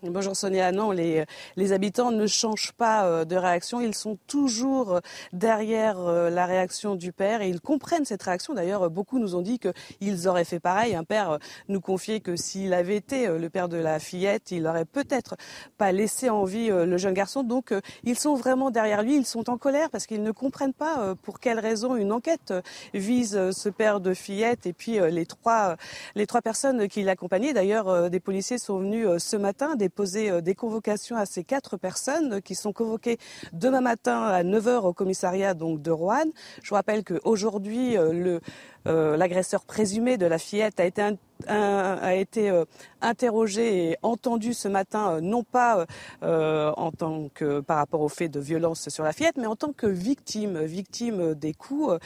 Bonjour 0.07 0.37
Sonia. 0.37 0.71
Non, 0.71 0.91
les, 0.91 1.25
les 1.57 1.73
habitants 1.73 2.11
ne 2.11 2.27
changent 2.27 2.73
pas 2.73 3.07
euh, 3.07 3.25
de 3.25 3.37
réaction. 3.37 3.81
Ils 3.81 3.95
sont 3.95 4.19
toujours 4.27 5.01
derrière 5.33 5.99
euh, 5.99 6.29
la 6.29 6.45
réaction 6.45 6.95
du 6.95 7.11
père 7.11 7.41
et 7.41 7.49
ils 7.49 7.63
comprennent 7.63 8.05
cette 8.05 8.23
réaction. 8.23 8.53
D'ailleurs, 8.53 8.91
beaucoup 8.91 9.19
nous 9.19 9.35
ont 9.35 9.41
dit 9.41 9.59
qu'ils 9.59 10.29
auraient 10.29 10.45
fait 10.45 10.61
pareil. 10.61 10.95
Un 10.95 11.05
père 11.05 11.39
nous 11.69 11.81
confiait 11.81 12.21
que 12.21 12.37
s'il 12.37 12.75
avait 12.75 12.97
été 12.97 13.27
euh, 13.27 13.39
le 13.39 13.49
père 13.49 13.71
de 13.71 13.79
la 13.79 13.99
fillette, 13.99 14.51
il 14.51 14.65
n'aurait 14.65 14.85
peut-être 14.85 15.37
pas 15.79 15.91
laissé 15.91 16.29
en 16.29 16.45
vie 16.45 16.69
le 16.69 16.97
jeune 16.99 17.15
garçon. 17.15 17.43
Donc, 17.43 17.73
ils 18.03 18.19
sont 18.19 18.35
vraiment 18.35 18.71
derrière 18.71 19.03
lui. 19.03 19.17
Ils 19.17 19.25
sont 19.25 19.49
en 19.49 19.57
colère 19.57 19.89
parce 19.89 20.07
qu'ils 20.07 20.23
ne 20.23 20.33
comprennent 20.33 20.75
pas 20.75 21.15
pour 21.23 21.41
quelle 21.41 21.61
raison 21.61 21.97
une 21.97 22.13
enquête 22.13 22.53
vise 22.93 23.51
ce 23.53 23.69
père 23.71 24.01
de 24.01 24.13
fillette 24.13 24.67
et 24.67 24.73
puis 24.73 24.99
les 25.11 25.27
trois, 25.27 25.77
les 26.15 26.27
trois 26.27 26.43
personnes 26.43 26.89
qui 26.89 27.03
l'accompagnaient. 27.03 27.53
D'ailleurs, 27.53 28.11
des 28.11 28.21
policiers 28.21 28.59
sont 28.59 28.79
venus 28.79 29.09
ce 29.19 29.37
matin, 29.37 29.77
poser 29.95 30.31
euh, 30.31 30.41
des 30.41 30.55
convocations 30.55 31.17
à 31.17 31.27
ces 31.27 31.45
quatre 31.45 31.77
personnes 31.77 32.43
qui 32.43 32.55
sont 32.55 32.73
convoquées 32.73 33.19
demain 33.53 33.81
matin 33.81 34.23
à 34.23 34.43
9h 34.43 34.85
au 34.85 34.93
commissariat 34.93 35.55
de 35.55 35.91
Rouen. 35.91 36.25
Je 36.63 36.69
vous 36.69 36.75
rappelle 36.75 37.05
qu'aujourd'hui, 37.05 37.97
euh, 37.97 38.39
euh, 38.87 39.17
l'agresseur 39.17 39.65
présumé 39.65 40.19
de 40.19 40.27
la 40.27 40.39
fillette 40.39 40.79
a 40.81 40.85
été 40.85 41.01
a 41.49 42.15
été 42.15 42.51
euh, 42.51 42.65
interrogé 43.01 43.91
et 43.91 43.97
entendu 44.03 44.55
ce 44.55 44.69
matin, 44.69 45.15
euh, 45.15 45.21
non 45.21 45.43
pas 45.43 45.87
en 46.23 46.91
tant 46.93 47.29
que 47.35 47.61
par 47.61 47.79
rapport 47.79 48.01
au 48.01 48.09
fait 48.09 48.29
de 48.29 48.41
violence 48.41 48.89
sur 48.89 49.05
la 49.05 49.13
fillette, 49.13 49.37
mais 49.37 49.47
en 49.47 49.57
tant 49.57 49.73
que 49.73 49.87
victime, 49.87 50.63
victime 50.63 51.35
des 51.35 51.53
coups 51.53 51.99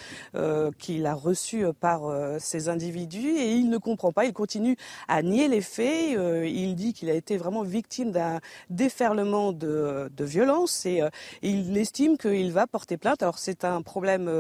qu'il 0.79 1.07
a 1.07 1.15
reçus 1.15 1.65
par 1.81 2.03
ces 2.39 2.69
individus. 2.69 3.31
Et 3.31 3.55
il 3.55 3.71
ne 3.71 3.79
comprend 3.79 4.13
pas, 4.13 4.25
il 4.25 4.33
continue 4.33 4.77
à 5.09 5.23
nier 5.23 5.49
les 5.49 5.61
faits. 5.61 6.19
il 6.45 6.75
dit 6.75 6.93
qu'il 6.93 7.11
a 7.11 7.15
été 7.15 7.37
vraiment 7.37 7.63
victime 7.63 8.11
d'un 8.11 8.41
déferlement 8.71 9.53
de, 9.53 10.11
de 10.15 10.25
violence 10.25 10.85
et 10.87 11.03
il 11.43 11.77
estime 11.77 12.17
qu'il 12.19 12.53
va 12.53 12.67
porter 12.67 12.97
plainte. 12.97 13.23
Alors 13.23 13.39
c'est 13.39 13.65
un 13.65 13.83
problème, 13.83 14.31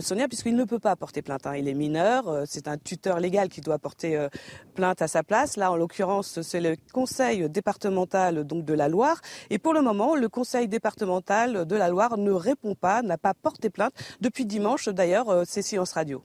Sonia, 0.00 0.28
puisqu'il 0.28 0.56
ne 0.56 0.64
peut 0.64 0.78
pas 0.78 0.96
porter 0.96 1.22
plainte 1.22 1.36
Hein. 1.44 1.56
Il 1.56 1.68
est 1.68 1.74
mineur, 1.74 2.28
euh, 2.28 2.44
c'est 2.46 2.68
un 2.68 2.78
tuteur 2.78 3.20
légal 3.20 3.48
qui 3.48 3.60
doit 3.60 3.78
porter 3.78 3.95
euh, 4.04 4.28
plainte 4.74 5.02
à 5.02 5.08
sa 5.08 5.22
place. 5.22 5.56
Là, 5.56 5.72
en 5.72 5.76
l'occurrence, 5.76 6.40
c'est 6.42 6.60
le 6.60 6.76
conseil 6.92 7.48
départemental 7.48 8.44
donc 8.44 8.64
de 8.64 8.74
la 8.74 8.88
Loire. 8.88 9.20
Et 9.50 9.58
pour 9.58 9.74
le 9.74 9.82
moment, 9.82 10.14
le 10.14 10.28
conseil 10.28 10.68
départemental 10.68 11.66
de 11.66 11.76
la 11.76 11.88
Loire 11.88 12.18
ne 12.18 12.32
répond 12.32 12.74
pas, 12.74 13.02
n'a 13.02 13.18
pas 13.18 13.34
porté 13.34 13.70
plainte. 13.70 13.92
Depuis 14.20 14.46
dimanche, 14.46 14.88
d'ailleurs, 14.88 15.28
euh, 15.30 15.44
c'est 15.46 15.62
silence 15.62 15.92
radio. 15.92 16.22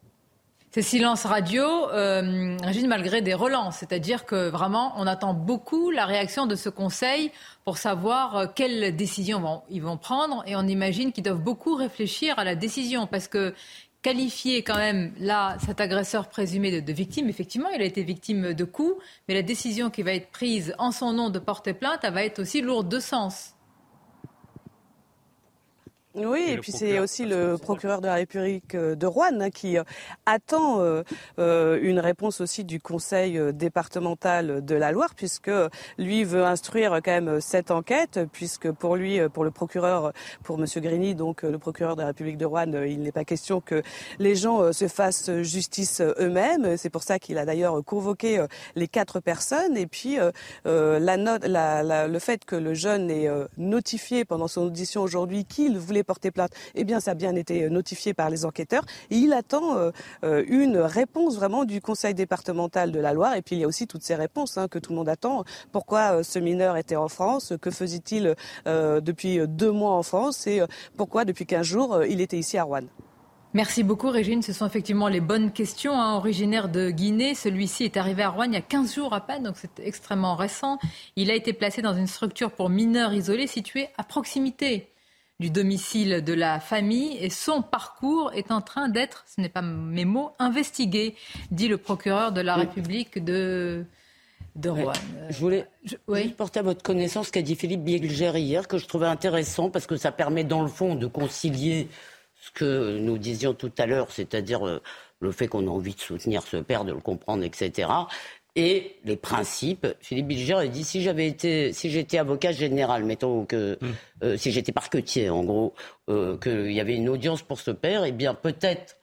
C'est 0.74 0.82
silence 0.82 1.26
radio, 1.26 1.90
euh, 1.90 2.58
malgré 2.88 3.22
des 3.22 3.34
relances. 3.34 3.78
C'est-à-dire 3.80 4.26
que 4.26 4.50
vraiment, 4.50 4.94
on 4.96 5.06
attend 5.06 5.34
beaucoup 5.34 5.92
la 5.92 6.06
réaction 6.06 6.46
de 6.46 6.56
ce 6.56 6.70
Conseil 6.70 7.32
pour 7.66 7.78
savoir 7.78 8.54
quelles 8.54 8.96
décisions 8.96 9.64
ils 9.70 9.82
vont 9.82 9.98
prendre. 9.98 10.44
Et 10.48 10.56
on 10.56 10.66
imagine 10.66 11.12
qu'ils 11.12 11.26
doivent 11.26 11.44
beaucoup 11.44 11.76
réfléchir 11.76 12.40
à 12.40 12.46
la 12.46 12.56
décision 12.56 13.06
parce 13.06 13.28
que 13.28 13.54
qualifier 14.02 14.64
quand 14.64 14.78
même 14.78 15.14
là 15.20 15.58
cet 15.66 15.80
agresseur 15.80 16.28
présumé 16.28 16.82
de, 16.82 16.94
victime. 16.94 17.30
Effectivement, 17.30 17.70
il 17.70 17.82
a 17.82 17.86
été 17.86 18.04
victime 18.04 18.54
de 18.54 18.64
coups, 18.64 19.02
mais 19.28 19.34
la 19.34 19.44
décision 19.44 19.90
qui 19.90 20.02
va 20.02 20.14
être 20.14 20.32
prise 20.32 20.74
en 20.80 20.92
son 20.92 21.14
nom 21.14 21.30
de 21.30 21.40
porter 21.40 21.74
plainte, 21.74 22.04
va 22.04 22.24
être 22.24 22.40
aussi 22.40 22.62
lourde 22.62 22.90
de 22.90 23.00
sens. 23.00 23.51
Oui, 26.14 26.46
et, 26.50 26.58
puis 26.58 26.74
c'est 26.74 27.00
aussi 27.00 27.26
le 27.26 27.56
procureur 27.56 28.02
de 28.02 28.08
la 28.08 28.16
République 28.16 28.76
euh, 28.76 28.96
de 28.96 29.08
Rouen 29.08 29.40
hein, 29.40 29.50
qui 29.50 29.78
euh, 29.78 29.84
attend 30.26 30.82
euh, 30.82 31.80
une 31.82 32.00
réponse 32.00 32.42
aussi 32.42 32.66
du 32.66 32.82
Conseil 32.82 33.40
départemental 33.54 34.66
de 34.66 34.76
la 34.76 34.92
Loire, 34.92 35.16
puisque 35.16 35.52
lui 35.98 36.26
veut 36.26 36.44
instruire 36.44 37.00
quand 37.04 37.12
même 37.12 37.40
cette 37.40 37.72
enquête, 37.72 38.20
puisque 38.34 38.70
pour 38.72 38.98
lui, 38.98 39.20
pour 39.30 39.46
le 39.46 39.52
procureur, 39.52 40.12
pour 40.44 40.58
Monsieur 40.58 40.82
Grigny, 40.82 41.16
donc 41.16 41.44
le 41.44 41.58
procureur 41.58 41.96
de 41.96 42.02
la 42.02 42.08
République 42.08 42.38
de 42.38 42.46
Rouen, 42.46 42.74
il 42.86 43.02
n'est 43.02 43.12
pas 43.14 43.24
question 43.24 43.62
que 43.62 43.82
les 44.20 44.36
gens 44.36 44.74
se 44.74 44.88
fassent 44.88 45.32
justice 45.42 46.02
eux-mêmes. 46.02 46.76
C'est 46.78 46.90
pour 46.90 47.04
ça 47.04 47.20
qu'il 47.20 47.38
a 47.38 47.46
d'ailleurs 47.46 47.84
convoqué 47.86 48.46
les 48.76 48.88
quatre 48.88 49.20
personnes. 49.20 49.78
Et 49.78 49.88
puis 49.88 50.18
la 50.66 51.18
note, 51.18 51.46
la, 51.46 52.08
le 52.08 52.20
fait 52.20 52.44
que 52.46 52.56
le 52.56 52.74
jeune 52.74 53.10
ait 53.10 53.30
notifié 53.58 54.26
pendant 54.26 54.48
son 54.48 54.64
audition 54.64 55.02
aujourd'hui 55.02 55.46
qu'il 55.46 55.78
voulait 55.78 56.01
porter 56.04 56.32
plainte, 56.32 56.52
eh 56.76 56.84
bien, 56.84 57.00
ça 57.00 57.12
a 57.12 57.14
bien 57.14 57.36
été 57.36 57.70
notifié 57.70 58.14
par 58.14 58.30
les 58.30 58.46
enquêteurs. 58.46 58.86
Il 59.10 59.34
attend 59.34 59.78
euh, 59.78 59.92
euh, 60.24 60.44
une 60.48 60.78
réponse 60.78 61.36
vraiment 61.36 61.66
du 61.66 61.82
Conseil 61.82 62.14
départemental 62.14 62.92
de 62.92 63.00
la 63.00 63.14
Loire. 63.14 63.36
Et 63.36 63.42
puis, 63.42 63.56
il 63.56 63.60
y 63.60 63.64
a 63.64 63.68
aussi 63.68 63.88
toutes 63.88 64.04
ces 64.04 64.16
réponses 64.16 64.58
hein, 64.58 64.68
que 64.68 64.80
tout 64.80 64.92
le 64.92 64.98
monde 64.98 65.10
attend. 65.10 65.44
Pourquoi 65.72 66.18
euh, 66.18 66.24
ce 66.24 66.40
mineur 66.40 66.78
était 66.78 66.96
en 66.96 67.08
France? 67.08 67.54
Que 67.62 67.72
faisait-il 67.72 68.36
depuis 68.66 69.40
deux 69.48 69.72
mois 69.72 69.92
en 69.92 70.04
France? 70.04 70.48
Et 70.48 70.62
pourquoi, 70.98 71.26
depuis 71.26 71.46
15 71.46 71.66
jours, 71.66 72.04
il 72.04 72.22
était 72.22 72.38
ici 72.38 72.58
à 72.58 72.64
Rouen 72.64 72.82
Merci 73.54 73.84
beaucoup 73.84 74.10
Régine. 74.10 74.42
Ce 74.42 74.54
sont 74.54 74.66
effectivement 74.66 75.10
les 75.10 75.20
bonnes 75.20 75.52
questions. 75.52 75.94
Hein. 75.94 76.16
Originaire 76.16 76.70
de 76.70 76.90
Guinée, 76.90 77.36
celui-ci 77.36 77.84
est 77.84 77.98
arrivé 77.98 78.24
à 78.24 78.30
Rouen 78.30 78.46
il 78.46 78.54
y 78.54 78.58
a 78.58 78.62
15 78.62 78.96
jours 78.96 79.14
à 79.14 79.20
peine, 79.20 79.44
donc 79.44 79.58
c'est 79.58 79.82
extrêmement 79.82 80.36
récent. 80.36 80.80
Il 81.18 81.30
a 81.30 81.36
été 81.36 81.52
placé 81.52 81.82
dans 81.82 81.94
une 81.94 82.08
structure 82.08 82.52
pour 82.52 82.70
mineurs 82.70 83.14
isolés 83.14 83.48
située 83.48 83.90
à 83.98 84.04
proximité 84.04 84.91
du 85.42 85.50
domicile 85.50 86.24
de 86.24 86.34
la 86.34 86.60
famille 86.60 87.18
et 87.20 87.32
son 87.32 87.64
parcours 87.64 88.32
est 88.34 88.52
en 88.52 88.62
train 88.62 88.90
d'être, 88.90 89.26
ce 89.28 89.42
n'est 89.42 89.50
pas 89.50 89.64
mes 89.64 90.06
mots, 90.06 90.34
investigué, 90.38 91.16
dit 91.50 91.68
le 91.68 91.78
procureur 91.78 92.32
de 92.32 92.42
la 92.42 92.56
République 92.56 93.22
de, 93.24 93.84
de 94.56 94.70
Rouen. 94.70 94.94
Je 95.30 95.40
voulais 95.40 95.68
porter 96.38 96.60
à 96.60 96.64
votre 96.64 96.84
connaissance 96.84 97.28
ce 97.28 97.32
qu'a 97.32 97.42
dit 97.42 97.56
Philippe 97.56 97.84
Bielger 97.84 98.34
hier, 98.36 98.68
que 98.68 98.78
je 98.78 98.86
trouvais 98.86 99.08
intéressant 99.08 99.72
parce 99.72 99.88
que 99.88 99.98
ça 99.98 100.12
permet 100.12 100.44
dans 100.44 100.62
le 100.62 100.70
fond 100.70 100.94
de 100.94 101.08
concilier 101.08 101.90
ce 102.40 102.52
que 102.52 103.00
nous 103.00 103.18
disions 103.18 103.56
tout 103.56 103.72
à 103.80 103.88
l'heure, 103.88 104.12
c'est-à-dire 104.12 104.68
euh, 104.68 104.82
le 105.20 105.32
fait 105.32 105.48
qu'on 105.48 105.68
a 105.68 105.70
envie 105.70 105.96
de 105.96 106.00
soutenir 106.00 106.44
ce 106.44 106.58
père, 106.58 106.86
de 106.86 106.92
le 106.92 107.00
comprendre, 107.00 107.44
etc 107.44 107.88
et 108.56 108.98
les 109.06 109.16
principes. 109.16 109.88
Philippe 110.00 110.28
Bilger 110.28 110.56
a 110.56 110.68
dit 110.68 110.84
si 110.84 111.02
j'avais 111.02 111.28
été, 111.28 111.72
si 111.74 111.90
j'étais 111.90 112.18
avocat 112.18 112.52
général, 112.52 113.06
mettons 113.06 113.46
que 113.46 113.78
hmm. 113.82 113.94
euh, 114.24 114.38
si 114.38 114.52
j'étais 114.52 114.72
parquetier, 114.72 115.30
en 115.30 115.44
gros, 115.44 115.74
euh, 116.10 116.38
qu'il 116.38 116.72
y 116.72 116.80
avait 116.80 116.96
une 116.96 117.10
audience 117.10 117.42
pour 117.42 117.60
ce 117.60 117.72
père, 117.72 118.04
eh 118.04 118.12
bien 118.12 118.34
peut-être 118.34 118.98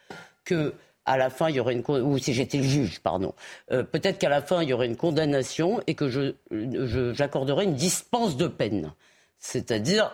que 0.44 0.74
à 1.06 1.16
la 1.16 1.30
fin 1.30 1.48
il 1.48 1.56
y 1.56 1.60
aurait 1.60 1.72
une 1.72 1.84
ou 1.88 2.18
si 2.18 2.34
j'étais 2.34 2.58
le 2.58 2.64
juge, 2.64 3.00
pardon, 3.00 3.34
euh, 3.72 3.82
peut-être 3.82 4.18
qu'à 4.18 4.28
la 4.28 4.42
fin 4.42 4.62
il 4.62 4.68
y 4.68 4.72
aurait 4.74 4.86
une 4.86 4.96
condamnation 4.96 5.80
et 5.86 5.94
que 5.94 6.08
je, 6.10 6.34
j'accorderais 7.14 7.64
une 7.64 7.74
dispense 7.74 8.36
de 8.36 8.46
peine, 8.46 8.92
c'est-à-dire 9.38 10.12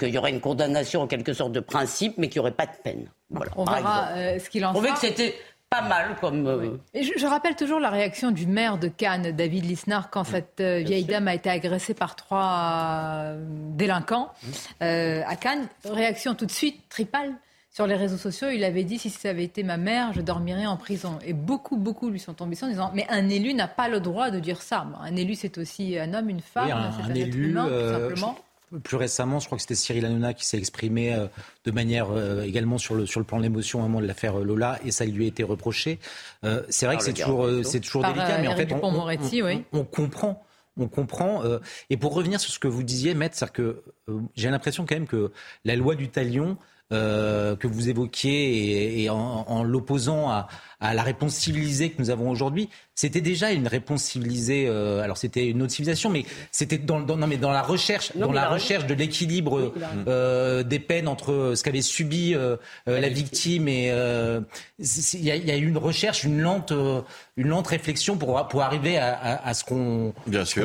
qu'il 0.00 0.08
y 0.08 0.18
aurait 0.18 0.30
une 0.30 0.40
condamnation 0.40 1.02
en 1.02 1.06
quelque 1.06 1.32
sorte 1.32 1.52
de 1.52 1.60
principe, 1.60 2.14
mais 2.18 2.28
qu'il 2.28 2.40
n'y 2.40 2.48
aurait 2.48 2.56
pas 2.56 2.66
de 2.66 2.72
peine. 2.82 3.08
Voilà, 3.30 3.52
On 3.56 3.64
verra 3.64 4.38
ce 4.40 4.50
qu'il 4.50 4.64
en 4.64 4.74
sera. 4.74 4.84
On 4.84 4.94
que 4.94 4.98
c'était 4.98 5.36
pas 5.70 5.82
mal 5.82 6.16
comme. 6.20 6.46
Euh, 6.46 6.76
Et 6.94 7.02
je, 7.02 7.26
rappelle 7.26 7.56
toujours 7.56 7.80
la 7.80 7.90
réaction 7.90 8.30
du 8.30 8.46
maire 8.46 8.78
de 8.78 8.88
Cannes, 8.88 9.32
David 9.32 9.64
Lisnard, 9.64 10.10
quand 10.10 10.24
cette 10.24 10.60
euh, 10.60 10.78
vieille 10.78 11.04
dame 11.04 11.28
a 11.28 11.34
été 11.34 11.50
agressée 11.50 11.94
par 11.94 12.16
trois 12.16 13.24
euh, 13.24 13.44
délinquants 13.74 14.30
à 14.80 15.36
Cannes. 15.36 15.68
Réaction 15.84 16.34
tout 16.34 16.46
de 16.46 16.52
suite, 16.52 16.88
tripale. 16.88 17.34
Sur 17.70 17.86
les 17.86 17.96
réseaux 17.96 18.16
sociaux, 18.16 18.48
il 18.48 18.64
avait 18.64 18.84
dit 18.84 18.98
si 18.98 19.10
ça 19.10 19.28
avait 19.28 19.44
été 19.44 19.62
ma 19.62 19.76
mère, 19.76 20.14
je 20.14 20.22
dormirais 20.22 20.64
en 20.64 20.78
prison. 20.78 21.18
Et 21.26 21.34
beaucoup, 21.34 21.76
beaucoup 21.76 22.08
lui 22.08 22.18
sont 22.18 22.32
tombés 22.32 22.56
en 22.62 22.68
disant 22.68 22.90
mais 22.94 23.04
un 23.10 23.28
élu 23.28 23.52
n'a 23.52 23.68
pas 23.68 23.88
le 23.88 24.00
droit 24.00 24.30
de 24.30 24.40
dire 24.40 24.62
ça. 24.62 24.86
Un 25.02 25.14
élu, 25.14 25.34
c'est 25.34 25.58
aussi 25.58 25.98
un 25.98 26.14
homme, 26.14 26.30
une 26.30 26.40
femme, 26.40 26.94
c'est 26.96 27.10
un, 27.10 27.14
élu, 27.14 27.50
humain, 27.50 27.68
tout 27.68 27.90
simplement 27.90 28.38
plus 28.82 28.96
récemment, 28.96 29.38
je 29.38 29.46
crois 29.46 29.56
que 29.56 29.62
c'était 29.62 29.74
Cyril 29.74 30.04
Hanouna 30.04 30.34
qui 30.34 30.44
s'est 30.44 30.58
exprimé 30.58 31.14
euh, 31.14 31.26
de 31.64 31.70
manière 31.70 32.10
euh, 32.10 32.42
également 32.42 32.78
sur 32.78 32.94
le, 32.94 33.06
sur 33.06 33.20
le 33.20 33.26
plan 33.26 33.38
de 33.38 33.42
l'émotion 33.42 33.78
au 33.78 33.82
moment 33.82 34.00
de 34.00 34.06
l'affaire 34.06 34.40
euh, 34.40 34.44
Lola, 34.44 34.78
et 34.84 34.90
ça 34.90 35.04
lui 35.04 35.24
a 35.24 35.28
été 35.28 35.42
reproché. 35.44 35.98
c'est 36.68 36.86
vrai 36.86 36.96
que 36.96 37.02
c'est 37.02 37.12
toujours, 37.12 37.48
c'est 37.64 37.80
toujours 37.80 38.02
délicat, 38.02 38.38
mais 38.40 38.48
en 38.48 38.56
fait, 38.56 38.72
on, 38.72 38.78
comprend. 39.84 40.42
On 40.78 40.88
comprend. 40.88 41.42
et 41.90 41.96
pour 41.96 42.14
revenir 42.14 42.40
sur 42.40 42.52
ce 42.52 42.58
que 42.58 42.68
vous 42.68 42.82
disiez, 42.82 43.14
Maître, 43.14 43.36
c'est 43.38 43.50
que 43.50 43.82
j'ai 44.34 44.50
l'impression 44.50 44.84
quand 44.84 44.94
même 44.94 45.06
que 45.06 45.32
la 45.64 45.76
loi 45.76 45.94
du 45.94 46.08
talion 46.08 46.58
euh, 46.92 47.56
que 47.56 47.66
vous 47.66 47.88
évoquiez 47.88 49.02
et, 49.02 49.10
en, 49.10 49.64
l'opposant 49.64 50.30
à, 50.30 50.46
la 50.80 51.02
réponse 51.02 51.34
civilisée 51.34 51.90
que 51.90 52.00
nous 52.00 52.10
avons 52.10 52.30
aujourd'hui, 52.30 52.68
c'était 52.94 53.20
déjà 53.20 53.52
une 53.52 53.68
réponse 53.68 54.02
civilisée. 54.02 54.66
Euh, 54.68 55.02
alors 55.02 55.16
c'était 55.16 55.48
une 55.48 55.62
autre 55.62 55.72
civilisation, 55.72 56.10
mais 56.10 56.24
c'était 56.50 56.78
dans, 56.78 57.00
non, 57.00 57.26
mais 57.26 57.36
dans 57.36 57.50
la 57.50 57.62
recherche, 57.62 58.12
dans 58.16 58.32
la 58.32 58.48
recherche. 58.48 58.86
de 58.86 58.94
l'équilibre 58.94 59.72
euh, 60.06 60.62
des 60.62 60.78
peines 60.78 61.08
entre 61.08 61.52
ce 61.54 61.62
qu'avait 61.62 61.82
subi 61.82 62.34
la 62.86 63.08
victime 63.08 63.68
et 63.68 63.86
il 64.78 65.20
y, 65.20 65.28
y, 65.28 65.50
a 65.50 65.56
eu 65.56 65.66
une 65.66 65.78
recherche, 65.78 66.24
une 66.24 66.40
lente, 66.40 66.72
une 67.36 67.48
lente 67.48 67.66
réflexion 67.66 68.16
pour 68.16 68.46
pour 68.48 68.62
arriver 68.62 68.98
à, 68.98 69.40
à, 69.44 69.54
ce 69.54 69.64
qu'on 69.64 70.14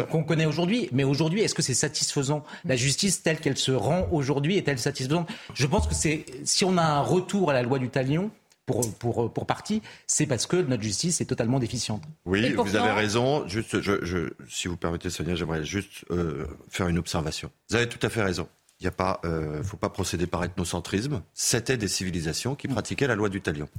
qu'on 0.09 0.24
connaît 0.24 0.45
aujourd'hui. 0.45 0.89
Mais 0.91 1.03
aujourd'hui, 1.03 1.41
est-ce 1.41 1.55
que 1.55 1.62
c'est 1.62 1.74
satisfaisant? 1.74 2.43
La 2.66 2.76
justice 2.76 3.24
telle 3.24 3.38
qu'elle 3.38 3.57
se 3.57 3.72
rend 3.72 4.07
aujourd'hui 4.12 4.57
est-elle 4.57 4.80
satisfaisante? 4.80 5.30
Je 5.53 5.68
pense 5.68 5.88
que 5.88 5.95
c'est 5.95 6.26
si 6.43 6.66
on 6.66 6.78
a 6.78 6.84
un 6.84 7.01
retour 7.01 7.49
à 7.49 7.53
la 7.53 7.64
loi 7.64 7.80
du 7.80 7.89
talion, 7.89 8.32
pour, 8.72 8.94
pour, 8.96 9.34
pour 9.34 9.46
partie, 9.46 9.82
c'est 10.08 10.26
parce 10.26 10.48
que 10.48 10.58
notre 10.58 10.84
justice 10.84 11.22
est 11.22 11.26
totalement 11.26 11.60
déficiente. 11.60 12.04
Oui, 12.26 12.54
vous 12.54 12.76
avez 12.76 12.92
raison. 12.92 13.48
Juste, 13.48 13.82
je, 13.82 14.30
si 14.50 14.68
vous 14.68 14.78
permettez, 14.78 15.10
Sonia, 15.10 15.36
j'aimerais 15.36 15.64
juste 15.64 16.06
euh, 16.12 16.46
faire 16.70 16.88
une 16.88 16.98
observation. 16.98 17.52
Vous 17.70 17.76
avez 17.76 17.90
tout 17.90 18.06
à 18.06 18.10
fait 18.10 18.24
raison. 18.24 18.48
Il 18.80 18.86
ne 18.86 18.90
pas, 18.90 19.22
euh, 19.26 19.62
faut 19.64 19.78
pas 19.78 19.90
procéder 19.90 20.26
par 20.26 20.44
ethnocentrisme. 20.44 21.22
C'était 21.34 21.78
des 21.78 21.88
civilisations 21.88 22.56
qui 22.56 22.68
pratiquaient 22.68 23.08
la 23.08 23.16
loi 23.16 23.30
du 23.30 23.42
talion. 23.42 23.70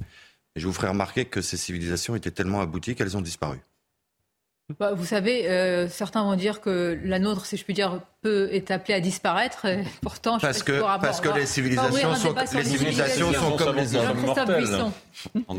Et 0.55 0.59
je 0.59 0.67
vous 0.67 0.73
ferai 0.73 0.87
remarquer 0.87 1.25
que 1.25 1.41
ces 1.41 1.57
civilisations 1.57 2.15
étaient 2.15 2.31
tellement 2.31 2.61
abouties 2.61 2.95
qu'elles 2.95 3.17
ont 3.17 3.21
disparu. 3.21 3.59
Bah, 4.79 4.93
vous 4.93 5.05
savez, 5.05 5.49
euh, 5.49 5.89
certains 5.89 6.23
vont 6.23 6.35
dire 6.35 6.61
que 6.61 6.97
la 7.03 7.19
nôtre, 7.19 7.45
si 7.45 7.57
je 7.57 7.65
puis 7.65 7.73
dire, 7.73 7.99
peut 8.21 8.47
est 8.53 8.71
appelée 8.71 8.93
à 8.93 9.01
disparaître. 9.01 9.67
pourtant, 10.01 10.39
je 10.39 10.45
parce 10.45 10.63
que 10.63 10.79
parce 11.01 11.19
que 11.19 11.29
les 11.29 11.45
civilisations 11.45 12.15
sont 12.15 12.33
les 12.53 12.63
civilisations 12.63 13.33
sont 13.33 13.57
comme 13.57 13.75
les 13.75 13.95
hommes 13.95 14.21
mortels. 14.21 14.65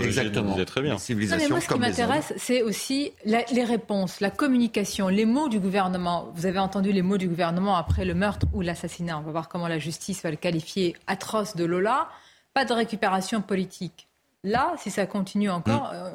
Exactement. 0.00 0.56
Très 0.64 0.80
bien. 0.80 0.96
mais 1.10 1.48
moi, 1.48 1.60
ce 1.60 1.68
qui 1.68 1.78
m'intéresse, 1.78 2.32
c'est 2.38 2.62
aussi 2.62 3.12
les 3.24 3.64
réponses, 3.64 4.20
la 4.20 4.30
communication, 4.30 5.08
les 5.08 5.26
mots 5.26 5.50
du 5.50 5.60
gouvernement. 5.60 6.32
Vous 6.34 6.46
avez 6.46 6.58
entendu 6.58 6.90
les 6.90 7.02
mots 7.02 7.18
du 7.18 7.28
gouvernement 7.28 7.76
après 7.76 8.06
le 8.06 8.14
meurtre 8.14 8.46
ou 8.54 8.62
l'assassinat. 8.62 9.18
On 9.18 9.22
va 9.22 9.32
voir 9.32 9.48
comment 9.48 9.68
la 9.68 9.78
justice 9.78 10.22
va 10.22 10.30
le 10.30 10.36
qualifier 10.36 10.96
atroce 11.06 11.56
de 11.56 11.64
Lola. 11.64 12.08
Pas 12.54 12.64
de 12.64 12.72
récupération 12.72 13.42
politique. 13.42 14.08
Là, 14.44 14.74
si 14.78 14.90
ça 14.90 15.06
continue 15.06 15.50
encore, 15.50 15.92
mm. 15.92 15.94
euh, 15.94 16.10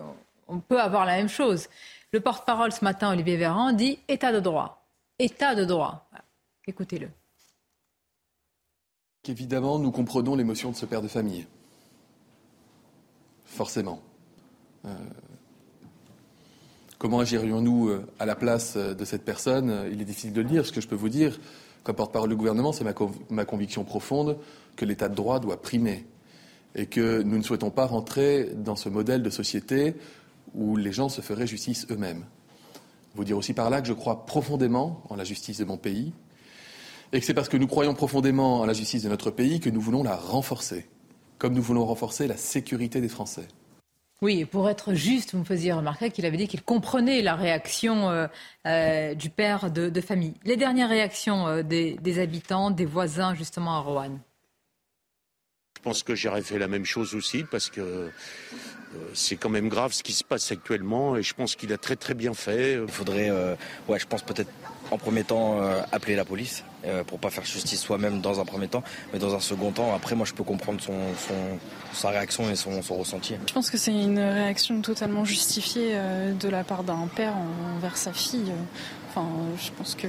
on 0.47 0.59
peut 0.59 0.79
avoir 0.79 1.05
la 1.05 1.17
même 1.17 1.29
chose. 1.29 1.67
Le 2.11 2.21
porte-parole 2.21 2.71
ce 2.71 2.83
matin, 2.83 3.11
Olivier 3.11 3.37
Véran, 3.37 3.71
dit 3.71 3.99
État 4.07 4.31
de 4.31 4.39
droit. 4.39 4.87
État 5.19 5.53
de 5.53 5.63
droit. 5.63 6.09
Écoutez-le. 6.65 7.09
Évidemment, 9.27 9.77
nous 9.77 9.91
comprenons 9.91 10.35
l'émotion 10.35 10.71
de 10.71 10.75
ce 10.75 10.87
père 10.87 11.03
de 11.03 11.07
famille. 11.07 11.45
Forcément. 13.45 14.01
Euh, 14.85 14.89
comment 16.97 17.19
agirions-nous 17.19 17.89
euh, 17.89 18.07
à 18.17 18.25
la 18.25 18.35
place 18.35 18.75
euh, 18.75 18.95
de 18.95 19.05
cette 19.05 19.23
personne? 19.23 19.87
Il 19.91 20.01
est 20.01 20.05
difficile 20.05 20.33
de 20.33 20.41
le 20.41 20.47
dire. 20.47 20.65
Ce 20.65 20.71
que 20.71 20.81
je 20.81 20.87
peux 20.87 20.95
vous 20.95 21.09
dire, 21.09 21.39
comme 21.83 21.95
porte-parole 21.95 22.29
du 22.29 22.35
gouvernement, 22.35 22.71
c'est 22.71 22.83
ma, 22.83 22.93
ma, 23.29 23.45
conviction 23.45 23.83
profonde 23.83 24.37
que 24.75 24.85
l'état 24.85 25.09
de 25.09 25.15
droit 25.15 25.39
doit 25.39 25.61
primer 25.61 26.07
et 26.73 26.87
que 26.87 27.21
nous 27.21 27.37
ne 27.37 27.43
souhaitons 27.43 27.71
pas 27.71 27.85
rentrer 27.85 28.51
dans 28.55 28.75
ce 28.75 28.89
modèle 28.89 29.21
de 29.21 29.29
société 29.29 29.95
où 30.53 30.75
les 30.75 30.91
gens 30.91 31.09
se 31.09 31.21
feraient 31.21 31.47
justice 31.47 31.87
eux-mêmes. 31.89 32.25
Vous 33.15 33.23
dire 33.23 33.37
aussi 33.37 33.53
par 33.53 33.69
là 33.69 33.81
que 33.81 33.87
je 33.87 33.93
crois 33.93 34.25
profondément 34.25 35.03
en 35.09 35.15
la 35.15 35.23
justice 35.23 35.57
de 35.57 35.65
mon 35.65 35.77
pays 35.77 36.13
et 37.11 37.19
que 37.19 37.25
c'est 37.25 37.33
parce 37.33 37.49
que 37.49 37.57
nous 37.57 37.67
croyons 37.67 37.93
profondément 37.93 38.59
en 38.59 38.65
la 38.65 38.73
justice 38.73 39.03
de 39.03 39.09
notre 39.09 39.31
pays 39.31 39.59
que 39.59 39.69
nous 39.69 39.81
voulons 39.81 40.03
la 40.03 40.15
renforcer, 40.15 40.87
comme 41.37 41.53
nous 41.53 41.61
voulons 41.61 41.85
renforcer 41.85 42.27
la 42.27 42.37
sécurité 42.37 43.01
des 43.01 43.09
Français. 43.09 43.47
Oui, 44.21 44.43
pour 44.43 44.69
être 44.69 44.93
juste, 44.93 45.31
vous 45.31 45.39
me 45.39 45.45
faisiez 45.45 45.71
remarquer 45.71 46.11
qu'il 46.11 46.25
avait 46.25 46.35
dit 46.35 46.47
qu'il 46.47 46.61
comprenait 46.61 47.21
la 47.21 47.35
réaction 47.35 48.09
euh, 48.09 48.27
euh, 48.67 49.13
du 49.15 49.29
père 49.29 49.71
de, 49.71 50.01
famille. 50.01 50.33
Les 50.43 50.57
dernières 50.57 50.89
réactions 50.89 51.47
euh, 51.47 51.63
des, 51.63 51.93
des, 52.01 52.19
habitants, 52.19 52.69
des 52.69 52.85
voisins 52.85 53.33
justement 53.33 53.75
à 53.75 53.79
Roanne. 53.79 54.19
Je 55.79 55.83
pense 55.83 56.03
que 56.03 56.13
j'aurais 56.13 56.41
fait 56.41 56.59
la 56.59 56.67
même 56.67 56.83
chose 56.83 57.15
aussi 57.15 57.45
parce 57.49 57.69
que 57.69 57.79
euh, 57.79 58.09
c'est 59.13 59.37
quand 59.37 59.47
même 59.47 59.69
grave 59.69 59.93
ce 59.93 60.03
qui 60.03 60.11
se 60.11 60.25
passe 60.25 60.51
actuellement 60.51 61.15
et 61.15 61.23
je 61.23 61.33
pense 61.33 61.55
qu'il 61.55 61.71
a 61.71 61.77
très 61.77 61.95
très 61.95 62.13
bien 62.13 62.33
fait. 62.33 62.73
Il 62.73 62.91
faudrait, 62.91 63.29
euh, 63.29 63.55
ouais, 63.87 63.97
je 63.97 64.05
pense 64.05 64.21
peut-être 64.21 64.51
en 64.91 64.97
premier 64.97 65.23
temps 65.23 65.61
euh, 65.61 65.81
appeler 65.93 66.17
la 66.17 66.25
police 66.25 66.65
pour 67.07 67.19
pas 67.19 67.29
faire 67.29 67.45
justice 67.45 67.81
soi-même 67.81 68.21
dans 68.21 68.39
un 68.39 68.45
premier 68.45 68.69
temps, 68.69 68.83
mais 69.11 69.19
dans 69.19 69.35
un 69.35 69.41
second 69.41 69.71
temps, 69.71 69.93
après 69.93 70.15
moi 70.15 70.25
je 70.25 70.33
peux 70.33 70.45
comprendre 70.45 70.79
son, 70.79 70.93
sa 71.91 72.09
réaction 72.09 72.49
et 72.49 72.55
son, 72.55 72.81
son, 72.81 72.95
ressenti. 72.95 73.35
Je 73.47 73.53
pense 73.53 73.69
que 73.69 73.77
c'est 73.77 73.91
une 73.91 74.19
réaction 74.19 74.81
totalement 74.81 75.25
justifiée 75.25 75.97
de 76.39 76.47
la 76.47 76.63
part 76.63 76.83
d'un 76.83 77.09
père 77.13 77.33
envers 77.75 77.97
sa 77.97 78.13
fille. 78.13 78.53
Enfin, 79.09 79.27
je 79.61 79.71
pense 79.71 79.93
que 79.93 80.07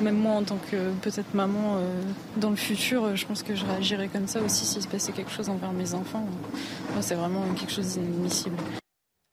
même 0.00 0.16
moi, 0.16 0.34
en 0.34 0.44
tant 0.44 0.58
que 0.70 0.92
peut-être 1.02 1.34
maman, 1.34 1.76
euh, 1.76 2.02
dans 2.36 2.50
le 2.50 2.56
futur, 2.56 3.04
euh, 3.04 3.16
je 3.16 3.26
pense 3.26 3.42
que 3.42 3.54
je 3.54 3.64
réagirais 3.64 4.08
comme 4.08 4.26
ça 4.26 4.40
aussi 4.40 4.64
s'il 4.64 4.82
se 4.82 4.88
passait 4.88 5.12
quelque 5.12 5.30
chose 5.30 5.48
envers 5.48 5.72
mes 5.72 5.94
enfants. 5.94 6.26
Moi, 6.92 7.02
c'est 7.02 7.14
vraiment 7.14 7.42
quelque 7.54 7.72
chose 7.72 7.94
d'inadmissible. 7.94 8.56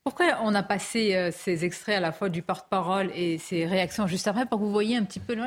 Pourquoi 0.04 0.26
on 0.44 0.56
a 0.56 0.64
passé 0.64 1.16
euh, 1.16 1.32
ces 1.32 1.64
extraits 1.66 1.98
à 1.98 2.00
la 2.00 2.12
fois 2.12 2.30
du 2.30 2.42
porte-parole 2.42 3.12
et 3.16 3.38
ces 3.38 3.66
réactions 3.66 4.08
juste 4.08 4.28
après 4.28 4.46
pour 4.46 4.60
que 4.60 4.66
vous 4.66 4.72
voyez 4.72 4.98
un 4.98 5.04
petit 5.04 5.20
peu 5.20 5.36
là, 5.36 5.46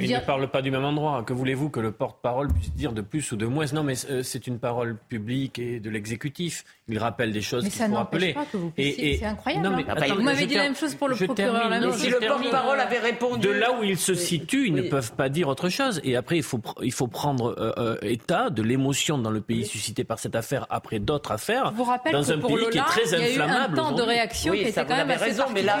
il 0.00 0.12
ne 0.12 0.18
parle 0.20 0.48
pas 0.48 0.62
du 0.62 0.70
même 0.70 0.84
endroit. 0.84 1.22
Que 1.26 1.32
voulez-vous 1.32 1.70
que 1.70 1.80
le 1.80 1.92
porte-parole 1.92 2.52
puisse 2.52 2.72
dire 2.74 2.92
de 2.92 3.00
plus 3.00 3.32
ou 3.32 3.36
de 3.36 3.46
moins? 3.46 3.66
Non, 3.72 3.82
mais 3.82 3.94
euh, 4.10 4.22
c'est 4.22 4.46
une 4.46 4.58
parole 4.58 4.96
publique 5.08 5.58
et 5.58 5.80
de 5.80 5.90
l'exécutif. 5.90 6.64
Il 6.88 6.98
rappelle 6.98 7.32
des 7.32 7.42
choses 7.42 7.64
qu'il 7.68 7.72
faut 7.72 7.94
rappeler. 7.94 8.34
Pas 8.34 8.44
que 8.44 8.56
vous 8.56 8.72
et, 8.76 9.18
c'est 9.18 9.24
incroyable. 9.24 9.68
Non, 9.68 9.76
mais, 9.76 9.84
hein. 9.88 10.14
vous 10.14 10.22
m'avez 10.22 10.46
dit 10.46 10.54
la 10.54 10.64
même 10.64 10.76
chose 10.76 10.94
pour 10.94 11.08
le 11.08 11.16
procureur. 11.16 11.70
Non, 11.80 11.92
si 11.92 12.10
le 12.10 12.18
porte-parole 12.18 12.80
avait 12.80 12.98
répondu. 12.98 13.46
De 13.46 13.52
là 13.52 13.72
où 13.78 13.82
ils 13.82 13.98
se 13.98 14.14
situent, 14.14 14.66
ils 14.66 14.74
ne 14.74 14.82
peuvent 14.82 15.12
pas 15.12 15.28
dire 15.28 15.48
autre 15.48 15.68
chose. 15.68 16.00
Et 16.04 16.16
après, 16.16 16.36
il 16.36 16.42
faut, 16.42 16.60
il 16.82 16.92
faut 16.92 17.06
prendre 17.06 17.54
euh, 17.58 17.72
euh, 17.78 17.96
état 18.02 18.50
de 18.50 18.62
l'émotion 18.62 19.18
dans 19.18 19.30
le 19.30 19.40
pays 19.40 19.64
suscitée 19.64 20.04
par 20.04 20.18
cette 20.18 20.34
affaire 20.34 20.66
après 20.70 20.98
d'autres 20.98 21.32
affaires. 21.32 21.72
vous 21.74 21.84
rappelle 21.84 22.12
dans 22.12 22.32
un 22.32 22.38
pays 22.38 22.68
qui 22.70 22.78
est 22.78 22.82
très 22.82 23.14
inflammable. 23.14 23.30
Il 23.30 23.36
y 23.36 23.40
a 23.40 23.46
eu 23.46 23.50
un 23.50 23.68
temps 23.74 23.92
de 23.92 24.02
réaction 24.02 24.52
qui 24.52 24.60
était 24.60 24.84
quand 24.84 24.96
même 24.96 25.10
assez 25.10 25.24
raison, 25.24 25.44
Mais 25.54 25.62
là, 25.62 25.78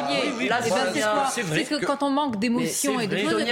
c'est 1.30 1.64
que 1.64 1.84
quand 1.84 2.02
on 2.02 2.10
manque 2.10 2.38
d'émotion 2.38 3.00
et 3.00 3.06
de 3.06 3.16
choses, 3.16 3.44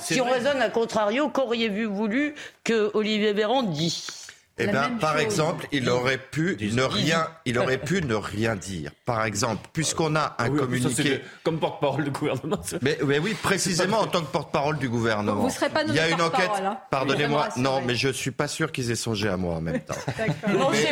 si 0.00 0.20
on 0.20 0.30
raisonne 0.30 0.62
à 0.62 0.70
contrario, 0.70 1.28
qu'auriez-vous 1.28 1.94
voulu 1.94 2.34
que 2.64 2.90
Olivier 2.94 3.32
Véran 3.32 3.62
dise? 3.62 4.25
Eh 4.58 4.66
bien, 4.68 4.90
par 5.00 5.18
exemple, 5.18 5.66
il 5.70 5.88
aurait 5.90 6.18
pu 6.18 6.56
ne 6.72 6.82
rien, 6.82 7.26
il 7.44 7.58
aurait 7.58 7.76
pu 7.76 8.00
ne 8.02 8.14
rien 8.14 8.56
dire. 8.56 8.90
Par 9.04 9.24
exemple, 9.24 9.68
puisqu'on 9.74 10.16
a 10.16 10.34
un 10.38 10.46
ah 10.46 10.48
communiqué 10.48 11.20
comme 11.44 11.58
porte-parole 11.58 12.04
du 12.04 12.10
gouvernement. 12.10 12.60
Mais, 12.80 12.98
oui, 13.02 13.34
précisément 13.42 14.00
en 14.00 14.06
tant 14.06 14.20
que 14.20 14.32
porte-parole 14.32 14.78
du 14.78 14.88
gouvernement. 14.88 15.42
Vous 15.42 15.50
serez 15.50 15.68
pas 15.68 15.84
Il 15.84 15.94
y 15.94 15.98
a 15.98 16.08
une 16.08 16.22
enquête. 16.22 16.50
Hein. 16.62 16.78
Pardonnez-moi, 16.90 17.48
non, 17.56 17.82
mais 17.86 17.94
je 17.94 18.08
suis 18.08 18.30
pas 18.30 18.48
sûr 18.48 18.72
qu'ils 18.72 18.90
aient 18.90 18.96
songé 18.96 19.28
à 19.28 19.36
moi 19.36 19.56
en 19.56 19.60
même 19.60 19.80
temps. 19.80 19.94
suis 20.74 20.86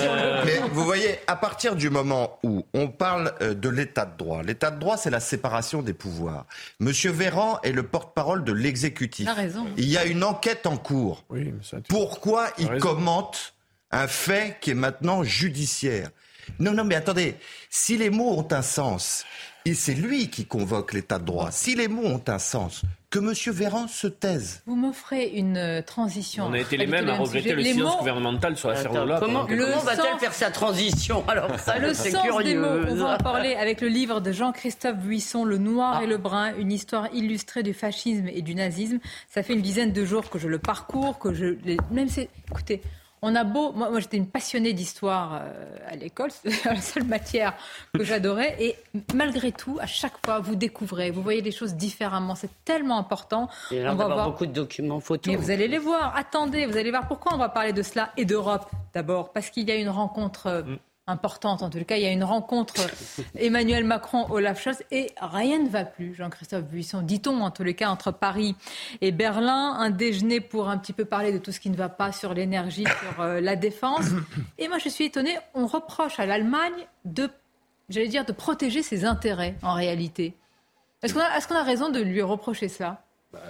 sur 0.00 0.14
le. 0.14 0.44
Mais 0.44 0.60
vous 0.72 0.84
voyez, 0.84 1.18
à 1.26 1.34
partir 1.34 1.74
du 1.74 1.90
moment 1.90 2.38
où 2.44 2.64
on 2.74 2.88
parle 2.88 3.34
euh, 3.42 3.54
de 3.54 3.68
l'état 3.68 4.06
de 4.06 4.16
droit, 4.16 4.42
l'état 4.42 4.70
de 4.70 4.78
droit, 4.78 4.96
c'est 4.96 5.10
la 5.10 5.20
séparation 5.20 5.82
des 5.82 5.94
pouvoirs. 5.94 6.46
Monsieur 6.78 7.10
Véran 7.10 7.58
est 7.64 7.72
le 7.72 7.82
porte-parole 7.82 8.44
de 8.44 8.52
l'exécutif. 8.52 9.28
Il 9.76 9.88
y 9.88 9.98
a 9.98 10.04
une 10.04 10.22
enquête 10.22 10.66
en 10.66 10.76
cours. 10.76 11.24
Oui, 11.30 11.52
mais 11.52 11.80
Pourquoi 11.88 12.48
il 12.58 12.68
commente 12.84 13.54
un 13.90 14.06
fait 14.06 14.58
qui 14.60 14.72
est 14.72 14.74
maintenant 14.74 15.24
judiciaire. 15.24 16.10
Non, 16.58 16.72
non, 16.72 16.84
mais 16.84 16.96
attendez, 16.96 17.36
si 17.70 17.96
les 17.96 18.10
mots 18.10 18.38
ont 18.38 18.48
un 18.50 18.60
sens, 18.60 19.24
et 19.64 19.72
c'est 19.72 19.94
lui 19.94 20.28
qui 20.28 20.44
convoque 20.44 20.92
l'état 20.92 21.18
de 21.18 21.24
droit, 21.24 21.50
si 21.50 21.74
les 21.76 21.88
mots 21.88 22.04
ont 22.04 22.22
un 22.26 22.38
sens, 22.38 22.82
que 23.14 23.20
M. 23.20 23.54
Véran 23.54 23.86
se 23.86 24.08
taise. 24.08 24.60
Vous 24.66 24.74
m'offrez 24.74 25.26
une 25.26 25.56
euh, 25.56 25.82
transition. 25.82 26.46
On 26.48 26.52
a 26.52 26.58
été 26.58 26.76
les 26.76 26.88
mêmes 26.88 27.08
à 27.08 27.16
regretter 27.16 27.54
le 27.54 27.62
silence 27.62 27.98
gouvernemental 27.98 28.56
sur 28.56 28.70
l'affaire 28.70 28.92
Lola. 28.92 29.20
Comment, 29.20 29.46
comment 29.46 29.78
va-t-elle 29.84 30.18
faire 30.18 30.34
sa 30.34 30.50
transition 30.50 31.22
Alors 31.28 31.60
ça, 31.60 31.78
le 31.78 31.94
sens 31.94 32.12
curieux. 32.24 32.42
des 32.42 32.56
mots, 32.56 32.90
on 32.90 32.94
va 32.96 33.14
en 33.14 33.18
parler 33.18 33.54
avec 33.54 33.80
le 33.82 33.86
livre 33.86 34.20
de 34.20 34.32
Jean-Christophe 34.32 34.96
Buisson, 34.96 35.44
Le 35.44 35.58
Noir 35.58 36.02
et 36.02 36.08
le 36.08 36.18
Brun, 36.18 36.54
une 36.58 36.72
histoire 36.72 37.06
illustrée 37.14 37.62
du 37.62 37.72
fascisme 37.72 38.26
et 38.26 38.42
du 38.42 38.56
nazisme. 38.56 38.98
Ça 39.28 39.44
fait 39.44 39.54
une 39.54 39.62
dizaine 39.62 39.92
de 39.92 40.04
jours 40.04 40.28
que 40.28 40.40
je 40.40 40.48
le 40.48 40.58
parcours, 40.58 41.20
que 41.20 41.32
je... 41.32 41.54
Même 41.92 42.08
c'est... 42.08 42.28
Écoutez, 42.50 42.82
on 43.24 43.34
a 43.34 43.42
beau, 43.42 43.72
moi, 43.72 43.88
j'étais 44.00 44.18
une 44.18 44.26
passionnée 44.26 44.74
d'histoire 44.74 45.40
euh, 45.42 45.76
à 45.88 45.96
l'école, 45.96 46.30
c'est 46.44 46.66
la 46.66 46.80
seule 46.80 47.04
matière 47.04 47.54
que 47.94 48.04
j'adorais. 48.10 48.54
Et 48.60 48.76
malgré 49.14 49.50
tout, 49.50 49.78
à 49.80 49.86
chaque 49.86 50.14
fois, 50.24 50.40
vous 50.40 50.56
découvrez, 50.56 51.10
vous 51.10 51.22
voyez 51.22 51.40
les 51.40 51.50
choses 51.50 51.74
différemment. 51.74 52.34
C'est 52.34 52.50
tellement 52.64 52.98
important. 52.98 53.48
On 53.72 53.94
va 53.94 54.06
voir 54.06 54.30
beaucoup 54.30 54.46
de 54.46 54.52
documents 54.52 55.00
photos. 55.00 55.32
Mais 55.32 55.38
vous 55.40 55.50
allez 55.50 55.68
les 55.68 55.78
voir. 55.78 56.14
Attendez, 56.16 56.66
vous 56.66 56.76
allez 56.76 56.90
voir 56.90 57.08
pourquoi 57.08 57.34
on 57.34 57.38
va 57.38 57.48
parler 57.48 57.72
de 57.72 57.82
cela 57.82 58.12
et 58.18 58.26
d'Europe 58.26 58.70
d'abord. 58.92 59.32
Parce 59.32 59.48
qu'il 59.48 59.68
y 59.68 59.72
a 59.72 59.76
une 59.76 59.88
rencontre 59.88 60.46
euh, 60.46 60.62
mm. 60.62 60.78
Importante. 61.06 61.62
En 61.62 61.70
tout 61.70 61.82
cas, 61.84 61.96
il 61.96 62.02
y 62.02 62.06
a 62.06 62.12
une 62.12 62.24
rencontre 62.24 62.74
Emmanuel 63.36 63.84
Macron-Olaf 63.84 64.62
Scholz 64.62 64.82
et 64.90 65.12
rien 65.20 65.58
ne 65.58 65.68
va 65.68 65.84
plus, 65.84 66.14
Jean-Christophe 66.14 66.64
Buisson. 66.64 67.02
Dit-on, 67.02 67.40
en 67.40 67.50
tous 67.50 67.62
les 67.62 67.74
cas, 67.74 67.90
entre 67.90 68.10
Paris 68.10 68.56
et 69.00 69.12
Berlin, 69.12 69.74
un 69.78 69.90
déjeuner 69.90 70.40
pour 70.40 70.68
un 70.68 70.78
petit 70.78 70.92
peu 70.92 71.04
parler 71.04 71.32
de 71.32 71.38
tout 71.38 71.52
ce 71.52 71.60
qui 71.60 71.70
ne 71.70 71.76
va 71.76 71.88
pas 71.88 72.12
sur 72.12 72.34
l'énergie, 72.34 72.84
sur 72.84 73.20
euh, 73.22 73.40
la 73.40 73.56
défense. 73.56 74.06
Et 74.58 74.68
moi, 74.68 74.78
je 74.78 74.88
suis 74.88 75.04
étonnée, 75.04 75.36
on 75.54 75.66
reproche 75.66 76.18
à 76.18 76.26
l'Allemagne 76.26 76.86
de, 77.04 77.28
j'allais 77.88 78.08
dire, 78.08 78.24
de 78.24 78.32
protéger 78.32 78.82
ses 78.82 79.04
intérêts, 79.04 79.56
en 79.62 79.74
réalité. 79.74 80.34
Est-ce 81.02 81.12
qu'on 81.12 81.20
a, 81.20 81.36
est 81.36 81.52
a 81.52 81.62
raison 81.62 81.90
de 81.90 82.00
lui 82.00 82.22
reprocher 82.22 82.68
cela? 82.68 83.03
bah, 83.03 83.03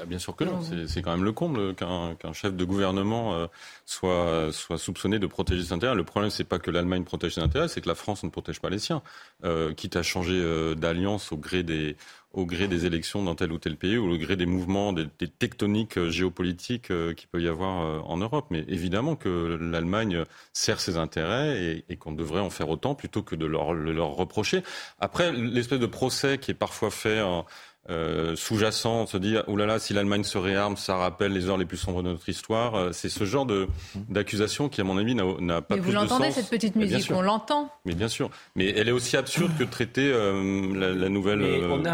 bien 0.07 0.19
sûr 0.19 0.37
que 0.37 0.45
non. 0.45 0.61
C'est 0.87 1.03
quand 1.03 1.13
même 1.13 1.25
le 1.25 1.33
comble 1.33 1.75
qu'un 1.75 2.33
chef 2.33 2.55
de 2.55 2.65
gouvernement 2.65 3.35
euh, 3.35 3.47
soit, 3.87 4.53
soit 4.53 4.79
soupçonné 4.79 5.19
de 5.19 5.27
protéger 5.27 5.63
ses 5.63 5.73
intérêts. 5.73 5.95
Le 5.95 6.05
problème, 6.05 6.31
c'est 6.31 6.45
pas 6.45 6.59
que 6.59 6.71
l'Allemagne 6.71 7.05
protège 7.05 7.35
ses 7.35 7.41
intérêts, 7.41 7.69
c'est 7.69 7.81
que 7.81 7.89
la 7.89 7.95
France 7.95 8.23
ne 8.25 8.31
protège 8.31 8.61
pas 8.61 8.71
les 8.71 8.79
siens. 8.79 9.03
Euh, 9.45 9.73
quitte 9.75 9.97
à 9.97 10.03
changer 10.03 10.41
euh, 10.41 10.75
d'alliance 10.75 11.33
au 11.33 11.37
gré 11.37 11.63
des 11.63 11.97
au 12.33 12.47
gré 12.47 12.67
des 12.67 12.85
élections 12.85 13.23
dans 13.23 13.37
tel 13.37 13.53
ou 13.53 13.59
tel 13.59 13.77
pays 13.77 13.97
ou 13.97 14.13
au 14.13 14.19
gré 14.19 14.35
des 14.35 14.45
mouvements, 14.45 14.93
des, 14.93 15.07
tectoniques 15.29 16.09
géopolitiques 16.09 16.89
qu'il 16.89 17.29
peut 17.31 17.41
y 17.41 17.47
avoir 17.47 18.05
en 18.11 18.17
Europe. 18.17 18.47
Mais 18.51 18.65
évidemment 18.67 19.15
que 19.15 19.57
l'Allemagne 19.61 20.25
sert 20.53 20.81
ses 20.81 20.97
intérêts 20.97 21.85
et, 21.89 21.97
qu'on 21.97 22.11
devrait 22.11 22.41
en 22.41 22.51
faire 22.51 22.71
autant 22.71 22.97
plutôt 22.97 23.23
que 23.23 23.37
de 23.37 23.47
leur, 23.47 23.73
leur 23.73 24.09
reprocher. 24.17 24.65
Après, 24.99 25.31
l'espèce 25.31 25.79
de 25.79 25.87
procès 25.87 26.39
qui 26.39 26.51
est 26.51 26.55
parfois 26.55 26.91
fait 26.91 27.21
en, 27.23 27.47
euh, 27.91 28.35
sous-jacent, 28.35 29.03
on 29.03 29.07
se 29.07 29.19
dit 29.19 29.37
oh 29.47 29.57
là 29.57 29.67
là, 29.67 29.79
si 29.79 29.93
l'Allemagne 29.93 30.25
se 30.25 30.39
réarme, 30.39 30.77
ça 30.77 30.97
rappelle 30.97 31.33
les 31.33 31.49
heures 31.49 31.59
les 31.59 31.67
plus 31.67 31.77
sombres 31.77 32.03
de 32.03 32.09
notre 32.09 32.29
histoire. 32.29 32.75
Euh, 32.75 32.93
c'est 32.93 33.11
ce 33.11 33.25
genre 33.25 33.45
de 33.45 33.69
d'accusation 34.09 34.69
qui, 34.71 34.81
à 34.81 34.85
mon 34.85 34.97
avis, 34.97 35.15
n'a 35.15 35.25
pas 35.61 35.77
Mais 35.77 35.83
plus 35.83 35.93
de 35.93 35.97
sens. 35.97 36.05
Vous 36.05 36.11
l'entendez 36.11 36.31
cette 36.31 36.49
petite 36.49 36.77
musique, 36.77 37.11
on 37.13 37.21
l'entend. 37.21 37.71
Mais 37.85 37.95
bien 37.95 38.09
sûr. 38.09 38.31
Mais 38.57 38.71
elle 38.71 38.89
est 38.89 38.93
aussi 38.93 39.17
absurde 39.17 39.53
que 39.59 39.65
de 39.65 39.71
traiter 39.71 40.11
euh, 40.13 40.95
la, 40.95 41.09
nouvelle 41.09 41.43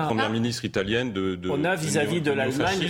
première 0.06 0.30
ministre 0.30 0.64
italienne 0.64 1.12
de. 1.12 1.34
de 1.34 1.50
on 1.50 1.64
a 1.64 1.74
vis-à-vis 1.74 2.20
de, 2.20 2.30
l'Allemagne. 2.30 2.88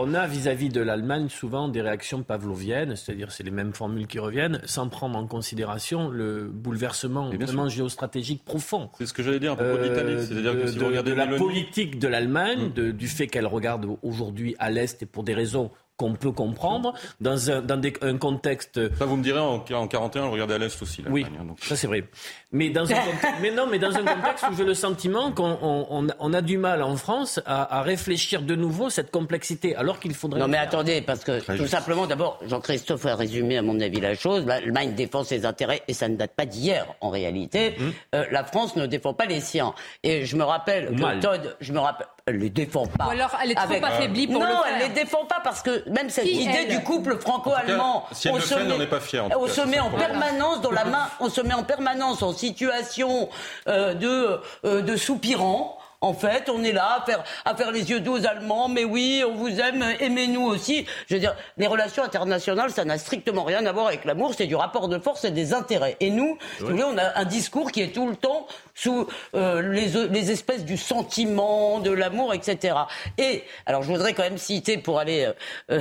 On 0.00 0.14
a 0.14 0.26
vis-à-vis 0.26 0.70
de 0.70 0.80
l'Allemagne 0.80 1.28
souvent 1.28 1.68
des 1.68 1.82
réactions 1.82 2.22
pavloviennes, 2.22 2.96
c'est-à-dire 2.96 3.30
c'est 3.30 3.44
les 3.44 3.50
mêmes 3.50 3.74
formules 3.74 4.06
qui 4.06 4.18
reviennent, 4.18 4.60
sans 4.64 4.88
prendre 4.88 5.18
en 5.18 5.26
considération 5.26 6.08
le 6.08 6.48
bouleversement 6.48 7.30
vraiment 7.30 7.68
géostratégique 7.68 8.44
profond. 8.44 8.88
C'est 8.98 9.06
ce 9.06 9.12
que 9.12 9.22
j'allais 9.22 9.40
dire 9.40 9.52
à 9.52 9.56
propos 9.56 9.76
de 9.76 9.82
l'Italie, 9.82 10.16
c'est-à-dire 10.26 10.60
que 10.60 10.66
si 10.66 10.78
vous 10.78 10.86
regardez 10.86 11.14
la 11.14 11.26
politique 11.58 11.98
de 11.98 12.06
l'Allemagne, 12.08 12.70
du 12.70 13.08
fait 13.08 13.26
qu'elle 13.26 13.46
regarde 13.46 13.86
aujourd'hui 14.02 14.54
à 14.58 14.70
l'Est 14.70 15.02
et 15.02 15.06
pour 15.06 15.24
des 15.24 15.34
raisons 15.34 15.70
qu'on 15.98 16.14
peut 16.14 16.32
comprendre 16.32 16.94
dans 17.20 17.50
un, 17.50 17.60
dans 17.60 17.80
un 18.02 18.16
contexte. 18.16 18.80
Ça, 18.96 19.04
vous 19.04 19.16
me 19.16 19.22
direz, 19.22 19.40
en, 19.40 19.64
en 19.70 19.88
41, 19.88 20.22
on 20.22 20.30
regardait 20.30 20.54
à 20.54 20.58
l'Est 20.58 20.80
aussi. 20.80 21.02
Oui, 21.10 21.26
donc. 21.46 21.58
ça 21.60 21.76
c'est 21.76 21.88
vrai. 21.88 22.04
Mais, 22.52 22.70
dans 22.70 22.90
un 22.90 22.94
contexte, 23.04 23.34
mais 23.42 23.50
non, 23.50 23.66
mais 23.66 23.78
dans 23.78 23.94
un 23.94 24.04
contexte 24.04 24.46
où 24.50 24.56
j'ai 24.56 24.64
le 24.64 24.74
sentiment 24.74 25.32
qu'on 25.32 25.58
on, 25.60 26.06
on, 26.18 26.32
a 26.32 26.40
du 26.40 26.56
mal 26.56 26.82
en 26.82 26.96
France 26.96 27.40
à, 27.44 27.78
à, 27.78 27.82
réfléchir 27.82 28.42
de 28.42 28.54
nouveau 28.54 28.90
cette 28.90 29.10
complexité, 29.10 29.74
alors 29.76 29.98
qu'il 29.98 30.14
faudrait. 30.14 30.40
Non, 30.40 30.48
mais 30.48 30.56
attendez, 30.56 31.02
parce 31.02 31.24
que 31.24 31.56
tout 31.56 31.66
simplement, 31.66 32.06
d'abord, 32.06 32.38
Jean-Christophe 32.46 33.04
a 33.06 33.16
résumé 33.16 33.58
à 33.58 33.62
mon 33.62 33.78
avis 33.80 34.00
la 34.00 34.14
chose. 34.14 34.46
L'Allemagne 34.46 34.94
défend 34.94 35.24
ses 35.24 35.44
intérêts 35.44 35.82
et 35.88 35.92
ça 35.92 36.08
ne 36.08 36.16
date 36.16 36.34
pas 36.36 36.46
d'hier, 36.46 36.86
en 37.00 37.10
réalité. 37.10 37.74
Hum. 37.80 37.92
Euh, 38.14 38.24
la 38.30 38.44
France 38.44 38.76
ne 38.76 38.86
défend 38.86 39.14
pas 39.14 39.26
les 39.26 39.40
siens. 39.40 39.74
Et 40.02 40.24
je 40.24 40.36
me 40.36 40.44
rappelle 40.44 40.94
que 40.94 41.20
Todd, 41.20 41.56
je 41.60 41.72
me 41.72 41.80
rappelle, 41.80 42.06
elle 42.28 42.38
les 42.38 42.50
défend 42.50 42.86
pas. 42.86 43.06
Ou 43.06 43.10
alors 43.10 43.36
elle 43.42 43.52
est 43.52 43.54
trop 43.54 43.84
affaiblie 43.84 44.26
pour 44.26 44.40
non, 44.40 44.46
le 44.46 44.46
faire. 44.46 44.56
Non, 44.56 44.62
elle 44.70 44.88
les 44.88 44.94
défend 44.94 45.24
pas 45.24 45.40
parce 45.42 45.62
que 45.62 45.88
même 45.88 46.10
cette 46.10 46.26
idée 46.26 46.66
du 46.66 46.82
couple 46.82 47.18
franco-allemand, 47.18 48.04
si 48.12 48.28
on, 48.28 48.38
se 48.40 48.54
met, 48.54 48.86
pas 48.86 49.00
fier, 49.00 49.28
on 49.36 49.46
se 49.46 49.60
met 49.62 49.80
en 49.80 49.90
permanence 49.90 50.60
dans 50.60 50.70
la 50.70 50.84
main, 50.84 51.08
on 51.20 51.28
se 51.28 51.40
met 51.40 51.54
en 51.54 51.64
permanence 51.64 52.22
en 52.22 52.32
situation 52.32 53.28
euh, 53.66 53.94
de, 53.94 54.40
euh, 54.64 54.82
de 54.82 54.96
soupirant. 54.96 55.77
En 56.00 56.14
fait, 56.14 56.48
on 56.48 56.62
est 56.62 56.70
là 56.70 57.00
à 57.00 57.04
faire, 57.04 57.24
à 57.44 57.56
faire 57.56 57.72
les 57.72 57.90
yeux 57.90 57.98
doux 57.98 58.18
aux 58.18 58.26
Allemands, 58.26 58.68
mais 58.68 58.84
oui, 58.84 59.24
on 59.26 59.34
vous 59.34 59.58
aime, 59.58 59.84
aimez-nous 59.98 60.42
aussi. 60.42 60.86
Je 61.08 61.14
veux 61.14 61.20
dire, 61.20 61.34
les 61.56 61.66
relations 61.66 62.04
internationales, 62.04 62.70
ça 62.70 62.84
n'a 62.84 62.98
strictement 62.98 63.42
rien 63.42 63.66
à 63.66 63.72
voir 63.72 63.88
avec 63.88 64.04
l'amour, 64.04 64.32
c'est 64.32 64.46
du 64.46 64.54
rapport 64.54 64.86
de 64.86 65.00
force 65.00 65.24
et 65.24 65.32
des 65.32 65.54
intérêts. 65.54 65.96
Et 65.98 66.10
nous, 66.10 66.38
vous 66.60 66.66
voulez, 66.66 66.84
on 66.84 66.96
a 66.98 67.18
un 67.18 67.24
discours 67.24 67.72
qui 67.72 67.80
est 67.80 67.92
tout 67.92 68.08
le 68.08 68.14
temps 68.14 68.46
sous 68.76 69.08
euh, 69.34 69.60
les, 69.60 69.88
les, 70.06 70.30
espèces 70.30 70.64
du 70.64 70.76
sentiment, 70.76 71.80
de 71.80 71.90
l'amour, 71.90 72.32
etc. 72.32 72.76
Et, 73.18 73.42
alors 73.66 73.82
je 73.82 73.88
voudrais 73.88 74.14
quand 74.14 74.22
même 74.22 74.38
citer 74.38 74.78
pour 74.78 75.00
aller 75.00 75.28
euh, 75.72 75.80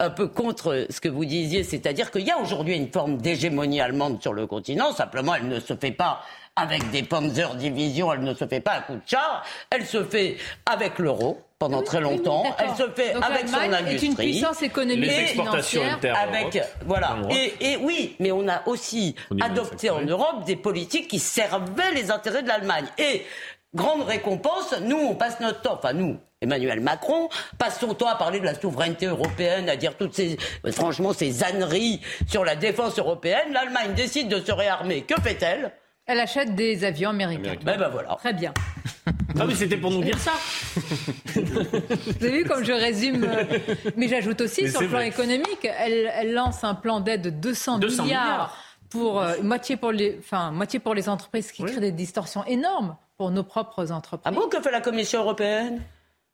un 0.00 0.10
peu 0.10 0.26
contre 0.26 0.86
ce 0.90 1.00
que 1.00 1.08
vous 1.08 1.24
disiez, 1.24 1.62
c'est-à-dire 1.62 2.10
qu'il 2.10 2.26
y 2.26 2.32
a 2.32 2.38
aujourd'hui 2.38 2.74
une 2.74 2.90
forme 2.90 3.18
d'hégémonie 3.18 3.80
allemande 3.80 4.20
sur 4.20 4.32
le 4.32 4.48
continent, 4.48 4.92
simplement 4.92 5.36
elle 5.36 5.46
ne 5.46 5.60
se 5.60 5.76
fait 5.76 5.92
pas 5.92 6.22
avec 6.56 6.90
des 6.90 7.02
Panzer 7.02 7.54
Division, 7.54 8.12
elle 8.12 8.20
ne 8.20 8.34
se 8.34 8.46
fait 8.46 8.60
pas 8.60 8.72
à 8.72 8.80
coup 8.80 8.94
de 8.94 9.02
char, 9.06 9.44
elle 9.70 9.86
se 9.86 10.04
fait 10.04 10.36
avec 10.66 10.98
l'euro 10.98 11.40
pendant 11.58 11.82
très 11.82 12.00
longtemps. 12.00 12.44
elle 12.58 12.74
se 12.76 12.90
fait 12.90 13.14
avec 13.14 13.48
son 13.48 13.56
industrie. 13.56 13.94
est 13.94 14.02
une 14.02 14.16
puissance 14.16 14.62
économique 14.62 15.10
les 15.10 15.18
exportations 15.20 15.82
internes. 15.82 16.16
Avec 16.16 16.60
voilà. 16.84 17.16
Et, 17.30 17.54
et, 17.72 17.76
oui, 17.76 18.16
mais 18.18 18.32
on 18.32 18.46
a 18.48 18.62
aussi 18.66 19.14
adopté 19.40 19.88
en 19.90 20.02
Europe 20.02 20.44
des 20.44 20.56
politiques 20.56 21.08
qui 21.08 21.18
servaient 21.18 21.92
les 21.94 22.10
intérêts 22.10 22.42
de 22.42 22.48
l'Allemagne. 22.48 22.86
Et 22.98 23.24
grande 23.74 24.02
récompense, 24.02 24.74
nous 24.82 24.98
on 24.98 25.14
passe 25.14 25.40
notre 25.40 25.62
temps, 25.62 25.76
enfin 25.78 25.94
nous, 25.94 26.18
Emmanuel 26.42 26.80
Macron 26.80 27.28
passe 27.56 27.78
son 27.78 27.94
temps 27.94 28.08
à 28.08 28.16
parler 28.16 28.40
de 28.40 28.44
la 28.44 28.60
souveraineté 28.60 29.06
européenne, 29.06 29.68
à 29.70 29.76
dire 29.76 29.96
toutes 29.96 30.14
ces, 30.14 30.36
franchement, 30.72 31.12
ces 31.12 31.44
âneries 31.44 32.00
sur 32.26 32.44
la 32.44 32.56
défense 32.56 32.98
européenne. 32.98 33.52
L'Allemagne 33.52 33.94
décide 33.94 34.28
de 34.28 34.40
se 34.44 34.52
réarmer. 34.52 35.02
Que 35.02 35.18
fait-elle? 35.22 35.72
Elle 36.06 36.20
achète 36.20 36.54
des 36.54 36.84
avions 36.84 37.10
américains. 37.10 37.54
Ben, 37.64 37.78
ben 37.78 37.88
voilà. 37.88 38.14
Très 38.16 38.32
bien. 38.32 38.52
Ah 39.40 39.46
oui, 39.46 39.54
c'était 39.56 39.78
pour 39.78 39.90
nous 39.90 40.02
dire 40.02 40.18
ça. 40.18 40.32
Vous 40.76 42.26
avez 42.26 42.42
vu 42.42 42.44
comme 42.44 42.62
je 42.62 42.72
résume 42.72 43.24
euh, 43.24 43.44
Mais 43.96 44.06
j'ajoute 44.06 44.42
aussi 44.42 44.70
sur 44.70 44.82
le 44.82 44.88
plan 44.88 45.00
économique, 45.00 45.64
elle, 45.64 46.34
lance 46.34 46.64
un 46.64 46.74
plan 46.74 47.00
d'aide 47.00 47.22
de 47.22 47.30
200, 47.30 47.78
milliards, 47.78 48.54
pour 48.90 49.22
euh, 49.22 49.40
moitié 49.42 49.78
pour 49.78 49.90
les, 49.90 50.18
enfin 50.18 50.50
moitié 50.50 50.80
pour 50.80 50.94
les 50.94 51.08
entreprises, 51.08 51.50
qui 51.50 51.64
créent 51.64 51.80
des 51.80 51.92
distorsions 51.92 52.44
énormes 52.44 52.94
pour 53.16 53.30
nos 53.30 53.42
propres 53.42 53.90
entreprises. 53.90 54.36
Ah 54.36 54.38
bon 54.38 54.48
que 54.50 54.60
fait 54.60 54.70
la 54.70 54.82
Commission 54.82 55.20
européenne? 55.20 55.80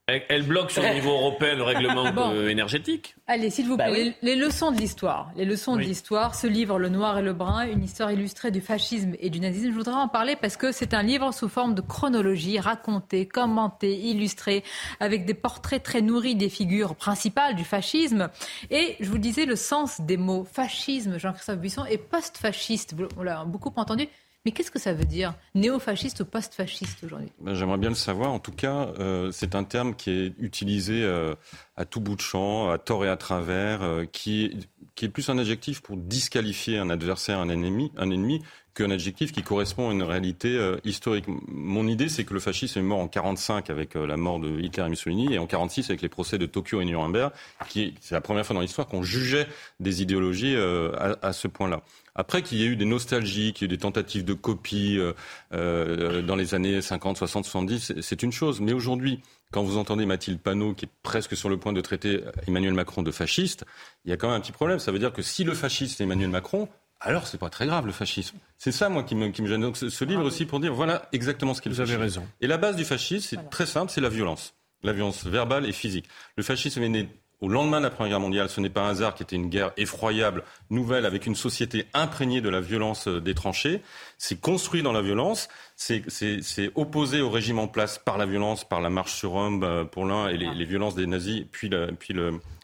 Elle 0.09 0.43
bloque 0.43 0.71
sur 0.71 0.83
le 0.83 0.95
niveau 0.95 1.11
européen 1.13 1.55
le 1.55 1.63
règlement 1.63 2.33
énergétique. 2.49 3.15
Allez, 3.27 3.51
s'il 3.51 3.67
vous 3.67 3.77
bah 3.77 3.91
plaît, 3.91 4.15
les, 4.23 4.37
leçons 4.37 4.73
de 4.73 4.79
l'histoire. 4.79 5.31
Les 5.37 5.45
leçons 5.45 5.77
de 5.77 5.83
l'histoire, 5.83 6.35
ce 6.35 6.47
livre, 6.47 6.79
Le 6.79 6.89
Noir 6.89 7.19
et 7.19 7.23
le 7.23 7.35
Brun, 7.35 7.67
une 7.67 7.85
histoire 7.85 8.11
illustrée 8.11 8.51
du 8.51 8.61
fascisme 8.61 9.13
et 9.21 9.29
du 9.29 9.41
nazisme. 9.41 9.69
Je 9.69 9.75
voudrais 9.75 9.95
en 9.95 10.09
parler 10.09 10.37
parce 10.37 10.57
que 10.57 10.73
c'est 10.73 10.95
un 10.95 11.03
livre 11.03 11.33
sous 11.33 11.49
forme 11.49 11.75
de 11.75 11.83
chronologie, 11.83 12.59
raconté, 12.59 13.27
commenté, 13.27 13.99
illustré, 13.99 14.65
avec 14.99 15.27
des 15.27 15.35
portraits 15.35 15.83
très 15.83 16.01
nourris 16.01 16.37
des 16.37 16.49
figures 16.49 16.95
principales 16.95 17.55
du 17.55 17.65
fascisme. 17.65 18.31
Et 18.71 18.97
je 19.01 19.11
vous 19.11 19.19
disais 19.19 19.45
le 19.45 19.57
sens 19.57 20.01
des 20.01 20.17
mots 20.17 20.47
fascisme, 20.51 21.19
Jean-Christophe 21.19 21.59
Buisson, 21.59 21.85
et 21.85 21.99
post-fasciste. 21.99 22.95
On 23.19 23.23
l'a 23.23 23.45
beaucoup 23.45 23.73
entendu. 23.77 24.09
Mais 24.49 24.53
qu'est-ce 24.53 24.71
que 24.71 24.79
ça 24.79 24.95
veut 24.95 25.05
dire 25.05 25.35
Néo-fasciste 25.55 26.21
ou 26.21 26.25
post-fasciste 26.25 27.05
aujourd'hui? 27.05 27.31
Ben, 27.39 27.53
J'aimerais 27.53 27.77
bien 27.77 27.91
le 27.91 27.95
savoir. 27.95 28.33
En 28.33 28.39
tout 28.39 28.51
cas, 28.51 28.89
euh, 28.99 29.31
c'est 29.31 29.55
un 29.55 29.63
terme 29.63 29.95
qui 29.95 30.09
est 30.11 30.33
utilisé 30.39 31.03
euh, 31.03 31.35
à 31.77 31.85
tout 31.85 32.01
bout 32.01 32.17
de 32.17 32.23
champ, 32.23 32.71
à 32.71 32.79
tort 32.79 33.05
et 33.05 33.11
à 33.11 33.19
travers, 33.19 33.83
euh, 33.83 34.07
qui, 34.11 34.67
est 35.03 35.09
plus 35.11 35.29
un 35.29 35.37
adjectif 35.37 35.83
pour 35.83 35.99
disqualifier 35.99 36.79
un 36.79 36.89
adversaire, 36.89 37.41
un 37.41 37.51
ennemi, 37.51 37.93
un 37.99 38.11
ennemi 38.11 38.43
qu'un 38.73 38.91
adjectif 38.91 39.33
qui 39.33 39.43
correspond 39.43 39.91
à 39.91 39.93
une 39.93 40.03
réalité 40.03 40.59
historique. 40.85 41.27
Mon 41.49 41.87
idée, 41.87 42.09
c'est 42.09 42.25
que 42.25 42.33
le 42.33 42.41
fascisme 42.41 42.79
est 42.79 42.83
mort 42.83 43.01
en 43.01 43.09
45 43.09 43.71
avec 43.71 43.95
la 43.95 44.17
mort 44.17 44.41
de 44.41 44.61
Hitler 44.61 44.85
et 44.87 44.89
Mussolini 44.89 45.35
et 45.35 45.39
en 45.39 45.47
46 45.47 45.91
avec 45.91 46.01
les 46.01 46.09
procès 46.09 46.39
de 46.39 46.47
Tokyo 46.47 46.81
et 46.81 46.85
Nuremberg, 46.85 47.33
qui 47.69 47.95
c'est 48.01 48.15
la 48.15 48.21
première 48.21 48.47
fois 48.47 48.55
dans 48.55 48.61
l'histoire 48.61 48.87
qu'on 48.87 49.03
jugeait 49.03 49.47
des 49.79 50.03
idéologies 50.03 50.57
à 50.57 51.33
ce 51.33 51.49
point-là. 51.49 51.83
Après 52.19 52.43
qu'il 52.43 52.59
y 52.59 52.65
ait 52.65 52.67
eu 52.67 52.75
des 52.75 52.85
nostalgies, 52.85 53.53
qu'il 53.53 53.69
y 53.69 53.71
ait 53.71 53.73
eu 53.73 53.77
des 53.77 53.81
tentatives 53.81 54.25
de 54.25 54.35
copie 54.35 54.99
euh, 54.99 55.13
euh, 55.55 56.21
dans 56.21 56.35
les 56.35 56.53
années 56.53 56.83
50, 56.83 57.17
60, 57.17 57.45
70, 57.45 58.01
c'est 58.01 58.23
une 58.25 58.33
chose. 58.33 58.61
Mais 58.61 58.73
aujourd'hui, 58.73 59.23
quand 59.53 59.63
vous 59.63 59.79
entendez 59.79 60.05
Mathilde 60.05 60.41
Panot, 60.41 60.75
qui 60.75 60.87
est 60.87 60.91
presque 61.05 61.37
sur 61.37 61.49
le 61.49 61.59
point 61.59 61.73
de 61.73 61.81
traiter 61.81 62.25
Emmanuel 62.49 62.75
Macron 62.75 63.05
de 63.05 63.13
fasciste, 63.13 63.65
il 64.05 64.11
y 64.11 64.13
a 64.13 64.17
quand 64.17 64.27
même 64.27 64.37
un 64.37 64.41
petit 64.41 64.51
problème. 64.51 64.81
Ça 64.81 64.91
veut 64.91 64.99
dire 64.99 65.13
que 65.13 65.23
si 65.23 65.45
le 65.45 65.55
fasciste 65.55 66.01
est 66.01 66.05
Emmanuel 66.05 66.29
Macron, 66.29 66.69
alors 66.99 67.29
c'est 67.29 67.39
pas 67.39 67.51
très 67.51 67.67
grave 67.67 67.87
le 67.87 67.93
fascisme. 67.93 68.37
C'est 68.57 68.73
ça 68.73 68.89
moi 68.89 69.05
qui 69.05 69.15
me, 69.15 69.29
qui 69.29 69.41
me 69.41 69.47
gêne. 69.47 69.61
Donc 69.61 69.77
ce, 69.77 70.05
livre 70.05 70.23
ah 70.25 70.27
aussi 70.27 70.45
pour 70.45 70.59
dire 70.59 70.75
voilà 70.75 71.09
exactement 71.13 71.55
ce 71.55 71.63
qu'il 71.63 71.71
Vous 71.71 71.81
avez 71.81 71.95
raison. 71.95 72.27
Et 72.41 72.49
la 72.49 72.57
base 72.57 72.75
du 72.75 72.85
fascisme, 72.85 73.29
c'est 73.31 73.49
très 73.49 73.67
simple, 73.67 73.93
c'est 73.93 74.01
la 74.01 74.09
violence. 74.09 74.55
La 74.83 74.93
violence 74.93 75.25
verbale 75.25 75.67
et 75.67 75.73
physique. 75.73 76.09
Le 76.37 76.43
fascisme 76.43 76.83
est 76.83 76.89
né 76.89 77.09
au 77.41 77.49
lendemain 77.49 77.79
de 77.79 77.85
la 77.85 77.91
Première 77.91 78.11
Guerre 78.11 78.21
mondiale, 78.21 78.49
ce 78.49 78.61
n'est 78.61 78.71
pas 78.71 78.83
un 78.83 78.91
hasard 78.91 79.15
qui 79.15 79.23
était 79.23 79.37
une 79.37 79.49
guerre 79.49 79.73
effroyable, 79.77 80.43
nouvelle, 80.71 81.07
avec 81.07 81.27
une 81.27 81.37
société 81.37 81.87
imprégnée 81.95 82.41
de 82.41 82.49
la 82.49 82.61
violence 82.61 83.07
euh, 83.07 83.21
des 83.21 83.35
tranchées. 83.35 83.81
C'est 84.19 84.41
construit 84.41 84.83
dans 84.83 84.93
la 84.93 85.03
violence, 85.03 85.49
c'est 85.77 86.73
opposé 86.75 87.21
au 87.21 87.31
régime 87.31 87.59
en 87.59 87.69
place 87.69 87.99
par 87.99 88.19
la 88.19 88.27
violence, 88.27 88.65
par 88.65 88.81
la 88.81 88.91
marche 88.91 89.15
sur 89.15 89.31
Rome 89.31 89.63
euh, 89.63 89.85
pour 89.85 90.05
l'un 90.05 90.29
et 90.29 90.37
les, 90.37 90.65
violences 90.65 90.97
des 90.97 91.07
nazis, 91.07 91.45
puis, 91.51 91.71
puis 91.99 92.15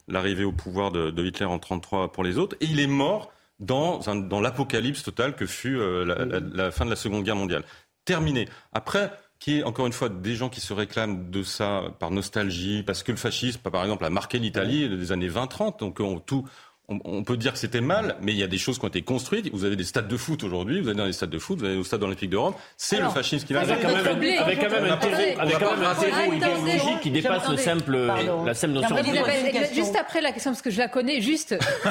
l'arrivée 0.08 0.44
au 0.44 0.52
pouvoir 0.52 0.90
de, 0.90 1.10
Hitler 1.24 1.46
en 1.46 1.60
1933 1.60 2.12
pour 2.12 2.24
les 2.24 2.38
autres. 2.38 2.56
Et 2.60 2.66
il 2.66 2.80
est 2.80 2.88
mort 2.88 3.32
dans, 3.60 4.00
dans 4.00 4.40
l'apocalypse 4.40 5.04
totale 5.04 5.36
que 5.36 5.46
fut 5.46 5.78
la, 5.78 6.26
la, 6.52 6.70
fin 6.72 6.84
de 6.84 6.90
la 6.90 6.96
Seconde 6.96 7.22
Guerre 7.22 7.36
mondiale. 7.36 7.62
Terminé. 8.04 8.48
Après, 8.72 9.12
qui 9.44 9.58
est 9.58 9.62
encore 9.62 9.86
une 9.86 9.92
fois 9.92 10.08
des 10.08 10.36
gens 10.36 10.48
qui 10.48 10.62
se 10.62 10.72
réclament 10.72 11.30
de 11.30 11.42
ça 11.42 11.82
par 11.98 12.10
nostalgie, 12.10 12.82
parce 12.82 13.02
que 13.02 13.12
le 13.12 13.18
fascisme, 13.18 13.60
par 13.60 13.82
exemple, 13.82 14.06
a 14.06 14.08
marqué 14.08 14.38
l'Italie 14.38 14.88
des 14.88 15.12
années 15.12 15.28
20-30, 15.28 15.80
donc 15.80 16.00
on, 16.00 16.18
tout, 16.18 16.48
on, 16.88 17.24
peut 17.24 17.36
dire 17.36 17.52
que 17.52 17.58
c'était 17.58 17.80
mal, 17.80 18.16
mais 18.20 18.32
il 18.32 18.38
y 18.38 18.42
a 18.42 18.46
des 18.46 18.58
choses 18.58 18.78
qui 18.78 18.84
ont 18.84 18.88
été 18.88 19.02
construites. 19.02 19.50
Vous 19.52 19.64
avez 19.64 19.76
des 19.76 19.84
stades 19.84 20.08
de 20.08 20.16
foot 20.16 20.44
aujourd'hui, 20.44 20.80
vous 20.80 20.88
avez 20.88 20.96
dans 20.96 21.06
les 21.06 21.12
stades 21.12 21.30
de 21.30 21.38
foot, 21.38 21.58
vous 21.58 21.64
avez 21.64 21.76
au 21.76 21.84
stade 21.84 22.02
olympique 22.02 22.28
de 22.30 22.36
Rome. 22.36 22.54
C'est 22.76 23.00
le 23.00 23.08
fascisme 23.08 23.46
qui 23.46 23.54
l'a 23.54 23.60
avec, 23.60 23.80
quand 23.80 23.88
même 23.88 24.90
un 24.90 24.96
terreau, 24.96 25.40
avec 25.40 25.58
quand 25.58 25.76
même 25.76 25.84
un 25.84 25.94
terreau 25.94 26.32
idéologique 26.32 27.00
qui 27.00 27.10
dépasse 27.10 27.48
le 27.48 27.56
simple, 27.56 27.96
la 28.44 28.54
simple 28.54 28.74
notion 28.74 28.96
de 28.96 29.74
Juste 29.74 29.96
après 29.96 30.20
la 30.20 30.32
question, 30.32 30.50
parce 30.50 30.62
que 30.62 30.70
je 30.70 30.78
la 30.78 30.88
connais, 30.88 31.20
juste. 31.20 31.52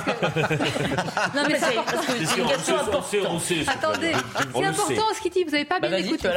non, 1.35 1.43
mais 1.47 1.57
c'est 1.57 1.77
importante. 1.77 2.05
Attendez, 3.67 4.11
c'est 4.53 4.65
important 4.65 5.03
ce 5.15 5.21
qu'il 5.21 5.31
dit. 5.31 5.43
Vous 5.43 5.51
n'avez 5.51 5.65
pas 5.65 5.79
bien 5.79 5.97
écouté. 5.97 6.29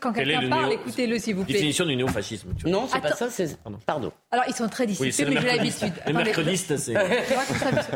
Quand 0.00 0.12
quelqu'un 0.12 0.48
parle, 0.48 0.72
écoutez-le, 0.72 1.18
s'il 1.18 1.34
vous 1.34 1.44
plaît. 1.44 1.54
Définition 1.54 1.84
du 1.84 1.96
néofascisme. 1.96 2.48
Non, 2.64 2.88
c'est 2.90 3.00
pas 3.00 3.12
ça, 3.12 3.28
c'est. 3.30 3.58
Pardon. 3.84 4.12
Alors, 4.30 4.44
ils 4.48 4.54
sont 4.54 4.68
très 4.68 4.86
disciplinés, 4.86 5.34
mais 5.34 5.40
j'ai 5.40 5.56
l'habitude. 5.56 5.92
Les 6.06 6.12
mercredistes, 6.12 6.76
c'est. 6.78 6.94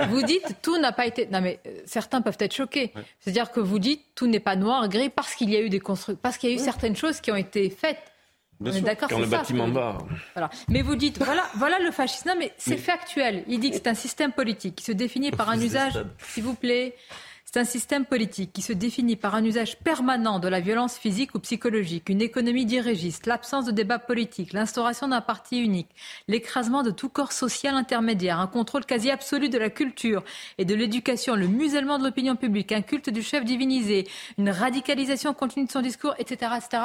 Vous 0.08 0.22
dites 0.22 0.56
tout 0.62 0.78
n'a 0.78 0.92
pas 0.92 1.06
été. 1.06 1.26
Non, 1.26 1.40
mais 1.40 1.60
euh, 1.66 1.80
certains 1.84 2.22
peuvent 2.22 2.36
être 2.40 2.54
choqués. 2.54 2.92
C'est-à-dire 3.20 3.50
que 3.50 3.60
vous 3.60 3.78
dites 3.78 4.02
tout 4.14 4.26
n'est 4.26 4.40
pas 4.40 4.56
noir, 4.56 4.88
gris, 4.88 5.10
parce 5.10 5.34
qu'il 5.34 5.50
y 5.50 5.56
a 5.56 5.60
eu 5.60 5.68
des 5.68 5.80
constructions, 5.80 6.20
parce 6.22 6.38
qu'il 6.38 6.50
y 6.50 6.52
a 6.52 6.56
eu 6.56 6.58
certaines 6.58 6.96
choses 6.96 7.20
qui 7.20 7.30
ont 7.30 7.36
été 7.36 7.70
faites. 7.70 7.98
Bien 8.60 8.72
sûr, 8.72 8.82
d'accord, 8.82 9.08
quand 9.08 9.18
le 9.18 9.26
bâtiment 9.26 9.68
va. 9.68 9.96
Voilà. 10.34 10.50
Mais 10.68 10.82
vous 10.82 10.94
dites, 10.94 11.18
voilà, 11.22 11.44
voilà 11.56 11.78
le 11.78 11.90
fascisme. 11.90 12.28
Non, 12.28 12.34
mais 12.38 12.52
c'est 12.58 12.76
factuel. 12.76 13.42
Il 13.48 13.58
dit 13.58 13.70
que 13.70 13.76
c'est 13.76 13.88
un 13.88 13.94
système 13.94 14.32
politique 14.32 14.74
qui 14.76 14.84
se 14.84 14.92
définit 14.92 15.30
par 15.30 15.48
un 15.48 15.58
usage, 15.58 15.94
s'il 16.18 16.44
vous 16.44 16.54
plaît, 16.54 16.94
c'est 17.52 17.58
un 17.58 17.64
système 17.64 18.04
politique 18.04 18.52
qui 18.52 18.62
se 18.62 18.72
définit 18.72 19.16
par 19.16 19.34
un 19.34 19.44
usage 19.44 19.76
permanent 19.78 20.38
de 20.38 20.46
la 20.46 20.60
violence 20.60 20.96
physique 20.96 21.34
ou 21.34 21.40
psychologique, 21.40 22.08
une 22.08 22.22
économie 22.22 22.64
dirigiste, 22.64 23.26
l'absence 23.26 23.64
de 23.64 23.72
débat 23.72 23.98
politique, 23.98 24.52
l'instauration 24.52 25.08
d'un 25.08 25.20
parti 25.20 25.58
unique, 25.58 25.88
l'écrasement 26.28 26.84
de 26.84 26.92
tout 26.92 27.08
corps 27.08 27.32
social 27.32 27.74
intermédiaire, 27.74 28.38
un 28.38 28.46
contrôle 28.46 28.86
quasi 28.86 29.10
absolu 29.10 29.48
de 29.48 29.58
la 29.58 29.68
culture 29.68 30.22
et 30.58 30.64
de 30.64 30.76
l'éducation, 30.76 31.34
le 31.34 31.48
musellement 31.48 31.98
de 31.98 32.04
l'opinion 32.04 32.36
publique, 32.36 32.70
un 32.70 32.82
culte 32.82 33.10
du 33.10 33.20
chef 33.20 33.44
divinisé, 33.44 34.06
une 34.38 34.50
radicalisation 34.50 35.34
continue 35.34 35.66
de 35.66 35.72
son 35.72 35.82
discours, 35.82 36.14
etc. 36.20 36.52
etc. 36.56 36.82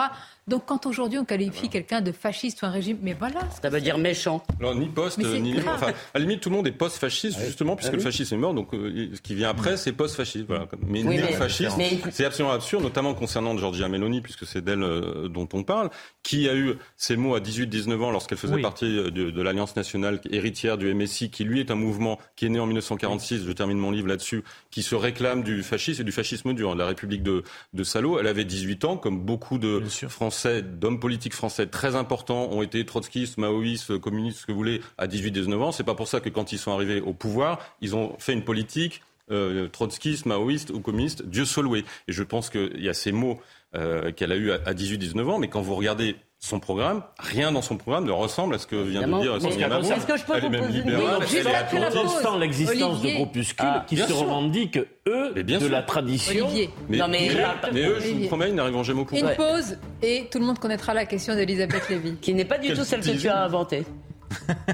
Donc 0.47 0.65
quand 0.67 0.85
aujourd'hui 0.85 1.17
on 1.17 1.25
qualifie 1.25 1.69
quelqu'un 1.69 2.01
de 2.01 2.11
fasciste 2.11 2.61
ou 2.61 2.67
un 2.67 2.69
régime, 2.69 2.99
mais 3.01 3.13
voilà. 3.13 3.39
Ça 3.63 3.69
veut 3.69 3.81
dire 3.81 3.97
méchant. 3.97 4.43
Alors 4.59 4.75
ni 4.75 4.87
post, 4.87 5.17
ni 5.17 5.57
enfin, 5.57 5.87
à 5.87 5.93
la 6.13 6.19
limite 6.19 6.41
tout 6.41 6.51
le 6.51 6.55
monde 6.55 6.67
est 6.67 6.71
post-fasciste 6.71 7.39
justement 7.43 7.75
puisque 7.75 7.93
ah 7.93 7.95
le 7.95 8.01
fascisme 8.03 8.35
est 8.35 8.37
mort, 8.37 8.53
donc 8.53 8.71
euh, 8.75 9.09
ce 9.15 9.21
qui 9.21 9.33
vient 9.33 9.49
après 9.49 9.75
c'est 9.75 9.91
post-fasciste. 9.91 10.45
Mais 10.85 11.03
oui, 11.03 11.17
néo-fasciste, 11.17 11.75
c'est 12.11 12.25
absolument 12.25 12.53
absurde, 12.53 12.83
notamment 12.83 13.15
concernant 13.15 13.57
Giorgia 13.57 13.87
Meloni, 13.87 14.21
puisque 14.21 14.45
c'est 14.45 14.63
d'elle 14.63 14.83
euh, 14.83 15.27
dont 15.29 15.49
on 15.53 15.63
parle, 15.63 15.89
qui 16.21 16.47
a 16.47 16.55
eu 16.55 16.75
ces 16.95 17.15
mots 17.15 17.33
à 17.33 17.39
18-19 17.39 18.03
ans 18.03 18.11
lorsqu'elle 18.11 18.37
faisait 18.37 18.61
partie 18.61 18.99
euh, 18.99 19.09
de, 19.09 19.41
l'Alliance 19.41 19.75
nationale 19.75 20.21
héritière 20.29 20.77
du 20.77 20.93
MSI, 20.93 21.31
qui 21.31 21.43
lui 21.43 21.59
est 21.59 21.71
un 21.71 21.75
mouvement 21.75 22.19
qui 22.35 22.45
est 22.45 22.49
né 22.49 22.59
en 22.59 22.67
1946, 22.67 23.45
je 23.47 23.51
termine 23.51 23.79
mon 23.79 23.89
livre 23.89 24.07
là-dessus, 24.07 24.43
qui 24.69 24.83
se 24.83 24.93
réclame 24.93 25.41
du 25.41 25.63
fascisme 25.63 26.03
et 26.03 26.05
du 26.05 26.11
fascisme 26.11 26.53
dur, 26.53 26.75
de 26.75 26.79
la 26.79 26.85
République 26.85 27.23
de, 27.23 27.43
de 27.73 27.83
Salo. 27.83 28.19
Elle 28.19 28.27
avait 28.27 28.45
18 28.45 28.85
ans, 28.85 28.97
comme 28.97 29.19
beaucoup 29.19 29.57
de 29.57 29.81
Français, 30.07 30.34
d'hommes 30.43 30.99
politiques 30.99 31.33
français 31.33 31.67
très 31.67 31.95
importants 31.95 32.49
ont 32.51 32.61
été 32.61 32.85
trotskistes, 32.85 33.37
maoïstes, 33.37 33.97
communistes, 33.99 34.39
ce 34.39 34.45
que 34.45 34.51
vous 34.51 34.57
voulez, 34.57 34.81
à 34.97 35.07
18-19 35.07 35.55
ans. 35.61 35.71
C'est 35.71 35.83
pas 35.83 35.95
pour 35.95 36.07
ça 36.07 36.19
que 36.19 36.29
quand 36.29 36.51
ils 36.51 36.59
sont 36.59 36.71
arrivés 36.71 37.01
au 37.01 37.13
pouvoir, 37.13 37.59
ils 37.81 37.95
ont 37.95 38.15
fait 38.19 38.33
une 38.33 38.43
politique 38.43 39.01
euh, 39.31 39.67
trotskiste, 39.69 40.27
maoïste 40.27 40.69
ou 40.69 40.79
communiste, 40.81 41.25
Dieu 41.25 41.45
soit 41.45 41.63
loué. 41.63 41.83
Et 42.07 42.13
je 42.13 42.21
pense 42.21 42.49
qu'il 42.49 42.83
y 42.83 42.89
a 42.89 42.93
ces 42.93 43.11
mots 43.11 43.39
euh, 43.73 44.11
qu'elle 44.11 44.31
a 44.31 44.35
eu 44.35 44.51
à, 44.51 44.73
18-19 44.73 45.29
ans, 45.29 45.39
mais 45.39 45.47
quand 45.47 45.61
vous 45.61 45.75
regardez 45.75 46.15
son 46.45 46.59
programme, 46.59 47.01
rien 47.17 47.51
dans 47.51 47.63
son 47.63 47.75
programme 47.75 48.05
ne 48.05 48.11
ressemble 48.11 48.55
à 48.55 48.59
ce 48.59 48.67
que 48.67 48.75
vient 48.75 49.07
de 49.07 49.21
dire 49.21 49.41
Sonia 49.41 49.67
Mabrouk. 49.67 49.91
Est-ce 49.91 50.05
que 50.05 50.17
je 50.17 50.25
peux 50.25 50.39
vous 50.39 50.49
poser 50.49 50.79
une 50.79 52.39
l'existence 52.39 53.01
de 53.01 53.09
groupuscules 53.09 53.65
ah, 53.67 53.83
qui 53.87 53.97
se 53.97 54.13
revendiquent, 54.13 54.79
eux, 55.07 55.33
de 55.33 55.67
la 55.67 55.81
tradition. 55.81 56.47
Mais, 56.87 56.97
non, 56.97 57.07
mais, 57.07 57.29
mais, 57.73 57.81
eux, 57.81 57.99
je 57.99 58.09
vous 58.09 58.27
promets, 58.27 58.49
ils 58.49 58.55
n'arriveront 58.55 58.83
jamais 58.83 59.01
au 59.01 59.05
pouvoir. 59.05 59.31
Une 59.31 59.35
pause, 59.35 59.77
et 60.03 60.27
tout 60.29 60.39
le 60.39 60.45
monde 60.45 60.59
connaîtra 60.59 60.93
la 60.93 61.05
question 61.05 61.33
d'Elisabeth 61.35 61.89
Lévy. 61.89 62.15
Qui 62.21 62.33
n'est 62.33 62.45
pas 62.45 62.59
du 62.59 62.73
tout 62.73 62.83
celle 62.83 63.01
que 63.01 63.19
tu 63.19 63.27
as 63.27 63.43
inventée. 63.43 63.83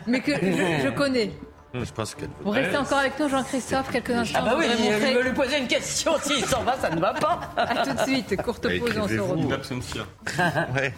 Mais 0.07 0.19
que 0.19 0.33
je 0.33 0.89
connais. 0.89 1.31
Je 1.73 1.91
pense 1.91 2.15
qu'elle 2.15 2.29
Vous 2.41 2.51
restez 2.51 2.75
encore 2.77 2.97
avec 2.97 3.17
nous, 3.19 3.29
Jean-Christophe, 3.29 3.91
quelques 3.91 4.09
instants. 4.11 4.39
Ah 4.41 4.45
bah 4.45 4.55
oui, 4.57 4.65
il 4.77 5.13
veut 5.15 5.23
lui 5.23 5.33
poser 5.33 5.57
une 5.57 5.67
question. 5.67 6.13
S'il 6.21 6.43
s'en 6.45 6.63
va, 6.63 6.75
ça 6.77 6.89
ne 6.89 6.99
va 6.99 7.13
pas. 7.13 7.39
A 7.55 7.85
tout 7.85 7.93
de 7.93 7.99
suite, 7.99 8.41
courte 8.41 8.67
pause, 8.79 8.97
on 8.97 9.07
se 9.07 9.19
retrouve. 9.19 9.47
ouais. 10.75 10.93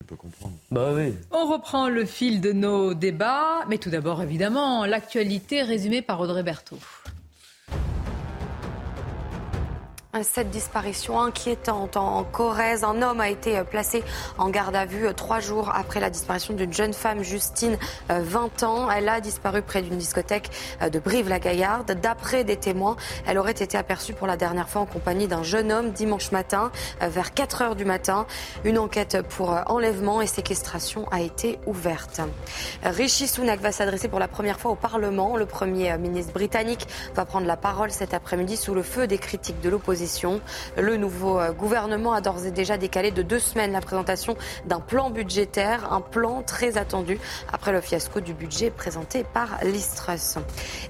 Je 0.00 0.06
peux 0.06 0.16
comprendre. 0.16 0.54
Bah 0.70 0.90
oui. 0.94 1.14
On 1.30 1.46
reprend 1.50 1.88
le 1.88 2.04
fil 2.04 2.40
de 2.42 2.52
nos 2.52 2.92
débats, 2.92 3.64
mais 3.68 3.78
tout 3.78 3.90
d'abord, 3.90 4.22
évidemment, 4.22 4.84
l'actualité 4.84 5.62
résumée 5.62 6.02
par 6.02 6.20
Audrey 6.20 6.42
Berthaud. 6.42 6.78
Cette 10.22 10.50
disparition 10.50 11.20
inquiétante 11.20 11.96
en 11.96 12.24
Corrèze, 12.24 12.82
un 12.82 13.00
homme 13.00 13.20
a 13.20 13.28
été 13.28 13.62
placé 13.62 14.02
en 14.38 14.48
garde 14.48 14.74
à 14.74 14.84
vue 14.84 15.06
trois 15.14 15.38
jours 15.38 15.70
après 15.72 16.00
la 16.00 16.10
disparition 16.10 16.52
d'une 16.52 16.72
jeune 16.72 16.92
femme, 16.92 17.22
Justine, 17.22 17.78
20 18.08 18.64
ans. 18.64 18.90
Elle 18.90 19.08
a 19.08 19.20
disparu 19.20 19.62
près 19.62 19.82
d'une 19.82 19.96
discothèque 19.96 20.50
de 20.80 20.98
Brive-la-Gaillarde. 20.98 21.92
D'après 21.92 22.42
des 22.42 22.56
témoins, 22.56 22.96
elle 23.24 23.38
aurait 23.38 23.52
été 23.52 23.78
aperçue 23.78 24.12
pour 24.12 24.26
la 24.26 24.36
dernière 24.36 24.68
fois 24.68 24.82
en 24.82 24.86
compagnie 24.86 25.28
d'un 25.28 25.44
jeune 25.44 25.70
homme 25.70 25.92
dimanche 25.92 26.32
matin, 26.32 26.72
vers 27.00 27.32
4 27.32 27.62
heures 27.62 27.76
du 27.76 27.84
matin. 27.84 28.26
Une 28.64 28.78
enquête 28.78 29.22
pour 29.28 29.56
enlèvement 29.66 30.20
et 30.20 30.26
séquestration 30.26 31.06
a 31.12 31.20
été 31.20 31.60
ouverte. 31.66 32.20
Rishi 32.82 33.28
Sunak 33.28 33.60
va 33.60 33.70
s'adresser 33.70 34.08
pour 34.08 34.18
la 34.18 34.28
première 34.28 34.58
fois 34.58 34.72
au 34.72 34.76
Parlement. 34.76 35.36
Le 35.36 35.46
Premier 35.46 35.96
ministre 35.98 36.32
britannique 36.32 36.88
va 37.14 37.24
prendre 37.24 37.46
la 37.46 37.56
parole 37.56 37.92
cet 37.92 38.12
après-midi 38.12 38.56
sous 38.56 38.74
le 38.74 38.82
feu 38.82 39.06
des 39.06 39.18
critiques 39.18 39.60
de 39.60 39.70
l'opposition 39.70 39.99
le 40.76 40.96
nouveau 40.96 41.38
euh, 41.38 41.52
gouvernement 41.52 42.12
a 42.12 42.20
d'ores 42.20 42.46
et 42.46 42.50
déjà 42.50 42.78
décalé 42.78 43.10
de 43.10 43.22
deux 43.22 43.38
semaines 43.38 43.72
la 43.72 43.80
présentation 43.80 44.36
d'un 44.64 44.80
plan 44.80 45.10
budgétaire, 45.10 45.92
un 45.92 46.00
plan 46.00 46.42
très 46.42 46.78
attendu 46.78 47.18
après 47.52 47.72
le 47.72 47.80
fiasco 47.80 48.20
du 48.20 48.32
budget 48.32 48.70
présenté 48.70 49.24
par 49.24 49.58
l'Istrus. 49.62 50.38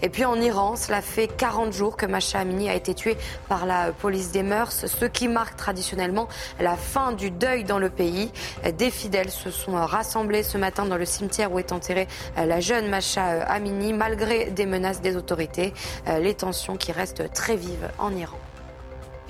Et 0.03 0.09
puis 0.09 0.25
en 0.25 0.41
Iran, 0.41 0.77
cela 0.77 1.03
fait 1.03 1.27
40 1.27 1.73
jours 1.73 1.97
que 1.97 2.07
Masha 2.07 2.39
Amini 2.39 2.69
a 2.69 2.75
été 2.75 2.95
tuée 2.95 3.17
par 3.49 3.67
la 3.67 3.93
police 3.93 4.31
des 4.31 4.43
mœurs, 4.43 4.87
ce 4.87 5.05
qui 5.07 5.27
marque 5.27 5.57
traditionnellement 5.57 6.29
la 6.61 6.77
fin 6.77 7.13
du 7.13 7.31
deuil 7.31 7.65
dans 7.65 7.79
le 7.79 7.91
pays. 7.91 8.31
Des 8.79 8.91
fidèles 8.91 9.31
se 9.31 9.51
sont 9.51 9.73
rassemblés 9.73 10.43
ce 10.43 10.57
matin 10.57 10.85
dans 10.85 10.97
le 10.97 11.05
cimetière 11.05 11.53
où 11.53 11.59
est 11.59 11.73
enterrée 11.73 12.07
la 12.37 12.61
jeune 12.61 12.89
Masha 12.89 13.43
Amini, 13.43 13.93
malgré 13.93 14.47
des 14.51 14.67
menaces 14.67 15.01
des 15.01 15.17
autorités. 15.17 15.73
Les 16.07 16.35
tensions 16.35 16.77
qui 16.77 16.93
restent 16.93 17.33
très 17.33 17.57
vives 17.57 17.91
en 17.99 18.15
Iran. 18.15 18.39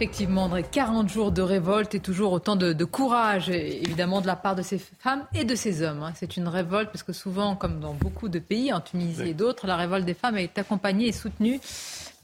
Effectivement, 0.02 0.44
André, 0.44 0.62
40 0.62 1.10
jours 1.10 1.30
de 1.30 1.42
révolte 1.42 1.94
et 1.94 2.00
toujours 2.00 2.32
autant 2.32 2.56
de, 2.56 2.84
courage, 2.86 3.50
évidemment, 3.50 4.22
de 4.22 4.26
la 4.26 4.34
part 4.34 4.56
de 4.56 4.62
ces 4.62 4.78
femmes 4.78 5.26
et 5.34 5.44
de 5.44 5.54
ces 5.54 5.82
hommes. 5.82 6.02
Hein. 6.02 6.12
C'est 6.14 6.38
une 6.38 6.48
révolte 6.48 6.88
parce 6.88 7.02
que 7.02 7.12
souvent, 7.12 7.54
comme 7.54 7.80
dans 7.80 7.92
beaucoup 7.92 8.30
de 8.30 8.38
pays, 8.38 8.72
en 8.72 8.80
Tunisie 8.80 9.28
et 9.28 9.34
d'autres, 9.34 9.66
la 9.66 9.76
révolte 9.76 10.06
des 10.06 10.14
femmes 10.14 10.38
est 10.38 10.56
accompagnée 10.56 11.08
et 11.08 11.12
soutenue 11.12 11.60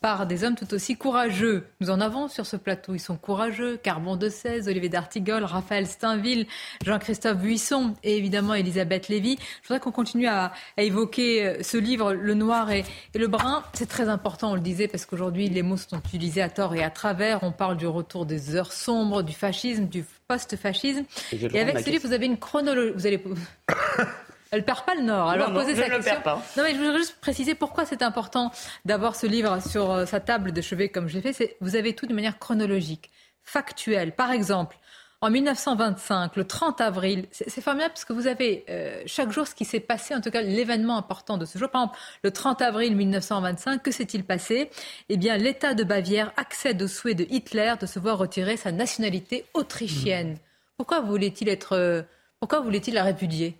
par 0.00 0.26
des 0.26 0.44
hommes 0.44 0.54
tout 0.54 0.72
aussi 0.74 0.96
courageux. 0.96 1.66
Nous 1.80 1.90
en 1.90 2.00
avons 2.00 2.28
sur 2.28 2.46
ce 2.46 2.56
plateau. 2.56 2.94
Ils 2.94 3.00
sont 3.00 3.16
courageux. 3.16 3.76
Carbon 3.76 4.16
de 4.16 4.28
16, 4.28 4.68
Olivier 4.68 4.88
d'Artigol, 4.88 5.44
Raphaël 5.44 5.86
Steinville, 5.86 6.46
Jean-Christophe 6.84 7.38
Buisson 7.38 7.94
et 8.02 8.16
évidemment 8.16 8.54
Elisabeth 8.54 9.08
Lévy. 9.08 9.38
Je 9.62 9.68
voudrais 9.68 9.80
qu'on 9.80 9.92
continue 9.92 10.26
à, 10.26 10.52
évoquer 10.76 11.46
euh, 11.46 11.62
ce 11.62 11.76
livre, 11.76 12.12
Le 12.12 12.34
Noir 12.34 12.70
et, 12.70 12.84
le 13.14 13.26
Brun. 13.26 13.64
C'est 13.72 13.88
très 13.88 14.08
important, 14.08 14.52
on 14.52 14.54
le 14.54 14.60
disait, 14.60 14.88
parce 14.88 15.06
qu'aujourd'hui, 15.06 15.48
les 15.48 15.62
mots 15.62 15.76
sont 15.76 15.98
utilisés 15.98 16.42
à 16.42 16.50
tort 16.50 16.74
et 16.74 16.82
à 16.82 16.90
travers. 16.90 17.42
On 17.42 17.52
parle 17.52 17.76
du 17.76 17.86
retour 17.86 18.26
des 18.26 18.54
heures 18.54 18.72
sombres, 18.72 19.22
du 19.22 19.32
fascisme, 19.32 19.86
du 19.86 20.04
post-fascisme. 20.28 21.04
Et, 21.32 21.56
et 21.56 21.60
avec 21.60 21.78
ce 21.78 21.90
livre, 21.90 22.06
vous 22.06 22.12
avez 22.12 22.26
une 22.26 22.38
chronologie. 22.38 22.92
Vous 22.94 23.06
allez. 23.06 23.22
Elle 24.50 24.64
perd 24.64 24.84
pas 24.84 24.94
le 24.94 25.02
Nord. 25.02 25.28
Alors 25.28 25.52
poser 25.52 25.74
sa 25.74 25.88
question. 25.88 26.14
Non, 26.56 26.62
mais 26.62 26.72
je 26.72 26.78
voudrais 26.78 26.98
juste 26.98 27.16
préciser 27.20 27.54
pourquoi 27.54 27.84
c'est 27.84 28.02
important 28.02 28.52
d'avoir 28.84 29.16
ce 29.16 29.26
livre 29.26 29.60
sur 29.60 29.90
euh, 29.90 30.06
sa 30.06 30.20
table 30.20 30.52
de 30.52 30.60
chevet 30.60 30.88
comme 30.88 31.08
je 31.08 31.16
l'ai 31.16 31.22
fait. 31.22 31.32
C'est 31.32 31.56
vous 31.60 31.76
avez 31.76 31.94
tout 31.94 32.06
de 32.06 32.14
manière 32.14 32.38
chronologique, 32.38 33.10
factuelle. 33.42 34.12
Par 34.12 34.30
exemple, 34.30 34.76
en 35.22 35.30
1925, 35.30 36.36
le 36.36 36.44
30 36.44 36.80
avril, 36.82 37.26
c'est 37.30 37.60
formidable 37.62 37.94
parce 37.94 38.04
que 38.04 38.12
vous 38.12 38.26
avez 38.26 38.64
euh, 38.68 39.02
chaque 39.06 39.32
jour 39.32 39.46
ce 39.46 39.54
qui 39.54 39.64
s'est 39.64 39.80
passé, 39.80 40.14
en 40.14 40.20
tout 40.20 40.30
cas 40.30 40.42
l'événement 40.42 40.98
important 40.98 41.38
de 41.38 41.46
ce 41.46 41.58
jour. 41.58 41.70
Par 41.70 41.82
exemple, 41.84 41.98
le 42.22 42.30
30 42.30 42.60
avril 42.60 42.94
1925, 42.94 43.82
que 43.82 43.90
s'est-il 43.90 44.24
passé? 44.24 44.70
Eh 45.08 45.16
bien, 45.16 45.38
l'État 45.38 45.72
de 45.72 45.84
Bavière 45.84 46.32
accède 46.36 46.82
au 46.82 46.86
souhait 46.86 47.14
de 47.14 47.26
Hitler 47.30 47.74
de 47.80 47.86
se 47.86 47.98
voir 47.98 48.18
retirer 48.18 48.58
sa 48.58 48.72
nationalité 48.72 49.46
autrichienne. 49.54 50.36
Pourquoi 50.76 51.00
voulait-il 51.00 51.48
être, 51.48 51.72
euh, 51.72 52.02
pourquoi 52.38 52.60
voulait-il 52.60 52.92
la 52.92 53.02
répudier? 53.02 53.58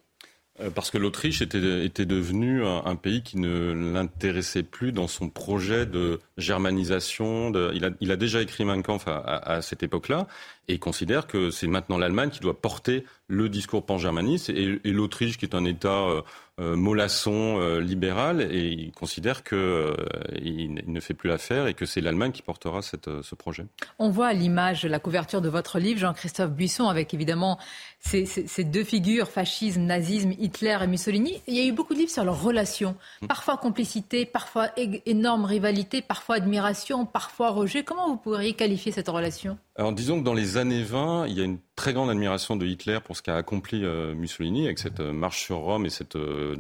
Parce 0.75 0.91
que 0.91 0.99
l'Autriche 0.99 1.43
était, 1.43 1.85
était 1.85 2.07
devenue 2.07 2.65
un, 2.65 2.97
pays 2.97 3.23
qui 3.23 3.39
ne 3.39 3.73
l'intéressait 3.93 4.63
plus 4.63 4.93
dans 4.93 5.09
son 5.09 5.29
projet 5.29 5.87
de 5.87 6.21
germanisation. 6.37 7.51
De, 7.51 7.71
il, 7.75 7.85
a, 7.85 7.91
il, 8.01 8.11
a, 8.11 8.17
déjà 8.17 8.43
écrit 8.43 8.65
Mein 8.65 8.83
Kampf 8.83 9.09
à, 9.09 9.17
à, 9.17 9.53
à 9.55 9.63
cette 9.63 9.83
époque-là 9.83 10.27
et 10.69 10.75
il 10.75 10.81
considère 10.81 11.27
que 11.27 11.51
c'est 11.51 11.67
maintenant 11.67 11.99
l'Allemagne 11.99 12.31
qui 12.31 12.41
doit 12.41 12.61
porter 12.61 13.05
le 13.29 13.49
discours 13.49 13.85
pan-germaniste 13.85 14.51
et, 14.51 14.81
et 14.85 14.93
l'Autriche 14.93 15.39
qui 15.39 15.45
est 15.45 15.55
un 15.55 15.65
État 15.65 16.09
euh, 16.09 16.23
euh, 16.59 16.75
mollasson 16.75 17.61
euh, 17.61 17.81
libéral 17.81 18.41
et 18.41 18.69
il 18.69 18.93
considère 18.93 19.45
qu'il 19.45 19.59
euh, 19.59 19.95
ne 20.39 21.01
fait 21.01 21.13
plus 21.13 21.29
l'affaire 21.29 21.67
et 21.67 21.75
que 21.75 21.85
c'est 21.85 22.01
l'Allemagne 22.01 22.33
qui 22.33 22.41
portera 22.41 22.81
cette, 22.81 23.11
ce 23.21 23.35
projet. 23.35 23.67
On 23.99 24.09
voit 24.09 24.29
à 24.29 24.33
l'image 24.33 24.87
la 24.87 24.99
couverture 24.99 25.43
de 25.43 25.51
votre 25.51 25.79
livre, 25.79 26.01
Jean-Christophe 26.01 26.53
Buisson, 26.53 26.89
avec 26.89 27.13
évidemment 27.13 27.59
ces, 28.01 28.25
ces, 28.25 28.47
ces, 28.47 28.65
deux 28.65 28.85
figures, 28.85 29.29
fascisme, 29.29 29.83
nazisme, 29.83 30.33
Hitler 30.39 30.79
et 30.81 30.87
Mussolini. 30.87 31.43
Il 31.47 31.55
y 31.55 31.61
a 31.61 31.67
eu 31.67 31.73
beaucoup 31.73 31.93
de 31.93 31.99
livres 31.99 32.11
sur 32.11 32.25
leurs 32.25 32.43
relations, 32.43 32.97
mm. 33.21 33.27
parfois 33.27 33.59
complicité, 33.59 34.25
parfois 34.25 34.71
énorme 35.05 35.45
rivalité, 35.45 36.01
parfois 36.01 36.26
admiration, 36.35 37.07
parfois 37.07 37.51
rejet. 37.51 37.85
Comment 37.85 38.09
vous 38.09 38.17
pourriez 38.17 38.55
qualifier 38.55 38.93
cette 38.93 39.09
relation? 39.09 39.59
Alors 39.77 39.93
disons 39.93 40.19
que 40.19 40.25
dans 40.25 40.35
les 40.35 40.57
années 40.57 40.83
20, 40.83 41.27
il 41.29 41.39
y 41.39 41.41
a 41.41 41.45
une 41.45 41.59
très 41.77 41.93
grande 41.93 42.11
admiration 42.11 42.57
de 42.57 42.67
Hitler 42.67 42.99
pour 43.05 43.17
ce 43.17 43.23
qu'a 43.23 43.37
accompli 43.37 43.85
euh, 43.85 44.15
Mussolini 44.15 44.67
avec 44.67 44.79
cette 44.79 45.01
euh, 45.01 45.13
marche 45.13 45.43
sur 45.43 45.59
Rome 45.59 45.87
et 45.87 45.91
cette 45.91 46.17
euh, 46.17 46.57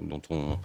dont 0.00 0.22
on 0.30 0.58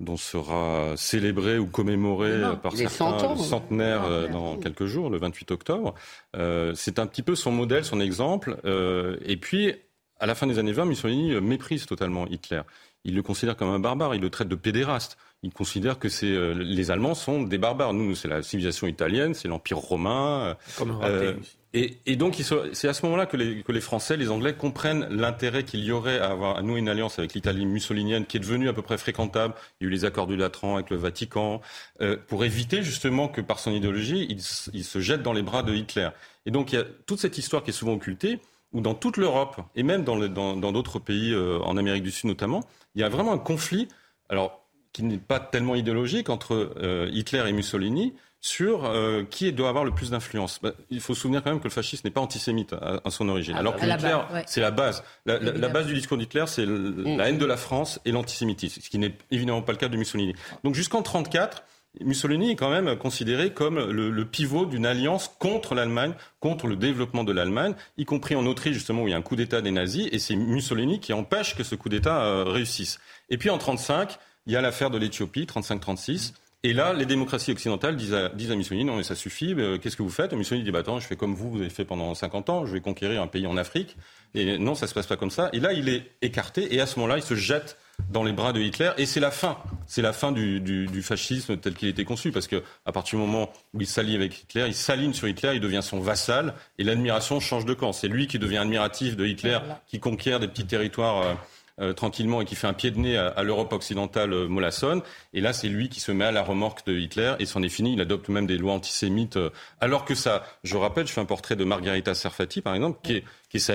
dont 0.00 0.16
sera 0.16 0.94
célébré 0.96 1.58
ou 1.58 1.66
commémoré 1.66 2.38
non, 2.38 2.56
par 2.56 2.74
certains 2.74 3.36
centenaires 3.36 4.04
euh, 4.04 4.28
dans 4.28 4.56
quelques 4.56 4.86
jours, 4.86 5.10
le 5.10 5.18
28 5.18 5.50
octobre. 5.52 5.94
Euh, 6.36 6.72
c'est 6.74 6.98
un 6.98 7.06
petit 7.06 7.22
peu 7.22 7.34
son 7.34 7.52
modèle, 7.52 7.84
son 7.84 8.00
exemple. 8.00 8.56
Euh, 8.64 9.18
et 9.24 9.36
puis, 9.36 9.74
à 10.18 10.26
la 10.26 10.34
fin 10.34 10.46
des 10.46 10.58
années 10.58 10.72
20, 10.72 10.86
Mussolini 10.86 11.40
méprise 11.40 11.86
totalement 11.86 12.26
Hitler. 12.26 12.62
Il 13.04 13.14
le 13.14 13.22
considère 13.22 13.56
comme 13.56 13.68
un 13.68 13.78
barbare, 13.78 14.14
il 14.14 14.20
le 14.20 14.30
traite 14.30 14.48
de 14.48 14.54
pédéraste 14.54 15.16
il 15.42 15.52
considère 15.52 15.98
que 15.98 16.08
c'est 16.08 16.30
euh, 16.30 16.52
les 16.52 16.90
Allemands 16.90 17.14
sont 17.14 17.42
des 17.42 17.58
barbares. 17.58 17.94
Nous, 17.94 18.14
c'est 18.14 18.28
la 18.28 18.42
civilisation 18.42 18.86
italienne, 18.86 19.34
c'est 19.34 19.48
l'Empire 19.48 19.78
romain. 19.78 20.56
Euh, 21.02 21.34
et, 21.72 21.98
et, 22.04 22.16
donc, 22.16 22.34
c'est 22.72 22.88
à 22.88 22.92
ce 22.92 23.06
moment-là 23.06 23.26
que 23.26 23.36
les, 23.36 23.62
que 23.62 23.70
les, 23.70 23.80
Français, 23.80 24.16
les 24.16 24.30
Anglais 24.30 24.54
comprennent 24.54 25.06
l'intérêt 25.08 25.64
qu'il 25.64 25.84
y 25.84 25.92
aurait 25.92 26.18
à, 26.18 26.30
avoir, 26.30 26.56
à 26.56 26.62
nouer 26.62 26.80
une 26.80 26.88
alliance 26.88 27.18
avec 27.18 27.32
l'Italie 27.32 27.64
mussolinienne, 27.64 28.26
qui 28.26 28.36
est 28.36 28.40
devenue 28.40 28.68
à 28.68 28.72
peu 28.72 28.82
près 28.82 28.98
fréquentable. 28.98 29.54
Il 29.80 29.84
y 29.84 29.86
a 29.86 29.88
eu 29.88 29.92
les 29.92 30.04
accords 30.04 30.26
du 30.26 30.36
Latran 30.36 30.74
avec 30.74 30.90
le 30.90 30.96
Vatican, 30.96 31.60
euh, 32.00 32.16
pour 32.26 32.44
éviter 32.44 32.82
justement 32.82 33.28
que 33.28 33.40
par 33.40 33.60
son 33.60 33.70
idéologie, 33.70 34.26
il, 34.28 34.40
il, 34.74 34.84
se 34.84 35.00
jette 35.00 35.22
dans 35.22 35.32
les 35.32 35.42
bras 35.42 35.62
de 35.62 35.72
Hitler. 35.72 36.10
Et 36.44 36.50
donc, 36.50 36.72
il 36.72 36.76
y 36.76 36.78
a 36.78 36.84
toute 37.06 37.20
cette 37.20 37.38
histoire 37.38 37.62
qui 37.62 37.70
est 37.70 37.74
souvent 37.74 37.92
occultée, 37.92 38.40
où 38.72 38.80
dans 38.80 38.94
toute 38.94 39.16
l'Europe, 39.16 39.60
et 39.74 39.82
même 39.82 40.04
dans 40.04 40.18
d'autres 40.18 40.98
dans, 40.98 41.04
pays, 41.04 41.32
euh, 41.32 41.60
en 41.60 41.76
Amérique 41.76 42.02
du 42.02 42.10
Sud 42.10 42.28
notamment, 42.28 42.64
il 42.94 43.00
y 43.00 43.04
a 43.04 43.08
vraiment 43.08 43.32
un 43.32 43.38
conflit. 43.38 43.88
Alors, 44.28 44.59
qui 44.92 45.02
n'est 45.02 45.18
pas 45.18 45.40
tellement 45.40 45.74
idéologique 45.74 46.30
entre 46.30 46.74
euh, 46.82 47.08
Hitler 47.12 47.44
et 47.46 47.52
Mussolini 47.52 48.14
sur 48.40 48.86
euh, 48.86 49.22
qui 49.28 49.52
doit 49.52 49.68
avoir 49.68 49.84
le 49.84 49.90
plus 49.90 50.10
d'influence. 50.10 50.60
Bah, 50.62 50.72
il 50.88 51.00
faut 51.00 51.14
se 51.14 51.20
souvenir 51.20 51.42
quand 51.42 51.50
même 51.50 51.60
que 51.60 51.64
le 51.64 51.70
fascisme 51.70 52.06
n'est 52.06 52.10
pas 52.10 52.22
antisémite 52.22 52.72
à, 52.72 53.00
à 53.04 53.10
son 53.10 53.28
origine. 53.28 53.54
Ah, 53.56 53.60
alors 53.60 53.76
que 53.76 53.84
Hitler, 53.84 54.16
ouais. 54.32 54.44
c'est 54.46 54.62
la 54.62 54.70
base. 54.70 55.04
La, 55.26 55.38
la, 55.38 55.52
la, 55.52 55.68
base 55.68 55.86
du 55.86 55.94
discours 55.94 56.16
d'Hitler, 56.16 56.44
c'est 56.46 56.64
mm. 56.64 57.18
la 57.18 57.28
haine 57.28 57.38
de 57.38 57.44
la 57.44 57.58
France 57.58 58.00
et 58.06 58.12
l'antisémitisme, 58.12 58.80
ce 58.80 58.88
qui 58.88 58.98
n'est 58.98 59.14
évidemment 59.30 59.62
pas 59.62 59.72
le 59.72 59.78
cas 59.78 59.88
de 59.88 59.96
Mussolini. 59.96 60.34
Donc 60.64 60.74
jusqu'en 60.74 60.98
1934, 60.98 61.62
Mussolini 62.00 62.52
est 62.52 62.56
quand 62.56 62.70
même 62.70 62.96
considéré 62.96 63.52
comme 63.52 63.78
le, 63.90 64.10
le 64.10 64.24
pivot 64.24 64.64
d'une 64.64 64.86
alliance 64.86 65.28
contre 65.38 65.74
l'Allemagne, 65.74 66.14
contre 66.38 66.66
le 66.66 66.76
développement 66.76 67.24
de 67.24 67.32
l'Allemagne, 67.32 67.74
y 67.98 68.04
compris 68.04 68.36
en 68.36 68.46
Autriche 68.46 68.74
justement 68.74 69.02
où 69.02 69.08
il 69.08 69.10
y 69.10 69.14
a 69.14 69.16
un 69.16 69.22
coup 69.22 69.36
d'État 69.36 69.60
des 69.60 69.72
nazis, 69.72 70.08
et 70.12 70.18
c'est 70.18 70.36
Mussolini 70.36 71.00
qui 71.00 71.12
empêche 71.12 71.56
que 71.56 71.64
ce 71.64 71.74
coup 71.74 71.88
d'État 71.88 72.22
euh, 72.22 72.44
réussisse. 72.44 73.00
Et 73.28 73.38
puis 73.38 73.50
en 73.50 73.58
1935, 73.58 74.18
il 74.46 74.52
y 74.52 74.56
a 74.56 74.60
l'affaire 74.60 74.90
de 74.90 74.98
l'Éthiopie, 74.98 75.44
35-36. 75.44 76.32
Et 76.62 76.74
là, 76.74 76.92
les 76.92 77.06
démocraties 77.06 77.52
occidentales 77.52 77.96
disent 77.96 78.12
à, 78.12 78.28
disent 78.28 78.50
à 78.50 78.56
Mussolini, 78.56 78.84
non 78.84 78.96
mais 78.96 79.02
ça 79.02 79.14
suffit, 79.14 79.54
euh, 79.54 79.78
qu'est-ce 79.78 79.96
que 79.96 80.02
vous 80.02 80.10
faites? 80.10 80.34
Et 80.34 80.36
Mussolini 80.36 80.62
dit, 80.62 80.70
bah 80.70 80.80
attends, 80.80 81.00
je 81.00 81.06
fais 81.06 81.16
comme 81.16 81.34
vous, 81.34 81.50
vous 81.50 81.60
avez 81.60 81.70
fait 81.70 81.86
pendant 81.86 82.14
50 82.14 82.50
ans, 82.50 82.66
je 82.66 82.72
vais 82.74 82.82
conquérir 82.82 83.22
un 83.22 83.26
pays 83.26 83.46
en 83.46 83.56
Afrique. 83.56 83.96
Et 84.34 84.58
non, 84.58 84.74
ça 84.74 84.86
se 84.86 84.92
passe 84.92 85.06
pas 85.06 85.16
comme 85.16 85.30
ça. 85.30 85.48
Et 85.54 85.60
là, 85.60 85.72
il 85.72 85.88
est 85.88 86.10
écarté, 86.20 86.74
et 86.74 86.80
à 86.80 86.86
ce 86.86 86.98
moment-là, 86.98 87.16
il 87.16 87.22
se 87.22 87.34
jette 87.34 87.78
dans 88.10 88.22
les 88.22 88.32
bras 88.32 88.52
de 88.52 88.60
Hitler, 88.60 88.90
et 88.98 89.06
c'est 89.06 89.20
la 89.20 89.30
fin. 89.30 89.58
C'est 89.86 90.02
la 90.02 90.12
fin 90.12 90.32
du, 90.32 90.60
du, 90.60 90.86
du 90.86 91.02
fascisme 91.02 91.56
tel 91.56 91.74
qu'il 91.74 91.88
était 91.88 92.04
conçu, 92.04 92.30
parce 92.30 92.46
que 92.46 92.62
à 92.84 92.92
partir 92.92 93.18
du 93.18 93.24
moment 93.24 93.50
où 93.72 93.80
il 93.80 93.86
s'allie 93.86 94.14
avec 94.14 94.42
Hitler, 94.42 94.66
il 94.66 94.74
s'aligne 94.74 95.14
sur 95.14 95.28
Hitler, 95.28 95.52
il 95.54 95.60
devient 95.60 95.82
son 95.82 96.00
vassal, 96.00 96.52
et 96.78 96.84
l'admiration 96.84 97.40
change 97.40 97.64
de 97.64 97.72
camp. 97.72 97.92
C'est 97.92 98.08
lui 98.08 98.26
qui 98.26 98.38
devient 98.38 98.58
admiratif 98.58 99.16
de 99.16 99.24
Hitler, 99.24 99.58
qui 99.86 99.98
conquiert 99.98 100.40
des 100.40 100.48
petits 100.48 100.66
territoires. 100.66 101.22
Euh, 101.22 101.34
euh, 101.80 101.92
tranquillement 101.92 102.40
et 102.40 102.44
qui 102.44 102.54
fait 102.54 102.66
un 102.66 102.72
pied 102.72 102.90
de 102.90 102.98
nez 102.98 103.16
à, 103.16 103.28
à 103.28 103.42
l'Europe 103.42 103.72
occidentale 103.72 104.32
euh. 104.32 105.00
Et 105.32 105.40
là, 105.40 105.52
c'est 105.52 105.68
lui 105.68 105.88
qui 105.88 106.00
se 106.00 106.12
met 106.12 106.24
à 106.24 106.32
la 106.32 106.42
remorque 106.42 106.86
de 106.86 106.96
Hitler 106.96 107.34
et 107.38 107.46
c'en 107.46 107.62
est 107.62 107.68
fini. 107.68 107.94
Il 107.94 108.00
adopte 108.00 108.28
même 108.28 108.46
des 108.46 108.58
lois 108.58 108.74
antisémites. 108.74 109.36
Euh, 109.36 109.50
alors 109.80 110.04
que 110.04 110.14
ça, 110.14 110.44
je 110.64 110.76
rappelle, 110.76 111.06
je 111.06 111.12
fais 111.12 111.20
un 111.20 111.26
portrait 111.26 111.56
de 111.56 111.64
Margarita 111.64 112.14
Serfati, 112.14 112.60
par 112.60 112.74
exemple, 112.74 112.98
qui 113.02 113.14
est 113.14 113.24
qui 113.50 113.56
est 113.56 113.70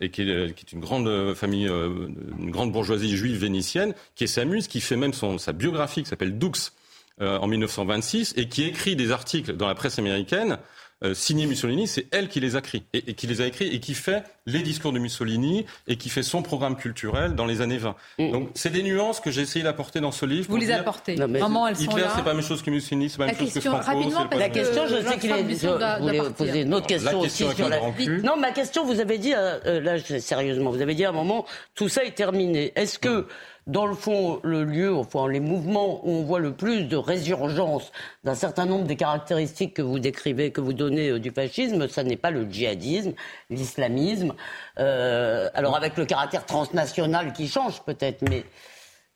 et 0.00 0.10
qui 0.10 0.22
est, 0.22 0.54
qui 0.54 0.66
est 0.66 0.72
une 0.72 0.80
grande 0.80 1.34
famille, 1.34 1.68
euh, 1.68 2.08
une 2.38 2.50
grande 2.50 2.72
bourgeoisie 2.72 3.16
juive 3.16 3.38
vénitienne, 3.38 3.94
qui 4.16 4.24
est 4.24 4.26
sa 4.26 4.44
muse, 4.44 4.66
qui 4.66 4.80
fait 4.80 4.96
même 4.96 5.12
son, 5.12 5.38
sa 5.38 5.52
biographie 5.52 6.02
qui 6.02 6.08
s'appelle 6.08 6.36
Dux 6.36 6.72
euh, 7.20 7.38
en 7.38 7.46
1926 7.46 8.34
et 8.36 8.48
qui 8.48 8.64
écrit 8.64 8.96
des 8.96 9.12
articles 9.12 9.54
dans 9.54 9.68
la 9.68 9.74
presse 9.74 9.98
américaine 9.98 10.58
euh, 11.02 11.14
signé 11.14 11.46
Mussolini, 11.46 11.86
c'est 11.86 12.06
elle 12.10 12.28
qui 12.28 12.40
les 12.40 12.56
a 12.56 12.58
écrits 12.58 12.84
et, 12.92 13.10
et, 13.10 13.14
qui 13.14 13.26
les 13.26 13.40
a 13.40 13.46
écrits 13.46 13.68
et 13.68 13.80
qui 13.80 13.94
fait 13.94 14.22
les 14.46 14.60
discours 14.60 14.92
de 14.92 14.98
Mussolini 14.98 15.64
et 15.88 15.96
qui 15.96 16.08
fait 16.08 16.22
son 16.22 16.42
programme 16.42 16.76
culturel 16.76 17.34
dans 17.34 17.46
les 17.46 17.60
années 17.60 17.78
20. 17.78 17.94
Mm. 18.18 18.30
Donc 18.30 18.50
c'est 18.54 18.70
des 18.70 18.82
nuances 18.82 19.20
que 19.20 19.30
j'ai 19.30 19.42
essayé 19.42 19.64
d'apporter 19.64 20.00
dans 20.00 20.12
ce 20.12 20.26
livre. 20.26 20.46
Vous 20.50 20.56
les 20.56 20.70
apportez. 20.70 21.14
Vraiment, 21.14 21.66
elles 21.66 21.80
Hitler, 21.80 22.04
c'est 22.14 22.22
pas 22.22 22.30
la 22.30 22.34
même 22.34 22.44
chose 22.44 22.62
que 22.62 22.70
Mussolini, 22.70 23.08
c'est 23.08 23.18
pas 23.18 23.26
la 23.26 23.32
même 23.32 23.40
chose 23.40 23.54
que 23.54 23.60
Franco. 23.60 24.36
La 24.36 24.48
question, 24.48 24.82
je 24.88 25.08
sais 25.08 25.18
qu'il 25.18 25.30
est. 25.30 25.42
Vous 25.42 26.06
voulez 26.06 26.20
poser 26.36 26.62
une 26.62 26.74
autre 26.74 26.86
question, 26.86 27.22
question 27.22 27.48
aussi 27.48 27.56
sur 27.56 27.68
la. 27.68 27.80
Non, 28.22 28.36
ma 28.36 28.52
question, 28.52 28.84
vous 28.84 29.00
avez 29.00 29.18
dit, 29.18 29.34
euh, 29.34 29.58
euh, 29.66 29.80
là, 29.80 29.98
sérieusement, 30.20 30.70
vous 30.70 30.82
avez 30.82 30.94
dit 30.94 31.04
à 31.04 31.10
un 31.10 31.12
moment, 31.12 31.46
tout 31.74 31.88
ça 31.88 32.04
est 32.04 32.14
terminé. 32.14 32.72
Est-ce 32.76 32.98
que 32.98 33.26
dans 33.66 33.86
le 33.86 33.94
fond, 33.94 34.40
le 34.42 34.64
lieu, 34.64 34.94
enfin, 34.94 35.28
les 35.28 35.40
mouvements 35.40 36.00
où 36.06 36.10
on 36.10 36.22
voit 36.22 36.40
le 36.40 36.52
plus 36.52 36.84
de 36.84 36.96
résurgence 36.96 37.92
d'un 38.24 38.34
certain 38.34 38.66
nombre 38.66 38.84
des 38.84 38.96
caractéristiques 38.96 39.74
que 39.74 39.82
vous 39.82 39.98
décrivez, 39.98 40.50
que 40.50 40.60
vous 40.60 40.72
donnez 40.72 41.10
euh, 41.10 41.20
du 41.20 41.30
fascisme, 41.30 41.88
ça 41.88 42.02
n'est 42.02 42.16
pas 42.16 42.30
le 42.30 42.50
djihadisme, 42.50 43.12
l'islamisme. 43.50 44.34
Euh, 44.78 45.48
alors 45.54 45.76
avec 45.76 45.96
le 45.96 46.06
caractère 46.06 46.46
transnational 46.46 47.32
qui 47.32 47.48
change 47.48 47.82
peut-être, 47.82 48.22
mais 48.28 48.44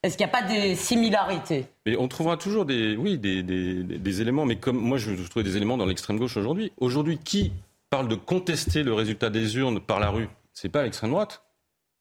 est-ce 0.04 0.18
qu'il 0.18 0.26
n'y 0.26 0.32
a 0.32 0.40
pas 0.40 0.46
des 0.46 0.76
similarités? 0.76 1.64
Mais 1.86 1.96
on 1.96 2.08
trouvera 2.08 2.36
toujours 2.36 2.66
des, 2.66 2.94
oui, 2.94 3.16
des, 3.16 4.20
éléments, 4.20 4.44
mais 4.44 4.56
comme 4.56 4.76
moi 4.76 4.98
je, 4.98 5.14
trouvais 5.30 5.44
des 5.44 5.56
éléments 5.56 5.78
dans 5.78 5.86
l'extrême 5.86 6.18
gauche 6.18 6.36
aujourd'hui. 6.36 6.72
Aujourd'hui, 6.76 7.16
qui 7.16 7.52
parle 7.88 8.08
de 8.08 8.14
contester 8.14 8.82
le 8.82 8.92
résultat 8.92 9.30
des 9.30 9.56
urnes 9.56 9.80
par 9.80 10.00
la 10.00 10.10
rue? 10.10 10.28
C'est 10.52 10.68
pas 10.68 10.82
l'extrême 10.82 11.10
droite. 11.10 11.43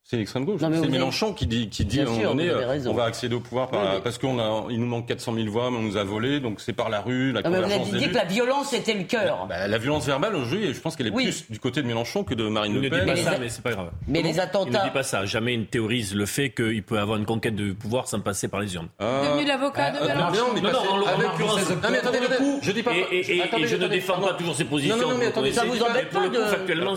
C'est 0.06 0.18
l'extrême 0.18 0.44
gauche. 0.44 0.60
C'est 0.60 0.90
Mélenchon 0.90 1.28
avez... 1.28 1.36
qui 1.36 1.48
dit, 1.48 1.70
qui 1.70 1.86
dit 1.86 2.02
à 2.02 2.04
un 2.04 2.08
moment 2.08 2.24
donné, 2.32 2.50
euh, 2.50 2.78
on 2.88 2.94
va 2.94 3.06
accéder 3.06 3.36
au 3.36 3.40
pouvoir 3.40 3.70
par, 3.70 3.96
oui, 3.96 4.02
parce 4.04 4.18
qu'il 4.18 4.30
nous 4.30 4.86
manque 4.86 5.08
400 5.08 5.34
000 5.34 5.48
voix, 5.50 5.72
mais 5.72 5.78
on 5.78 5.82
nous 5.82 5.96
a 5.96 6.04
volé, 6.04 6.42
donc 6.42 6.60
c'est 6.60 6.74
par 6.74 6.90
la 6.90 7.00
rue, 7.00 7.32
la 7.32 7.42
non, 7.42 7.50
convergence 7.50 7.88
Vous 7.88 7.96
avez 7.96 8.06
dit 8.06 8.12
que 8.12 8.18
la 8.18 8.26
violence 8.26 8.74
était 8.74 8.96
le 8.96 9.06
cœur. 9.06 9.46
Bah, 9.48 9.66
la 9.68 9.78
violence 9.78 10.06
verbale, 10.06 10.36
aujourd'hui, 10.36 10.74
je 10.74 10.80
pense 10.80 10.98
qu'elle 10.98 11.08
est 11.08 11.12
oui. 11.12 11.24
plus 11.24 11.46
du 11.50 11.60
côté 11.60 11.82
de 11.82 11.88
Mélenchon 11.88 12.26
que 12.26 12.34
de 12.34 12.48
Marine 12.50 12.82
Le 12.82 12.90
Pen. 12.90 13.06
Ne 13.06 13.14
dis 13.14 13.24
pas 13.24 13.32
ça, 13.32 13.38
mais 13.40 13.48
c'est 13.48 13.62
pas 13.62 13.72
grave. 13.72 13.92
Mais 14.08 14.20
Comment 14.20 14.34
les 14.34 14.40
attentats. 14.42 14.70
Il 14.72 14.80
ne 14.80 14.84
dit 14.84 14.94
pas 14.94 15.04
ça. 15.04 15.26
Jamais 15.26 15.54
il 15.54 15.62
ne 15.62 15.66
théorise 15.66 16.14
le 16.14 16.26
fait 16.26 16.50
qu'il 16.50 16.84
peut 16.84 17.00
avoir 17.00 17.18
une 17.18 17.26
conquête 17.26 17.56
de 17.56 17.72
pouvoir 17.72 18.10
sans 18.10 18.20
passer 18.20 18.50
par 18.50 18.60
les 18.60 18.76
urnes. 18.76 18.90
Euh... 19.02 19.30
Devenu 19.30 19.48
l'avocat 19.48 19.92
de 19.92 20.06
Mélenchon. 20.06 20.54
Non, 20.62 20.70
non, 21.00 21.08
avec 21.08 21.82
Non, 21.82 21.90
mais 21.90 21.98
attendez, 22.00 22.20
je 22.62 22.72
dis 22.72 22.84
pas. 22.84 22.92
Et 23.10 23.24
je 23.24 23.76
ne 23.78 23.88
défends 23.88 24.20
pas 24.20 24.34
toujours 24.34 24.56
ses 24.56 24.66
positions. 24.66 24.98
Non, 24.98 25.12
non, 25.12 25.18
mais 25.18 25.28
attendez, 25.28 25.54
ça 25.54 25.64
vous 25.64 25.82
embête 25.82 26.10
pas 26.10 26.24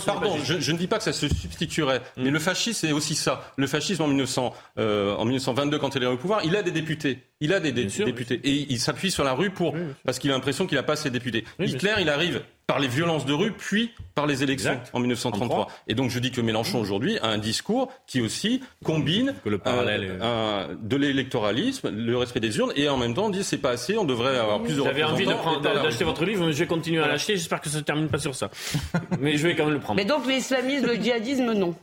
pardon, 0.04 0.36
je 0.44 0.72
ne 0.72 0.78
dis 0.78 0.86
pas 0.88 0.98
que 0.98 1.04
ça 1.04 1.12
se 1.12 1.28
substituerait, 1.28 2.00
mais 2.16 2.30
le 2.30 2.38
fascisme, 2.38 2.86
c'est 2.86 2.95
aussi 2.96 3.14
ça. 3.14 3.52
Le 3.56 3.66
fascisme 3.66 4.02
en, 4.02 4.08
1900, 4.08 4.54
euh, 4.78 5.14
en 5.14 5.24
1922, 5.24 5.78
quand 5.78 5.94
il 5.94 6.02
est 6.02 6.06
au 6.06 6.16
pouvoir, 6.16 6.40
il 6.44 6.56
a 6.56 6.62
des 6.62 6.70
députés. 6.70 7.20
Il 7.40 7.52
a 7.52 7.60
des, 7.60 7.72
des 7.72 7.88
sûr, 7.88 8.06
députés. 8.06 8.40
Et 8.44 8.66
il 8.70 8.80
s'appuie 8.80 9.10
sur 9.10 9.24
la 9.24 9.34
rue 9.34 9.50
pour, 9.50 9.74
oui, 9.74 9.80
parce 10.04 10.18
qu'il 10.18 10.30
a 10.30 10.34
l'impression 10.34 10.66
qu'il 10.66 10.76
n'a 10.76 10.82
pas 10.82 10.94
assez 10.94 11.10
de 11.10 11.14
députés. 11.14 11.44
Oui, 11.58 11.70
Hitler, 11.70 11.94
il 12.00 12.08
arrive 12.08 12.42
par 12.66 12.80
les 12.80 12.88
violences 12.88 13.24
de 13.26 13.32
rue, 13.32 13.52
puis 13.52 13.92
par 14.14 14.26
les 14.26 14.42
élections 14.42 14.72
exact. 14.72 14.90
en 14.92 14.98
1933. 14.98 15.68
Et 15.86 15.94
donc 15.94 16.10
je 16.10 16.18
dis 16.18 16.32
que 16.32 16.40
Mélenchon 16.40 16.80
aujourd'hui 16.80 17.16
a 17.18 17.28
un 17.28 17.38
discours 17.38 17.92
qui 18.06 18.20
aussi 18.20 18.60
combine 18.84 19.34
que 19.44 19.48
le 19.48 19.58
parallèle 19.58 20.18
euh, 20.20 20.68
un, 20.70 20.74
de 20.74 20.96
l'électoralisme, 20.96 21.90
le 21.90 22.16
respect 22.16 22.40
des 22.40 22.58
urnes, 22.58 22.72
et 22.74 22.88
en 22.88 22.96
même 22.96 23.14
temps 23.14 23.26
on 23.26 23.30
dit 23.30 23.44
c'est 23.44 23.58
pas 23.58 23.70
assez, 23.70 23.96
on 23.96 24.04
devrait 24.04 24.36
avoir 24.36 24.62
plus 24.62 24.76
de 24.76 24.82
J'avais 24.82 25.04
envie 25.04 25.26
d'acheter 25.26 26.04
votre 26.04 26.24
livre, 26.24 26.44
mais 26.44 26.52
je 26.52 26.58
vais 26.58 26.66
continuer 26.66 27.02
à 27.02 27.06
l'acheter. 27.06 27.36
J'espère 27.36 27.60
que 27.60 27.68
ça 27.68 27.78
ne 27.78 27.82
termine 27.82 28.08
pas 28.08 28.18
sur 28.18 28.34
ça. 28.34 28.50
mais 29.20 29.36
je 29.36 29.46
vais 29.46 29.54
quand 29.54 29.66
même 29.66 29.74
le 29.74 29.80
prendre. 29.80 29.96
Mais 29.96 30.04
donc 30.04 30.26
l'islamisme, 30.26 30.86
le 30.86 30.94
djihadisme, 30.96 31.52
non. 31.52 31.74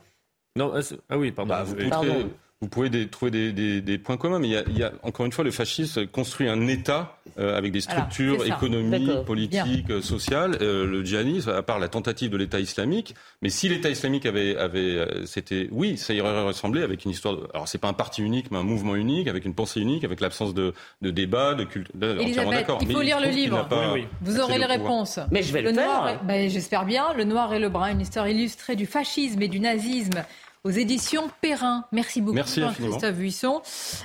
Non, 0.56 0.72
ah 1.10 1.18
oui, 1.18 1.32
pardon. 1.32 1.52
Bah, 1.52 1.64
vous, 2.60 2.68
pouvez 2.68 3.08
trouver 3.08 3.52
des, 3.52 3.98
points 3.98 4.16
communs, 4.16 4.38
mais 4.38 4.48
il 4.68 4.78
y, 4.78 4.84
a, 4.84 4.92
encore 5.02 5.26
une 5.26 5.32
fois, 5.32 5.42
le 5.42 5.50
fascisme 5.50 6.06
construit 6.06 6.48
un 6.48 6.68
État 6.68 7.18
euh, 7.40 7.58
avec 7.58 7.72
des 7.72 7.80
structures 7.80 8.46
économiques, 8.46 9.24
politiques, 9.26 9.90
euh, 9.90 10.00
sociales. 10.00 10.56
Euh, 10.60 10.86
le 10.86 11.04
djihadisme, 11.04 11.50
à 11.50 11.62
part 11.64 11.80
la 11.80 11.88
tentative 11.88 12.30
de 12.30 12.36
l'État 12.36 12.60
islamique, 12.60 13.16
mais 13.42 13.48
si 13.48 13.68
l'État 13.68 13.90
islamique 13.90 14.26
avait, 14.26 14.56
avait 14.56 15.26
c'était, 15.26 15.68
oui, 15.72 15.98
ça 15.98 16.14
y 16.14 16.20
aurait 16.20 16.44
ressemblé 16.44 16.84
avec 16.84 17.04
une 17.04 17.10
histoire. 17.10 17.36
De, 17.36 17.48
alors 17.52 17.66
c'est 17.66 17.78
pas 17.78 17.88
un 17.88 17.92
parti 17.92 18.22
unique, 18.22 18.52
mais 18.52 18.58
un 18.58 18.62
mouvement 18.62 18.94
unique, 18.94 19.26
avec 19.26 19.44
une 19.46 19.54
pensée 19.54 19.80
unique, 19.80 20.04
avec 20.04 20.20
l'absence 20.20 20.54
de, 20.54 20.72
de 21.02 21.10
débat, 21.10 21.54
de 21.54 21.64
culte. 21.64 21.90
Elisabeth, 22.00 22.70
il 22.80 22.92
faut 22.92 23.02
lire 23.02 23.20
le 23.20 23.30
livre. 23.30 23.68
Vous 24.20 24.38
aurez 24.38 24.58
les 24.58 24.66
réponses. 24.66 25.18
Mais 25.32 25.42
je 25.42 25.52
vais 25.52 25.62
le, 25.62 25.74
faire. 25.74 26.20
Ben, 26.22 26.48
j'espère 26.48 26.84
bien. 26.84 27.12
Le 27.14 27.24
noir 27.24 27.52
et 27.52 27.58
le 27.58 27.70
brun, 27.70 27.90
une 27.90 28.00
histoire 28.00 28.28
illustrée 28.28 28.76
du 28.76 28.86
fascisme 28.86 29.42
et 29.42 29.48
du 29.48 29.58
nazisme 29.58 30.24
aux 30.64 30.70
éditions 30.70 31.30
Perrin. 31.42 31.84
Merci 31.92 32.22
beaucoup, 32.22 32.36
Merci 32.36 32.62
Christophe 32.74 33.16
Buisson. 33.16 33.62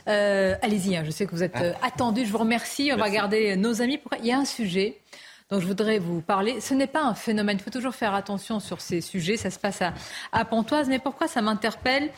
Euh, 0.08 0.56
allez-y, 0.62 0.96
hein, 0.96 1.04
je 1.06 1.12
sais 1.12 1.26
que 1.26 1.32
vous 1.32 1.44
êtes 1.44 1.56
euh, 1.56 1.74
attendu. 1.82 2.26
Je 2.26 2.32
vous 2.32 2.38
remercie. 2.38 2.92
On 2.94 2.98
va 2.98 3.10
garder 3.10 3.56
nos 3.56 3.82
amis. 3.82 3.98
Pourquoi 3.98 4.18
Il 4.20 4.26
y 4.26 4.32
a 4.32 4.38
un 4.38 4.46
sujet 4.46 5.00
dont 5.50 5.60
je 5.60 5.66
voudrais 5.66 6.00
vous 6.00 6.22
parler. 6.22 6.60
Ce 6.60 6.74
n'est 6.74 6.88
pas 6.88 7.02
un 7.02 7.16
phénomène. 7.16 7.58
Il 7.60 7.64
faut 7.64 7.70
toujours 7.70 7.96
faire 7.96 8.14
attention 8.14 8.60
sur 8.60 8.82
ces 8.82 9.00
sujets. 9.00 9.38
Ça 9.38 9.50
se 9.50 9.58
passe 9.58 9.82
à, 10.32 10.46
Pontoise. 10.46 10.90
Mais 10.90 11.00
pourquoi 11.00 11.28
ça 11.28 11.42
m'interpelle 11.42 12.12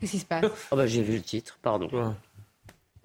Qu'est-ce 0.00 0.12
qui 0.12 0.18
se 0.18 0.26
passe 0.26 0.44
oh 0.70 0.76
bah, 0.76 0.86
J'ai 0.86 1.02
vu 1.02 1.16
le 1.16 1.22
titre, 1.22 1.58
pardon. 1.62 2.14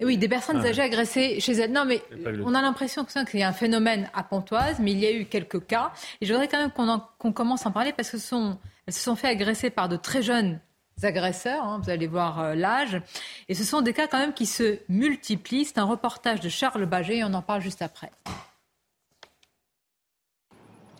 Oui, 0.02 0.18
des 0.18 0.28
personnes 0.28 0.60
ah. 0.64 0.68
âgées 0.68 0.82
agressées 0.82 1.38
chez 1.38 1.52
elles. 1.52 1.70
Non, 1.70 1.84
mais 1.84 2.02
on 2.44 2.52
a 2.52 2.60
l'impression 2.60 3.04
qu'il 3.04 3.38
y 3.38 3.44
a 3.44 3.48
un 3.48 3.52
phénomène 3.52 4.10
à 4.12 4.24
Pontoise, 4.24 4.80
mais 4.80 4.90
il 4.90 4.98
y 4.98 5.06
a 5.06 5.12
eu 5.12 5.24
quelques 5.24 5.64
cas. 5.66 5.92
Et 6.20 6.26
je 6.26 6.32
voudrais 6.32 6.48
quand 6.48 6.58
même 6.58 6.72
qu'on 7.16 7.32
commence 7.32 7.64
à 7.64 7.68
en 7.68 7.72
parler 7.72 7.92
parce 7.92 8.10
que 8.10 8.18
ce 8.18 8.26
sont 8.26 8.58
elles 8.86 8.94
se 8.94 9.00
sont 9.00 9.16
fait 9.16 9.28
agresser 9.28 9.70
par 9.70 9.88
de 9.88 9.96
très 9.96 10.22
jeunes 10.22 10.60
agresseurs, 11.02 11.64
hein, 11.64 11.80
vous 11.82 11.90
allez 11.90 12.06
voir 12.06 12.40
euh, 12.40 12.54
l'âge. 12.54 13.00
Et 13.48 13.54
ce 13.54 13.64
sont 13.64 13.80
des 13.80 13.92
cas 13.92 14.06
quand 14.06 14.18
même 14.18 14.32
qui 14.32 14.46
se 14.46 14.78
multiplient. 14.88 15.64
C'est 15.64 15.78
un 15.78 15.84
reportage 15.84 16.40
de 16.40 16.48
Charles 16.48 16.86
Baget 16.86 17.18
et 17.18 17.24
on 17.24 17.34
en 17.34 17.42
parle 17.42 17.62
juste 17.62 17.82
après. 17.82 18.10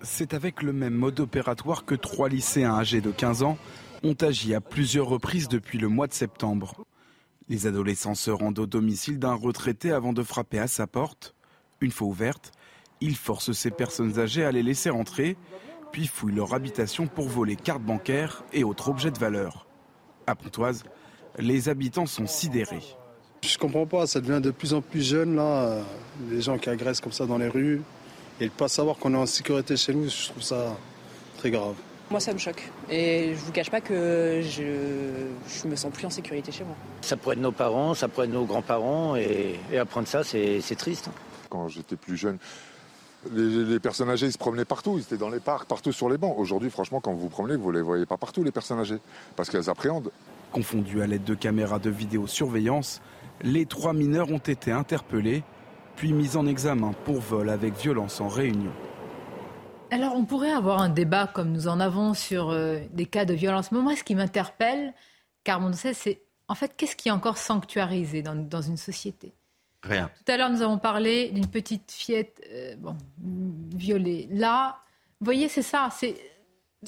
C'est 0.02 0.34
avec 0.34 0.62
le 0.62 0.72
même 0.72 0.94
mode 0.94 1.20
opératoire 1.20 1.84
que 1.84 1.94
trois 1.94 2.28
lycéens 2.28 2.74
âgés 2.74 3.00
de 3.00 3.10
15 3.10 3.42
ans 3.42 3.56
ont 4.02 4.16
agi 4.20 4.54
à 4.54 4.60
plusieurs 4.60 5.06
reprises 5.06 5.48
depuis 5.48 5.78
le 5.78 5.88
mois 5.88 6.06
de 6.06 6.12
septembre. 6.12 6.84
Les 7.48 7.66
adolescents 7.66 8.14
se 8.14 8.30
rendent 8.30 8.58
au 8.58 8.66
domicile 8.66 9.18
d'un 9.18 9.34
retraité 9.34 9.92
avant 9.92 10.12
de 10.12 10.22
frapper 10.22 10.58
à 10.58 10.66
sa 10.66 10.86
porte. 10.86 11.34
Une 11.80 11.90
fois 11.90 12.08
ouverte, 12.08 12.52
ils 13.00 13.16
forcent 13.16 13.52
ces 13.52 13.70
personnes 13.70 14.18
âgées 14.18 14.44
à 14.44 14.52
les 14.52 14.62
laisser 14.62 14.90
entrer 14.90 15.36
puis 15.94 16.08
fouillent 16.08 16.34
leur 16.34 16.54
habitation 16.54 17.06
pour 17.06 17.28
voler 17.28 17.54
cartes 17.54 17.80
bancaires 17.80 18.42
et 18.52 18.64
autres 18.64 18.88
objets 18.88 19.12
de 19.12 19.18
valeur. 19.20 19.64
À 20.26 20.34
Pontoise, 20.34 20.82
les 21.38 21.68
habitants 21.68 22.06
sont 22.06 22.26
sidérés. 22.26 22.82
Je 23.44 23.56
comprends 23.56 23.86
pas, 23.86 24.04
ça 24.08 24.20
devient 24.20 24.40
de 24.40 24.50
plus 24.50 24.74
en 24.74 24.80
plus 24.80 25.08
jeune 25.08 25.36
là, 25.36 25.82
les 26.28 26.40
gens 26.40 26.58
qui 26.58 26.68
agressent 26.68 27.00
comme 27.00 27.12
ça 27.12 27.26
dans 27.26 27.38
les 27.38 27.46
rues. 27.46 27.80
Et 28.40 28.46
ne 28.46 28.50
pas 28.50 28.66
savoir 28.66 28.96
qu'on 28.96 29.14
est 29.14 29.16
en 29.16 29.26
sécurité 29.26 29.76
chez 29.76 29.94
nous, 29.94 30.08
je 30.08 30.30
trouve 30.30 30.42
ça 30.42 30.76
très 31.38 31.52
grave. 31.52 31.76
Moi, 32.10 32.18
ça 32.18 32.32
me 32.32 32.38
choque. 32.38 32.68
Et 32.90 33.28
je 33.36 33.38
vous 33.38 33.52
cache 33.52 33.70
pas 33.70 33.80
que 33.80 34.40
je, 34.42 34.62
je 35.46 35.68
me 35.68 35.76
sens 35.76 35.92
plus 35.92 36.06
en 36.06 36.10
sécurité 36.10 36.50
chez 36.50 36.64
moi. 36.64 36.74
Ça 37.02 37.16
pourrait 37.16 37.36
être 37.36 37.40
nos 37.40 37.52
parents, 37.52 37.94
ça 37.94 38.08
pourrait 38.08 38.26
être 38.26 38.32
nos 38.32 38.46
grands-parents. 38.46 39.14
Et, 39.14 39.60
et 39.70 39.78
apprendre 39.78 40.08
ça, 40.08 40.24
c'est 40.24 40.76
triste. 40.76 41.08
Quand 41.50 41.68
j'étais 41.68 41.94
plus 41.94 42.16
jeune, 42.16 42.38
les, 43.32 43.80
personnes 43.80 44.10
âgées, 44.10 44.26
ils 44.26 44.32
se 44.32 44.38
promenaient 44.38 44.64
partout, 44.64 44.96
ils 44.98 45.02
étaient 45.02 45.16
dans 45.16 45.28
les 45.28 45.40
parcs, 45.40 45.66
partout 45.66 45.92
sur 45.92 46.08
les 46.08 46.18
bancs. 46.18 46.34
Aujourd'hui, 46.38 46.70
franchement, 46.70 47.00
quand 47.00 47.12
vous 47.12 47.20
vous 47.20 47.28
promenez, 47.28 47.56
vous 47.56 47.70
ne 47.70 47.76
les 47.76 47.82
voyez 47.82 48.06
pas 48.06 48.16
partout, 48.16 48.42
les 48.42 48.52
personnes 48.52 48.78
âgées, 48.78 49.00
parce 49.36 49.50
qu'elles 49.50 49.70
appréhendent. 49.70 50.10
Confondus 50.52 51.02
à 51.02 51.06
l'aide 51.06 51.24
de 51.24 51.34
caméras 51.34 51.78
de 51.80 51.90
vidéosurveillance, 51.90 53.00
les 53.42 53.66
trois 53.66 53.92
mineurs 53.92 54.30
ont 54.30 54.38
été 54.38 54.70
interpellés, 54.70 55.42
puis 55.96 56.12
mis 56.12 56.36
en 56.36 56.46
examen 56.46 56.92
pour 57.04 57.20
vol 57.20 57.50
avec 57.50 57.76
violence 57.76 58.20
en 58.20 58.28
réunion. 58.28 58.70
Alors, 59.90 60.14
on 60.14 60.24
pourrait 60.24 60.52
avoir 60.52 60.80
un 60.80 60.88
débat 60.88 61.26
comme 61.26 61.50
nous 61.50 61.68
en 61.68 61.80
avons 61.80 62.14
sur 62.14 62.50
euh, 62.50 62.78
des 62.92 63.06
cas 63.06 63.24
de 63.24 63.34
violence. 63.34 63.72
Mais 63.72 63.80
moi, 63.80 63.96
ce 63.96 64.04
qui 64.04 64.14
m'interpelle, 64.14 64.94
car 65.44 65.60
on 65.60 65.72
sait, 65.72 65.94
c'est 65.94 66.22
en 66.48 66.54
fait, 66.54 66.74
qu'est-ce 66.76 66.94
qui 66.94 67.08
est 67.08 67.12
encore 67.12 67.38
sanctuarisé 67.38 68.22
dans 68.22 68.60
une 68.60 68.76
société? 68.76 69.34
Tout 69.88 70.32
à 70.32 70.36
l'heure, 70.36 70.50
nous 70.50 70.62
avons 70.62 70.78
parlé 70.78 71.30
d'une 71.30 71.46
petite 71.46 71.92
fillette 71.92 72.42
euh, 72.50 72.74
bon, 72.76 72.96
violée. 73.74 74.28
Là, 74.30 74.78
vous 75.20 75.24
voyez, 75.24 75.48
c'est 75.48 75.62
ça. 75.62 75.88
C'est 75.92 76.16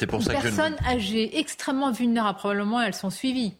une 0.01 0.06
personne 0.06 0.77
âgée, 0.86 1.39
extrêmement 1.39 1.93
vulnérable. 1.93 2.39
Probablement, 2.39 2.81
elles 2.81 2.94
sont 2.94 3.10
suivies. 3.10 3.55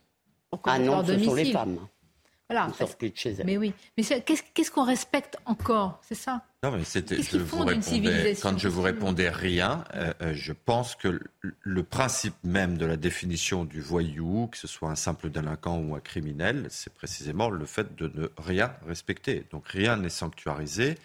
Ah 0.65 0.79
non, 0.79 1.05
ce 1.05 1.19
sont 1.19 1.35
les 1.35 1.53
femmes. 1.53 1.79
Voilà. 2.49 2.69
Mais 3.45 3.57
oui. 3.57 3.73
Mais 3.99 4.05
qu'est-ce 4.05 4.71
qu'on 4.71 4.85
respecte 4.85 5.37
encore 5.47 6.01
C'est 6.07 6.15
ça? 6.15 6.45
Non, 6.63 6.71
mais 6.71 6.85
c'était. 6.85 7.21
Je 7.21 7.39
vous 7.39 7.65
répondais, 7.65 8.37
quand 8.41 8.57
je 8.57 8.69
vous 8.69 8.83
répondais 8.83 9.31
rien, 9.31 9.85
euh, 9.95 10.13
euh, 10.23 10.33
je 10.33 10.53
pense 10.53 10.95
que 10.95 11.21
le 11.41 11.83
principe 11.83 12.37
même 12.45 12.79
de 12.79 12.87
la 12.87 12.97
définition 12.97 13.65
du 13.65 13.81
voyou, 13.81 14.47
que 14.47 14.59
ce 14.59 14.69
soit 14.69 14.89
un 14.89 14.95
simple 14.95 15.31
délinquant 15.31 15.79
ou 15.79 15.97
un 15.97 16.01
criminel, 16.01 16.69
c'est 16.71 16.95
précisément 16.95 17.51
le 17.51 17.67
fait 17.67 17.97
de 17.97 18.13
ne 18.15 18.29
rien 18.39 18.73
respecter. 18.87 19.45
Donc 19.51 19.67
rien 19.67 19.97
n'est 19.97 20.09
sanctuarisé. 20.09 20.99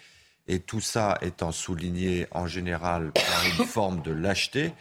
Et 0.46 0.60
tout 0.60 0.80
ça 0.80 1.18
étant 1.22 1.52
souligné 1.52 2.26
en 2.30 2.46
général 2.46 3.10
par 3.12 3.44
une 3.46 3.66
forme 3.66 4.02
de 4.02 4.12
lâcheté, 4.12 4.72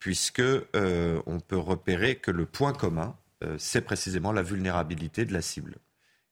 puisque 0.00 0.40
euh, 0.40 1.22
on 1.26 1.38
peut 1.38 1.58
repérer 1.58 2.16
que 2.16 2.32
le 2.32 2.44
point 2.44 2.72
commun, 2.72 3.16
c'est 3.56 3.82
précisément 3.82 4.32
la 4.32 4.42
vulnérabilité 4.42 5.24
de 5.24 5.32
la 5.32 5.42
cible 5.42 5.76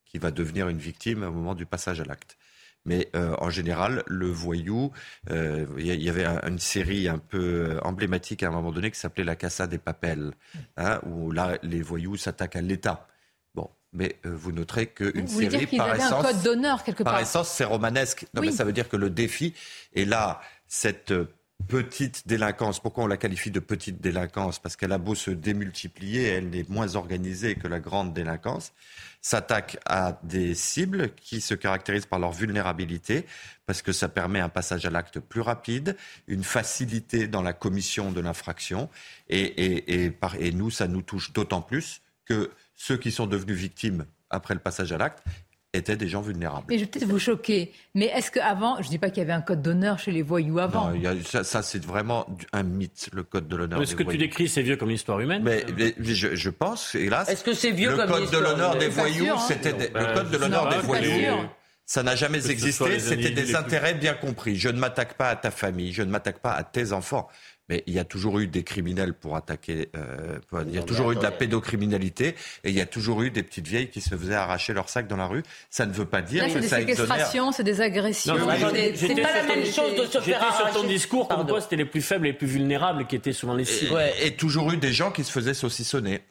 qui 0.07 0.19
va 0.19 0.31
devenir 0.31 0.69
une 0.69 0.78
victime 0.78 1.23
au 1.23 1.31
moment 1.31 1.55
du 1.55 1.66
passage 1.66 2.01
à 2.01 2.05
l'acte. 2.05 2.37
Mais 2.87 3.09
euh, 3.16 3.35
en 3.39 3.51
général, 3.51 4.05
le 4.07 4.28
voyou, 4.28 4.93
il 5.28 5.35
euh, 5.35 5.66
y, 5.77 6.09
avait 6.09 6.24
une 6.24 6.61
série 6.61 7.09
un 7.09 7.19
peu 7.19 7.39
euh, 7.70 7.81
emblématique 7.83 8.45
à 8.45 8.49
un 8.49 8.53
moment 8.53 8.70
donné 8.70 8.93
qui 8.93 8.99
s'appelait 8.99 9.24
La 9.24 9.35
Casa 9.35 9.66
des 9.66 9.78
Papels, 9.78 10.33
hein, 10.77 11.01
où 11.05 11.33
là, 11.33 11.59
les 11.65 11.83
voyous 11.83 12.16
s'attaquent 12.16 12.55
à 12.55 12.61
l'État. 12.61 13.09
Bon, 13.57 13.69
mais 13.93 14.16
vous 14.23 14.53
noterez 14.53 14.87
qu'une 14.87 15.27
série, 15.27 15.66
par 15.66 15.97
essence, 15.97 16.24
un 16.24 16.33
code 16.33 16.43
d'honneur 16.43 16.85
quelque 16.85 17.03
part. 17.03 17.15
Par 17.15 17.23
essence, 17.23 17.49
c'est 17.49 17.65
romanesque. 17.65 18.27
Non, 18.35 18.43
mais 18.43 18.53
ça 18.53 18.62
veut 18.62 18.73
dire 18.73 18.89
que 18.89 18.97
le 18.97 19.11
défi 19.11 19.53
est 19.97 20.05
là, 20.05 20.41
cette 20.69 21.12
petite 21.69 22.28
délinquance. 22.28 22.81
Pourquoi 22.81 23.05
on 23.05 23.07
la 23.07 23.16
qualifie 23.16 23.51
de 23.51 23.61
petite 23.61 24.01
délinquance? 24.01 24.59
Parce 24.59 24.77
qu'elle 24.77 24.93
a 24.93 24.99
beau 24.99 25.15
se 25.15 25.31
démultiplier, 25.31 26.28
elle 26.28 26.55
est 26.55 26.69
moins 26.69 26.97
organisée 26.97 27.57
que 27.57 27.69
la 27.69 27.81
grande 27.81 28.15
délinquance 28.15 28.73
s'attaque 29.20 29.78
à 29.87 30.20
des 30.23 30.55
cibles 30.55 31.12
qui 31.16 31.41
se 31.41 31.55
caractérisent 31.55 32.07
par 32.07 32.20
leur 32.20 32.33
vulnérabilité, 32.33 33.27
parce 33.66 33.83
que 33.83 33.91
ça 33.91 34.09
permet 34.09 34.39
un 34.39 34.49
passage 34.49 34.87
à 34.87 34.91
l'acte 34.91 35.19
plus 35.19 35.41
rapide, 35.41 35.97
une 36.28 36.45
facilité 36.45 37.27
dans 37.27 37.43
la 37.43 37.53
commission 37.53 38.12
de 38.12 38.20
l'infraction, 38.20 38.89
et, 39.28 40.05
et, 40.05 40.53
nous, 40.53 40.70
ça 40.70 40.87
nous 40.87 41.03
touche 41.03 41.33
d'autant 41.33 41.61
plus 41.61 42.03
que 42.24 42.53
ceux 42.77 42.97
qui 42.97 43.11
sont 43.11 43.27
devenus 43.27 43.57
victimes 43.57 44.07
après 44.31 44.55
le 44.55 44.61
passage 44.61 44.93
à 44.93 44.99
l'acte 44.99 45.24
étaient 45.77 45.97
des 45.97 46.09
gens 46.09 46.20
vulnérables. 46.20 46.66
Mais 46.69 46.78
je 46.78 46.85
vais 46.85 46.90
peut-être 46.90 47.09
vous 47.09 47.19
choquer, 47.19 47.73
mais 47.94 48.07
est-ce 48.07 48.31
qu'avant, 48.31 48.77
je 48.81 48.86
ne 48.86 48.90
dis 48.90 48.98
pas 48.98 49.11
qu'il 49.11 49.19
y 49.19 49.23
avait 49.23 49.32
un 49.32 49.40
code 49.40 49.62
d'honneur 49.62 49.98
chez 49.98 50.12
les 50.12 50.23
voyous 50.23 50.59
avant 50.59 50.90
Non, 50.90 51.16
ça, 51.23 51.62
c'est 51.62 51.85
vraiment 51.85 52.27
un 52.53 52.62
mythe, 52.62 53.09
le 53.12 53.23
code 53.23 53.48
de 53.48 53.57
l'honneur. 53.57 53.81
Est-ce 53.81 53.94
que 53.94 54.03
tu 54.03 54.19
décris, 54.19 54.48
c'est 54.48 54.62
vieux 54.62 54.77
comme 54.77 54.90
l'histoire 54.90 55.20
humaine 55.20 55.43
mais, 55.43 55.65
je, 55.98 56.51
pense, 56.51 56.94
hélas. 56.94 57.28
Est-ce 57.28 57.44
que 57.44 57.53
c'est 57.55 57.70
vieux 57.70 57.90
le 57.90 58.07
code 58.07 58.31
de 58.31 58.39
l'honneur 58.39 58.77
des 58.77 58.89
voyous, 58.89 59.39
c'était 59.47 59.73
le 59.73 59.89
ben, 59.93 60.15
code 60.15 60.31
de 60.31 60.36
l'honneur 60.36 60.69
des 60.69 60.78
voyous. 60.78 61.47
Ça 61.89 62.03
n'a 62.03 62.16
jamais 62.16 62.51
existé, 62.51 62.98
c'était 62.98 63.31
des 63.31 63.55
intérêts 63.55 63.94
bien 63.94 64.15
compris. 64.15 64.57
Je 64.57 64.69
ne 64.69 64.78
m'attaque 64.78 65.15
pas 65.15 65.28
à 65.28 65.36
ta 65.36 65.53
famille, 65.53 65.93
je 65.93 66.03
ne 66.03 66.11
m'attaque 66.11 66.40
pas 66.40 66.53
à 66.53 66.65
tes 66.65 66.93
enfants. 66.93 67.28
Mais 67.69 67.83
il 67.87 67.95
y 67.95 67.99
a 67.99 68.05
toujours 68.05 68.39
eu 68.39 68.47
des 68.47 68.63
criminels 68.63 69.13
pour 69.13 69.37
attaquer. 69.37 69.89
Euh, 69.97 70.39
il 70.67 70.75
y 70.75 70.79
a 70.79 70.83
toujours 70.83 71.13
eu 71.13 71.17
de 71.17 71.23
la 71.23 71.31
pédocriminalité 71.31 72.35
et 72.65 72.71
il 72.71 72.75
y 72.75 72.81
a 72.81 72.87
toujours 72.87 73.23
eu 73.23 73.31
des 73.31 73.43
petites 73.43 73.67
vieilles 73.67 73.91
qui 73.91 74.01
se 74.01 74.15
faisaient 74.15 74.35
arracher 74.35 74.73
leur 74.73 74.89
sac 74.89 75.09
dans 75.09 75.17
la 75.17 75.27
rue. 75.27 75.43
Ça 75.71 75.87
ne 75.87 75.93
veut 75.93 76.05
pas 76.05 76.23
dire 76.23 76.45
que 76.45 76.61
ça 76.63 76.81
exonère. 76.81 76.81
C'est 76.81 76.85
des 76.85 76.95
séquestrations, 76.95 77.53
c'est 77.53 77.65
des 77.65 77.81
agressions. 77.81 78.37
C'est 78.95 79.15
pas 79.21 79.33
la 79.33 79.43
même 79.43 79.65
chose 79.67 79.97
de 79.97 80.07
se 80.07 80.21
faire 80.21 80.43
arracher. 80.43 80.73
sur 80.73 80.83
ton 80.83 80.87
discours 80.89 81.29
comme 81.29 81.47
quoi 81.47 81.61
c'était 81.61 81.77
les 81.77 81.85
plus 81.85 82.03
faibles 82.03 82.27
et 82.27 82.31
les 82.31 82.37
plus 82.37 82.47
vulnérables 82.47 83.07
qui 83.07 83.17
étaient 83.17 83.33
souvent 83.33 83.55
les 83.55 83.65
cibles. 83.65 83.97
Et, 84.23 84.29
et 84.29 84.37
toujours 84.37 84.73
eu 84.73 84.77
des 84.77 84.93
gens 84.93 85.11
qui 85.11 85.25
se 85.25 85.33
faisaient 85.33 85.55
saucissonner. 85.55 86.23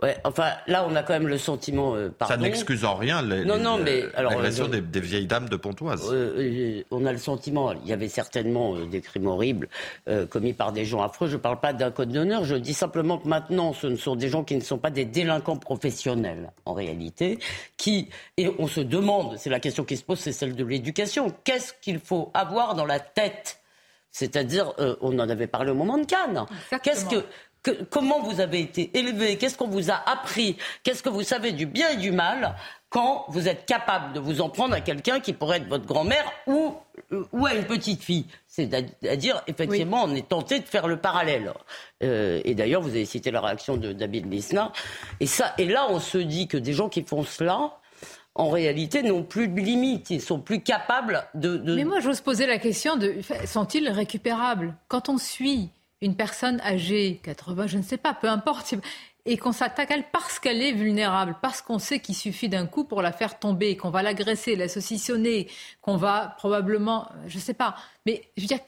Ouais, 0.00 0.16
enfin, 0.24 0.52
là, 0.66 0.86
on 0.88 0.96
a 0.96 1.02
quand 1.02 1.12
même 1.12 1.28
le 1.28 1.38
sentiment. 1.38 1.94
Euh, 1.94 2.10
ça 2.26 2.36
n'excuse 2.36 2.84
en 2.84 2.96
rien 2.96 3.20
l'agression 3.20 4.66
des, 4.66 4.80
des, 4.80 5.00
vieilles 5.00 5.26
dames 5.26 5.48
de 5.48 5.56
Pontoise. 5.56 6.08
Euh, 6.10 6.34
euh, 6.38 6.82
on 6.90 7.04
a 7.04 7.12
le 7.12 7.18
sentiment, 7.18 7.72
il 7.72 7.86
y 7.86 7.92
avait 7.92 8.08
certainement 8.08 8.74
des 8.86 9.00
crimes 9.00 9.26
horribles 9.26 9.68
commis 10.30 10.54
par 10.54 10.72
des 10.72 10.84
gens 10.84 11.02
affreux. 11.02 11.28
Je 11.28 11.34
ne 11.34 11.40
parle 11.40 11.60
pas 11.60 11.72
d'un 11.72 11.90
code 11.90 12.10
d'honneur, 12.10 12.44
je 12.44 12.56
dis 12.56 12.74
simplement 12.74 13.18
que 13.18 13.28
maintenant, 13.28 13.72
ce 13.72 13.86
ne 13.86 13.96
sont 13.96 14.16
des 14.16 14.28
gens 14.28 14.44
qui 14.44 14.56
ne 14.56 14.60
sont 14.60 14.78
pas 14.78 14.90
des 14.90 15.04
délinquants 15.04 15.56
professionnels, 15.56 16.52
en 16.64 16.72
réalité, 16.72 17.38
qui. 17.76 18.08
Et 18.38 18.50
on 18.58 18.66
se 18.66 18.80
demande, 18.80 19.36
c'est 19.36 19.50
la 19.50 19.60
question 19.60 19.84
qui 19.84 19.96
se 19.96 20.04
pose, 20.04 20.18
c'est 20.18 20.32
celle 20.32 20.56
de 20.56 20.64
l'éducation. 20.64 21.32
Qu'est-ce 21.44 21.74
qu'il 21.80 22.00
faut 22.00 22.30
avoir 22.34 22.74
dans 22.74 22.86
la 22.86 22.98
tête? 22.98 23.60
C'est-à-dire, 24.10 24.72
on 25.00 25.18
en 25.18 25.28
avait 25.28 25.46
parlé 25.46 25.70
au 25.70 25.74
moment 25.74 25.96
de 25.96 26.04
Cannes. 26.04 26.44
Qu'est-ce 26.82 27.06
que 27.06 27.24
comment 27.90 28.20
vous 28.22 28.40
avez 28.40 28.60
été 28.60 28.90
élevé, 28.98 29.36
qu'est-ce 29.36 29.56
qu'on 29.56 29.68
vous 29.68 29.90
a 29.90 30.02
appris, 30.10 30.56
qu'est-ce 30.82 31.02
que 31.02 31.08
vous 31.08 31.22
savez 31.22 31.52
du 31.52 31.66
bien 31.66 31.90
et 31.90 31.96
du 31.96 32.10
mal 32.10 32.56
quand 32.92 33.24
vous 33.28 33.48
êtes 33.48 33.64
capable 33.64 34.12
de 34.12 34.20
vous 34.20 34.42
en 34.42 34.50
prendre 34.50 34.74
à 34.74 34.82
quelqu'un 34.82 35.18
qui 35.18 35.32
pourrait 35.32 35.56
être 35.56 35.68
votre 35.68 35.86
grand-mère 35.86 36.30
ou, 36.46 36.74
ou 37.32 37.46
à 37.46 37.54
une 37.54 37.64
petite 37.64 38.02
fille. 38.02 38.26
C'est-à-dire, 38.46 39.42
effectivement, 39.46 40.04
on 40.04 40.14
est 40.14 40.28
tenté 40.28 40.60
de 40.60 40.66
faire 40.66 40.86
le 40.86 40.98
parallèle. 40.98 41.54
Euh, 42.02 42.42
et 42.44 42.54
d'ailleurs, 42.54 42.82
vous 42.82 42.90
avez 42.90 43.06
cité 43.06 43.30
la 43.30 43.40
réaction 43.40 43.78
de 43.78 43.94
David 43.94 44.30
Lisna. 44.30 44.72
Et, 45.20 45.26
ça, 45.26 45.54
et 45.56 45.64
là, 45.64 45.86
on 45.88 46.00
se 46.00 46.18
dit 46.18 46.48
que 46.48 46.58
des 46.58 46.74
gens 46.74 46.90
qui 46.90 47.02
font 47.02 47.24
cela, 47.24 47.78
en 48.34 48.50
réalité, 48.50 49.02
n'ont 49.02 49.22
plus 49.22 49.48
de 49.48 49.58
limites. 49.58 50.10
Ils 50.10 50.20
sont 50.20 50.40
plus 50.40 50.60
capables 50.60 51.24
de. 51.32 51.56
de... 51.56 51.74
Mais 51.74 51.84
moi, 51.84 52.00
j'ose 52.00 52.20
poser 52.20 52.44
la 52.44 52.58
question 52.58 52.96
de 52.96 53.16
sont-ils 53.46 53.88
récupérables? 53.88 54.74
Quand 54.88 55.08
on 55.08 55.16
suit 55.16 55.70
une 56.02 56.16
personne 56.16 56.60
âgée, 56.60 57.20
80, 57.22 57.68
je 57.68 57.78
ne 57.78 57.82
sais 57.82 57.96
pas, 57.96 58.12
peu 58.12 58.28
importe, 58.28 58.74
et 59.24 59.38
qu'on 59.38 59.52
s'attaque 59.52 59.92
à 59.92 59.94
elle 59.94 60.04
parce 60.12 60.38
qu'elle 60.38 60.60
est 60.60 60.72
vulnérable, 60.72 61.36
parce 61.40 61.62
qu'on 61.62 61.78
sait 61.78 62.00
qu'il 62.00 62.16
suffit 62.16 62.48
d'un 62.48 62.66
coup 62.66 62.84
pour 62.84 63.02
la 63.02 63.12
faire 63.12 63.38
tomber, 63.38 63.76
qu'on 63.76 63.90
va 63.90 64.02
l'agresser, 64.02 64.56
la 64.56 64.68
saucissonner, 64.68 65.48
qu'on 65.80 65.96
va 65.96 66.34
probablement, 66.38 67.08
je 67.28 67.36
ne 67.36 67.40
sais 67.40 67.54
pas, 67.54 67.76
mais 68.04 68.24
je 68.36 68.42
veux 68.42 68.48
dire, 68.48 68.58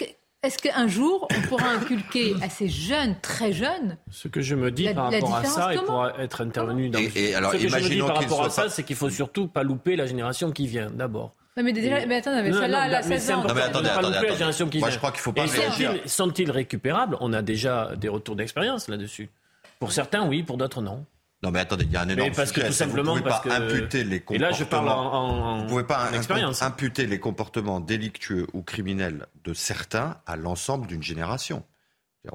est-ce 0.44 0.58
qu'un 0.58 0.86
jour, 0.86 1.26
on 1.36 1.48
pourra 1.48 1.70
inculquer 1.70 2.34
à 2.40 2.48
ces 2.48 2.68
jeunes, 2.68 3.16
très 3.20 3.52
jeunes, 3.52 3.96
ce 4.10 4.28
que 4.28 4.42
je 4.42 4.54
me 4.54 4.70
dis 4.70 4.88
par 4.94 5.10
rapport 5.10 5.34
à 5.34 5.44
ça, 5.44 5.74
et 5.74 5.78
pour 5.78 6.06
être 6.06 6.40
intervenu 6.40 6.88
dans 6.88 7.00
et, 7.00 7.34
alors, 7.34 7.52
ce 7.52 7.56
que 7.56 7.68
je 7.68 7.74
me 7.74 7.88
dis 7.88 7.98
par 7.98 8.16
rapport 8.16 8.44
à 8.44 8.50
ça, 8.50 8.62
pas... 8.64 8.68
c'est 8.68 8.84
qu'il 8.84 8.96
faut 8.96 9.10
surtout 9.10 9.48
pas 9.48 9.64
louper 9.64 9.96
la 9.96 10.06
génération 10.06 10.52
qui 10.52 10.68
vient 10.68 10.90
d'abord. 10.90 11.34
Non 11.56 11.62
mais 11.62 11.72
déjà, 11.72 12.04
mais 12.06 12.16
attendez, 12.16 12.42
mais 12.42 12.52
celle-là, 12.52 12.86
elle 12.86 12.94
a 12.96 13.02
16 13.02 13.30
ans. 13.30 13.44
Non 13.44 13.54
mais 13.54 13.62
attendez, 13.62 13.88
attendez, 13.88 14.16
attendez. 14.16 14.78
Moi, 14.80 14.90
je 14.90 14.98
crois 14.98 15.12
qu'il 15.12 15.20
faut 15.20 15.32
pas 15.32 15.44
réagir. 15.44 15.94
Sont-ils 16.06 16.50
récupérables? 16.50 17.16
On 17.20 17.32
a 17.32 17.42
déjà 17.42 17.94
des 17.96 18.08
retours 18.08 18.36
d'expérience 18.36 18.88
là-dessus. 18.88 19.30
Pour 19.78 19.92
certains, 19.92 20.26
oui, 20.26 20.42
pour 20.42 20.56
d'autres, 20.56 20.82
non. 20.82 21.04
Non 21.42 21.50
mais 21.50 21.60
attendez, 21.60 21.84
il 21.84 21.92
y 21.92 21.96
a 21.96 22.00
un 22.00 22.08
énorme 22.08 22.30
mais 22.30 22.34
parce 22.34 22.52
que 22.52 22.62
tout 22.62 22.72
simplement 22.72 23.12
vous 23.12 23.18
pouvez 23.18 23.30
parce 23.30 23.46
pas 23.46 23.60
que... 23.60 23.64
imputer 23.64 24.02
les 24.02 24.20
comportements. 24.20 24.48
Et 24.48 24.50
là, 24.50 24.56
je 24.56 24.64
parle 24.64 24.88
en, 24.88 25.12
en 25.12 25.58
vous 25.58 25.66
pouvez 25.66 25.84
pas 25.84 26.10
expérience. 26.14 26.62
imputer 26.62 27.06
les 27.06 27.20
comportements 27.20 27.80
délictueux 27.80 28.46
ou 28.54 28.62
criminels 28.62 29.26
de 29.44 29.52
certains 29.52 30.16
à 30.26 30.36
l'ensemble 30.36 30.86
d'une 30.86 31.02
génération. 31.02 31.62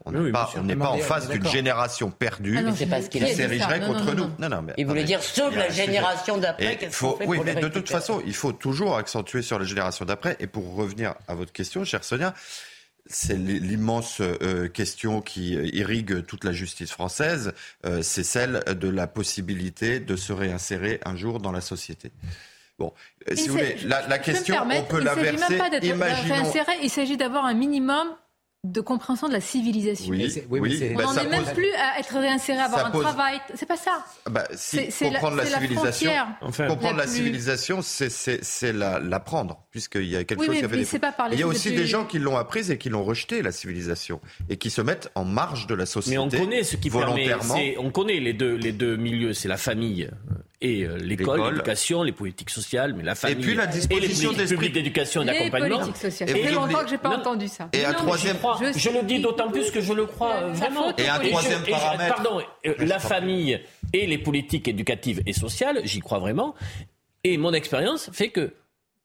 On 0.06 0.11
n'est 0.11 0.20
oui, 0.20 0.32
pas, 0.32 0.52
on 0.56 0.64
n'est 0.64 0.76
pas 0.76 0.90
en 0.90 0.99
face 0.99 1.30
d'une 1.30 1.48
génération 1.48 2.11
perdue 2.11 2.57
ah 2.57 2.72
qui 3.10 3.20
s'érigerait 3.20 3.80
contre 3.80 4.14
nous. 4.14 4.30
Non, 4.38 4.49
non, 4.49 4.61
mais, 4.61 4.74
il 4.78 4.86
voulait 4.86 5.03
dire 5.03 5.24
sur 5.24 5.49
la 5.49 5.70
génération 5.70 6.38
d'après. 6.38 6.78
Faut, 6.91 7.18
oui, 7.26 7.40
mais 7.44 7.56
de 7.56 7.68
toute 7.68 7.90
façon, 7.90 8.22
il 8.26 8.36
faut 8.36 8.52
toujours 8.52 8.98
accentuer 8.98 9.41
sur 9.41 9.57
la 9.57 9.66
génération 9.66 10.06
d'après. 10.06 10.36
Et 10.40 10.48
pour 10.48 10.76
revenir 10.76 11.16
à 11.28 11.34
votre 11.34 11.52
question, 11.52 11.84
chère 11.86 12.03
Sonia, 12.03 12.36
c'est 13.07 13.38
l'immense 13.38 14.22
euh, 14.22 14.68
question 14.68 15.22
qui 15.22 15.53
irrigue 15.53 16.24
toute 16.26 16.44
la 16.44 16.52
justice 16.52 16.91
française, 16.91 17.53
euh, 17.86 18.03
c'est 18.03 18.24
celle 18.24 18.64
de 18.68 18.88
la 18.88 19.07
possibilité 19.07 19.99
de 19.99 20.16
se 20.16 20.32
réinsérer 20.32 20.99
un 21.06 21.16
jour 21.16 21.40
dans 21.40 21.52
la 21.52 21.61
société. 21.61 22.11
Bon, 22.78 22.94
euh, 23.30 23.36
si 23.36 23.48
vous 23.48 23.56
voulez, 23.56 23.78
la, 23.86 24.07
la 24.07 24.20
question, 24.20 24.56
on 24.64 24.84
peut 24.84 25.02
la 25.02 25.16
verser. 25.16 25.32
Il 25.32 25.34
ne 25.34 25.38
s'agit 25.40 25.90
même 25.90 25.99
pas 25.99 26.10
d'être 26.10 26.30
réinséré, 26.30 26.72
il 26.84 26.90
s'agit 26.90 27.18
d'avoir 27.18 27.45
un 27.45 27.56
minimum 27.56 28.07
de 28.65 28.81
compréhension 28.81 29.30
de 29.30 29.34
la 29.34 29.40
civilisation. 29.40 30.10
Oui, 30.10 30.30
oui, 30.49 30.60
oui, 30.60 30.94
on 30.98 31.02
n'en 31.02 31.15
est 31.15 31.30
même 31.30 31.45
plus 31.53 31.72
à 31.76 31.98
être 31.98 32.14
réinséré, 32.14 32.60
à 32.60 32.65
avoir 32.65 32.88
un 32.88 32.91
travail. 32.91 33.40
C'est 33.56 33.65
pas 33.65 33.77
ça. 33.77 34.03
Bah, 34.30 34.44
si, 34.53 34.90
comprendre 34.99 35.38
la, 35.38 35.44
la, 35.45 35.49
civilisation, 35.49 36.11
enfin, 36.41 36.68
comprendre 36.68 36.98
la, 36.98 37.03
la 37.03 37.10
plus... 37.10 37.15
civilisation, 37.15 37.80
c'est 37.81 38.73
l'apprendre, 38.73 39.64
puisqu'il 39.72 40.07
y 40.07 40.18
a 40.18 40.26
quelque 40.26 40.41
oui, 40.41 40.48
chose 40.48 40.56
mais, 40.56 40.60
qui 40.60 40.65
avait 40.65 40.77
mais 40.77 40.84
des... 40.84 40.99
pas 40.99 41.14
par 41.14 41.31
Il 41.31 41.40
y 41.40 41.44
a 41.44 41.48
aussi 41.48 41.72
des 41.72 41.88
gens 41.88 42.03
qui 42.03 42.19
l'ont 42.19 42.36
apprise 42.36 42.69
et 42.69 42.77
qui 42.77 42.90
l'ont 42.90 43.03
rejetée, 43.03 43.41
la 43.41 43.53
civilisation, 43.53 44.19
et 44.49 44.57
qui 44.57 44.69
se 44.69 44.81
mettent 44.81 45.10
en 45.15 45.23
marge 45.23 45.65
de 45.68 45.76
la 45.76 45.86
société. 45.86 46.18
Mais 46.18 46.23
on 46.23 46.30
connaît 46.30 46.64
ce 46.64 46.76
qui 46.76 46.90
volontairement. 46.90 47.53
permet. 47.53 47.77
On 47.77 47.91
connaît 47.91 48.19
les 48.19 48.34
deux, 48.34 48.56
les 48.56 48.73
deux 48.73 48.98
milieux, 48.98 49.34
c'est 49.34 49.48
la 49.48 49.57
famille 49.57 50.10
et 50.61 50.84
euh, 50.84 50.98
l'école, 50.98 51.52
l'éducation, 51.52 52.03
les 52.03 52.11
politiques 52.11 52.49
sociales, 52.49 52.94
mais 52.94 53.03
la 53.03 53.15
famille. 53.15 53.38
Et 53.38 53.48
puis 53.48 53.56
la 53.56 53.68
disposition 53.68 54.34
d'esprit 54.34 54.69
d'éducation 54.69 55.22
et 55.22 55.26
d'accompagnement. 55.26 55.81
Et, 56.27 56.31
et 56.31 56.52
longtemps 56.52 56.84
que 56.84 56.90
j'ai 56.90 56.98
pas 56.98 57.10
non, 57.10 57.18
entendu 57.18 57.48
ça. 57.48 57.69
Et 57.72 57.86
un 57.86 57.94
troisième. 57.94 58.38
Je, 58.73 58.77
je, 58.77 58.90
le 58.90 59.03
dis 59.03 59.19
d'autant 59.19 59.49
plus 59.49 59.72
que 59.72 59.80
je 59.80 59.94
le 59.94 60.06
crois 60.06 60.48
vraiment. 60.48 60.95
Et 60.98 61.07
un 61.07 61.19
troisième 61.19 61.61
et 61.65 61.72
paramètre. 61.72 62.15
pardon, 62.15 62.41
euh, 62.65 62.73
la 62.80 62.99
famille 62.99 63.60
et 63.94 64.06
les 64.06 64.18
politiques 64.18 64.68
éducatives 64.68 65.22
et 65.26 65.34
sociales, 65.34 65.81
j'y 65.86 65.99
crois 65.99 66.19
vraiment. 66.19 66.56
Et 67.23 67.38
mon 67.38 67.53
expérience 67.53 68.10
fait 68.11 68.30
que 68.30 68.53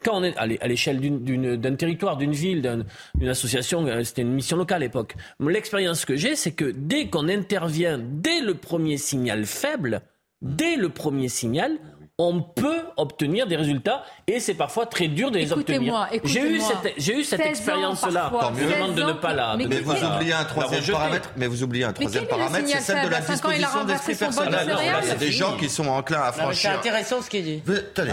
quand 0.02 0.20
on 0.20 0.24
est 0.24 0.36
à 0.36 0.66
l'échelle 0.66 1.00
d'un 1.00 1.74
territoire, 1.76 2.16
d'une 2.16 2.32
ville, 2.32 2.84
d'une 3.14 3.28
association, 3.28 3.86
euh, 3.86 4.04
c'était 4.04 4.22
une 4.22 4.32
mission 4.32 4.56
locale 4.56 4.82
à 4.82 4.86
l'époque. 4.86 5.14
L'expérience 5.40 6.04
que 6.04 6.16
j'ai, 6.16 6.36
c'est 6.36 6.52
que 6.52 6.72
dès 6.76 7.06
qu'on 7.06 7.28
intervient, 7.28 7.98
dès 7.98 8.40
le 8.40 8.54
premier 8.54 8.98
signal 8.98 9.46
faible, 9.46 10.02
dès 10.44 10.76
le 10.76 10.90
premier 10.90 11.28
signal, 11.28 11.78
on 12.18 12.40
peut 12.42 12.82
obtenir 12.96 13.48
des 13.48 13.56
résultats 13.56 14.04
et 14.28 14.38
c'est 14.38 14.54
parfois 14.54 14.86
très 14.86 15.08
dur 15.08 15.32
de 15.32 15.38
les 15.38 15.52
obtenir. 15.52 16.08
J'ai 16.22 16.48
eu 16.48 16.60
cette, 16.60 16.94
j'ai 16.96 17.18
eu 17.18 17.24
cette 17.24 17.40
expérience-là. 17.40 18.32
Je 18.56 18.72
demande 18.72 18.94
de 18.94 19.02
ne 19.02 19.12
pas 19.14 19.32
la. 19.32 19.56
Mais, 19.56 19.80
vous 19.80 19.92
oubliez 19.92 20.32
un 20.32 20.44
troisième 20.44 20.84
paramètre. 20.84 21.30
Mais 21.36 21.48
vous 21.48 21.64
oubliez 21.64 21.84
un 21.84 21.92
troisième 21.92 22.26
paramètre, 22.26 22.68
c'est 22.68 22.80
celle 22.80 23.06
de 23.06 23.10
la 23.10 23.20
disposition 23.20 23.84
d'esprit 23.84 24.14
personnel. 24.14 24.76
Il 25.02 25.08
y 25.08 25.10
a 25.10 25.14
des 25.16 25.32
gens 25.32 25.56
qui 25.56 25.68
sont 25.68 25.88
enclins 25.88 26.22
à 26.22 26.32
franchir. 26.32 26.70
C'est 26.70 26.78
intéressant 26.78 27.20
ce 27.20 27.28
qu'il 27.28 27.44
dit. 27.44 27.62
Attendez, 27.96 28.12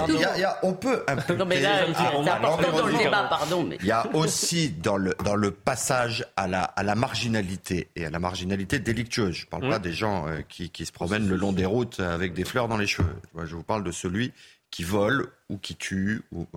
on 0.63 0.73
peut 0.73 1.03
un 1.07 1.17
peu. 1.17 1.35
Non 1.35 1.45
mais 1.45 1.61
là, 1.61 1.85
c'est 1.93 2.29
important 2.29 2.71
dans 2.71 2.87
le 2.87 2.97
débat, 2.97 3.23
pardon. 3.29 3.69
Il 3.79 3.85
y 3.85 3.91
a 3.91 4.07
aussi 4.13 4.69
dans 4.69 4.97
le 4.97 5.15
dans 5.23 5.35
le 5.35 5.51
passage 5.51 6.25
à 6.35 6.47
la 6.47 6.63
à 6.63 6.83
la 6.83 6.95
marginalité 6.95 7.89
et 7.95 8.05
à 8.05 8.09
la 8.09 8.19
marginalité 8.19 8.79
délictueuse. 8.79 9.35
Je 9.35 9.45
parle 9.45 9.69
pas 9.69 9.79
des 9.79 9.93
gens 9.93 10.25
qui 10.49 10.71
qui 10.71 10.87
se 10.87 10.91
promènent 10.91 11.27
le 11.27 11.35
long 11.35 11.51
des 11.51 11.65
routes 11.65 11.99
avec 11.99 12.33
des 12.33 12.45
fleurs 12.45 12.67
dans 12.67 12.77
les 12.77 12.87
cheveux. 12.87 13.15
Je 13.45 13.55
vous 13.55 13.63
parle 13.63 13.83
de 13.83 13.90
celui 13.91 14.33
qui 14.69 14.83
vole 14.83 15.31
ou 15.49 15.57
qui 15.57 15.75
tue. 15.75 16.21
Ou... 16.31 16.47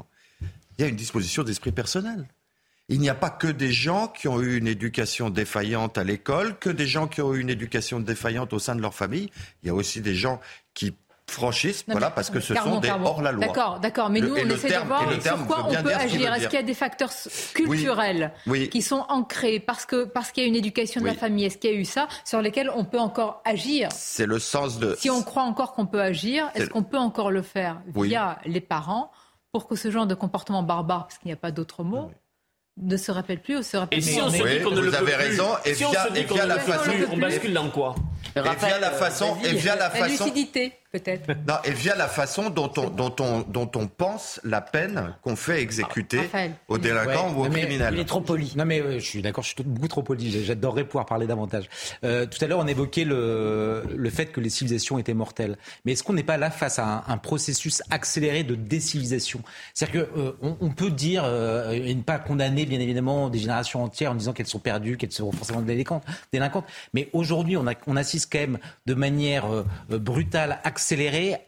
Il 0.78 0.82
y 0.82 0.85
a 0.85 0.89
une 0.89 0.97
disposition 0.97 1.43
d'esprit 1.43 1.73
personnel. 1.73 2.27
Il 2.89 3.01
n'y 3.01 3.09
a 3.09 3.15
pas 3.15 3.31
que 3.31 3.47
des 3.47 3.73
gens 3.73 4.09
qui 4.09 4.28
ont 4.28 4.43
eu 4.43 4.59
une 4.59 4.66
éducation 4.66 5.31
défaillante 5.31 5.97
à 5.97 6.05
l'école, 6.05 6.59
que 6.59 6.69
des 6.69 6.86
gens 6.86 7.09
qui 7.09 7.23
ont 7.23 7.35
eu 7.35 7.40
une 7.40 7.48
éducation 7.48 7.98
défaillante 7.98 8.52
au 8.52 8.59
sein 8.59 8.77
de 8.77 8.82
leur 8.82 8.94
famille. 8.94 9.31
Il 9.62 9.69
y 9.69 9.70
a 9.70 9.74
aussi 9.74 10.02
des 10.02 10.15
gens 10.15 10.40
qui 10.74 10.94
franchissent, 11.30 11.84
voilà, 11.88 12.10
parce 12.10 12.30
que 12.30 12.40
ce 12.40 12.55
sont 12.55 12.80
des 12.80 12.90
hors-la-loi. 12.90 13.46
D'accord, 13.46 13.80
d'accord, 13.80 14.10
mais 14.10 14.20
nous, 14.20 14.34
on 14.34 14.51
essaie 14.51 14.68
de 14.68 14.86
voir 14.86 15.10
sur 15.20 15.46
quoi 15.46 15.66
on 15.68 15.82
peut 15.82 15.94
agir. 15.94 16.32
Est-ce 16.34 16.48
qu'il 16.48 16.59
y 16.59 16.62
a 16.62 16.64
des 16.64 16.74
facteurs 16.74 17.10
culturels 17.55 18.32
oui, 18.46 18.60
oui. 18.60 18.68
qui 18.68 18.82
sont 18.82 19.05
ancrés 19.09 19.60
parce 19.60 19.86
que 19.86 20.05
parce 20.05 20.30
qu'il 20.30 20.42
y 20.42 20.46
a 20.46 20.48
une 20.48 20.56
éducation 20.56 21.01
de 21.01 21.06
oui. 21.06 21.12
la 21.12 21.18
famille? 21.18 21.44
Est-ce 21.44 21.59
qu'il 21.59 21.70
y 21.70 21.74
a 21.74 21.76
eu 21.76 21.84
ça 21.84 22.09
sur 22.24 22.40
lesquels 22.40 22.70
on 22.74 22.84
peut 22.84 23.01
encore 23.01 23.42
agir? 23.44 23.88
C'est 23.92 24.26
le 24.26 24.38
sens 24.38 24.78
de... 24.78 24.94
Si 24.98 25.10
on 25.10 25.22
croit 25.22 25.42
encore 25.42 25.72
qu'on 25.72 25.86
peut 25.86 26.01
agir, 26.01 26.51
est-ce 26.55 26.70
qu'on 26.70 26.82
peut 26.82 26.98
encore 26.98 27.30
le 27.30 27.42
faire 27.42 27.80
via 27.94 28.38
les 28.44 28.60
parents 28.60 29.10
pour 29.52 29.68
que 29.68 29.76
ce 29.76 29.90
genre 29.90 30.06
de 30.06 30.16
comportement 30.16 30.64
barbare, 30.64 31.06
parce 31.06 31.18
qu'il 31.18 31.28
n'y 31.28 31.32
a 31.32 31.36
pas 31.36 31.52
d'autre 31.52 31.84
mot, 31.84 32.10
ne 32.76 32.96
se 32.96 33.12
rappelle 33.12 33.40
plus 33.40 33.59
ou 33.59 33.62
se 33.62 33.76
rappelle 33.76 34.01
Et 34.01 34.02
si 34.02 34.20
on 34.20 34.28
se 34.28 34.36
dit 34.36 34.64
qu'on 34.64 34.72
ne 34.72 34.80
le 34.80 34.90
vous 34.90 34.96
avez 34.96 35.12
plus, 35.12 35.14
raison, 35.14 35.46
et 35.64 35.74
si 35.74 35.84
via, 35.84 36.09
la 36.44 36.55
le 36.56 36.60
façon... 36.60 36.90
on 37.12 37.16
bascule 37.16 37.52
dans 37.52 37.70
quoi? 37.70 37.94
Et 38.34 38.40
via 38.40 38.78
la 38.80 38.90
façon, 38.90 39.36
et 39.44 39.55
via 39.55 39.76
la 39.76 39.90
façon, 39.90 40.02
La 40.02 40.09
lucidité, 40.09 40.72
peut-être. 40.94 41.28
non, 41.48 41.54
et 41.64 41.72
via 41.72 41.96
la 41.96 42.06
façon 42.08 42.50
dont 42.50 42.70
on, 42.76 42.88
dont 42.88 43.14
on, 43.20 43.40
dont 43.40 43.70
on 43.74 43.86
pense 43.88 44.40
la 44.44 44.60
peine 44.60 45.14
qu'on 45.22 45.34
fait 45.36 45.60
exécuter 45.60 46.18
Raphaël. 46.20 46.52
aux 46.68 46.78
délinquants 46.78 47.32
ou 47.34 47.44
aux 47.44 47.48
criminels. 47.50 47.94
Il 47.94 48.00
est 48.00 48.04
trop 48.04 48.20
poli. 48.20 48.52
Non 48.56 48.64
mais 48.64 48.80
euh, 48.80 48.98
je 49.00 49.04
suis 49.04 49.22
d'accord, 49.22 49.42
je 49.42 49.48
suis 49.48 49.64
beaucoup 49.64 49.88
trop 49.88 50.02
poli. 50.02 50.44
J'adorerais 50.44 50.84
pouvoir 50.84 51.06
parler 51.06 51.26
davantage. 51.26 51.68
Euh, 52.04 52.26
tout 52.26 52.42
à 52.44 52.46
l'heure, 52.46 52.60
on 52.60 52.66
évoquait 52.66 53.04
le, 53.04 53.82
le 53.94 54.10
fait 54.10 54.26
que 54.26 54.40
les 54.40 54.50
civilisations 54.50 54.98
étaient 54.98 55.14
mortelles. 55.14 55.56
Mais 55.84 55.92
est-ce 55.92 56.04
qu'on 56.04 56.12
n'est 56.12 56.22
pas 56.22 56.36
là 56.36 56.50
face 56.50 56.78
à 56.78 56.84
un, 56.86 57.04
un 57.08 57.18
processus 57.18 57.82
accéléré 57.90 58.44
de 58.44 58.54
décivilisation? 58.54 59.40
C'est-à-dire 59.74 60.08
qu'on 60.08 60.20
euh, 60.20 60.56
on 60.60 60.70
peut 60.70 60.90
dire 60.90 61.24
euh, 61.24 61.72
et 61.72 61.94
ne 61.94 62.02
pas 62.02 62.18
condamner 62.18 62.66
bien 62.66 62.78
évidemment 62.80 63.30
des 63.30 63.38
générations 63.40 63.82
entières 63.82 64.12
en 64.12 64.14
disant 64.14 64.32
qu'elles 64.32 64.46
sont 64.46 64.60
perdues, 64.60 64.96
qu'elles 64.96 65.12
seront 65.12 65.32
forcément 65.32 65.60
délinquantes. 65.60 66.04
délinquantes. 66.32 66.66
Mais 66.92 67.08
aujourd'hui, 67.12 67.56
on, 67.56 67.66
a, 67.66 67.72
on 67.88 67.96
assiste 67.96 68.32
quand 68.32 68.38
même 68.38 68.58
de 68.86 68.94
manière 68.94 69.46
euh, 69.52 69.64
brutale, 69.98 70.60
accélérée 70.62 70.84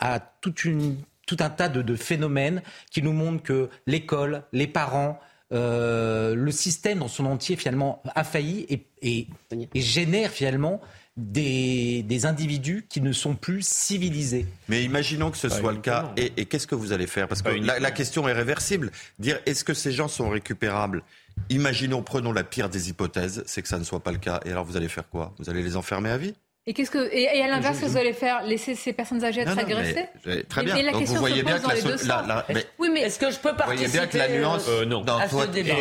à 0.00 0.20
toute 0.40 0.64
une 0.64 0.96
tout 1.26 1.36
un 1.40 1.50
tas 1.50 1.68
de, 1.68 1.82
de, 1.82 1.96
phénomènes 1.96 2.62
qui 2.90 3.02
nous 3.02 3.12
montrent 3.12 3.42
que 3.42 3.68
l'école, 3.86 4.44
les 4.52 4.68
parents, 4.68 5.18
euh, 5.52 6.34
le 6.34 6.50
système 6.52 7.00
dans 7.00 7.08
son 7.08 7.26
entier 7.26 7.56
finalement 7.56 8.02
a 8.14 8.24
failli 8.24 8.64
et, 8.68 8.86
et, 9.02 9.26
et 9.74 9.80
génère 9.80 10.30
finalement 10.30 10.80
des, 11.16 12.02
des, 12.02 12.26
individus 12.26 12.86
qui 12.88 13.00
ne 13.00 13.12
sont 13.12 13.34
plus 13.34 13.66
civilisés. 13.66 14.46
Mais 14.68 14.84
imaginons 14.84 15.30
que 15.30 15.36
ce 15.36 15.48
Pas 15.48 15.58
soit 15.58 15.72
le 15.72 15.78
cas. 15.78 16.12
Et, 16.16 16.32
et 16.36 16.44
qu'est-ce 16.46 16.66
que 16.66 16.74
vous 16.74 16.92
allez 16.92 17.06
faire? 17.06 17.26
Parce 17.26 17.42
que 17.42 17.48
la, 17.48 17.78
la 17.78 17.90
question 17.90 18.28
est 18.28 18.32
réversible. 18.32 18.90
Dire 19.18 19.40
est-ce 19.46 19.64
que 19.64 19.74
ces 19.74 19.92
gens 19.92 20.08
sont 20.08 20.28
récupérables? 20.28 21.02
Imaginons, 21.48 22.02
prenons 22.02 22.32
la 22.32 22.44
pire 22.44 22.68
des 22.68 22.90
hypothèses, 22.90 23.42
c'est 23.46 23.62
que 23.62 23.68
ça 23.68 23.78
ne 23.78 23.84
soit 23.84 24.00
pas 24.00 24.12
le 24.12 24.18
cas. 24.18 24.40
Et 24.44 24.50
alors 24.50 24.64
vous 24.64 24.76
allez 24.76 24.88
faire 24.88 25.08
quoi? 25.08 25.34
Vous 25.38 25.48
allez 25.50 25.62
les 25.62 25.76
enfermer 25.76 26.10
à 26.10 26.18
vie? 26.18 26.34
Et 26.68 26.72
qu'est-ce 26.74 26.90
que 26.90 26.98
et, 27.12 27.28
et 27.32 27.42
à 27.44 27.46
l'inverse, 27.46 27.76
vous 27.78 27.96
allez 27.96 28.12
faire? 28.12 28.42
Laisser 28.42 28.74
ces 28.74 28.92
personnes 28.92 29.22
âgées 29.24 29.42
être 29.42 29.50
Non, 29.50 29.54
non, 29.54 29.62
agressées? 29.62 30.08
mais- 30.26 30.42
Très 30.42 30.64
bien. 30.64 30.74
mais 30.74 30.82
la 30.82 30.90
Donc 30.90 30.94
vous 30.94 30.98
question 31.04 31.20
voyez 31.20 31.38
se 31.38 31.44
bien 31.44 31.54
pose 31.60 31.62
que 31.62 31.68
la, 31.68 31.68
dans 31.68 31.74
les 31.76 31.80
so- 31.80 31.86
deux 32.04 32.08
la- 32.08 32.18
sens. 32.18 32.26
la- 32.26 32.44
mais- 32.52 32.66
Oui, 32.80 32.88
mais 32.92 33.00
est-ce 33.02 33.18
que 33.20 33.30
je 33.30 33.36
peux 33.38 33.54
participer 33.54 33.84
Vous 33.86 33.92
voyez 33.92 33.92
bien 33.92 34.06
que 34.08 34.18
la 34.18 34.28
nuance 34.36 34.66
euh, 34.68 34.84
non. 34.84 35.00
dans 35.02 35.18
à 35.18 35.28
toi, 35.28 35.42
ce 35.44 35.48
débat. 35.50 35.74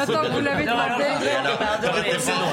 Attends, 0.00 0.30
vous 0.30 0.40
l'avez 0.40 0.64
demandé. 0.64 1.04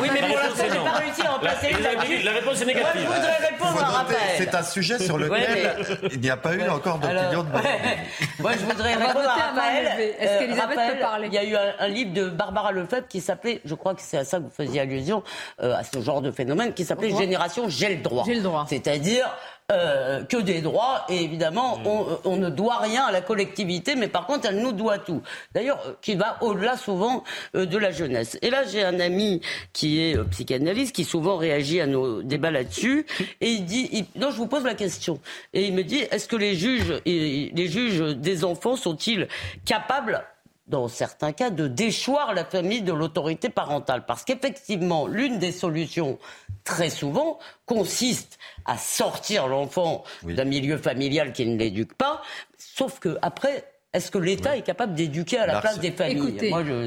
Oui, 0.02 0.10
mais 0.14 0.20
pour 0.28 0.38
l'instant, 0.38 0.64
j'ai 0.70 0.78
pas 0.92 0.98
réussi 0.98 1.22
à 1.26 1.36
en 1.36 1.40
placer 1.40 1.68
une. 1.70 2.26
La 2.26 2.32
réponse 2.34 2.62
est 2.62 2.66
Moi, 2.66 2.74
négative. 2.74 3.02
je 3.02 3.06
voudrais 3.06 3.48
répondre 3.50 3.80
à 3.82 3.86
Raphaël. 3.86 4.20
C'est 4.38 4.56
un 4.56 4.64
sujet 4.64 5.00
sur 5.00 5.18
lequel 5.18 5.76
il 6.12 6.20
n'y 6.20 6.30
a 6.30 6.36
pas 6.38 6.56
eu 6.56 6.68
encore 6.68 7.00
d'opinion 7.00 7.44
de 7.44 7.50
Moi, 8.42 8.52
je 8.60 8.66
voudrais 8.66 8.96
répondre 8.96 9.30
à 9.30 9.36
Raphaël. 9.52 10.16
Est-ce 10.20 10.30
Euh, 10.34 10.40
qu'Elisabeth 10.40 10.76
peut 10.96 11.00
parler? 11.00 11.28
Il 11.28 11.34
y 11.34 11.38
a 11.38 11.44
eu 11.46 11.56
un, 11.80 11.88
livre 11.88 12.12
de 12.14 12.28
Barbara 12.30 12.74
Lefebvre 12.74 13.08
qui 13.08 13.22
s'appelait, 13.22 13.62
je 13.64 13.74
crois 13.76 13.96
que 13.96 14.02
c'est 14.04 14.18
à 14.18 14.26
ça 14.26 14.38
que 14.40 14.44
vous 14.44 14.50
faisiez 14.50 14.82
allusion, 14.82 15.24
euh, 15.62 15.76
à 15.78 15.84
ce 15.86 16.02
genre 16.02 16.22
de 16.22 16.32
phénomène, 16.32 16.74
qui 16.74 16.84
s'appelait. 16.84 17.10
Génération 17.16 17.69
J'ai 17.70 17.96
le 17.96 18.02
droit. 18.02 18.24
J'ai 18.26 18.36
le 18.36 18.42
droit. 18.42 18.66
C'est-à-dire 18.70 19.26
euh, 19.72 20.24
que 20.24 20.38
des 20.38 20.62
droits, 20.62 21.06
et 21.10 21.22
évidemment, 21.24 21.78
Mm. 21.78 21.86
on, 21.88 22.20
on 22.26 22.36
ne 22.38 22.50
doit 22.50 22.78
rien 22.80 23.04
à 23.04 23.12
la 23.12 23.22
collectivité, 23.22 23.94
mais 23.96 24.08
par 24.08 24.26
contre, 24.26 24.48
elle 24.50 24.58
nous 24.64 24.72
doit 24.72 24.98
tout. 24.98 25.22
D'ailleurs, 25.54 25.80
euh, 25.86 25.94
qui 26.02 26.16
va 26.16 26.38
au-delà 26.42 26.76
souvent 26.76 27.24
euh, 27.56 27.68
de 27.68 27.78
la 27.78 27.92
jeunesse. 27.92 28.36
Et 28.42 28.50
là, 28.50 28.64
j'ai 28.66 28.84
un 28.84 29.00
ami 29.00 29.42
qui 29.72 30.02
est 30.02 30.18
euh, 30.18 30.24
psychanalyste, 30.24 30.96
qui 30.96 31.04
souvent 31.04 31.38
réagit 31.38 31.82
à 31.82 31.86
nos 31.86 32.24
débats 32.24 32.50
là-dessus, 32.50 33.06
et 33.42 33.52
il 33.52 33.64
dit, 33.66 33.90
il- 33.92 34.06
non, 34.20 34.32
je 34.32 34.38
vous 34.38 34.48
pose 34.48 34.64
la 34.64 34.74
question, 34.74 35.20
et 35.54 35.66
il 35.68 35.74
me 35.76 35.84
dit, 35.84 36.00
est-ce 36.10 36.28
que 36.28 36.36
les 36.36 36.56
juges, 36.56 37.00
et 37.06 37.52
les 37.54 37.68
juges 37.68 38.00
des 38.18 38.44
enfants 38.46 38.76
sont-ils 38.76 39.28
capables 39.66 40.24
dans 40.70 40.88
certains 40.88 41.34
cas, 41.34 41.50
de 41.50 41.68
déchoir 41.68 42.34
la 42.34 42.46
famille 42.46 42.82
de 42.84 42.94
l'autorité 42.94 43.50
parentale. 43.50 44.06
Parce 44.06 44.24
qu'effectivement, 44.24 45.08
l'une 45.08 45.40
des 45.40 45.52
solutions, 45.52 46.18
très 46.64 46.90
souvent, 46.90 47.40
consiste 47.66 48.38
à 48.66 48.78
sortir 48.78 49.48
l'enfant 49.48 50.04
d'un 50.24 50.46
milieu 50.46 50.78
familial 50.78 51.34
qui 51.34 51.46
ne 51.46 51.58
l'éduque 51.58 51.94
pas, 51.96 52.22
sauf 52.58 53.00
que 53.00 53.18
après, 53.22 53.66
est-ce 53.94 54.12
que 54.12 54.20
l'État 54.20 54.56
est 54.56 54.62
capable 54.62 54.94
d'éduquer 54.94 55.40
à 55.40 55.48
la 55.48 55.60
place 55.62 55.80
des 55.80 55.92
familles 55.92 56.30
Écoutez, 56.30 56.50
Moi, 56.52 56.64
je- 56.64 56.86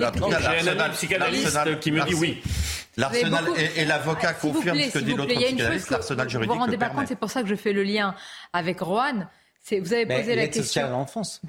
J'ai 0.63 0.71
un 0.71 0.91
psychanalyste 0.91 1.81
qui 1.81 1.91
me 1.91 2.05
dit 2.07 2.15
oui. 2.15 2.41
L'arsenal 2.97 3.45
Vous 3.47 3.57
et, 3.57 3.81
et 3.81 3.85
l'avocat 3.87 4.35
vous 4.41 4.53
confirment 4.53 4.77
plaît, 4.77 4.91
ce 4.91 4.99
que 4.99 5.05
dit 5.05 5.11
vous 5.13 5.17
l'autre 5.17 5.29
plaît, 5.29 5.37
il 5.37 5.41
y 5.41 5.45
a 5.47 5.49
une 5.49 5.57
psychanalyste, 5.57 5.91
l'arsenal 5.91 6.27
vous 6.27 6.31
juridique 6.31 6.53
vous 6.53 6.59
rendez 6.61 6.73
le 6.73 6.79
pas 6.79 6.91
compte, 6.91 7.09
c'est 7.09 7.17
pour 7.17 7.31
ça 7.31 7.43
que 7.43 7.49
je 7.49 7.55
fais 7.55 7.73
le 7.73 7.83
lien 7.85 8.15
avec 8.53 8.81
Rohan. 8.81 9.27
C'est 9.65 9.81
vous 9.81 9.93
avez 9.95 10.05
Mais 10.05 10.19
posé 10.21 10.35
la 10.37 10.43
l'aide 10.43 10.55
sociale 10.55 10.85
à 10.85 10.89
question. 10.89 10.99
l'enfance. 10.99 11.41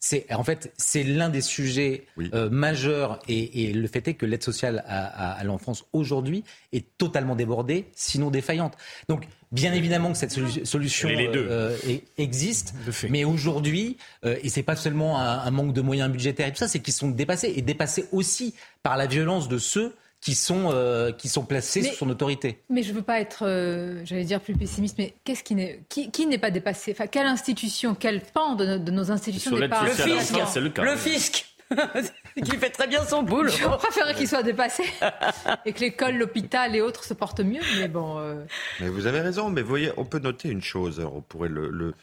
C'est 0.00 0.32
en 0.32 0.44
fait 0.44 0.72
c'est 0.76 1.02
l'un 1.02 1.28
des 1.28 1.40
sujets 1.40 2.04
euh, 2.34 2.48
majeurs 2.50 3.18
et, 3.28 3.64
et 3.64 3.72
le 3.72 3.88
fait 3.88 4.06
est 4.08 4.14
que 4.14 4.26
l'aide 4.26 4.42
sociale 4.44 4.84
à, 4.86 5.04
à- 5.06 5.32
à 5.40 5.44
l'enfance 5.44 5.84
aujourd'hui 5.92 6.44
est 6.72 6.86
totalement 6.98 7.34
débordée, 7.34 7.86
sinon 7.94 8.30
défaillante. 8.30 8.74
Donc 9.08 9.26
bien 9.50 9.72
évidemment 9.72 10.12
que 10.12 10.18
cette 10.18 10.30
solu- 10.32 10.64
solution 10.64 11.08
euh, 11.10 11.76
existe, 12.16 12.74
mais 13.10 13.24
aujourd'hui 13.24 13.96
euh, 14.24 14.36
et 14.42 14.48
c'est 14.50 14.62
pas 14.62 14.76
seulement 14.76 15.18
un, 15.18 15.38
un 15.38 15.50
manque 15.50 15.72
de 15.72 15.80
moyens 15.80 16.10
budgétaires 16.10 16.46
et 16.48 16.52
tout 16.52 16.58
ça, 16.58 16.68
c'est 16.68 16.80
qu'ils 16.80 16.94
sont 16.94 17.08
dépassés 17.10 17.52
et 17.56 17.62
dépassés 17.62 18.06
aussi 18.12 18.54
par 18.82 18.96
la 18.96 19.06
violence 19.06 19.48
de 19.48 19.58
ceux 19.58 19.94
qui 20.20 20.34
sont 20.34 20.70
euh, 20.72 21.12
qui 21.12 21.28
sont 21.28 21.44
placés 21.44 21.80
Mais- 21.82 21.90
sous 21.90 21.96
son 21.96 22.10
autorité. 22.10 22.60
Mais 22.70 22.82
je 22.82 22.92
veux 22.92 23.02
pas 23.02 23.20
être, 23.20 23.44
euh, 23.46 24.00
j'allais 24.04 24.24
dire 24.24 24.40
plus 24.40 24.54
pessimiste, 24.56 24.96
mais 24.98 25.14
qu'est-ce 25.24 25.44
qui 25.44 25.54
n'est 25.54 25.80
qui, 25.88 26.10
qui 26.10 26.26
n'est 26.26 26.38
pas 26.38 26.50
dépassé? 26.50 26.92
Enfin, 26.92 27.06
quelle 27.06 27.26
institution, 27.26 27.94
quel 27.94 28.20
pan 28.20 28.54
de, 28.54 28.66
nos- 28.66 28.78
de 28.78 28.90
nos 28.90 29.10
institutions 29.12 29.56
n'est 29.58 29.68
pas 29.68 29.84
Le 29.84 29.90
fisc, 29.90 30.34
c'est 30.48 30.60
le 30.60 30.70
cas. 30.70 30.82
le 30.82 30.96
fisc, 30.96 31.46
qui 32.44 32.56
fait 32.56 32.70
très 32.70 32.86
bien 32.88 33.04
son 33.04 33.22
boulot. 33.22 33.48
Je 33.50 33.64
préférerais 33.76 34.14
qu'il 34.14 34.26
soit 34.26 34.42
dépassé 34.42 34.82
et 35.66 35.72
que 35.72 35.80
l'école, 35.80 36.16
l'hôpital 36.16 36.74
et 36.74 36.80
autres 36.80 37.04
se 37.04 37.14
portent 37.14 37.40
mieux. 37.40 37.60
Mais 37.78 37.86
bon, 37.88 38.18
euh, 38.18 38.42
Mais 38.80 38.88
vous 38.88 39.06
avez 39.06 39.20
raison, 39.20 39.50
mais 39.50 39.62
vous 39.62 39.68
voyez, 39.68 39.92
on 39.98 40.04
peut 40.04 40.18
noter 40.18 40.48
une 40.48 40.62
chose, 40.62 40.98
alors 40.98 41.14
on 41.16 41.20
pourrait 41.22 41.48
le, 41.50 41.68
le, 41.70 41.94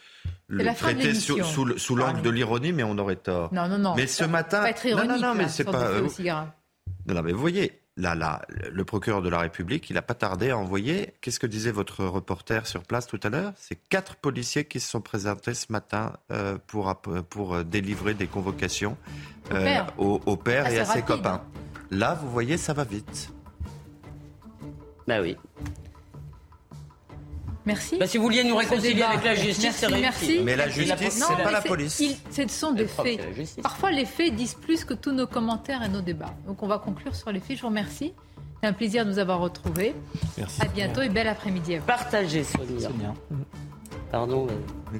le 0.48 0.64
la 0.64 0.74
fin 0.74 0.94
de 0.94 1.00
traiter 1.00 1.14
sous, 1.16 1.96
l'angle 1.96 2.22
de 2.22 2.30
l'ironie, 2.30 2.72
mais 2.72 2.84
on 2.84 2.98
aurait 2.98 3.16
tort. 3.18 3.54
non, 3.54 3.68
non, 3.68 3.78
non. 3.78 3.96
Mais 3.96 4.08
ce 4.08 4.24
Faut 4.24 4.30
matin, 4.30 4.62
pas 4.62 4.70
être 4.70 4.86
non, 4.86 4.92
ironique. 4.92 5.10
non, 5.22 5.28
non, 5.30 5.36
mais 5.36 5.48
c'est 5.50 5.64
pas. 5.66 5.88
euh. 5.88 6.08
Non, 7.08 7.14
non, 7.16 7.22
mais 7.24 7.32
vous 7.34 7.40
voyez, 7.42 7.82
là, 7.98 8.16
là, 8.16 8.42
le 8.72 8.84
procureur 8.86 9.22
de 9.22 9.30
la 9.30 9.40
République, 9.40 9.90
il 9.90 9.94
n'a 9.94 10.02
pas 10.02 10.14
tardé 10.14 10.50
à 10.52 10.58
envoyer. 10.58 11.14
Qu'est-ce 11.22 11.40
que 11.40 11.48
disait 11.48 11.72
votre 11.72 12.04
reporter 12.06 12.68
sur 12.68 12.84
place 12.84 13.08
tout 13.08 13.20
à 13.24 13.30
l'heure? 13.30 13.54
C'est 13.58 13.76
quatre 13.90 14.16
policiers 14.16 14.66
qui 14.66 14.80
se 14.80 14.90
sont 14.90 15.02
présentés 15.02 15.54
ce 15.54 15.72
matin 15.72 16.14
euh, 16.32 16.58
pour, 16.68 16.90
app- 16.90 17.22
pour 17.30 17.56
euh, 17.56 17.64
délivrer 17.64 18.14
des 18.14 18.28
convocations 18.28 18.98
Au 19.52 19.56
euh, 19.56 19.64
père. 19.64 19.88
au, 19.98 20.22
au 20.26 20.36
père 20.38 20.64
Ah, 20.68 20.72
et 20.74 20.80
à 20.80 20.86
ses 20.86 21.02
copains. 21.02 21.42
Là, 21.92 22.16
vous 22.22 22.30
voyez, 22.30 22.58
ça 22.58 22.74
va 22.74 22.84
vite. 22.84 23.32
Bah 25.08 25.22
oui. 25.22 25.38
Merci. 27.66 27.98
Bah, 27.98 28.06
si 28.08 28.18
vous 28.18 28.24
vouliez 28.26 28.44
nous 28.44 28.56
réconcilier 28.56 29.02
avec 29.02 29.24
la 29.24 29.34
justice, 29.36 29.64
Merci, 29.64 29.80
c'est 29.80 29.86
réussi. 29.88 30.02
merci. 30.02 30.40
Mais 30.44 30.56
la 30.56 30.70
justice, 30.70 31.24
c'est 31.28 31.44
pas 31.44 31.52
la 31.52 31.62
police. 31.62 32.00
il- 32.00 32.16
Ce 32.32 32.48
sont 32.48 32.72
des 32.74 32.86
faits. 32.88 33.20
Parfois, 33.62 33.92
les 33.92 34.06
faits 34.06 34.36
disent 34.36 34.54
plus 34.54 34.86
que 34.86 34.94
tous 34.94 35.12
nos 35.12 35.26
commentaires 35.28 35.82
et 35.84 35.90
nos 35.90 36.02
débats. 36.02 36.34
Donc, 36.48 36.62
on 36.64 36.68
va 36.68 36.78
conclure 36.78 37.16
sur 37.16 37.32
les 37.32 37.40
faits. 37.40 37.58
Je 37.58 37.62
vous 37.64 37.70
remercie. 37.70 38.14
C'est 38.62 38.70
un 38.70 38.74
plaisir 38.74 39.04
de 39.06 39.10
nous 39.12 39.20
avoir 39.20 39.40
retrouvés. 39.40 39.94
Merci. 40.38 40.62
À 40.62 40.66
bientôt 40.66 41.02
et 41.02 41.10
bel 41.10 41.28
après-midi 41.28 41.76
à 41.76 41.80
vous. 41.80 41.86
Partagez, 41.86 42.44
Sonia. 42.44 42.88
Sonia. 42.90 43.14
Pardon. 44.12 44.48
Mais 44.92 45.00